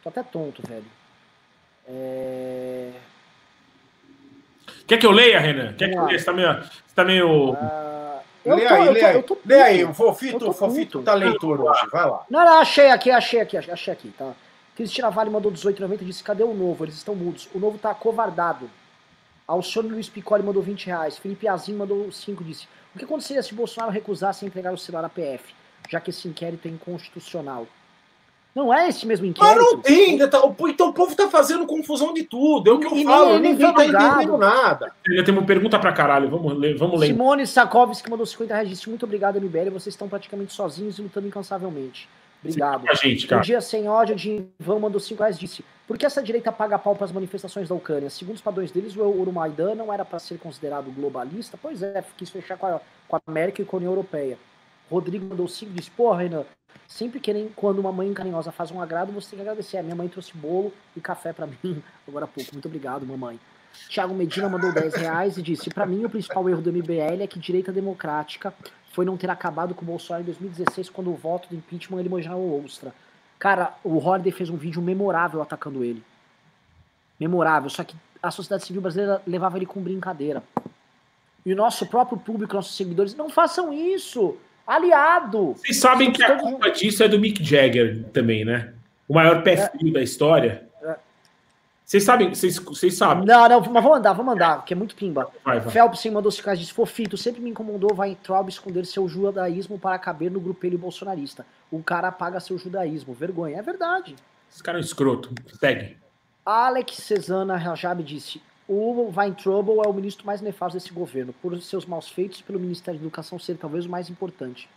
tô 0.00 0.10
até 0.10 0.22
tonto, 0.22 0.62
velho. 0.64 0.86
É... 1.88 2.92
Quer 4.86 4.96
que 4.96 5.06
eu 5.06 5.10
leia, 5.10 5.40
Renan? 5.40 5.72
Quer 5.72 5.88
que 5.88 5.96
eu 5.96 6.04
leia? 6.04 6.18
Você 6.20 6.24
tá 6.24 6.32
meio. 6.32 6.62
Você 6.62 6.94
tá 6.94 7.04
meio... 7.04 7.50
Uh... 7.54 7.99
Eu 8.44 8.56
lê 8.56 8.66
tô, 8.66 8.74
aí, 8.74 8.90
lê 8.90 9.04
aí. 9.04 9.22
Tô, 9.22 9.38
lê 9.44 9.60
aí, 9.60 9.84
o 9.84 9.92
Fofito, 9.92 10.48
o 10.48 10.52
Fofito 10.52 11.02
tá 11.02 11.14
leitor 11.14 11.60
hoje, 11.60 11.86
vai 11.92 12.08
lá. 12.08 12.24
Não, 12.30 12.44
não, 12.44 12.60
achei 12.60 12.90
aqui, 12.90 13.10
achei 13.10 13.40
aqui, 13.40 13.56
achei 13.56 13.92
aqui, 13.92 14.10
tá? 14.16 14.32
Cristina 14.76 15.10
Vale 15.10 15.28
mandou 15.28 15.52
18,90 15.52 16.00
e 16.00 16.04
disse, 16.06 16.24
cadê 16.24 16.42
o 16.42 16.54
novo? 16.54 16.84
Eles 16.84 16.94
estão 16.94 17.14
mudos. 17.14 17.48
O 17.54 17.58
novo 17.58 17.76
tá 17.76 17.92
covardado. 17.92 18.70
Alcione 19.46 19.90
Luiz 19.90 20.08
Piccoli 20.08 20.42
mandou 20.42 20.62
20 20.62 20.86
reais. 20.86 21.18
Felipe 21.18 21.46
Azim 21.46 21.74
mandou 21.74 22.10
5 22.10 22.42
disse, 22.44 22.66
o 22.94 22.98
que 22.98 23.04
aconteceria 23.04 23.42
se 23.42 23.54
Bolsonaro 23.54 23.92
recusasse 23.92 24.46
entregar 24.46 24.72
o 24.72 24.78
celular 24.78 25.04
à 25.04 25.08
PF, 25.08 25.54
já 25.88 26.00
que 26.00 26.10
esse 26.10 26.26
inquérito 26.26 26.66
é 26.66 26.70
inconstitucional? 26.70 27.66
Não 28.54 28.74
é 28.74 28.88
esse 28.88 29.06
mesmo 29.06 29.26
inquérito. 29.26 29.54
Mas 29.54 29.72
não 29.72 29.80
tem, 29.80 30.18
tá, 30.18 30.24
então 30.24 30.48
o 30.48 30.92
povo 30.92 31.14
tá 31.14 31.28
fazendo 31.28 31.66
confusão 31.66 32.12
de 32.12 32.24
tudo. 32.24 32.70
É 32.70 32.74
o 32.74 32.80
que 32.80 32.86
eu 32.86 32.96
e 32.96 33.04
falo, 33.04 33.34
ninguém, 33.38 33.52
ninguém 33.52 33.74
tá 33.74 33.86
entendendo 33.86 34.36
nada. 34.36 34.92
Eu 35.06 35.24
tenho 35.24 35.38
uma 35.38 35.46
pergunta 35.46 35.78
pra 35.78 35.92
caralho, 35.92 36.28
vamos 36.28 36.58
ler. 36.58 36.76
Vamos 36.76 36.98
ler. 36.98 37.06
Simone 37.08 37.46
Sakovski 37.46 38.10
mandou 38.10 38.26
50 38.26 38.52
reais 38.52 38.68
disse: 38.68 38.88
Muito 38.88 39.04
obrigado, 39.04 39.40
MBL. 39.40 39.70
Vocês 39.70 39.94
estão 39.94 40.08
praticamente 40.08 40.52
sozinhos 40.52 40.98
e 40.98 41.02
lutando 41.02 41.28
incansavelmente. 41.28 42.08
Obrigado. 42.42 42.86
Sim, 42.96 43.10
gente, 43.10 43.26
cara. 43.26 43.40
Um 43.40 43.44
dia 43.44 43.60
sem 43.60 43.88
ódio 43.88 44.16
de 44.16 44.46
Ivan 44.58 44.80
mandou 44.80 44.98
5 44.98 45.22
reais 45.22 45.38
disse: 45.38 45.64
Por 45.86 45.96
que 45.96 46.04
essa 46.04 46.22
direita 46.22 46.50
paga 46.50 46.78
pau 46.78 46.96
para 46.96 47.04
as 47.04 47.12
manifestações 47.12 47.68
da 47.68 47.74
Ucrânia? 47.74 48.10
Segundo 48.10 48.34
os 48.34 48.42
padrões 48.42 48.72
deles, 48.72 48.96
o 48.96 49.00
Euromaidan 49.00 49.76
não 49.76 49.92
era 49.92 50.04
para 50.04 50.18
ser 50.18 50.38
considerado 50.38 50.90
globalista? 50.90 51.56
Pois 51.60 51.82
é, 51.82 52.02
quis 52.16 52.30
fechar 52.30 52.56
com 52.56 52.66
a, 52.66 52.80
com 53.06 53.16
a 53.16 53.20
América 53.28 53.62
e 53.62 53.64
com 53.64 53.76
a 53.76 53.78
União 53.78 53.92
Europeia. 53.92 54.38
Rodrigo 54.90 55.26
mandou 55.26 55.46
5 55.46 55.72
disse: 55.72 55.90
Porra, 55.90 56.22
Renan, 56.22 56.44
Sempre 56.88 57.20
que 57.20 57.32
nem 57.32 57.48
quando 57.48 57.78
uma 57.78 57.92
mãe 57.92 58.12
carinhosa 58.12 58.50
faz 58.50 58.70
um 58.70 58.80
agrado, 58.80 59.12
você 59.12 59.30
tem 59.30 59.38
que 59.38 59.42
agradecer. 59.42 59.78
A 59.78 59.82
minha 59.82 59.94
mãe 59.94 60.08
trouxe 60.08 60.36
bolo 60.36 60.72
e 60.96 61.00
café 61.00 61.32
para 61.32 61.46
mim 61.62 61.82
agora 62.06 62.24
há 62.24 62.28
pouco. 62.28 62.50
Muito 62.52 62.66
obrigado, 62.66 63.06
mamãe. 63.06 63.38
Thiago 63.88 64.14
Medina 64.14 64.48
mandou 64.48 64.72
10 64.72 64.94
reais 64.94 65.36
e 65.36 65.42
disse: 65.42 65.70
Para 65.70 65.86
mim, 65.86 66.04
o 66.04 66.10
principal 66.10 66.48
erro 66.48 66.60
do 66.60 66.72
MBL 66.72 67.22
é 67.22 67.26
que 67.26 67.38
direita 67.38 67.72
democrática 67.72 68.52
foi 68.92 69.04
não 69.04 69.16
ter 69.16 69.30
acabado 69.30 69.74
com 69.74 69.82
o 69.82 69.86
Bolsonaro 69.86 70.22
em 70.22 70.26
2016, 70.26 70.90
quando 70.90 71.10
o 71.10 71.14
voto 71.14 71.48
do 71.48 71.54
impeachment 71.54 72.00
ele 72.00 72.08
imaginava 72.08 72.40
o 72.40 72.64
Ostra. 72.64 72.92
Cara, 73.38 73.74
o 73.84 73.96
Holiday 73.98 74.32
fez 74.32 74.50
um 74.50 74.56
vídeo 74.56 74.82
memorável 74.82 75.40
atacando 75.40 75.84
ele. 75.84 76.02
Memorável. 77.18 77.70
Só 77.70 77.84
que 77.84 77.96
a 78.22 78.30
sociedade 78.30 78.64
civil 78.64 78.82
brasileira 78.82 79.22
levava 79.26 79.56
ele 79.56 79.66
com 79.66 79.80
brincadeira. 79.80 80.42
E 81.46 81.52
o 81.52 81.56
nosso 81.56 81.86
próprio 81.86 82.18
público, 82.18 82.54
nossos 82.54 82.76
seguidores, 82.76 83.14
não 83.14 83.30
façam 83.30 83.72
isso 83.72 84.36
aliado. 84.66 85.54
Vocês 85.54 85.78
sabem 85.78 86.12
que 86.12 86.22
a 86.22 86.36
culpa 86.36 86.70
disso 86.70 87.02
é 87.02 87.08
do 87.08 87.18
Mick 87.18 87.42
Jagger 87.42 88.04
também, 88.12 88.44
né? 88.44 88.72
O 89.08 89.14
maior 89.14 89.42
pé 89.42 89.56
frio 89.56 89.90
é. 89.90 89.92
da 89.92 90.02
história. 90.02 90.68
É. 90.82 90.96
Vocês 91.84 92.04
sabem, 92.04 92.28
vocês, 92.28 92.58
vocês 92.58 92.96
sabem. 92.96 93.26
Não, 93.26 93.48
não, 93.48 93.60
mas 93.60 93.82
vamos 93.82 93.98
andar, 93.98 94.12
vamos 94.12 94.34
andar, 94.34 94.64
que 94.64 94.72
é 94.72 94.76
muito 94.76 94.94
pimba. 94.94 95.28
Vai, 95.44 95.60
vai. 95.60 95.72
Phelps 95.72 96.06
mandou 96.06 96.30
se 96.30 96.42
disse, 96.56 96.72
Fofito, 96.72 97.16
sempre 97.16 97.40
me 97.40 97.50
incomodou 97.50 97.94
vai 97.94 98.16
Traub 98.22 98.48
esconder 98.48 98.86
seu 98.86 99.08
judaísmo 99.08 99.78
para 99.78 99.98
caber 99.98 100.30
no 100.30 100.40
grupelho 100.40 100.78
bolsonarista. 100.78 101.44
O 101.70 101.82
cara 101.82 102.08
apaga 102.08 102.38
seu 102.38 102.56
judaísmo. 102.56 103.12
Vergonha. 103.12 103.58
É 103.58 103.62
verdade. 103.62 104.14
Esse 104.52 104.62
cara 104.62 104.78
é 104.78 104.80
um 104.80 104.84
escroto. 104.84 105.30
Segue. 105.58 105.96
Alex 106.44 106.96
Cesana 106.96 107.56
Rajab 107.56 108.02
disse, 108.02 108.40
o 108.72 109.12
Weintraub 109.16 109.68
é 109.84 109.88
o 109.88 109.92
ministro 109.92 110.24
mais 110.24 110.40
nefasto 110.40 110.78
desse 110.78 110.92
governo, 110.92 111.32
por 111.42 111.60
seus 111.60 111.84
maus 111.84 112.08
feitos 112.08 112.38
e 112.38 112.42
pelo 112.44 112.60
Ministério 112.60 113.00
da 113.00 113.04
Educação 113.04 113.36
ser 113.36 113.56
talvez 113.56 113.84
o 113.84 113.88
mais 113.88 114.08
importante. 114.08 114.68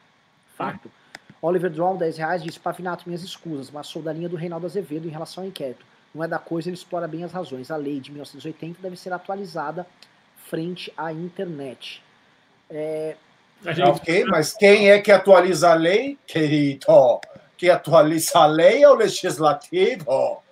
Fato. 0.58 0.92
Oliver 1.40 1.70
Droll, 1.70 1.98
10 1.98 2.18
reais, 2.18 2.44
disse: 2.44 2.60
Pavinato, 2.60 3.04
minhas 3.06 3.22
escusas, 3.22 3.70
mas 3.70 3.86
sou 3.86 4.02
da 4.02 4.12
linha 4.12 4.28
do 4.28 4.36
Reinaldo 4.36 4.66
Azevedo 4.66 5.08
em 5.08 5.12
relação 5.12 5.44
ao 5.44 5.48
inquérito. 5.48 5.86
Não 6.14 6.24
é 6.24 6.28
da 6.28 6.40
coisa, 6.40 6.70
ele 6.70 6.76
explora 6.76 7.08
bem 7.08 7.24
as 7.24 7.32
razões. 7.32 7.70
A 7.70 7.76
lei 7.76 8.00
de 8.00 8.12
1980 8.12 8.82
deve 8.82 8.96
ser 8.96 9.14
atualizada 9.14 9.86
frente 10.50 10.92
à 10.98 11.14
internet. 11.14 12.02
É... 12.72 13.16
Ok, 13.88 14.26
mas 14.26 14.54
quem 14.54 14.90
é 14.90 15.00
que 15.00 15.12
atualiza 15.12 15.70
a 15.70 15.76
lei, 15.76 16.18
querido? 16.26 16.88
Quem 17.56 17.70
atualiza 17.70 18.40
a 18.40 18.48
lei 18.48 18.84
é 18.84 18.90
o 18.90 18.96
legislativo. 18.96 20.43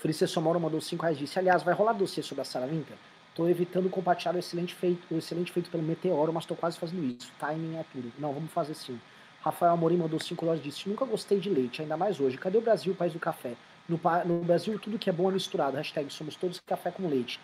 Frice 0.00 0.26
Somoro 0.26 0.58
mandou 0.58 0.80
5 0.80 1.02
reais 1.02 1.18
disse, 1.18 1.38
aliás, 1.38 1.62
vai 1.62 1.74
rolar 1.74 1.92
dossiê 1.92 2.22
sobre 2.22 2.40
a 2.40 2.44
Sarah 2.44 2.66
Winter? 2.66 2.96
Tô 3.34 3.46
evitando 3.46 3.90
compartilhar 3.90 4.34
o 4.34 4.38
excelente 4.38 4.74
feito, 4.74 5.02
o 5.14 5.18
excelente 5.18 5.52
feito 5.52 5.70
pelo 5.70 5.82
Meteoro, 5.82 6.32
mas 6.32 6.46
tô 6.46 6.54
quase 6.56 6.78
fazendo 6.78 7.04
isso. 7.04 7.30
Timing 7.38 7.76
é 7.76 7.84
tudo. 7.92 8.10
Não, 8.18 8.32
vamos 8.32 8.50
fazer 8.50 8.72
sim. 8.72 8.98
Rafael 9.42 9.72
Amorim 9.72 9.98
mandou 9.98 10.18
5 10.18 10.42
dólares 10.42 10.64
disse, 10.64 10.88
nunca 10.88 11.04
gostei 11.04 11.38
de 11.38 11.50
leite, 11.50 11.82
ainda 11.82 11.98
mais 11.98 12.18
hoje. 12.18 12.38
Cadê 12.38 12.56
o 12.56 12.62
Brasil, 12.62 12.94
o 12.94 12.96
país 12.96 13.12
do 13.12 13.18
café? 13.18 13.52
No, 13.86 14.00
no 14.24 14.42
Brasil, 14.42 14.78
tudo 14.78 14.98
que 14.98 15.10
é 15.10 15.12
bom 15.12 15.28
é 15.28 15.34
misturado. 15.34 15.76
Hashtag 15.76 16.10
somos 16.10 16.34
todos 16.34 16.58
café 16.66 16.90
com 16.90 17.06
leite. 17.06 17.38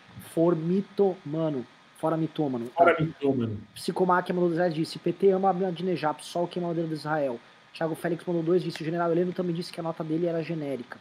mano 1.27 1.67
Fora 1.99 2.17
mitômano. 2.17 2.71
Fora 2.75 2.97
mitômano. 2.99 3.61
Psicomáquia 3.75 4.35
mandou 4.35 4.49
10 4.51 4.75
disse, 4.75 4.99
PT 4.99 5.31
ama 5.31 5.51
a 5.51 5.71
Dinejap, 5.71 6.25
sol 6.25 6.49
queima 6.49 6.69
a 6.69 6.71
madeira 6.71 6.89
de 6.89 6.95
Israel. 6.95 7.39
Thiago 7.75 7.95
Félix 7.95 8.25
mandou 8.25 8.43
2 8.43 8.63
disse, 8.63 8.81
o 8.81 8.85
general 8.85 9.13
Heleno 9.13 9.35
também 9.35 9.55
disse 9.55 9.71
que 9.71 9.79
a 9.79 9.83
nota 9.83 10.03
dele 10.03 10.27
era 10.27 10.43
genérica. 10.43 10.99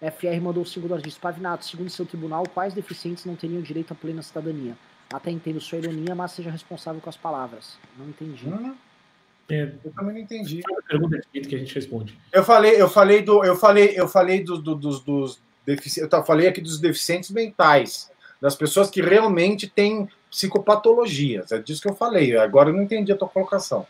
FR 0.00 0.40
mandou 0.40 0.64
5 0.64 0.86
dólares 0.86 1.12
de 1.12 1.18
Pavinato, 1.18 1.64
segundo 1.64 1.90
seu 1.90 2.06
tribunal, 2.06 2.44
quais 2.54 2.72
deficientes 2.72 3.24
não 3.24 3.34
teriam 3.34 3.60
direito 3.60 3.92
à 3.92 3.96
plena 3.96 4.22
cidadania? 4.22 4.76
Até 5.12 5.30
entendo 5.30 5.60
sua 5.60 5.78
ironia, 5.78 6.14
mas 6.14 6.32
seja 6.32 6.50
responsável 6.50 7.00
com 7.00 7.08
as 7.08 7.16
palavras. 7.16 7.78
Não 7.96 8.08
entendi. 8.08 8.46
Hum, 8.46 8.74
é, 9.48 9.72
eu 9.84 9.90
também 9.92 10.14
não 10.14 10.20
entendi. 10.20 10.60
A 10.70 10.82
pergunta 10.88 11.16
é 11.16 11.40
que 11.40 11.54
a 11.54 11.58
gente 11.58 11.74
responde. 11.74 12.16
Eu 12.32 12.44
falei, 12.44 12.80
eu 12.80 12.88
falei 12.88 13.22
do, 13.22 13.42
eu 13.44 13.56
falei, 13.56 13.92
eu 13.96 14.06
falei 14.06 14.44
do, 14.44 14.58
do, 14.58 14.74
dos, 14.74 15.00
dos 15.00 15.40
deficientes, 15.64 16.12
eu 16.12 16.24
falei 16.24 16.46
aqui 16.46 16.60
dos 16.60 16.78
deficientes 16.78 17.30
mentais. 17.30 18.10
das 18.40 18.54
pessoas 18.54 18.90
que 18.90 19.00
realmente 19.00 19.66
têm 19.66 20.08
psicopatologias. 20.30 21.50
É 21.50 21.58
disso 21.58 21.82
que 21.82 21.88
eu 21.88 21.94
falei. 21.94 22.36
Agora 22.36 22.68
eu 22.68 22.74
não 22.74 22.82
entendi 22.82 23.10
a 23.10 23.16
tua 23.16 23.28
colocação. 23.28 23.86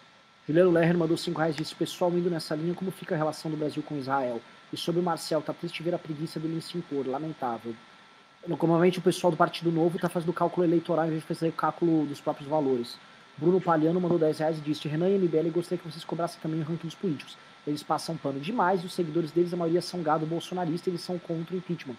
Juliano 0.47 0.71
Lerner 0.71 0.97
mandou 0.97 1.17
5 1.17 1.39
reais 1.39 1.57
disse: 1.57 1.75
Pessoal, 1.75 2.11
indo 2.13 2.31
nessa 2.31 2.55
linha, 2.55 2.75
como 2.75 2.91
fica 2.91 3.15
a 3.15 3.19
relação 3.19 3.51
do 3.51 3.57
Brasil 3.57 3.83
com 3.83 3.99
Israel? 3.99 4.41
E 4.73 4.77
sobre 4.77 5.01
o 5.01 5.05
Marcel, 5.05 5.41
tá 5.41 5.53
triste 5.53 5.83
ver 5.83 5.95
a 5.95 5.99
preguiça 5.99 6.39
dele 6.39 6.61
se 6.61 6.77
impor, 6.77 7.07
lamentável. 7.07 7.75
Normalmente 8.47 8.99
o 8.99 9.03
pessoal 9.03 9.31
do 9.31 9.37
Partido 9.37 9.73
Novo 9.73 9.99
tá 9.99 10.09
fazendo 10.09 10.33
cálculo 10.33 10.67
eleitoral 10.67 11.07
em 11.07 11.11
vez 11.11 11.23
de 11.23 11.27
fazer 11.27 11.49
o 11.49 11.53
cálculo 11.53 12.07
dos 12.07 12.21
próprios 12.21 12.49
valores. 12.49 12.97
Bruno 13.37 13.61
Paliano 13.61 14.01
mandou 14.01 14.19
10 14.19 14.39
reais 14.39 14.59
e 14.59 14.61
disse: 14.61 14.89
Renan 14.89 15.09
e 15.09 15.19
MBL, 15.19 15.51
gostaria 15.51 15.79
que 15.79 15.91
vocês 15.91 16.05
cobrassem 16.05 16.41
também 16.41 16.61
o 16.61 16.65
ranking 16.65 16.87
dos 16.87 16.95
políticos. 16.95 17.37
Eles 17.67 17.83
passam 17.83 18.17
pano 18.17 18.41
demais 18.41 18.83
e 18.83 18.87
os 18.87 18.95
seguidores 18.95 19.31
deles, 19.31 19.53
a 19.53 19.57
maioria 19.57 19.83
são 19.83 20.03
gado 20.03 20.27
bolsonarista, 20.27 20.91
eles 20.91 21.03
são 21.03 21.19
contra 21.19 21.55
o 21.55 21.59
impeachment. 21.59 21.97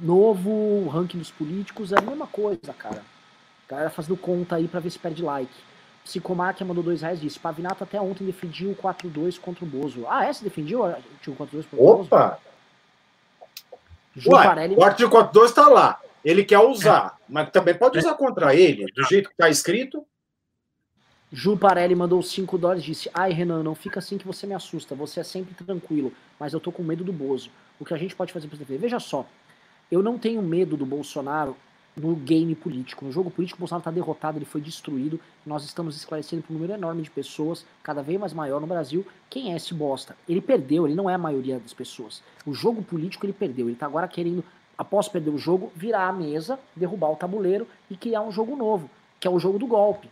Novo 0.00 0.88
ranking 0.88 1.18
dos 1.18 1.30
políticos 1.30 1.92
é 1.92 1.98
a 1.98 2.00
mesma 2.00 2.26
coisa, 2.26 2.72
cara. 2.72 3.04
A 3.66 3.70
galera 3.70 3.90
fazendo 3.90 4.16
conta 4.16 4.56
aí 4.56 4.66
pra 4.66 4.80
ver 4.80 4.90
se 4.90 4.98
perde 4.98 5.22
like. 5.22 5.52
Psicomáquia 6.04 6.66
mandou 6.66 6.82
dois 6.82 7.02
reais 7.02 7.20
disse: 7.20 7.38
Pavinato 7.38 7.84
até 7.84 8.00
ontem 8.00 8.24
defendia 8.24 8.70
o 8.70 8.74
4-2 8.74 9.38
contra 9.38 9.64
o 9.64 9.68
Bozo. 9.68 10.06
Ah, 10.08 10.24
é? 10.24 10.32
Você 10.32 10.44
defendia 10.44 10.78
o 10.78 10.82
4-2 10.82 11.36
contra 11.36 11.58
o 11.58 11.62
Bozo? 11.76 12.02
Opa! 12.02 12.38
Ué, 14.26 14.44
Parelli... 14.44 14.74
O 14.76 14.84
artigo 14.84 15.10
42 15.10 15.50
está 15.50 15.68
lá. 15.68 16.00
Ele 16.24 16.44
quer 16.44 16.58
usar, 16.58 17.16
é. 17.18 17.24
mas 17.28 17.50
também 17.50 17.74
pode 17.74 17.98
usar 17.98 18.14
contra 18.14 18.54
ele, 18.54 18.86
do 18.94 19.04
jeito 19.04 19.28
que 19.28 19.34
está 19.34 19.48
escrito. 19.48 20.04
Ju 21.32 21.56
Parelli 21.56 21.94
mandou 21.94 22.22
5 22.22 22.58
dólares 22.58 22.82
e 22.82 22.86
disse: 22.86 23.10
Ai, 23.14 23.32
Renan, 23.32 23.62
não 23.62 23.74
fica 23.74 23.98
assim 23.98 24.18
que 24.18 24.26
você 24.26 24.46
me 24.46 24.54
assusta. 24.54 24.94
Você 24.94 25.20
é 25.20 25.24
sempre 25.24 25.54
tranquilo, 25.54 26.12
mas 26.38 26.52
eu 26.52 26.60
tô 26.60 26.70
com 26.70 26.82
medo 26.82 27.02
do 27.02 27.12
Bozo. 27.12 27.50
O 27.80 27.84
que 27.84 27.94
a 27.94 27.96
gente 27.96 28.14
pode 28.14 28.32
fazer 28.32 28.48
para 28.48 28.58
defender? 28.58 28.78
Veja 28.78 29.00
só, 29.00 29.26
eu 29.90 30.02
não 30.02 30.18
tenho 30.18 30.42
medo 30.42 30.76
do 30.76 30.84
Bolsonaro 30.84 31.56
no 31.96 32.14
game 32.16 32.54
político. 32.54 33.04
No 33.04 33.12
jogo 33.12 33.30
político, 33.30 33.58
Bolsonaro 33.58 33.80
está 33.80 33.90
derrotado, 33.90 34.38
ele 34.38 34.44
foi 34.44 34.60
destruído. 34.60 35.20
Nós 35.44 35.64
estamos 35.64 35.96
esclarecendo 35.96 36.42
para 36.42 36.52
um 36.52 36.54
número 36.54 36.72
enorme 36.72 37.02
de 37.02 37.10
pessoas, 37.10 37.64
cada 37.82 38.02
vez 38.02 38.18
mais 38.18 38.32
maior 38.32 38.60
no 38.60 38.66
Brasil, 38.66 39.06
quem 39.28 39.52
é 39.52 39.56
esse 39.56 39.74
bosta. 39.74 40.16
Ele 40.28 40.40
perdeu, 40.40 40.86
ele 40.86 40.94
não 40.94 41.08
é 41.08 41.14
a 41.14 41.18
maioria 41.18 41.58
das 41.58 41.74
pessoas. 41.74 42.22
O 42.46 42.54
jogo 42.54 42.82
político 42.82 43.26
ele 43.26 43.32
perdeu. 43.32 43.66
Ele 43.66 43.74
está 43.74 43.86
agora 43.86 44.08
querendo, 44.08 44.42
após 44.76 45.08
perder 45.08 45.30
o 45.30 45.38
jogo, 45.38 45.72
virar 45.76 46.08
a 46.08 46.12
mesa, 46.12 46.58
derrubar 46.74 47.10
o 47.10 47.16
tabuleiro 47.16 47.66
e 47.90 47.96
criar 47.96 48.22
um 48.22 48.32
jogo 48.32 48.56
novo, 48.56 48.88
que 49.20 49.28
é 49.28 49.30
o 49.30 49.38
jogo 49.38 49.58
do 49.58 49.66
golpe. 49.66 50.08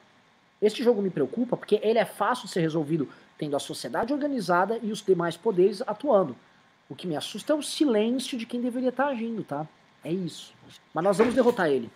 Este 0.60 0.84
jogo 0.84 1.00
me 1.00 1.08
preocupa 1.08 1.56
porque 1.56 1.80
ele 1.82 1.98
é 1.98 2.04
fácil 2.04 2.46
de 2.46 2.52
ser 2.52 2.60
resolvido 2.60 3.08
tendo 3.38 3.56
a 3.56 3.58
sociedade 3.58 4.12
organizada 4.12 4.78
e 4.82 4.92
os 4.92 5.02
demais 5.02 5.34
poderes 5.34 5.80
atuando. 5.86 6.36
O 6.90 6.94
que 6.94 7.06
me 7.06 7.16
assusta 7.16 7.54
é 7.54 7.56
o 7.56 7.62
silêncio 7.62 8.36
de 8.36 8.44
quem 8.44 8.60
deveria 8.60 8.90
estar 8.90 9.04
tá 9.04 9.10
agindo, 9.10 9.42
tá? 9.42 9.66
É 10.04 10.12
isso. 10.12 10.52
Mas 10.94 11.04
nós 11.04 11.18
vamos 11.18 11.34
derrotar 11.34 11.68
ele. 11.68 11.90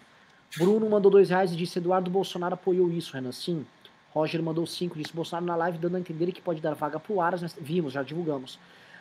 Bruno 0.56 0.88
mandou 0.88 1.10
dois 1.10 1.30
reais 1.30 1.52
e 1.52 1.56
disse: 1.56 1.78
Eduardo 1.78 2.10
Bolsonaro 2.10 2.54
apoiou 2.54 2.90
isso, 2.90 3.12
Renan. 3.14 3.32
Sim. 3.32 3.66
Roger 4.12 4.40
mandou 4.42 4.64
cinco, 4.64 4.96
disse 4.96 5.12
Bolsonaro 5.12 5.44
na 5.44 5.56
live 5.56 5.78
dando 5.78 5.96
a 5.96 6.00
entender 6.00 6.30
que 6.30 6.40
pode 6.40 6.60
dar 6.60 6.74
vaga 6.74 7.00
pro 7.00 7.20
Aras. 7.20 7.42
Nós... 7.42 7.56
Vimos, 7.60 7.92
já 7.92 8.02
divulgamos. 8.02 8.58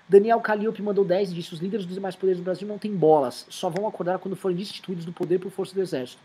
Daniel 0.09 0.41
Calliope 0.41 0.81
mandou 0.81 1.05
10 1.05 1.31
e 1.31 1.35
disse: 1.35 1.53
Os 1.53 1.59
líderes 1.59 1.85
dos 1.85 1.95
demais 1.95 2.15
poderes 2.15 2.39
do 2.39 2.43
Brasil 2.43 2.67
não 2.67 2.77
têm 2.77 2.95
bolas, 2.95 3.45
só 3.49 3.69
vão 3.69 3.87
acordar 3.87 4.19
quando 4.19 4.35
forem 4.35 4.57
destituídos 4.57 5.05
do 5.05 5.13
poder 5.13 5.39
por 5.39 5.51
força 5.51 5.73
do 5.73 5.81
exército. 5.81 6.21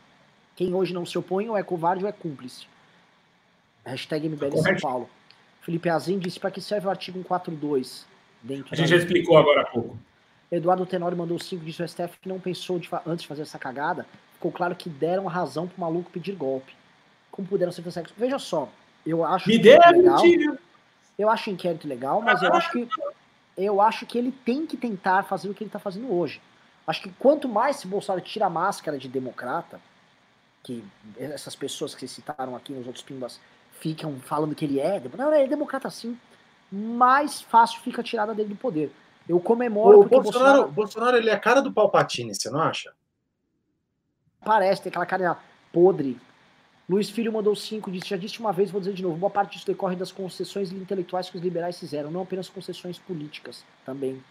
Quem 0.57 0.75
hoje 0.75 0.93
não 0.93 1.07
se 1.07 1.17
opõe 1.17 1.49
ou 1.49 1.57
é 1.57 1.63
covarde 1.63 2.03
ou 2.03 2.09
é 2.09 2.13
cúmplice. 2.13 2.67
Hashtag 3.85 4.29
MBL 4.29 4.57
São 4.57 4.77
Paulo. 4.81 5.11
Felipe 5.61 5.89
Azim 5.89 6.19
disse: 6.19 6.41
Para 6.41 6.51
que 6.51 6.61
serve 6.61 6.87
o 6.87 6.91
artigo 6.91 7.19
142? 7.19 8.07
Dentro 8.43 8.69
a 8.71 8.77
gente 8.77 8.89
já 8.89 8.97
explicou 8.97 9.37
agora 9.37 9.63
há 9.63 9.67
pouco. 9.67 9.99
Eduardo 10.51 10.87
Tenório 10.87 11.16
mandou 11.16 11.39
5 11.39 11.65
disse: 11.65 11.83
o 11.83 11.89
STF 11.89 12.16
não 12.27 12.41
pensou 12.41 12.79
de, 12.79 12.89
antes 13.07 13.23
de 13.23 13.29
fazer 13.29 13.43
essa 13.43 13.59
cagada. 13.59 14.07
Ficou 14.35 14.51
claro 14.51 14.75
que 14.75 14.89
deram 14.89 15.29
a 15.29 15.31
razão 15.31 15.66
pro 15.66 15.81
maluco 15.81 16.11
pedir 16.11 16.35
golpe. 16.35 16.75
Como 17.31 17.47
puderam 17.47 17.73
ser 17.73 17.89
sexo? 17.91 18.15
Veja 18.16 18.39
só, 18.39 18.69
eu 19.05 19.25
acho. 19.25 19.49
Me 19.49 19.59
deu 19.59 19.79
legal. 19.93 20.23
Mentira. 20.23 20.59
Eu 21.19 21.29
acho 21.29 21.51
inquérito 21.51 21.89
legal, 21.89 22.23
mas 22.23 22.43
eu 22.43 22.53
acho 22.55 22.70
que 22.70 22.89
eu 23.57 23.81
acho 23.83 24.07
que 24.07 24.16
ele 24.16 24.31
tem 24.31 24.65
que 24.65 24.77
tentar 24.77 25.25
fazer 25.25 25.49
o 25.49 25.55
que 25.55 25.65
ele 25.65 25.69
está 25.69 25.81
fazendo 25.81 26.12
hoje. 26.12 26.41
Acho 26.87 27.03
que 27.03 27.11
quanto 27.19 27.49
mais 27.49 27.77
se 27.77 27.89
Bolsonaro 27.89 28.25
tira 28.25 28.47
a 28.47 28.51
máscara 28.51 28.97
de 28.97 29.09
democrata, 29.09 29.81
que 30.62 30.85
essas 31.19 31.57
pessoas 31.57 31.93
que 31.93 32.01
vocês 32.01 32.12
citaram 32.12 32.55
aqui 32.55 32.73
nos 32.73 32.87
outros 32.87 33.05
pimbas 33.05 33.41
ficam 33.81 34.19
falando 34.20 34.55
que 34.55 34.65
ele 34.65 34.81
é, 34.81 35.03
não, 35.16 35.35
ele 35.35 35.45
é 35.45 35.49
democrata 35.49 35.91
sim, 35.91 36.19
mais 36.70 37.41
fácil 37.41 37.81
fica 37.81 38.01
a 38.01 38.05
tirada 38.05 38.35
dele 38.35 38.51
do 38.51 38.57
poder. 38.57 38.93
Eu 39.29 39.39
comemoro 39.39 40.01
o 40.01 40.05
Bolsonaro, 40.05 40.23
Bolsonaro... 40.23 40.69
Bolsonaro 40.73 41.17
ele 41.17 41.31
é 41.31 41.35
a 41.35 41.39
cara 41.39 41.61
do 41.61 41.73
Palpatine, 41.73 42.35
você 42.35 42.49
não 42.49 42.61
acha? 42.61 42.93
Parece, 44.45 44.83
tem 44.83 44.91
aquela 44.91 45.05
cara 45.05 45.39
podre. 45.73 46.19
Luiz 46.89 47.11
Filho 47.11 47.31
mandou 47.31 47.55
cinco, 47.55 47.91
disse, 47.91 48.09
já 48.09 48.17
disse 48.17 48.41
uma 48.41 48.51
vez, 48.51 48.71
vou 48.71 48.81
dizer 48.81 48.95
de 48.95 49.03
novo, 49.03 49.17
boa 49.17 49.29
parte 49.29 49.53
disso 49.53 49.67
decorre 49.67 49.95
das 49.95 50.11
concessões 50.11 50.73
intelectuais 50.73 51.29
que 51.29 51.37
os 51.37 51.43
liberais 51.43 51.79
fizeram, 51.79 52.11
não 52.11 52.23
apenas 52.23 52.49
concessões 52.49 52.99
políticas 52.99 53.63
também. 53.85 54.25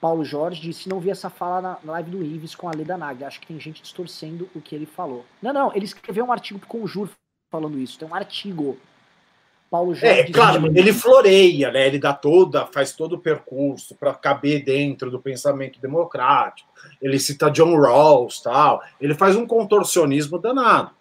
Paulo 0.00 0.24
Jorge 0.24 0.60
disse, 0.60 0.88
não 0.88 1.00
vi 1.00 1.10
essa 1.10 1.28
fala 1.28 1.80
na 1.82 1.92
live 1.92 2.10
do 2.10 2.22
Ives 2.22 2.54
com 2.54 2.68
a 2.68 2.72
Leda 2.72 2.96
Nagli, 2.96 3.24
acho 3.24 3.40
que 3.40 3.46
tem 3.48 3.58
gente 3.58 3.82
distorcendo 3.82 4.48
o 4.54 4.60
que 4.60 4.74
ele 4.74 4.86
falou. 4.86 5.24
Não, 5.42 5.52
não, 5.52 5.74
ele 5.74 5.86
escreveu 5.86 6.24
um 6.24 6.30
artigo 6.30 6.60
pro 6.60 6.68
Conjur 6.68 7.08
falando 7.50 7.76
isso, 7.76 7.98
tem 7.98 8.06
um 8.06 8.14
artigo 8.14 8.78
Paulo 9.74 9.92
Jorge. 9.92 10.20
É, 10.20 10.30
claro, 10.30 10.68
ele 10.72 10.92
floreia, 10.92 11.72
né? 11.72 11.88
Ele 11.88 11.98
dá 11.98 12.12
toda, 12.12 12.64
faz 12.66 12.92
todo 12.92 13.14
o 13.14 13.18
percurso 13.18 13.96
para 13.96 14.14
caber 14.14 14.62
dentro 14.62 15.10
do 15.10 15.18
pensamento 15.18 15.80
democrático. 15.80 16.70
Ele 17.02 17.18
cita 17.18 17.50
John 17.50 17.76
Rawls, 17.76 18.40
tal. 18.40 18.80
Ele 19.00 19.16
faz 19.16 19.34
um 19.34 19.44
contorcionismo 19.44 20.38
danado. 20.38 20.92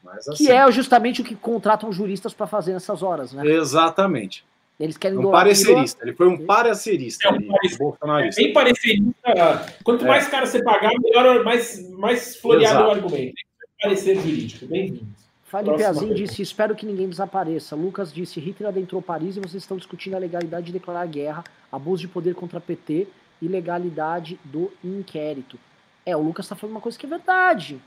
Mas, 0.00 0.28
assim, 0.28 0.44
que 0.44 0.52
é 0.52 0.70
justamente 0.70 1.22
o 1.22 1.24
que 1.24 1.34
contratam 1.34 1.90
juristas 1.90 2.32
para 2.32 2.46
fazer 2.46 2.72
nessas 2.72 3.02
horas, 3.02 3.32
né? 3.32 3.44
Exatamente. 3.44 4.44
Eles 4.78 4.96
querem 4.96 5.18
um 5.18 5.32
parecerista. 5.32 6.04
Ele 6.04 6.14
foi 6.14 6.28
um 6.28 6.46
parecerista. 6.46 7.26
É 7.26 7.32
um 7.32 7.48
parecerista. 7.48 8.06
É 8.14 8.30
bem 8.44 8.52
parecerista. 8.52 9.74
Quanto 9.82 10.04
é. 10.04 10.08
mais 10.08 10.28
caro 10.28 10.46
você 10.46 10.62
pagar, 10.62 10.92
melhor, 11.00 11.42
mais, 11.42 11.90
mais 11.90 12.36
floreado 12.36 12.76
Exato. 12.76 12.88
o 12.88 12.92
argumento. 12.92 13.34
Parecer 13.82 14.14
jurídico. 14.14 14.66
Bem-vindo. 14.66 15.16
Felipe 15.46 15.84
Azim 15.84 16.12
disse: 16.12 16.42
Espero 16.42 16.74
que 16.74 16.84
ninguém 16.84 17.08
desapareça. 17.08 17.76
Lucas 17.76 18.12
disse: 18.12 18.40
Hitler 18.40 18.68
adentrou 18.68 19.00
Paris 19.00 19.36
e 19.36 19.40
vocês 19.40 19.62
estão 19.62 19.76
discutindo 19.76 20.14
a 20.14 20.18
legalidade 20.18 20.66
de 20.66 20.72
declarar 20.72 21.06
guerra, 21.06 21.44
abuso 21.70 22.02
de 22.02 22.08
poder 22.08 22.34
contra 22.34 22.60
PT 22.60 23.06
e 23.40 23.46
legalidade 23.46 24.40
do 24.44 24.72
inquérito. 24.82 25.58
É, 26.04 26.16
o 26.16 26.22
Lucas 26.22 26.46
está 26.46 26.56
falando 26.56 26.74
uma 26.74 26.80
coisa 26.80 26.98
que 26.98 27.06
é 27.06 27.08
verdade. 27.08 27.80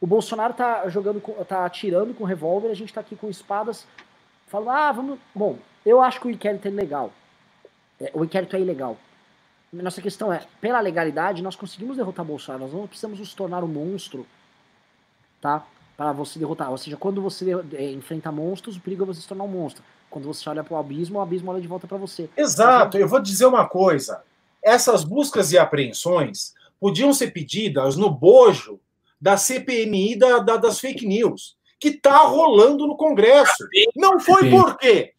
O 0.00 0.06
Bolsonaro 0.06 0.52
tá 0.52 0.86
jogando, 0.90 1.20
tá 1.46 1.64
atirando 1.64 2.12
com 2.12 2.24
revólver, 2.24 2.68
a 2.68 2.74
gente 2.74 2.90
está 2.90 3.00
aqui 3.00 3.16
com 3.16 3.30
espadas, 3.30 3.86
falando: 4.46 4.70
ah, 4.70 4.92
vamos. 4.92 5.18
Bom, 5.34 5.58
eu 5.84 6.02
acho 6.02 6.20
que 6.20 6.26
o 6.26 6.30
inquérito 6.30 6.68
é 6.68 6.70
legal. 6.70 7.10
É, 7.98 8.10
o 8.12 8.22
inquérito 8.22 8.54
é 8.54 8.60
ilegal. 8.60 8.98
Nossa 9.72 10.02
questão 10.02 10.30
é: 10.30 10.42
pela 10.60 10.80
legalidade, 10.80 11.42
nós 11.42 11.56
conseguimos 11.56 11.96
derrotar 11.96 12.22
Bolsonaro, 12.22 12.64
nós 12.64 12.74
não 12.74 12.86
precisamos 12.86 13.18
nos 13.18 13.32
tornar 13.32 13.64
um 13.64 13.68
monstro, 13.68 14.26
tá? 15.40 15.66
Para 15.96 16.12
você 16.12 16.38
derrotar. 16.38 16.70
Ou 16.70 16.78
seja, 16.78 16.96
quando 16.96 17.22
você 17.22 17.46
é, 17.74 17.90
enfrenta 17.90 18.30
monstros, 18.30 18.76
o 18.76 18.80
perigo 18.80 19.04
é 19.04 19.06
você 19.06 19.20
se 19.20 19.28
tornar 19.28 19.44
um 19.44 19.48
monstro. 19.48 19.82
Quando 20.10 20.26
você 20.26 20.48
olha 20.48 20.62
para 20.62 20.74
o 20.74 20.76
abismo, 20.78 21.18
o 21.18 21.22
abismo 21.22 21.50
olha 21.50 21.60
de 21.60 21.66
volta 21.66 21.86
para 21.86 21.96
você. 21.96 22.28
Exato. 22.36 22.98
Eu 22.98 23.08
vou 23.08 23.20
dizer 23.20 23.46
uma 23.46 23.66
coisa. 23.68 24.22
Essas 24.62 25.04
buscas 25.04 25.52
e 25.52 25.58
apreensões 25.58 26.54
podiam 26.78 27.12
ser 27.12 27.30
pedidas 27.30 27.96
no 27.96 28.10
bojo 28.10 28.78
da 29.20 29.36
CPMI 29.36 30.16
da, 30.16 30.38
da, 30.38 30.56
das 30.56 30.78
fake 30.78 31.06
news, 31.06 31.56
que 31.80 31.88
está 31.88 32.18
rolando 32.18 32.86
no 32.86 32.96
Congresso. 32.96 33.66
Não 33.94 34.20
foi 34.20 34.50
por 34.50 34.76
quê? 34.76 35.12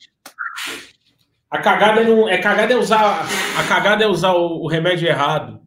A 1.49 1.59
cagada 1.59 2.03
não 2.03 2.27
é 2.27 2.37
cagada 2.37 2.73
é 2.73 2.77
usar 2.77 3.25
a 3.57 3.63
cagada 3.67 4.03
é 4.03 4.07
usar 4.07 4.33
o, 4.33 4.63
o 4.63 4.67
remédio 4.67 5.07
errado. 5.07 5.61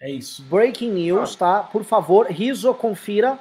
É 0.00 0.10
isso. 0.10 0.42
Breaking 0.44 0.90
news, 0.92 1.36
tá? 1.36 1.60
Por 1.62 1.84
favor, 1.84 2.26
Riso, 2.26 2.72
confira 2.72 3.38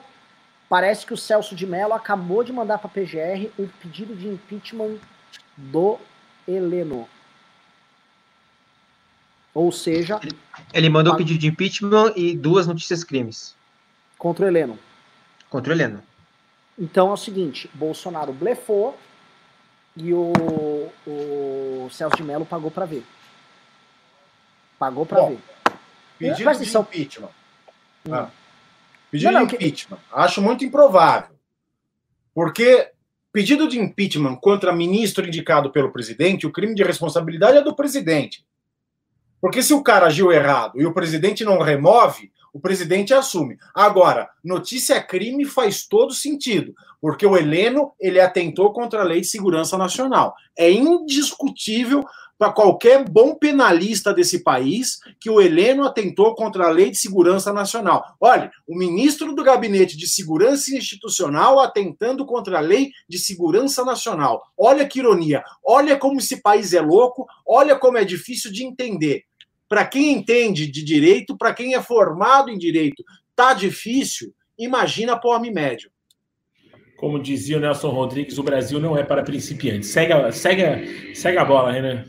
Parece 0.69 1.03
que 1.03 1.13
o 1.13 1.17
Celso 1.17 1.55
de 1.55 1.65
Mello 1.65 1.93
acabou 1.93 2.43
de 2.43 2.53
mandar 2.53 2.77
para 2.77 2.87
a 2.87 2.91
PGR 2.91 3.49
o 3.57 3.67
pedido 3.81 4.15
de 4.15 4.27
impeachment 4.27 4.99
do 5.57 5.97
Heleno. 6.47 7.09
Ou 9.51 9.71
seja. 9.71 10.19
Ele, 10.21 10.37
ele 10.71 10.89
mandou 10.89 11.13
o 11.13 11.17
pedido 11.17 11.39
de 11.39 11.47
impeachment 11.47 12.13
e 12.15 12.37
duas 12.37 12.67
notícias 12.67 13.03
crimes. 13.03 13.55
Contra 14.15 14.45
o 14.45 14.47
Heleno. 14.47 14.77
Contra 15.49 15.73
o 15.73 15.75
Heleno. 15.75 16.03
Então 16.77 17.09
é 17.09 17.13
o 17.13 17.17
seguinte: 17.17 17.67
Bolsonaro 17.73 18.31
blefou 18.31 18.95
e 19.97 20.13
o, 20.13 20.31
o 21.07 21.89
Celso 21.91 22.15
de 22.15 22.23
Mello 22.23 22.45
pagou 22.45 22.69
para 22.69 22.85
ver. 22.85 23.03
Pagou 24.77 25.03
para 25.03 25.25
ver. 25.25 25.39
Pedido 26.19 26.53
de 26.53 26.77
impeachment. 26.77 27.29
Hum. 28.07 28.13
Ah. 28.13 28.29
Pedido 29.11 29.31
não, 29.31 29.41
não, 29.41 29.47
de 29.47 29.55
impeachment. 29.55 29.97
Que... 29.97 30.03
Acho 30.11 30.41
muito 30.41 30.63
improvável. 30.63 31.35
Porque 32.33 32.91
pedido 33.31 33.67
de 33.67 33.79
impeachment 33.79 34.35
contra 34.37 34.75
ministro 34.75 35.25
indicado 35.25 35.71
pelo 35.71 35.91
presidente, 35.91 36.47
o 36.47 36.51
crime 36.51 36.75
de 36.75 36.83
responsabilidade 36.83 37.57
é 37.57 37.61
do 37.61 37.75
presidente. 37.75 38.45
Porque 39.41 39.63
se 39.63 39.73
o 39.73 39.83
cara 39.83 40.07
agiu 40.07 40.31
errado 40.31 40.79
e 40.79 40.85
o 40.85 40.93
presidente 40.93 41.45
não 41.45 41.61
remove, 41.61 42.31
o 42.51 42.59
presidente 42.59 43.13
assume. 43.13 43.57
Agora, 43.73 44.29
notícia 44.43 44.95
é 44.95 45.01
crime 45.01 45.45
faz 45.45 45.85
todo 45.87 46.13
sentido, 46.13 46.73
porque 46.99 47.25
o 47.25 47.37
Heleno 47.37 47.93
ele 47.99 48.19
atentou 48.19 48.73
contra 48.73 49.01
a 49.01 49.03
Lei 49.03 49.21
de 49.21 49.27
Segurança 49.27 49.77
Nacional. 49.77 50.35
É 50.57 50.69
indiscutível 50.69 52.03
para 52.39 52.53
qualquer 52.53 53.03
bom 53.03 53.35
penalista 53.35 54.13
desse 54.13 54.41
país 54.41 54.99
que 55.19 55.29
o 55.29 55.41
Heleno 55.41 55.83
atentou 55.83 56.33
contra 56.33 56.67
a 56.67 56.71
Lei 56.71 56.89
de 56.89 56.97
Segurança 56.97 57.51
Nacional. 57.51 58.15
Olha, 58.17 58.49
o 58.65 58.77
ministro 58.77 59.35
do 59.35 59.43
Gabinete 59.43 59.97
de 59.97 60.07
Segurança 60.07 60.73
Institucional 60.73 61.59
atentando 61.59 62.25
contra 62.25 62.57
a 62.57 62.61
Lei 62.61 62.91
de 63.09 63.19
Segurança 63.19 63.83
Nacional. 63.83 64.41
Olha 64.57 64.87
que 64.87 64.99
ironia. 64.99 65.43
Olha 65.61 65.97
como 65.97 66.21
esse 66.21 66.41
país 66.41 66.73
é 66.73 66.79
louco, 66.79 67.27
olha 67.45 67.75
como 67.75 67.97
é 67.97 68.05
difícil 68.05 68.53
de 68.53 68.63
entender. 68.63 69.25
Para 69.67 69.85
quem 69.85 70.13
entende 70.13 70.65
de 70.65 70.81
direito, 70.81 71.37
para 71.37 71.53
quem 71.53 71.75
é 71.75 71.81
formado 71.81 72.49
em 72.49 72.57
direito, 72.57 73.03
tá 73.35 73.53
difícil, 73.53 74.33
imagina 74.57 75.19
para 75.19 75.29
o 75.29 75.33
homem 75.33 75.53
médio. 75.53 75.91
Como 76.95 77.21
dizia 77.21 77.57
o 77.57 77.59
Nelson 77.59 77.89
Rodrigues, 77.89 78.37
o 78.37 78.43
Brasil 78.43 78.79
não 78.79 78.97
é 78.97 79.03
para 79.03 79.23
principiantes. 79.23 79.89
Segue, 79.89 80.31
segue, 80.31 81.13
segue 81.13 81.37
a 81.37 81.43
bola, 81.43 81.71
Renan. 81.71 82.05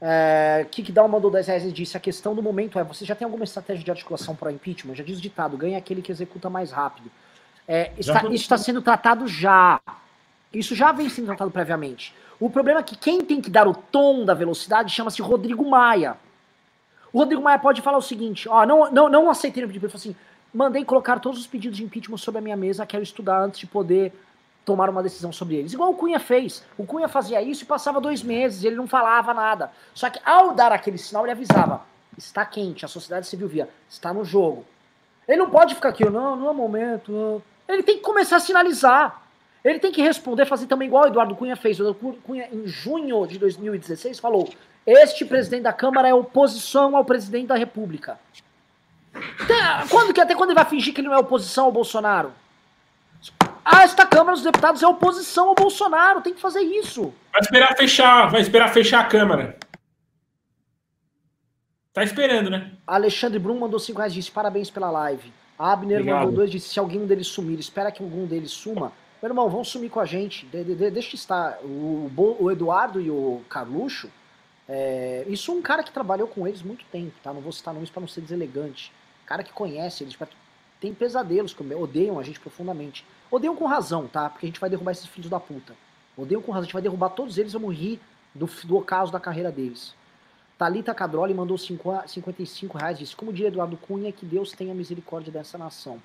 É, 0.00 0.66
Kikdown 0.70 1.08
mandou 1.08 1.30
10 1.30 1.46
reais 1.46 1.64
e 1.64 1.72
disse: 1.72 1.96
a 1.96 2.00
questão 2.00 2.34
do 2.34 2.42
momento 2.42 2.78
é: 2.78 2.84
você 2.84 3.04
já 3.04 3.14
tem 3.14 3.24
alguma 3.24 3.44
estratégia 3.44 3.84
de 3.84 3.90
articulação 3.90 4.34
para 4.34 4.52
impeachment? 4.52 4.94
Já 4.94 5.04
diz 5.04 5.18
o 5.18 5.22
ditado: 5.22 5.56
ganha 5.56 5.78
aquele 5.78 6.02
que 6.02 6.12
executa 6.12 6.50
mais 6.50 6.70
rápido. 6.72 7.10
É, 7.66 7.92
está, 7.98 8.24
isso 8.24 8.34
está 8.34 8.58
sendo 8.58 8.82
tratado 8.82 9.26
já. 9.26 9.80
Isso 10.52 10.74
já 10.74 10.92
vem 10.92 11.08
sendo 11.08 11.26
tratado 11.26 11.50
previamente. 11.50 12.14
O 12.38 12.50
problema 12.50 12.80
é 12.80 12.82
que 12.82 12.96
quem 12.96 13.24
tem 13.24 13.40
que 13.40 13.50
dar 13.50 13.66
o 13.66 13.74
tom 13.74 14.24
da 14.24 14.34
velocidade 14.34 14.92
chama-se 14.92 15.22
Rodrigo 15.22 15.68
Maia. 15.68 16.16
O 17.12 17.18
Rodrigo 17.18 17.42
Maia 17.42 17.58
pode 17.58 17.80
falar 17.80 17.98
o 17.98 18.02
seguinte: 18.02 18.48
ó, 18.48 18.66
não, 18.66 18.90
não, 18.90 19.08
não 19.08 19.30
aceitei 19.30 19.64
o 19.64 19.66
pedido. 19.66 19.86
Ele 19.86 19.92
falou 19.92 20.00
assim: 20.00 20.16
mandei 20.52 20.84
colocar 20.84 21.18
todos 21.18 21.40
os 21.40 21.46
pedidos 21.46 21.78
de 21.78 21.84
impeachment 21.84 22.18
sobre 22.18 22.38
a 22.38 22.42
minha 22.42 22.56
mesa, 22.56 22.84
quero 22.86 23.02
estudar 23.02 23.40
antes 23.40 23.60
de 23.60 23.66
poder 23.66 24.12
tomar 24.64 24.88
uma 24.88 25.02
decisão 25.02 25.32
sobre 25.32 25.56
eles. 25.56 25.72
Igual 25.72 25.90
o 25.90 25.94
Cunha 25.94 26.18
fez. 26.18 26.64
O 26.78 26.86
Cunha 26.86 27.08
fazia 27.08 27.42
isso 27.42 27.64
e 27.64 27.66
passava 27.66 28.00
dois 28.00 28.22
meses, 28.22 28.64
ele 28.64 28.76
não 28.76 28.86
falava 28.86 29.34
nada. 29.34 29.70
Só 29.92 30.08
que 30.08 30.20
ao 30.24 30.54
dar 30.54 30.72
aquele 30.72 30.98
sinal, 30.98 31.24
ele 31.24 31.32
avisava: 31.32 31.82
está 32.16 32.44
quente, 32.44 32.84
a 32.84 32.88
sociedade 32.88 33.26
civil 33.26 33.48
via, 33.48 33.68
está 33.88 34.12
no 34.12 34.24
jogo. 34.24 34.64
Ele 35.26 35.38
não 35.38 35.50
pode 35.50 35.74
ficar 35.74 35.90
aqui, 35.90 36.04
não, 36.04 36.36
não 36.36 36.50
é 36.50 36.52
momento. 36.52 37.10
Não. 37.10 37.42
Ele 37.68 37.82
tem 37.82 37.96
que 37.96 38.02
começar 38.02 38.36
a 38.36 38.40
sinalizar. 38.40 39.22
Ele 39.64 39.78
tem 39.78 39.90
que 39.90 40.02
responder, 40.02 40.44
fazer 40.44 40.66
também 40.66 40.88
igual 40.88 41.04
o 41.04 41.06
Eduardo 41.06 41.34
Cunha 41.34 41.56
fez. 41.56 41.80
O 41.80 41.88
Eduardo 41.88 42.20
Cunha, 42.22 42.48
em 42.52 42.66
junho 42.66 43.26
de 43.26 43.38
2016, 43.38 44.18
falou: 44.18 44.48
Este 44.86 45.24
presidente 45.24 45.62
da 45.62 45.72
Câmara 45.72 46.08
é 46.08 46.14
oposição 46.14 46.96
ao 46.96 47.04
presidente 47.04 47.46
da 47.46 47.56
República. 47.56 48.18
Até 49.14 49.88
quando, 49.88 50.20
até 50.20 50.34
quando 50.34 50.50
ele 50.50 50.58
vai 50.58 50.64
fingir 50.64 50.92
que 50.92 51.00
ele 51.00 51.08
não 51.08 51.14
é 51.14 51.18
oposição 51.18 51.66
ao 51.66 51.72
Bolsonaro? 51.72 52.32
Ah, 53.64 53.82
esta 53.82 54.06
Câmara 54.06 54.32
dos 54.32 54.44
Deputados 54.44 54.82
é 54.82 54.86
oposição 54.86 55.48
ao 55.48 55.54
Bolsonaro, 55.54 56.20
tem 56.20 56.34
que 56.34 56.40
fazer 56.40 56.60
isso. 56.60 57.14
Vai 57.32 57.40
esperar 57.40 57.76
fechar, 57.76 58.30
vai 58.30 58.40
esperar 58.42 58.68
fechar 58.68 59.00
a 59.00 59.04
Câmara. 59.04 59.56
Tá 61.94 62.02
esperando, 62.02 62.50
né? 62.50 62.72
Alexandre 62.86 63.38
Brum 63.38 63.58
mandou 63.58 63.78
5 63.78 63.96
reais 63.96 64.12
disse 64.12 64.30
parabéns 64.30 64.68
pela 64.70 64.90
live. 64.90 65.32
Abner 65.58 66.00
Obrigado. 66.00 66.18
mandou 66.18 66.34
dois 66.34 66.50
disse 66.50 66.68
se 66.68 66.78
alguém 66.78 67.06
deles 67.06 67.28
sumir, 67.28 67.58
espera 67.58 67.90
que 67.90 68.02
algum 68.02 68.26
deles 68.26 68.50
suma. 68.50 68.92
Meu 69.22 69.30
irmão, 69.30 69.48
vão 69.48 69.64
sumir 69.64 69.88
com 69.88 70.00
a 70.00 70.04
gente. 70.04 70.44
De, 70.46 70.64
de, 70.64 70.74
de, 70.74 70.90
deixa 70.90 71.14
estar. 71.14 71.58
O, 71.62 72.10
o, 72.40 72.50
Eduardo 72.50 73.00
e 73.00 73.10
o 73.10 73.42
Carluxo, 73.48 74.10
é, 74.68 75.24
isso 75.28 75.50
é 75.52 75.54
um 75.54 75.62
cara 75.62 75.82
que 75.82 75.92
trabalhou 75.92 76.28
com 76.28 76.46
eles 76.46 76.62
muito 76.62 76.84
tempo, 76.86 77.14
tá? 77.22 77.32
Não 77.32 77.40
vou 77.40 77.52
citar 77.52 77.72
nomes 77.72 77.88
para 77.88 78.00
não 78.00 78.08
ser 78.08 78.20
deselegante. 78.20 78.92
Cara 79.24 79.42
que 79.42 79.52
conhece 79.52 80.04
eles, 80.04 80.14
tem 80.80 80.92
pesadelos, 80.94 81.56
odeiam 81.78 82.18
a 82.18 82.22
gente 82.22 82.40
profundamente. 82.40 83.04
Odeiam 83.30 83.56
com 83.56 83.66
razão, 83.66 84.06
tá? 84.06 84.28
Porque 84.28 84.46
a 84.46 84.48
gente 84.48 84.60
vai 84.60 84.68
derrubar 84.68 84.92
esses 84.92 85.06
filhos 85.06 85.30
da 85.30 85.40
puta. 85.40 85.74
Odeiam 86.16 86.42
com 86.42 86.52
razão, 86.52 86.62
a 86.62 86.64
gente 86.64 86.72
vai 86.72 86.82
derrubar 86.82 87.10
todos 87.10 87.38
eles, 87.38 87.52
vamos 87.52 87.76
rir 87.76 88.00
do, 88.34 88.46
do 88.64 88.76
ocaso 88.76 89.10
da 89.12 89.20
carreira 89.20 89.50
deles. 89.50 89.94
Talita 90.56 90.94
Cadroli 90.94 91.34
mandou 91.34 91.58
55 91.58 92.78
reais, 92.78 92.98
disse, 92.98 93.16
como 93.16 93.32
diria 93.32 93.48
Eduardo 93.48 93.76
Cunha, 93.76 94.12
que 94.12 94.24
Deus 94.24 94.52
tenha 94.52 94.72
misericórdia 94.74 95.32
dessa 95.32 95.58
nação. 95.58 96.00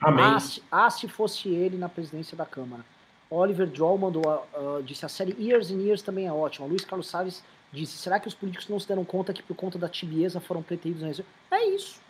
Amém. 0.00 0.24
Ah, 0.24 0.40
se, 0.40 0.62
ah, 0.70 0.90
se 0.90 1.06
fosse 1.06 1.48
ele 1.50 1.76
na 1.76 1.88
presidência 1.88 2.36
da 2.36 2.46
Câmara. 2.46 2.84
Oliver 3.28 3.66
Droll 3.66 3.98
mandou, 3.98 4.22
uh, 4.24 4.82
disse, 4.82 5.04
a 5.04 5.08
série 5.08 5.36
Years 5.38 5.70
and 5.70 5.82
Years 5.82 6.02
também 6.02 6.26
é 6.26 6.32
ótima. 6.32 6.66
Luiz 6.66 6.84
Carlos 6.84 7.08
Salles 7.08 7.44
disse, 7.72 7.96
será 7.98 8.18
que 8.18 8.26
os 8.26 8.34
políticos 8.34 8.68
não 8.68 8.80
se 8.80 8.88
deram 8.88 9.04
conta 9.04 9.32
que 9.32 9.42
por 9.42 9.54
conta 9.54 9.78
da 9.78 9.88
tibieza 9.88 10.40
foram 10.40 10.62
preteridos 10.62 11.02
na 11.02 11.56
É 11.56 11.66
isso. 11.66 12.00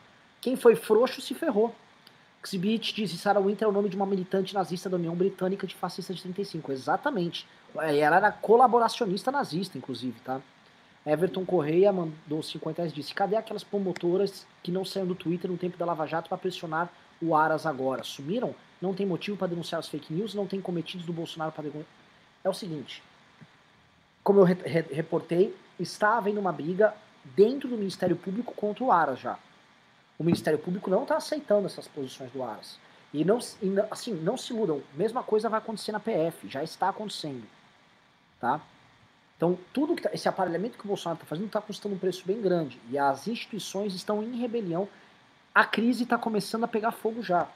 Quem 0.41 0.57
foi 0.57 0.75
frouxo 0.77 1.21
se 1.21 1.35
ferrou. 1.35 1.75
Exhibit 2.43 2.95
disse 2.95 3.19
Sarah 3.19 3.41
Winter 3.41 3.67
é 3.67 3.69
o 3.69 3.73
nome 3.73 3.91
de 3.91 3.97
uma 3.97 4.07
militante 4.07 4.55
nazista 4.55 4.89
da 4.89 4.97
União 4.97 5.15
Britânica 5.15 5.67
de 5.67 5.75
fascista 5.75 6.15
de 6.15 6.23
35. 6.23 6.73
Exatamente. 6.73 7.47
Ela 7.75 8.17
era 8.17 8.33
colaboracionista 8.33 9.31
nazista, 9.31 9.77
inclusive, 9.77 10.19
tá? 10.21 10.41
Everton 11.05 11.45
Correia 11.45 11.93
mandou 11.93 12.43
50 12.43 12.83
reais 12.83 12.93
disse: 12.93 13.15
Cadê 13.15 13.37
aquelas 13.37 13.63
promotoras 13.63 14.47
que 14.63 14.73
não 14.73 14.85
saíram 14.85 15.09
do 15.09 15.15
Twitter 15.15 15.51
no 15.51 15.59
tempo 15.59 15.77
da 15.77 15.85
Lava 15.85 16.07
Jato 16.07 16.29
para 16.29 16.39
pressionar 16.39 16.91
o 17.21 17.35
Aras 17.35 17.67
agora? 17.67 18.03
Sumiram? 18.03 18.55
Não 18.81 18.95
tem 18.95 19.07
motivo 19.07 19.37
para 19.37 19.49
denunciar 19.49 19.79
as 19.79 19.89
fake 19.89 20.13
news? 20.13 20.35
Não 20.35 20.47
tem 20.47 20.61
cometidos 20.61 21.05
do 21.05 21.13
Bolsonaro 21.13 21.53
para 21.53 21.63
denunciar? 21.63 21.87
É 22.43 22.49
o 22.49 22.55
seguinte: 22.55 23.03
como 24.25 24.41
eu 24.41 24.45
re 24.45 24.55
reportei, 24.91 25.55
está 25.79 26.17
havendo 26.17 26.41
uma 26.41 26.53
briga 26.53 26.95
dentro 27.37 27.69
do 27.69 27.77
Ministério 27.77 28.17
Público 28.17 28.55
contra 28.55 28.83
o 28.83 28.91
Aras 28.91 29.21
já 29.21 29.39
o 30.21 30.23
Ministério 30.23 30.59
Público 30.59 30.91
não 30.91 31.05
está 31.05 31.17
aceitando 31.17 31.65
essas 31.65 31.89
posições 31.89 32.31
do 32.31 32.43
Aras. 32.43 32.79
E 33.13 33.25
não, 33.25 33.39
e 33.63 33.73
assim, 33.91 34.13
não 34.13 34.37
se 34.37 34.53
mudam. 34.53 34.83
Mesma 34.93 35.23
coisa 35.23 35.49
vai 35.49 35.59
acontecer 35.59 35.93
na 35.93 35.99
PF, 35.99 36.47
já 36.47 36.63
está 36.63 36.91
acontecendo. 36.91 37.43
Tá? 38.39 38.61
Então, 39.35 39.59
tudo 39.73 39.97
que 39.97 40.03
tá, 40.03 40.11
esse 40.13 40.29
aparelhamento 40.29 40.77
que 40.77 40.85
o 40.85 40.89
Bolsonaro 40.89 41.17
está 41.17 41.27
fazendo 41.27 41.47
está 41.47 41.63
custando 41.63 41.95
um 41.95 41.99
preço 41.99 42.23
bem 42.27 42.39
grande. 42.39 42.79
E 42.91 42.99
as 42.99 43.27
instituições 43.27 43.95
estão 43.95 44.23
em 44.23 44.37
rebelião. 44.37 44.87
A 45.55 45.65
crise 45.65 46.03
está 46.03 46.19
começando 46.19 46.65
a 46.65 46.69
pegar 46.69 46.93
fogo 46.93 47.23
já. 47.23 47.49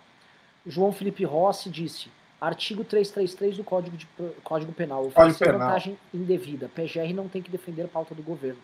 João 0.66 0.90
Felipe 0.90 1.22
Rossi 1.22 1.68
disse: 1.68 2.10
artigo 2.40 2.82
333 2.82 3.58
do 3.58 3.64
Código, 3.64 3.94
de, 3.94 4.08
Código 4.42 4.72
Penal. 4.72 5.04
Oferecer 5.04 5.52
vantagem 5.52 5.98
indevida. 6.14 6.70
PGR 6.74 7.12
não 7.12 7.28
tem 7.28 7.42
que 7.42 7.50
defender 7.50 7.82
a 7.82 7.88
pauta 7.88 8.14
do 8.14 8.22
governo. 8.22 8.58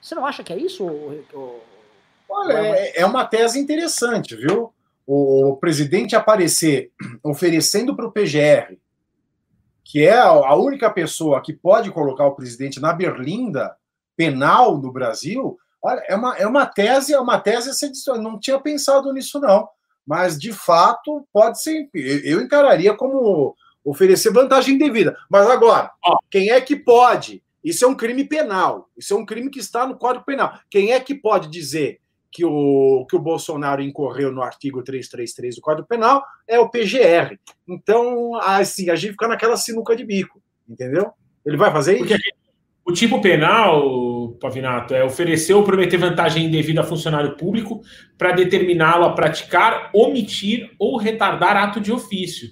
Você 0.00 0.14
não 0.14 0.24
acha 0.24 0.44
que 0.44 0.52
é 0.52 0.56
isso, 0.56 0.86
Olha, 2.30 2.54
é, 2.54 3.00
é 3.00 3.06
uma 3.06 3.24
tese 3.24 3.58
interessante, 3.58 4.36
viu? 4.36 4.72
O 5.06 5.56
presidente 5.60 6.14
aparecer 6.14 6.92
oferecendo 7.22 7.96
para 7.96 8.06
o 8.06 8.12
PGR, 8.12 8.78
que 9.84 10.06
é 10.06 10.16
a 10.16 10.54
única 10.54 10.88
pessoa 10.88 11.42
que 11.42 11.52
pode 11.52 11.90
colocar 11.90 12.24
o 12.26 12.34
presidente 12.34 12.80
na 12.80 12.92
berlinda 12.92 13.76
penal 14.16 14.78
no 14.78 14.92
Brasil, 14.92 15.58
olha, 15.82 16.00
é 16.06 16.14
uma, 16.14 16.36
é 16.36 16.46
uma 16.46 16.66
tese, 16.66 17.12
é 17.12 17.18
uma 17.18 17.40
tese, 17.40 17.70
eu 18.06 18.22
não 18.22 18.38
tinha 18.38 18.60
pensado 18.60 19.12
nisso, 19.12 19.40
não. 19.40 19.68
Mas, 20.06 20.38
de 20.38 20.52
fato, 20.52 21.26
pode 21.32 21.60
ser. 21.62 21.88
Eu 21.94 22.40
encararia 22.40 22.94
como 22.94 23.54
oferecer 23.84 24.32
vantagem 24.32 24.78
devida. 24.78 25.16
Mas 25.28 25.48
agora, 25.48 25.90
ó, 26.04 26.18
quem 26.30 26.50
é 26.50 26.60
que 26.60 26.76
pode? 26.76 27.42
Isso 27.62 27.84
é 27.84 27.88
um 27.88 27.94
crime 27.94 28.24
penal. 28.24 28.88
Isso 28.96 29.14
é 29.14 29.16
um 29.16 29.26
crime 29.26 29.50
que 29.50 29.58
está 29.58 29.86
no 29.86 29.96
Código 29.96 30.24
Penal. 30.24 30.58
Quem 30.70 30.92
é 30.92 31.00
que 31.00 31.14
pode 31.14 31.48
dizer 31.48 32.00
que 32.30 32.44
o, 32.44 33.06
que 33.08 33.16
o 33.16 33.20
Bolsonaro 33.20 33.82
incorreu 33.82 34.32
no 34.32 34.42
artigo 34.42 34.82
333 34.82 35.56
do 35.56 35.60
Código 35.60 35.88
Penal 35.88 36.24
é 36.46 36.58
o 36.58 36.68
PGR. 36.68 37.38
Então, 37.68 38.36
assim, 38.36 38.90
a 38.90 38.94
gente 38.94 39.12
fica 39.12 39.28
naquela 39.28 39.56
sinuca 39.56 39.96
de 39.96 40.04
bico, 40.04 40.40
entendeu? 40.68 41.12
Ele 41.44 41.56
vai 41.56 41.72
fazer 41.72 41.94
isso? 41.94 42.06
Porque 42.06 42.20
o 42.84 42.92
tipo 42.92 43.20
penal, 43.20 44.32
Pavinato, 44.40 44.94
é 44.94 45.04
oferecer 45.04 45.54
ou 45.54 45.62
prometer 45.62 45.96
vantagem 45.96 46.46
indevida 46.46 46.80
a 46.80 46.84
funcionário 46.84 47.36
público 47.36 47.82
para 48.16 48.32
determiná-lo 48.32 49.04
a 49.04 49.12
praticar, 49.12 49.90
omitir 49.92 50.70
ou 50.78 50.96
retardar 50.96 51.56
ato 51.56 51.80
de 51.80 51.92
ofício. 51.92 52.50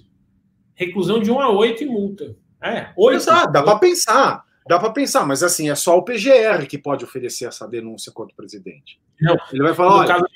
Reclusão 0.75 1.19
de 1.19 1.29
1 1.29 1.39
a 1.39 1.49
8 1.49 1.83
e 1.83 1.85
multa. 1.85 2.35
É, 2.61 2.89
8. 2.95 3.17
Exato, 3.17 3.51
dá 3.51 3.63
para 3.63 3.79
pensar. 3.79 4.43
Dá 4.69 4.77
para 4.77 4.91
pensar, 4.91 5.25
mas 5.25 5.41
assim, 5.41 5.67
é 5.67 5.73
só 5.73 5.97
o 5.97 6.03
PGR 6.03 6.67
que 6.69 6.77
pode 6.77 7.03
oferecer 7.03 7.45
essa 7.45 7.67
denúncia 7.67 8.11
contra 8.11 8.33
o 8.33 8.35
presidente. 8.35 9.01
Não, 9.19 9.35
ele 9.51 9.63
vai 9.63 9.73
falar. 9.73 9.89
No 9.89 9.97
olha, 9.97 10.07
caso 10.07 10.21
do 10.21 10.29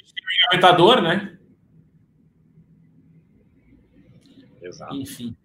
engavetador, 0.50 1.02
né? 1.04 1.38
Exato. 4.60 4.96
Enfim. 4.96 5.38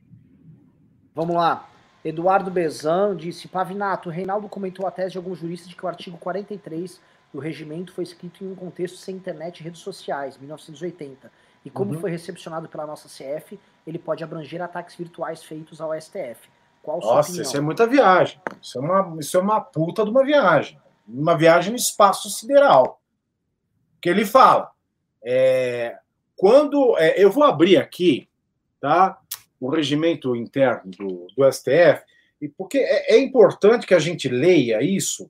Vamos 1.15 1.37
lá. 1.37 1.69
Eduardo 2.03 2.51
Bezan 2.51 3.15
disse: 3.15 3.47
Pavinato, 3.47 4.09
Reinaldo 4.09 4.49
comentou 4.49 4.87
a 4.87 4.91
tese 4.91 5.13
de 5.13 5.19
alguns 5.19 5.39
juristas 5.39 5.69
de 5.69 5.77
que 5.77 5.85
o 5.85 5.89
artigo 5.89 6.17
43 6.17 6.99
do 7.31 7.41
regimento 7.41 7.93
foi 7.93 8.05
escrito 8.05 8.43
em 8.43 8.51
um 8.51 8.55
contexto 8.55 8.97
sem 8.97 9.17
internet 9.17 9.61
e 9.61 9.65
redes 9.65 9.83
sociais, 9.83 10.39
1980. 10.39 11.31
E 11.63 11.69
como 11.69 11.93
uhum. 11.93 12.01
foi 12.01 12.11
recepcionado 12.11 12.71
pela 12.71 12.87
nossa 12.87 13.07
CF, 13.07 13.61
ele 13.87 13.99
pode 13.99 14.25
abranger 14.25 14.63
ataques 14.63 14.97
virtuais 14.97 15.45
feitos 15.45 15.79
ao 15.79 15.93
STF. 16.01 16.49
Qual 16.83 17.01
Nossa, 17.01 17.43
isso 17.43 17.57
é 17.57 17.61
muita 17.61 17.87
viagem. 17.87 18.41
Isso 18.63 18.79
é, 18.79 18.81
uma, 18.81 19.17
isso 19.21 19.37
é 19.37 19.41
uma 19.41 19.61
puta 19.61 20.05
de 20.05 20.11
uma 20.11 20.25
viagem. 20.25 20.79
numa 21.07 21.37
viagem 21.37 21.71
no 21.71 21.77
espaço 21.77 22.31
sideral. 22.31 23.01
Que 24.01 24.09
ele 24.09 24.25
fala. 24.25 24.71
É, 25.23 25.99
quando. 26.37 26.97
É, 26.99 27.23
eu 27.23 27.31
vou 27.31 27.45
abrir 27.45 27.77
aqui, 27.77 28.29
tá? 28.81 29.19
O 29.61 29.69
regimento 29.69 30.37
interno 30.37 30.91
do, 30.91 31.27
do 31.37 31.53
STF, 31.53 32.03
porque 32.57 32.79
é, 32.79 33.17
é 33.17 33.19
importante 33.19 33.87
que 33.87 33.95
a 33.95 33.99
gente 33.99 34.29
leia 34.29 34.81
isso, 34.81 35.29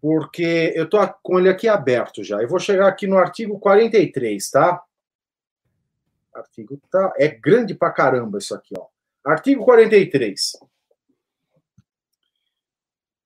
porque 0.00 0.72
eu 0.74 0.84
estou 0.84 1.06
com 1.22 1.38
ele 1.38 1.48
aqui 1.48 1.68
aberto 1.68 2.22
já. 2.22 2.40
Eu 2.40 2.48
vou 2.48 2.58
chegar 2.58 2.86
aqui 2.86 3.06
no 3.06 3.16
artigo 3.16 3.58
43, 3.58 4.50
tá? 4.50 4.82
Artigo 6.34 6.80
tá. 6.90 7.12
É 7.18 7.28
grande 7.28 7.74
pra 7.74 7.90
caramba 7.90 8.38
isso 8.38 8.54
aqui, 8.54 8.74
ó. 8.78 8.86
Artigo 9.24 9.64
43 9.64 10.52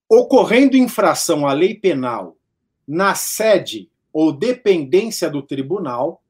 ocorrendo 0.08 0.76
infração 0.76 1.46
à 1.46 1.52
lei 1.52 1.74
penal 1.74 2.36
na 2.86 3.14
sede 3.14 3.90
ou 4.12 4.32
dependência 4.32 5.28
do 5.28 5.42
tribunal, 5.42 6.22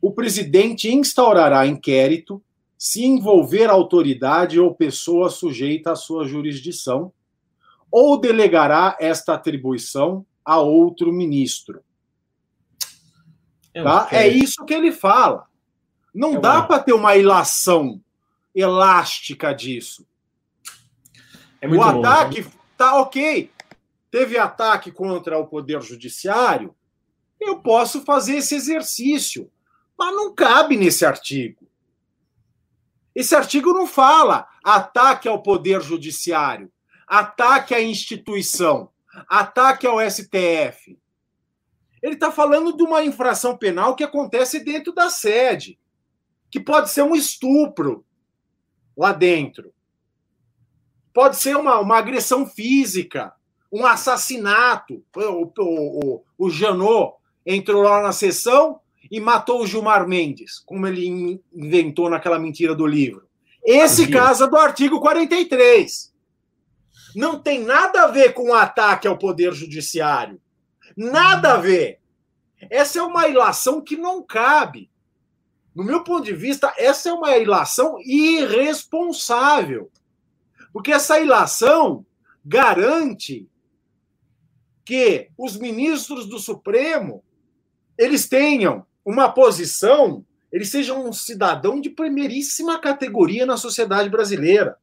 o 0.00 0.12
presidente 0.12 0.92
instaurará 0.92 1.66
inquérito 1.66 2.42
se 2.78 3.04
envolver 3.04 3.68
autoridade 3.68 4.60
ou 4.60 4.74
pessoa 4.74 5.28
sujeita 5.28 5.92
à 5.92 5.96
sua 5.96 6.26
jurisdição, 6.26 7.12
ou 7.90 8.18
delegará 8.18 8.96
esta 9.00 9.34
atribuição 9.34 10.24
a 10.44 10.60
outro 10.60 11.12
ministro. 11.12 11.82
Tá? 13.72 14.08
É 14.10 14.28
isso 14.28 14.64
que 14.64 14.74
ele 14.74 14.92
fala. 14.92 15.46
Não 16.14 16.34
Eu 16.34 16.40
dá 16.40 16.62
para 16.62 16.82
ter 16.82 16.92
uma 16.92 17.16
ilação 17.16 18.00
elástica 18.56 19.52
disso. 19.52 20.06
É 21.60 21.68
o 21.68 21.82
ataque 21.82 22.42
bom, 22.42 22.56
Tá 22.76 23.00
ok. 23.00 23.50
Teve 24.10 24.38
ataque 24.38 24.92
contra 24.92 25.38
o 25.38 25.46
Poder 25.46 25.80
Judiciário, 25.82 26.74
eu 27.40 27.60
posso 27.60 28.02
fazer 28.02 28.36
esse 28.36 28.54
exercício. 28.54 29.50
Mas 29.98 30.14
não 30.14 30.34
cabe 30.34 30.76
nesse 30.76 31.04
artigo. 31.04 31.66
Esse 33.14 33.34
artigo 33.34 33.72
não 33.72 33.86
fala 33.86 34.46
ataque 34.62 35.26
ao 35.26 35.42
Poder 35.42 35.80
Judiciário, 35.80 36.70
ataque 37.06 37.74
à 37.74 37.80
instituição, 37.80 38.90
ataque 39.26 39.86
ao 39.86 39.98
STF. 39.98 40.98
Ele 42.02 42.14
está 42.14 42.30
falando 42.30 42.76
de 42.76 42.82
uma 42.82 43.02
infração 43.02 43.56
penal 43.56 43.96
que 43.96 44.04
acontece 44.04 44.62
dentro 44.62 44.92
da 44.92 45.08
sede, 45.08 45.78
que 46.50 46.60
pode 46.60 46.90
ser 46.90 47.02
um 47.02 47.16
estupro 47.16 48.05
lá 48.96 49.12
dentro. 49.12 49.72
Pode 51.12 51.36
ser 51.36 51.56
uma, 51.56 51.78
uma 51.80 51.98
agressão 51.98 52.46
física, 52.46 53.32
um 53.72 53.86
assassinato. 53.86 55.04
O, 55.14 55.52
o, 55.58 56.00
o, 56.04 56.24
o 56.38 56.50
Janot 56.50 57.14
entrou 57.44 57.82
lá 57.82 58.02
na 58.02 58.12
sessão 58.12 58.80
e 59.10 59.20
matou 59.20 59.62
o 59.62 59.66
Gilmar 59.66 60.06
Mendes, 60.08 60.58
como 60.58 60.86
ele 60.86 61.40
inventou 61.54 62.10
naquela 62.10 62.38
mentira 62.38 62.74
do 62.74 62.86
livro. 62.86 63.26
Esse 63.64 64.08
caso 64.08 64.44
é 64.44 64.48
do 64.48 64.56
artigo 64.56 65.00
43. 65.00 66.14
Não 67.14 67.40
tem 67.40 67.64
nada 67.64 68.02
a 68.02 68.06
ver 68.08 68.32
com 68.32 68.50
o 68.50 68.54
ataque 68.54 69.08
ao 69.08 69.18
Poder 69.18 69.52
Judiciário. 69.52 70.40
Nada 70.96 71.54
a 71.54 71.56
ver. 71.56 71.98
Essa 72.70 72.98
é 72.98 73.02
uma 73.02 73.26
ilação 73.26 73.80
que 73.80 73.96
não 73.96 74.22
cabe. 74.22 74.90
No 75.76 75.84
meu 75.84 76.02
ponto 76.02 76.24
de 76.24 76.32
vista, 76.32 76.72
essa 76.78 77.10
é 77.10 77.12
uma 77.12 77.36
ilação 77.36 77.98
irresponsável. 78.00 79.90
Porque 80.72 80.90
essa 80.90 81.20
ilação 81.20 82.06
garante 82.42 83.46
que 84.82 85.28
os 85.36 85.58
ministros 85.58 86.26
do 86.26 86.38
Supremo 86.38 87.22
eles 87.98 88.26
tenham 88.26 88.86
uma 89.04 89.30
posição, 89.30 90.24
eles 90.50 90.70
sejam 90.70 91.06
um 91.06 91.12
cidadão 91.12 91.78
de 91.78 91.90
primeiríssima 91.90 92.80
categoria 92.80 93.44
na 93.44 93.58
sociedade 93.58 94.08
brasileira. 94.08 94.78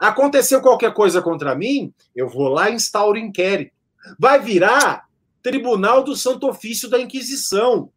Aconteceu 0.00 0.60
qualquer 0.60 0.92
coisa 0.94 1.22
contra 1.22 1.54
mim, 1.54 1.94
eu 2.14 2.28
vou 2.28 2.48
lá 2.48 2.70
e 2.70 2.74
instauro 2.74 3.18
inquérito. 3.18 3.72
Vai 4.18 4.40
virar 4.40 5.08
Tribunal 5.44 6.02
do 6.02 6.16
Santo 6.16 6.48
Ofício 6.48 6.88
da 6.88 7.00
Inquisição. 7.00 7.92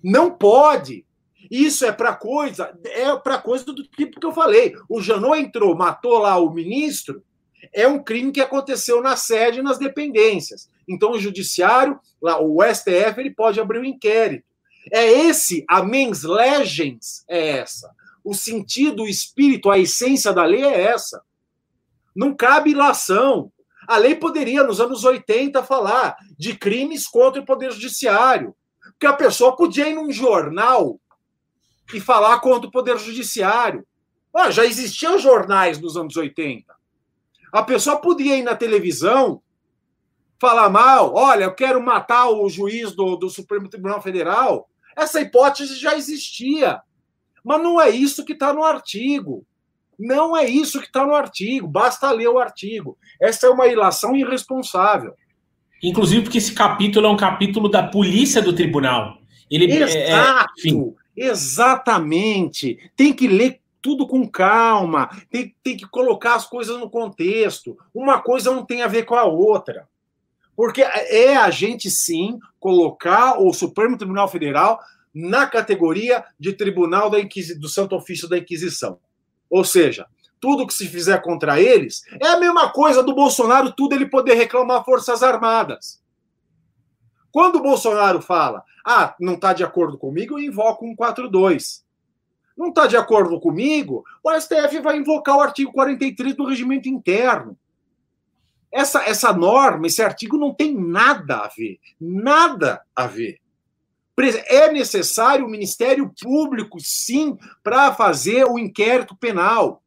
Não 0.00 0.30
pode 0.30 1.04
isso 1.50 1.84
é 1.84 1.92
para 1.92 2.14
coisa, 2.14 2.76
é 2.84 3.16
para 3.16 3.38
coisa 3.38 3.64
do 3.64 3.82
tipo 3.82 4.20
que 4.20 4.26
eu 4.26 4.32
falei. 4.32 4.74
O 4.88 5.00
Janot 5.00 5.38
entrou, 5.38 5.74
matou 5.76 6.18
lá 6.18 6.36
o 6.38 6.52
ministro, 6.52 7.22
é 7.72 7.86
um 7.86 8.02
crime 8.02 8.32
que 8.32 8.40
aconteceu 8.40 9.02
na 9.02 9.16
sede 9.16 9.60
e 9.60 9.62
nas 9.62 9.78
dependências. 9.78 10.70
Então 10.86 11.12
o 11.12 11.18
judiciário, 11.18 11.98
lá 12.20 12.40
o 12.40 12.58
STF, 12.62 13.18
ele 13.18 13.30
pode 13.30 13.60
abrir 13.60 13.78
um 13.78 13.84
inquérito. 13.84 14.44
É 14.92 15.06
esse, 15.06 15.64
a 15.68 15.82
mens 15.82 16.22
legens 16.22 17.24
é 17.28 17.58
essa. 17.58 17.90
O 18.24 18.34
sentido, 18.34 19.02
o 19.02 19.08
espírito, 19.08 19.70
a 19.70 19.78
essência 19.78 20.32
da 20.32 20.44
lei 20.44 20.62
é 20.62 20.82
essa. 20.82 21.22
Não 22.14 22.34
cabe 22.34 22.70
ilação. 22.70 23.52
A 23.86 23.96
lei 23.96 24.14
poderia, 24.14 24.62
nos 24.62 24.80
anos 24.80 25.04
80, 25.04 25.62
falar 25.62 26.16
de 26.38 26.56
crimes 26.56 27.06
contra 27.06 27.40
o 27.40 27.44
Poder 27.44 27.72
Judiciário. 27.72 28.54
Porque 28.92 29.06
a 29.06 29.12
pessoa 29.12 29.56
podia 29.56 29.88
ir 29.88 29.94
num 29.94 30.10
jornal 30.10 31.00
e 31.92 32.00
falar 32.00 32.40
contra 32.40 32.68
o 32.68 32.72
Poder 32.72 32.98
Judiciário. 32.98 33.86
Ah, 34.34 34.50
já 34.50 34.64
existiam 34.64 35.18
jornais 35.18 35.80
nos 35.80 35.96
anos 35.96 36.16
80. 36.16 36.74
A 37.52 37.62
pessoa 37.62 37.96
podia 37.96 38.36
ir 38.36 38.42
na 38.42 38.54
televisão 38.54 39.40
falar 40.38 40.70
mal, 40.70 41.14
olha, 41.14 41.44
eu 41.44 41.54
quero 41.54 41.82
matar 41.82 42.28
o 42.28 42.48
juiz 42.48 42.94
do, 42.94 43.16
do 43.16 43.28
Supremo 43.28 43.68
Tribunal 43.68 44.00
Federal. 44.00 44.68
Essa 44.96 45.20
hipótese 45.20 45.76
já 45.76 45.96
existia. 45.96 46.80
Mas 47.42 47.62
não 47.62 47.80
é 47.80 47.88
isso 47.88 48.24
que 48.24 48.32
está 48.32 48.52
no 48.52 48.62
artigo. 48.62 49.44
Não 49.98 50.36
é 50.36 50.48
isso 50.48 50.78
que 50.78 50.86
está 50.86 51.04
no 51.04 51.14
artigo. 51.14 51.66
Basta 51.66 52.10
ler 52.12 52.28
o 52.28 52.38
artigo. 52.38 52.96
Essa 53.20 53.46
é 53.46 53.50
uma 53.50 53.66
ilação 53.66 54.14
irresponsável. 54.14 55.14
Inclusive 55.82 56.22
porque 56.22 56.38
esse 56.38 56.52
capítulo 56.52 57.06
é 57.06 57.10
um 57.10 57.16
capítulo 57.16 57.68
da 57.68 57.82
polícia 57.82 58.42
do 58.42 58.52
tribunal. 58.52 59.18
Ele 59.50 59.64
Exato. 59.64 59.96
É, 59.96 60.10
é 60.10 60.46
enfim, 60.58 60.94
Exatamente. 61.18 62.90
Tem 62.96 63.12
que 63.12 63.26
ler 63.26 63.60
tudo 63.80 64.06
com 64.06 64.28
calma, 64.28 65.08
tem, 65.30 65.54
tem 65.62 65.76
que 65.76 65.86
colocar 65.86 66.34
as 66.34 66.46
coisas 66.46 66.78
no 66.78 66.90
contexto. 66.90 67.76
Uma 67.94 68.20
coisa 68.20 68.52
não 68.52 68.64
tem 68.64 68.82
a 68.82 68.88
ver 68.88 69.04
com 69.04 69.14
a 69.14 69.24
outra. 69.24 69.88
Porque 70.56 70.82
é 70.82 71.36
a 71.36 71.50
gente, 71.50 71.90
sim, 71.90 72.38
colocar 72.58 73.40
o 73.40 73.52
Supremo 73.52 73.96
Tribunal 73.96 74.28
Federal 74.28 74.80
na 75.14 75.46
categoria 75.46 76.24
de 76.38 76.52
Tribunal 76.52 77.08
da 77.08 77.20
Inquisi 77.20 77.58
do 77.58 77.68
Santo 77.68 77.94
Ofício 77.94 78.28
da 78.28 78.38
Inquisição. 78.38 78.98
Ou 79.48 79.64
seja, 79.64 80.06
tudo 80.40 80.66
que 80.66 80.74
se 80.74 80.86
fizer 80.86 81.22
contra 81.22 81.60
eles 81.60 82.02
é 82.20 82.28
a 82.28 82.38
mesma 82.38 82.70
coisa 82.70 83.02
do 83.02 83.14
Bolsonaro, 83.14 83.72
tudo 83.72 83.94
ele 83.94 84.06
poder 84.06 84.34
reclamar 84.34 84.84
Forças 84.84 85.22
Armadas. 85.22 86.02
Quando 87.30 87.56
o 87.56 87.62
Bolsonaro 87.62 88.20
fala, 88.20 88.62
ah, 88.90 89.14
não 89.20 89.34
está 89.34 89.52
de 89.52 89.62
acordo 89.62 89.98
comigo, 89.98 90.38
eu 90.38 90.42
invoco 90.42 90.86
142. 90.86 91.84
Não 92.56 92.68
está 92.68 92.86
de 92.86 92.96
acordo 92.96 93.38
comigo, 93.38 94.02
o 94.24 94.40
STF 94.40 94.80
vai 94.80 94.96
invocar 94.96 95.36
o 95.36 95.42
artigo 95.42 95.70
43 95.72 96.34
do 96.34 96.46
regimento 96.46 96.88
interno. 96.88 97.54
Essa, 98.72 99.02
essa 99.02 99.30
norma, 99.30 99.86
esse 99.86 100.00
artigo 100.00 100.38
não 100.38 100.54
tem 100.54 100.74
nada 100.74 101.36
a 101.36 101.48
ver. 101.48 101.78
Nada 102.00 102.82
a 102.96 103.06
ver. 103.06 103.42
É 104.46 104.72
necessário 104.72 105.44
o 105.44 105.50
Ministério 105.50 106.10
Público, 106.22 106.80
sim, 106.80 107.36
para 107.62 107.92
fazer 107.92 108.44
o 108.44 108.58
inquérito 108.58 109.14
penal. 109.14 109.82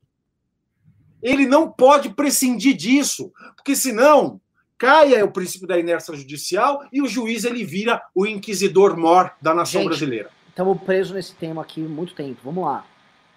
Ele 1.23 1.47
não 1.47 1.71
pode 1.71 2.09
prescindir 2.09 2.75
disso, 2.75 3.33
porque 3.55 3.75
senão 3.75 4.39
caia 4.81 5.23
o 5.23 5.31
princípio 5.31 5.67
da 5.67 5.77
inércia 5.77 6.15
judicial 6.15 6.83
e 6.91 7.03
o 7.03 7.07
juiz 7.07 7.45
ele 7.45 7.63
vira 7.63 8.01
o 8.15 8.25
inquisidor 8.25 8.97
mor 8.97 9.31
da 9.39 9.53
nação 9.53 9.81
Gente, 9.81 9.89
brasileira. 9.89 10.31
Estamos 10.49 10.81
presos 10.81 11.13
nesse 11.13 11.35
tema 11.35 11.61
aqui 11.61 11.85
há 11.85 11.87
muito 11.87 12.15
tempo. 12.15 12.39
Vamos 12.43 12.65
lá. 12.65 12.83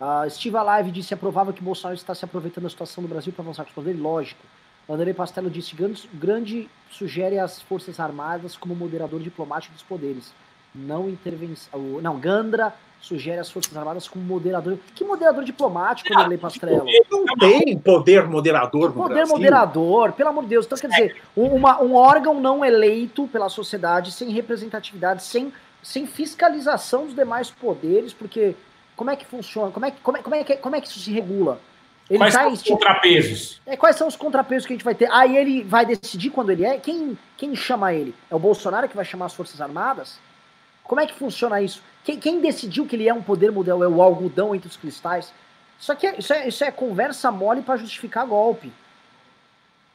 Uh, 0.01 0.31
Steve 0.31 0.57
Alive 0.57 0.91
disse 0.91 1.13
é 1.13 1.17
provável 1.19 1.53
que 1.53 1.63
Bolsonaro 1.63 1.95
está 1.95 2.15
se 2.15 2.25
aproveitando 2.25 2.65
da 2.65 2.71
situação 2.71 3.05
do 3.05 3.09
Brasil 3.09 3.31
para 3.31 3.45
avançar 3.45 3.63
com 3.65 3.69
os 3.69 3.75
poderes. 3.75 4.01
Lógico. 4.01 4.41
André 4.89 5.13
Pastello 5.13 5.51
disse 5.51 5.75
grande, 5.77 6.09
grande 6.15 6.69
sugere 6.91 7.39
as 7.39 7.61
Forças 7.61 8.01
Armadas 8.01 8.57
como 8.57 8.75
moderador 8.75 9.21
diplomático 9.21 9.75
dos 9.75 9.83
poderes. 9.83 10.33
Não 10.75 11.11
intervenção. 11.11 11.79
Não, 12.01 12.19
Gandra 12.19 12.75
sugere 13.01 13.39
as 13.39 13.51
Forças 13.51 13.77
Armadas 13.77 14.09
como 14.09 14.25
moderador. 14.25 14.79
Que 14.95 15.05
moderador 15.05 15.45
diplomático, 15.45 16.13
é, 16.13 16.27
Lei 16.27 16.39
Pastrello? 16.39 16.87
Não 17.11 17.37
tem 17.37 17.79
poder 17.79 18.27
moderador 18.27 18.89
no 18.89 19.03
Poder 19.03 19.15
Brasil. 19.15 19.35
moderador, 19.35 20.13
pelo 20.13 20.31
amor 20.31 20.45
de 20.45 20.51
Deus. 20.51 20.67
Então, 20.67 20.79
quer 20.79 20.89
dizer, 20.89 21.23
uma, 21.37 21.83
um 21.83 21.95
órgão 21.95 22.41
não 22.41 22.65
eleito 22.65 23.27
pela 23.29 23.49
sociedade, 23.49 24.11
sem 24.11 24.31
representatividade, 24.31 25.23
sem, 25.23 25.53
sem 25.83 26.07
fiscalização 26.07 27.05
dos 27.05 27.15
demais 27.15 27.51
poderes, 27.51 28.13
porque 28.13 28.57
como 28.97 29.11
é 29.11 29.17
que 29.17 29.27
funciona? 29.27 29.71
Como 29.71 29.85
é 29.85 29.91
que, 29.91 30.01
como 30.01 30.17
é, 30.17 30.23
como 30.23 30.35
é, 30.35 30.45
que, 30.45 30.57
como 30.57 30.77
é 30.77 30.81
que 30.81 30.89
isso 30.89 31.01
se 31.01 31.11
regula? 31.11 31.61
Ele 32.09 32.19
quais 32.19 32.35
tá 32.35 32.43
são 32.43 32.53
os 32.53 32.63
contrapesos? 32.63 33.61
É, 33.67 33.77
quais 33.77 33.97
são 33.97 34.07
os 34.07 34.17
contrapesos 34.17 34.67
que 34.67 34.73
a 34.73 34.77
gente 34.77 34.85
vai 34.85 34.95
ter? 34.95 35.11
Aí 35.11 35.37
ele 35.37 35.63
vai 35.63 35.87
decidir 35.87 36.31
quando 36.31 36.51
ele 36.51 36.65
é? 36.65 36.79
Quem, 36.79 37.19
quem 37.37 37.57
chama 37.57 37.95
ele? 37.95 38.15
É 38.31 38.35
o 38.35 38.39
Bolsonaro 38.39 38.89
que 38.89 38.97
vai 38.97 39.05
chamar 39.05 39.27
as 39.27 39.35
Forças 39.35 39.61
Armadas? 39.61 40.19
Como 40.83 41.01
é 41.01 41.07
que 41.07 41.15
funciona 41.15 41.63
isso? 41.63 41.83
Quem, 42.05 42.19
quem 42.21 42.41
decidiu 42.41 42.87
que 42.87 42.95
ele 42.97 43.09
é 43.09 43.15
um 43.15 43.23
poder 43.23 43.51
mundial? 43.51 43.83
É 43.83 43.89
o 43.89 44.03
algodão 44.03 44.55
entre 44.55 44.69
os 44.69 44.77
cristais? 44.77 45.33
Isso, 45.81 45.93
é, 45.93 46.19
isso, 46.19 46.33
é, 46.33 46.49
isso 46.49 46.65
é 46.65 46.71
conversa 46.71 47.31
mole 47.33 47.63
para 47.63 47.77
justificar 47.77 48.27
golpe. 48.27 48.71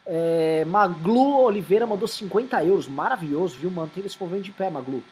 É, 0.05 0.65
Maglu 0.65 1.43
Oliveira 1.43 1.85
mandou 1.85 2.07
50 2.07 2.63
euros. 2.63 2.87
Maravilhoso, 2.87 3.57
viu? 3.57 3.69
Mantém 3.69 4.03
esse 4.05 4.17
povo 4.17 4.39
de 4.39 4.51
pé, 4.51 4.69
Maglu. 4.69 5.03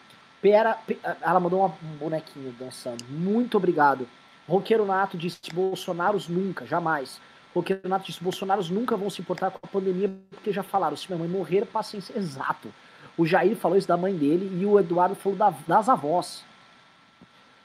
Pera, 0.42 0.74
Pe- 0.88 1.00
ela 1.22 1.40
mandou 1.40 1.60
uma- 1.60 1.76
um 1.84 1.98
bonequinho 1.98 2.54
dançando. 2.60 3.04
Muito 3.10 3.58
obrigado. 3.58 4.08
Roqueiro 4.48 4.86
Nato 4.86 5.18
disse: 5.18 5.40
Bolsonaros 5.54 6.28
nunca, 6.28 6.66
jamais. 6.66 7.20
Roqueiro 7.54 7.88
Nato 7.88 8.06
disse: 8.08 8.24
Bolsonaros 8.24 8.70
nunca 8.70 8.96
vão 8.98 9.10
se 9.10 9.22
importar 9.22 9.52
com 9.52 9.60
a 9.62 9.68
pandemia 9.68 10.12
porque 10.32 10.52
já 10.52 10.64
falaram. 10.64 10.96
Se 10.96 11.08
minha 11.08 11.20
mãe 11.20 11.28
morrer, 11.28 11.66
paciência. 11.66 12.18
Exato. 12.18 12.74
O 13.18 13.26
Jair 13.26 13.56
falou 13.56 13.78
isso 13.78 13.88
da 13.88 13.98
mãe 13.98 14.16
dele 14.16 14.50
e 14.62 14.66
o 14.66 14.80
Eduardo 14.80 15.16
falou 15.16 15.38
da- 15.38 15.54
das 15.68 15.90
avós. 15.90 16.44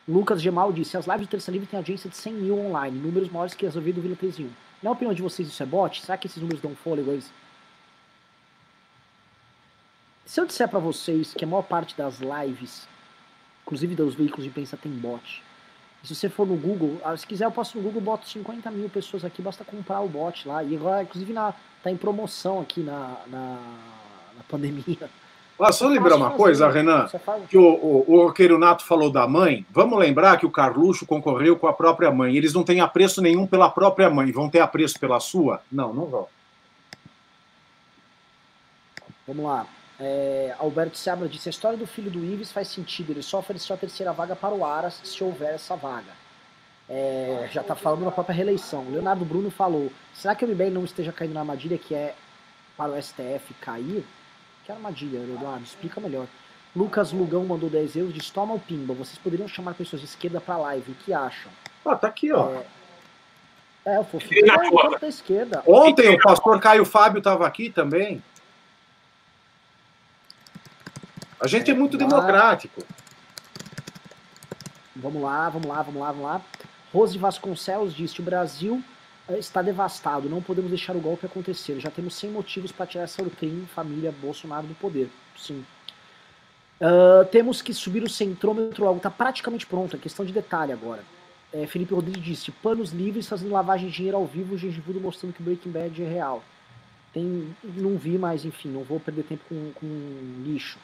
Lucas 0.06 0.42
Gemal 0.42 0.72
disse: 0.72 0.96
as 0.96 1.06
lives 1.06 1.26
do 1.26 1.30
Terça 1.30 1.50
Livre 1.50 1.66
têm 1.66 1.78
audiência 1.78 2.10
de 2.10 2.16
100 2.16 2.32
mil 2.34 2.58
online, 2.58 2.98
números 2.98 3.28
maiores 3.28 3.54
que 3.54 3.66
as 3.66 3.76
ouvidas 3.76 3.96
do 3.96 4.02
Vila 4.02 4.16
301. 4.16 4.50
Na 4.82 4.90
opinião 4.90 5.14
de 5.14 5.22
vocês, 5.22 5.46
isso 5.46 5.62
é 5.62 5.66
bot? 5.66 6.00
Será 6.00 6.16
que 6.18 6.26
esses 6.26 6.42
números 6.42 6.60
dão 6.60 6.74
fôlego 6.74 7.10
a 7.10 7.12
eles? 7.14 7.32
Se 10.26 10.40
eu 10.40 10.46
disser 10.46 10.68
pra 10.68 10.80
vocês 10.80 11.34
que 11.34 11.44
a 11.44 11.46
maior 11.46 11.62
parte 11.62 11.96
das 11.96 12.18
lives, 12.20 12.88
inclusive 13.62 13.94
dos 13.94 14.14
veículos 14.14 14.44
de 14.44 14.48
imprensa, 14.48 14.76
tem 14.76 14.90
bot. 14.90 15.42
E 16.02 16.06
se 16.06 16.14
você 16.16 16.28
for 16.28 16.46
no 16.46 16.56
Google, 16.56 17.00
ah, 17.04 17.16
se 17.16 17.24
quiser 17.24 17.44
eu 17.44 17.52
posso 17.52 17.76
no 17.76 17.84
Google, 17.84 18.00
boto 18.00 18.28
50 18.28 18.70
mil 18.72 18.88
pessoas 18.88 19.24
aqui, 19.24 19.40
basta 19.40 19.64
comprar 19.64 20.00
o 20.00 20.08
bot 20.08 20.48
lá. 20.48 20.64
E 20.64 20.74
agora, 20.74 21.02
inclusive, 21.02 21.32
na, 21.32 21.54
tá 21.80 21.90
em 21.90 21.96
promoção 21.96 22.60
aqui 22.60 22.80
na, 22.80 23.20
na, 23.28 23.58
na 24.36 24.42
pandemia. 24.48 25.08
Ah, 25.64 25.72
só 25.72 25.86
lembrar 25.86 26.16
uma 26.16 26.32
coisa. 26.32 26.68
Renan, 26.68 27.08
que 27.48 27.56
o, 27.56 27.62
o, 27.62 28.04
o 28.08 28.26
Roqueiro 28.26 28.58
Nato 28.58 28.84
falou 28.84 29.10
da 29.10 29.28
mãe. 29.28 29.64
Vamos 29.70 29.98
lembrar 29.98 30.36
que 30.36 30.44
o 30.44 30.50
Carluxo 30.50 31.06
concorreu 31.06 31.56
com 31.56 31.68
a 31.68 31.72
própria 31.72 32.10
mãe. 32.10 32.36
Eles 32.36 32.52
não 32.52 32.64
têm 32.64 32.80
apreço 32.80 33.22
nenhum 33.22 33.46
pela 33.46 33.70
própria 33.70 34.10
mãe. 34.10 34.32
Vão 34.32 34.50
ter 34.50 34.60
apreço 34.60 34.98
pela 34.98 35.20
sua? 35.20 35.62
Não, 35.70 35.94
não 35.94 36.06
vão. 36.06 36.28
Vamos 39.26 39.44
lá. 39.44 39.66
É, 40.00 40.54
Alberto 40.58 40.98
Seabra 40.98 41.28
disse: 41.28 41.48
a 41.48 41.50
história 41.50 41.78
do 41.78 41.86
filho 41.86 42.10
do 42.10 42.24
Ives 42.24 42.50
faz 42.50 42.66
sentido. 42.66 43.12
Ele 43.12 43.22
só 43.22 43.38
ofereceu 43.38 43.74
a 43.74 43.78
terceira 43.78 44.12
vaga 44.12 44.34
para 44.34 44.54
o 44.54 44.64
Aras 44.64 45.00
se 45.04 45.22
houver 45.22 45.54
essa 45.54 45.76
vaga. 45.76 46.10
É, 46.88 47.48
já 47.52 47.60
está 47.60 47.76
falando 47.76 48.04
na 48.04 48.10
própria 48.10 48.34
reeleição. 48.34 48.84
Leonardo 48.90 49.24
Bruno 49.24 49.50
falou: 49.50 49.92
será 50.12 50.34
que 50.34 50.44
o 50.44 50.48
MBL 50.48 50.70
não 50.70 50.84
esteja 50.84 51.12
caindo 51.12 51.34
na 51.34 51.40
armadilha 51.40 51.78
que 51.78 51.94
é 51.94 52.14
para 52.76 52.92
o 52.92 53.00
STF 53.00 53.54
cair? 53.60 54.04
Que 54.64 54.72
armadilha, 54.72 55.18
Eduardo? 55.18 55.64
Explica 55.64 56.00
melhor. 56.00 56.26
Lucas 56.74 57.12
Lugão 57.12 57.44
mandou 57.44 57.68
10 57.68 57.96
euros, 57.96 58.14
disse: 58.14 58.32
toma 58.32 58.54
o 58.54 58.60
pimba. 58.60 58.94
Vocês 58.94 59.18
poderiam 59.18 59.48
chamar 59.48 59.74
pessoas 59.74 60.00
de 60.00 60.08
esquerda 60.08 60.40
para 60.40 60.56
live. 60.56 60.92
O 60.92 60.94
que 60.94 61.12
acham? 61.12 61.50
Ah, 61.84 61.96
tá 61.96 62.08
aqui, 62.08 62.32
ó. 62.32 62.62
É, 63.84 63.98
o 63.98 64.04
fofinho 64.04 64.50
é 64.50 64.70
foto. 64.70 65.00
da 65.00 65.08
esquerda. 65.08 65.62
Ontem 65.66 66.14
o 66.14 66.22
pastor 66.22 66.60
Caio 66.60 66.84
Fábio 66.84 67.18
estava 67.18 67.46
aqui 67.46 67.68
também. 67.68 68.22
A 71.40 71.48
gente 71.48 71.70
é 71.70 71.74
muito 71.74 71.98
Lá. 71.98 72.06
democrático. 72.06 72.82
Vamos 74.94 75.20
lá, 75.22 75.48
vamos 75.50 75.66
lá, 75.66 75.82
vamos 75.82 76.00
lá, 76.00 76.12
vamos 76.12 76.24
lá. 76.24 76.40
Rose 76.92 77.18
Vasconcelos 77.18 77.92
disse: 77.92 78.20
o 78.20 78.22
Brasil 78.22 78.82
está 79.38 79.62
devastado, 79.62 80.28
não 80.28 80.42
podemos 80.42 80.70
deixar 80.70 80.96
o 80.96 81.00
golpe 81.00 81.26
acontecer. 81.26 81.78
Já 81.80 81.90
temos 81.90 82.14
100 82.14 82.30
motivos 82.30 82.72
para 82.72 82.86
tirar 82.86 83.04
essa 83.04 83.22
crime 83.24 83.66
família 83.66 84.12
Bolsonaro 84.20 84.66
do 84.66 84.74
poder. 84.74 85.08
Sim. 85.36 85.64
Ah, 86.82 87.24
temos 87.30 87.62
que 87.62 87.72
subir 87.72 88.02
o 88.02 88.10
centrômetro 88.10 88.84
logo, 88.84 88.96
está 88.96 89.10
praticamente 89.10 89.64
pronto, 89.64 89.94
é 89.94 89.98
questão 89.98 90.24
de 90.24 90.32
detalhe 90.32 90.72
agora. 90.72 91.04
Eh, 91.52 91.66
Felipe 91.66 91.94
Rodrigues 91.94 92.24
disse: 92.24 92.50
panos 92.50 92.90
livres 92.90 93.28
fazendo 93.28 93.52
lavagem 93.52 93.88
de 93.88 93.94
dinheiro 93.94 94.16
ao 94.16 94.26
vivo, 94.26 94.54
o 94.54 94.58
Gengivudo 94.58 95.00
mostrando 95.00 95.32
que 95.32 95.42
Breaking 95.42 95.70
Bad 95.70 96.02
é 96.02 96.08
real. 96.08 96.42
Tem, 97.12 97.54
não 97.62 97.96
vi, 97.96 98.18
mas 98.18 98.44
enfim, 98.44 98.70
não 98.70 98.82
vou 98.82 98.98
perder 98.98 99.22
tempo 99.24 99.44
com, 99.48 99.70
com 99.74 100.42
lixo. 100.44 100.78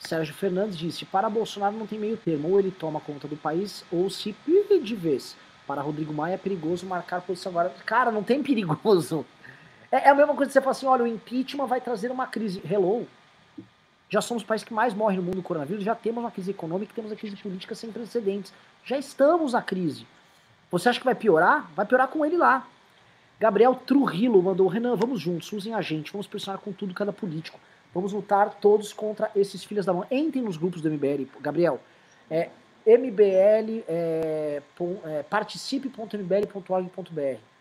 Sérgio 0.00 0.34
Fernandes 0.34 0.76
disse: 0.76 1.04
para 1.04 1.30
Bolsonaro 1.30 1.76
não 1.76 1.86
tem 1.86 2.00
meio 2.00 2.16
termo, 2.16 2.50
ou 2.50 2.58
ele 2.58 2.72
toma 2.72 3.00
conta 3.00 3.28
do 3.28 3.36
país, 3.36 3.84
ou 3.92 4.10
se 4.10 4.32
perde 4.44 4.80
de 4.80 4.96
vez. 4.96 5.36
Para 5.66 5.80
Rodrigo 5.82 6.12
Maia 6.12 6.34
é 6.34 6.38
perigoso 6.38 6.86
marcar 6.86 7.22
posição 7.22 7.50
agora. 7.50 7.74
Cara, 7.86 8.10
não 8.10 8.22
tem 8.22 8.42
perigoso. 8.42 9.24
É, 9.90 10.08
é 10.08 10.08
a 10.10 10.14
mesma 10.14 10.34
coisa 10.34 10.48
que 10.48 10.52
você 10.52 10.60
fala 10.60 10.72
assim: 10.72 10.86
olha, 10.86 11.04
o 11.04 11.06
impeachment 11.06 11.66
vai 11.66 11.80
trazer 11.80 12.10
uma 12.10 12.26
crise. 12.26 12.60
Hello. 12.68 13.06
Já 14.08 14.20
somos 14.20 14.42
o 14.42 14.46
país 14.46 14.62
que 14.62 14.72
mais 14.72 14.92
morre 14.94 15.16
no 15.16 15.22
mundo 15.22 15.36
do 15.36 15.42
coronavírus, 15.42 15.82
já 15.82 15.94
temos 15.94 16.22
uma 16.22 16.30
crise 16.30 16.50
econômica, 16.50 16.92
temos 16.94 17.10
a 17.10 17.16
crise 17.16 17.36
política 17.36 17.74
sem 17.74 17.90
precedentes. 17.90 18.52
Já 18.84 18.98
estamos 18.98 19.54
na 19.54 19.62
crise. 19.62 20.06
Você 20.70 20.88
acha 20.88 20.98
que 20.98 21.04
vai 21.04 21.14
piorar? 21.14 21.70
Vai 21.74 21.86
piorar 21.86 22.08
com 22.08 22.24
ele 22.24 22.36
lá. 22.36 22.66
Gabriel 23.40 23.74
Trujillo 23.74 24.42
mandou: 24.42 24.68
Renan, 24.68 24.94
vamos 24.94 25.20
juntos, 25.20 25.52
usem 25.52 25.74
a 25.74 25.80
gente, 25.80 26.12
vamos 26.12 26.26
pressionar 26.26 26.60
com 26.60 26.72
tudo 26.72 26.92
cada 26.92 27.12
político. 27.12 27.58
Vamos 27.94 28.12
lutar 28.12 28.54
todos 28.54 28.92
contra 28.92 29.30
esses 29.36 29.62
filhos 29.64 29.86
da 29.86 29.92
mão. 29.92 30.04
Entrem 30.10 30.42
nos 30.42 30.56
grupos 30.56 30.82
do 30.82 30.90
MBL, 30.90 31.26
Gabriel. 31.40 31.80
É 32.28 32.50
mbl, 32.86 33.82
é, 33.88 34.62
é, 35.04 35.22
participe.mbl.org.br 35.22 37.54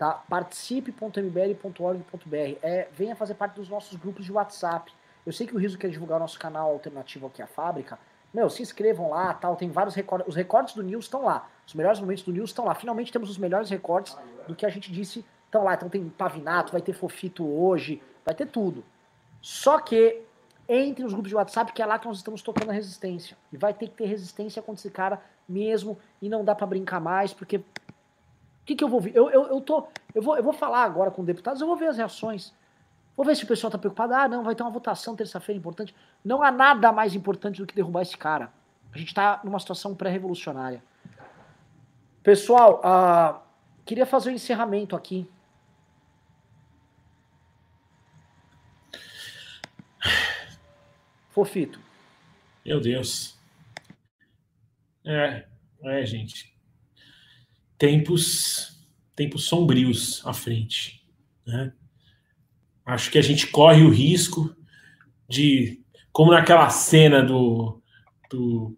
tá? 0.00 0.14
participe.mbl.org.br 0.28 2.58
é, 2.62 2.88
venha 2.90 3.14
fazer 3.14 3.34
parte 3.34 3.54
dos 3.56 3.68
nossos 3.68 3.98
grupos 3.98 4.24
de 4.24 4.32
WhatsApp. 4.32 4.90
Eu 5.26 5.32
sei 5.32 5.46
que 5.46 5.54
o 5.54 5.58
Riso 5.58 5.76
quer 5.76 5.90
divulgar 5.90 6.16
o 6.16 6.20
nosso 6.20 6.38
canal 6.38 6.70
alternativo 6.70 7.26
aqui 7.26 7.42
à 7.42 7.46
fábrica. 7.46 7.98
Meu, 8.32 8.48
se 8.48 8.62
inscrevam 8.62 9.10
lá, 9.10 9.34
tal, 9.34 9.56
tem 9.56 9.70
vários 9.70 9.94
recortes. 9.94 10.26
Os 10.26 10.34
recortes 10.34 10.74
do 10.74 10.82
News 10.82 11.04
estão 11.04 11.24
lá. 11.24 11.46
Os 11.66 11.74
melhores 11.74 12.00
momentos 12.00 12.24
do 12.24 12.32
News 12.32 12.48
estão 12.48 12.64
lá. 12.64 12.74
Finalmente 12.74 13.12
temos 13.12 13.28
os 13.28 13.36
melhores 13.36 13.68
recortes 13.68 14.16
do 14.48 14.54
que 14.54 14.64
a 14.64 14.70
gente 14.70 14.90
disse 14.90 15.22
estão 15.44 15.64
lá. 15.64 15.74
Então 15.74 15.90
tem 15.90 16.08
Pavinato, 16.08 16.72
vai 16.72 16.80
ter 16.80 16.94
Fofito 16.94 17.46
hoje, 17.46 18.02
vai 18.24 18.34
ter 18.34 18.46
tudo. 18.46 18.82
Só 19.42 19.78
que 19.80 20.22
entre 20.72 21.02
nos 21.02 21.12
grupos 21.12 21.28
de 21.28 21.34
WhatsApp, 21.34 21.72
que 21.72 21.82
é 21.82 21.86
lá 21.86 21.98
que 21.98 22.06
nós 22.06 22.18
estamos 22.18 22.42
tocando 22.42 22.70
a 22.70 22.72
resistência. 22.72 23.36
E 23.52 23.56
vai 23.56 23.74
ter 23.74 23.88
que 23.88 23.96
ter 23.96 24.06
resistência 24.06 24.62
contra 24.62 24.80
esse 24.80 24.90
cara 24.90 25.20
mesmo, 25.48 25.98
e 26.22 26.28
não 26.28 26.44
dá 26.44 26.54
pra 26.54 26.66
brincar 26.66 27.00
mais, 27.00 27.34
porque. 27.34 27.56
O 27.56 27.62
que, 28.64 28.76
que 28.76 28.84
eu 28.84 28.88
vou 28.88 29.00
ver? 29.00 29.10
Eu, 29.12 29.28
eu, 29.30 29.48
eu, 29.48 29.60
tô, 29.60 29.88
eu, 30.14 30.22
vou, 30.22 30.36
eu 30.36 30.44
vou 30.44 30.52
falar 30.52 30.84
agora 30.84 31.10
com 31.10 31.24
deputados, 31.24 31.60
eu 31.60 31.66
vou 31.66 31.76
ver 31.76 31.88
as 31.88 31.96
reações. 31.96 32.54
Vou 33.16 33.26
ver 33.26 33.34
se 33.34 33.42
o 33.42 33.48
pessoal 33.48 33.70
tá 33.70 33.76
preocupado. 33.76 34.14
Ah, 34.14 34.28
não, 34.28 34.44
vai 34.44 34.54
ter 34.54 34.62
uma 34.62 34.70
votação 34.70 35.16
terça-feira 35.16 35.58
importante. 35.58 35.94
Não 36.24 36.40
há 36.40 36.52
nada 36.52 36.92
mais 36.92 37.16
importante 37.16 37.60
do 37.60 37.66
que 37.66 37.74
derrubar 37.74 38.02
esse 38.02 38.16
cara. 38.16 38.52
A 38.92 38.98
gente 38.98 39.12
tá 39.12 39.40
numa 39.42 39.58
situação 39.58 39.94
pré-revolucionária. 39.94 40.82
Pessoal, 42.22 42.80
ah, 42.84 43.40
queria 43.84 44.06
fazer 44.06 44.28
o 44.28 44.32
um 44.32 44.36
encerramento 44.36 44.94
aqui. 44.94 45.28
Fofito. 51.40 51.80
Meu 52.66 52.82
Deus. 52.82 53.34
É, 55.02 55.46
é, 55.84 56.04
gente. 56.04 56.54
Tempos, 57.78 58.86
tempos 59.16 59.44
sombrios 59.44 60.20
à 60.26 60.34
frente, 60.34 61.02
né? 61.46 61.72
Acho 62.84 63.10
que 63.10 63.16
a 63.16 63.22
gente 63.22 63.46
corre 63.46 63.82
o 63.82 63.88
risco 63.88 64.54
de, 65.26 65.82
como 66.12 66.32
naquela 66.32 66.68
cena 66.68 67.22
do, 67.22 67.82
do 68.28 68.76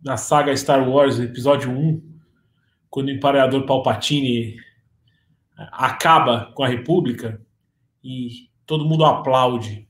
da 0.00 0.16
saga 0.16 0.56
Star 0.56 0.88
Wars, 0.88 1.20
episódio 1.20 1.70
1, 1.70 2.18
quando 2.90 3.06
o 3.06 3.12
Imperador 3.12 3.64
Palpatine 3.66 4.56
acaba 5.56 6.52
com 6.56 6.64
a 6.64 6.68
República 6.68 7.40
e 8.02 8.52
todo 8.66 8.84
mundo 8.84 9.04
aplaude. 9.04 9.88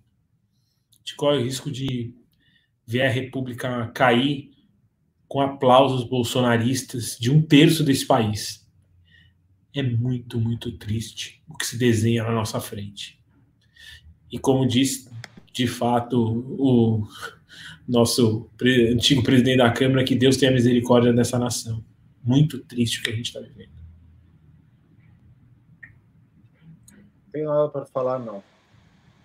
A 0.93 0.97
gente 0.99 1.17
corre 1.17 1.39
o 1.39 1.45
risco 1.45 1.71
de 1.71 2.15
ver 2.87 3.03
a 3.03 3.11
República 3.11 3.89
cair 3.95 4.51
com 5.27 5.41
aplausos 5.41 6.05
bolsonaristas 6.05 7.17
de 7.19 7.31
um 7.31 7.43
terço 7.43 7.83
desse 7.83 8.07
país. 8.07 8.65
É 9.75 9.83
muito, 9.83 10.39
muito 10.39 10.73
triste 10.79 11.43
o 11.49 11.57
que 11.57 11.67
se 11.67 11.77
desenha 11.77 12.23
na 12.23 12.33
nossa 12.33 12.61
frente. 12.61 13.19
E 14.31 14.39
como 14.39 14.67
diz, 14.67 15.11
de 15.53 15.67
fato, 15.67 16.45
o 16.59 17.07
nosso 17.87 18.49
antigo 18.93 19.23
presidente 19.23 19.59
da 19.59 19.71
Câmara, 19.71 20.05
que 20.05 20.15
Deus 20.15 20.37
tenha 20.37 20.53
misericórdia 20.53 21.13
dessa 21.13 21.39
nação. 21.39 21.85
Muito 22.23 22.59
triste 22.61 23.01
o 23.01 23.03
que 23.03 23.11
a 23.11 23.17
gente 23.17 23.27
está 23.27 23.41
vivendo. 23.41 23.75
Não 26.93 27.33
tem 27.33 27.45
nada 27.45 27.69
para 27.69 27.87
falar, 27.87 28.19
não. 28.19 28.43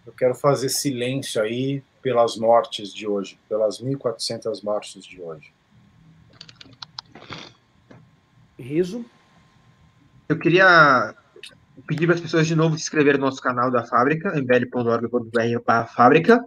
Eu 0.10 0.14
quero 0.18 0.34
fazer 0.34 0.70
silêncio 0.70 1.40
aí 1.40 1.84
pelas 2.02 2.36
mortes 2.36 2.92
de 2.92 3.08
hoje, 3.08 3.38
pelas 3.48 3.80
1.400 3.80 4.64
mortes 4.64 5.06
de 5.06 5.22
hoje. 5.22 5.54
Riso. 8.58 9.06
Eu 10.28 10.40
queria 10.40 11.14
pedir 11.86 12.08
para 12.08 12.16
as 12.16 12.22
pessoas 12.22 12.48
de 12.48 12.56
novo 12.56 12.76
se 12.76 12.82
inscreverem 12.82 13.20
no 13.20 13.28
nosso 13.28 13.40
canal 13.40 13.70
da 13.70 13.86
fábrica, 13.86 14.36
mbl.org.br 14.36 15.86
fábrica. 15.96 16.44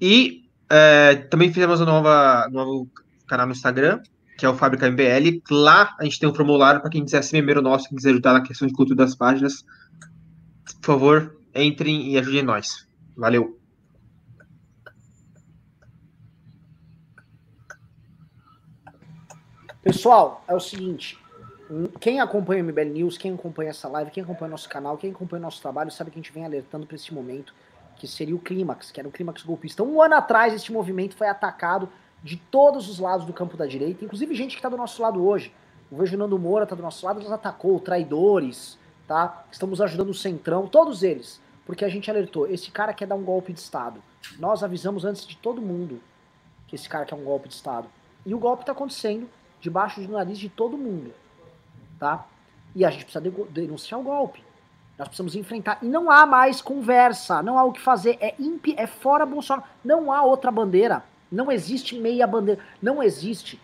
E 0.00 0.48
é, 0.70 1.16
também 1.28 1.52
fizemos 1.52 1.78
um 1.82 1.84
nova, 1.84 2.48
novo 2.50 2.88
canal 3.26 3.46
no 3.46 3.52
Instagram, 3.52 4.00
que 4.38 4.46
é 4.46 4.48
o 4.48 4.56
Fábrica 4.56 4.90
MBL. 4.90 5.42
Lá 5.50 5.94
a 6.00 6.04
gente 6.04 6.18
tem 6.18 6.26
um 6.26 6.34
formulário 6.34 6.80
para 6.80 6.88
quem 6.88 7.04
quiser 7.04 7.22
ser 7.22 7.36
membro 7.36 7.60
nosso, 7.60 7.86
quem 7.90 7.96
quiser 7.96 8.12
ajudar 8.12 8.32
na 8.32 8.40
questão 8.40 8.66
de 8.66 8.72
cultura 8.72 8.96
das 8.96 9.14
páginas. 9.14 9.62
Por 10.80 10.86
favor, 10.86 11.41
entrem 11.54 12.08
e 12.08 12.18
ajudem 12.18 12.42
nós. 12.42 12.88
Valeu! 13.16 13.58
Pessoal, 19.82 20.44
é 20.46 20.54
o 20.54 20.60
seguinte. 20.60 21.18
Quem 22.00 22.20
acompanha 22.20 22.62
o 22.62 22.66
MBL 22.66 22.92
News, 22.92 23.18
quem 23.18 23.34
acompanha 23.34 23.70
essa 23.70 23.88
live, 23.88 24.10
quem 24.10 24.22
acompanha 24.22 24.50
nosso 24.50 24.68
canal, 24.68 24.96
quem 24.96 25.10
acompanha 25.10 25.40
nosso 25.40 25.60
trabalho, 25.60 25.90
sabe 25.90 26.10
que 26.10 26.18
a 26.18 26.22
gente 26.22 26.32
vem 26.32 26.44
alertando 26.44 26.86
para 26.86 26.94
esse 26.94 27.12
momento, 27.12 27.52
que 27.96 28.06
seria 28.06 28.36
o 28.36 28.38
clímax, 28.38 28.92
que 28.92 29.00
era 29.00 29.08
o 29.08 29.12
clímax 29.12 29.42
golpista. 29.42 29.82
Um 29.82 30.00
ano 30.00 30.14
atrás, 30.14 30.54
este 30.54 30.72
movimento 30.72 31.16
foi 31.16 31.26
atacado 31.26 31.88
de 32.22 32.36
todos 32.36 32.88
os 32.88 33.00
lados 33.00 33.26
do 33.26 33.32
campo 33.32 33.56
da 33.56 33.66
direita, 33.66 34.04
inclusive 34.04 34.34
gente 34.34 34.50
que 34.50 34.58
está 34.58 34.68
do 34.68 34.76
nosso 34.76 35.02
lado 35.02 35.26
hoje. 35.26 35.52
O 35.90 36.16
Nando 36.16 36.38
Moura 36.38 36.64
está 36.64 36.76
do 36.76 36.82
nosso 36.82 37.04
lado, 37.04 37.20
nos 37.20 37.32
atacou, 37.32 37.78
traidores, 37.80 38.78
tá? 39.06 39.44
Estamos 39.50 39.80
ajudando 39.80 40.10
o 40.10 40.14
Centrão, 40.14 40.66
todos 40.66 41.02
eles, 41.02 41.41
porque 41.64 41.84
a 41.84 41.88
gente 41.88 42.10
alertou, 42.10 42.46
esse 42.46 42.70
cara 42.70 42.92
quer 42.92 43.06
dar 43.06 43.14
um 43.14 43.22
golpe 43.22 43.52
de 43.52 43.60
Estado. 43.60 44.02
Nós 44.38 44.62
avisamos 44.62 45.04
antes 45.04 45.26
de 45.26 45.36
todo 45.36 45.62
mundo 45.62 46.00
que 46.66 46.74
esse 46.74 46.88
cara 46.88 47.04
quer 47.04 47.14
um 47.14 47.24
golpe 47.24 47.48
de 47.48 47.54
Estado. 47.54 47.88
E 48.24 48.34
o 48.34 48.38
golpe 48.38 48.62
está 48.62 48.72
acontecendo 48.72 49.28
debaixo 49.60 50.00
do 50.00 50.12
nariz 50.12 50.38
de 50.38 50.48
todo 50.48 50.76
mundo, 50.76 51.12
tá? 51.98 52.26
E 52.74 52.84
a 52.84 52.90
gente 52.90 53.04
precisa 53.04 53.20
denunciar 53.50 54.00
o 54.00 54.02
golpe. 54.02 54.42
Nós 54.98 55.08
precisamos 55.08 55.34
enfrentar. 55.34 55.78
E 55.82 55.86
não 55.86 56.10
há 56.10 56.26
mais 56.26 56.60
conversa, 56.60 57.42
não 57.42 57.58
há 57.58 57.64
o 57.64 57.72
que 57.72 57.80
fazer. 57.80 58.16
É, 58.20 58.34
impi, 58.38 58.74
é 58.78 58.86
fora 58.86 59.26
Bolsonaro. 59.26 59.66
Não 59.84 60.12
há 60.12 60.22
outra 60.22 60.50
bandeira. 60.50 61.02
Não 61.30 61.50
existe 61.50 61.98
meia 61.98 62.26
bandeira. 62.26 62.60
Não 62.80 63.02
existe. 63.02 63.60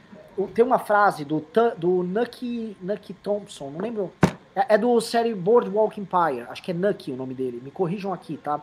Tem 0.54 0.64
uma 0.64 0.78
frase 0.78 1.24
do, 1.24 1.44
do 1.76 2.02
Nucky, 2.02 2.76
Nucky 2.80 3.12
Thompson, 3.14 3.70
não 3.70 3.80
lembro. 3.80 4.12
É, 4.58 4.74
é 4.74 4.78
do 4.78 5.00
série 5.00 5.32
Boardwalk 5.34 6.00
Empire. 6.00 6.46
Acho 6.48 6.60
que 6.60 6.72
é 6.72 6.74
Nucky 6.74 7.12
o 7.12 7.16
nome 7.16 7.32
dele. 7.32 7.60
Me 7.62 7.70
corrijam 7.70 8.12
aqui, 8.12 8.36
tá? 8.36 8.60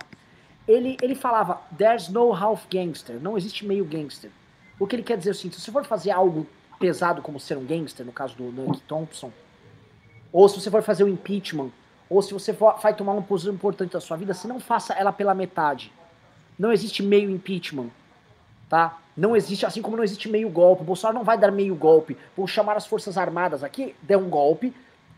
Ele, 0.67 0.97
ele 1.01 1.15
falava: 1.15 1.61
There's 1.77 2.09
no 2.09 2.33
half 2.33 2.65
gangster. 2.69 3.17
Não 3.21 3.37
existe 3.37 3.65
meio 3.65 3.85
gangster. 3.85 4.29
O 4.77 4.85
que 4.85 4.97
ele 4.97 5.03
quer 5.03 5.17
dizer 5.17 5.29
é 5.29 5.31
o 5.31 5.35
seguinte: 5.35 5.55
se 5.55 5.61
você 5.61 5.71
for 5.71 5.85
fazer 5.85 6.11
algo 6.11 6.45
pesado 6.77 7.21
como 7.21 7.39
ser 7.39 7.57
um 7.57 7.63
gangster, 7.63 8.05
no 8.05 8.11
caso 8.11 8.35
do 8.35 8.43
Nucky 8.43 8.81
Thompson, 8.81 9.31
ou 10.33 10.49
se 10.49 10.59
você 10.59 10.69
for 10.69 10.83
fazer 10.83 11.05
o 11.05 11.07
um 11.07 11.09
impeachment, 11.09 11.69
ou 12.09 12.21
se 12.21 12.33
você 12.33 12.53
for, 12.53 12.77
vai 12.81 12.93
tomar 12.93 13.13
uma 13.13 13.21
posição 13.21 13.53
importante 13.53 13.93
da 13.93 14.01
sua 14.01 14.17
vida, 14.17 14.33
você 14.33 14.49
não 14.49 14.59
faça 14.59 14.93
ela 14.93 15.13
pela 15.13 15.33
metade. 15.33 15.93
Não 16.59 16.73
existe 16.73 17.01
meio 17.01 17.29
impeachment, 17.29 17.89
tá? 18.69 18.99
Não 19.15 19.33
existe, 19.33 19.65
assim 19.65 19.81
como 19.81 19.95
não 19.95 20.03
existe 20.03 20.27
meio 20.27 20.49
golpe. 20.49 20.81
O 20.81 20.85
Bolsonaro 20.85 21.17
não 21.17 21.23
vai 21.23 21.37
dar 21.37 21.51
meio 21.51 21.73
golpe. 21.73 22.17
Vou 22.35 22.47
chamar 22.47 22.75
as 22.75 22.85
Forças 22.85 23.17
Armadas 23.17 23.63
aqui, 23.63 23.95
der 24.01 24.17
um 24.17 24.29
golpe 24.29 24.73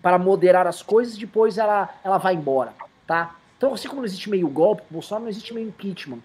para 0.07 0.17
moderar 0.17 0.65
as 0.65 0.81
coisas, 0.81 1.17
depois 1.17 1.57
ela, 1.57 1.93
ela 2.01 2.17
vai 2.17 2.34
embora, 2.34 2.73
tá? 3.05 3.35
Então, 3.57 3.73
assim 3.73 3.89
como 3.89 3.99
não 3.99 4.05
existe 4.05 4.29
meio 4.29 4.47
golpe, 4.47 4.81
Bolsonaro 4.89 5.25
não 5.25 5.29
existe 5.29 5.53
meio 5.53 5.67
impeachment. 5.67 6.19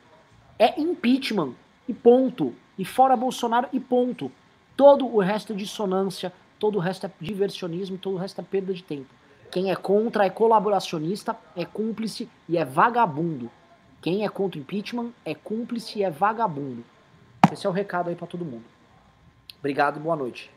É 0.56 0.80
impeachment 0.80 1.52
e 1.88 1.92
ponto. 1.92 2.54
E 2.78 2.84
fora 2.84 3.16
Bolsonaro 3.16 3.68
e 3.72 3.80
ponto. 3.80 4.30
Todo 4.76 5.04
o 5.04 5.18
resto 5.18 5.52
é 5.52 5.56
dissonância, 5.56 6.32
todo 6.60 6.76
o 6.76 6.78
resto 6.78 7.06
é 7.06 7.10
diversionismo, 7.20 7.98
todo 7.98 8.14
o 8.14 8.18
resto 8.18 8.40
é 8.40 8.44
perda 8.44 8.72
de 8.72 8.84
tempo. 8.84 9.09
Quem 9.50 9.72
é 9.72 9.74
contra 9.74 10.26
é 10.26 10.30
colaboracionista, 10.30 11.36
é 11.56 11.64
cúmplice 11.64 12.30
e 12.48 12.56
é 12.56 12.64
vagabundo. 12.64 13.50
Quem 14.00 14.24
é 14.24 14.28
contra 14.28 14.60
o 14.60 14.62
impeachment 14.62 15.10
é 15.24 15.34
cúmplice 15.34 15.98
e 15.98 16.04
é 16.04 16.10
vagabundo. 16.10 16.84
Esse 17.52 17.66
é 17.66 17.68
o 17.68 17.72
recado 17.72 18.10
aí 18.10 18.14
para 18.14 18.28
todo 18.28 18.44
mundo. 18.44 18.64
Obrigado 19.59 19.96
e 19.96 20.00
boa 20.00 20.14
noite. 20.14 20.52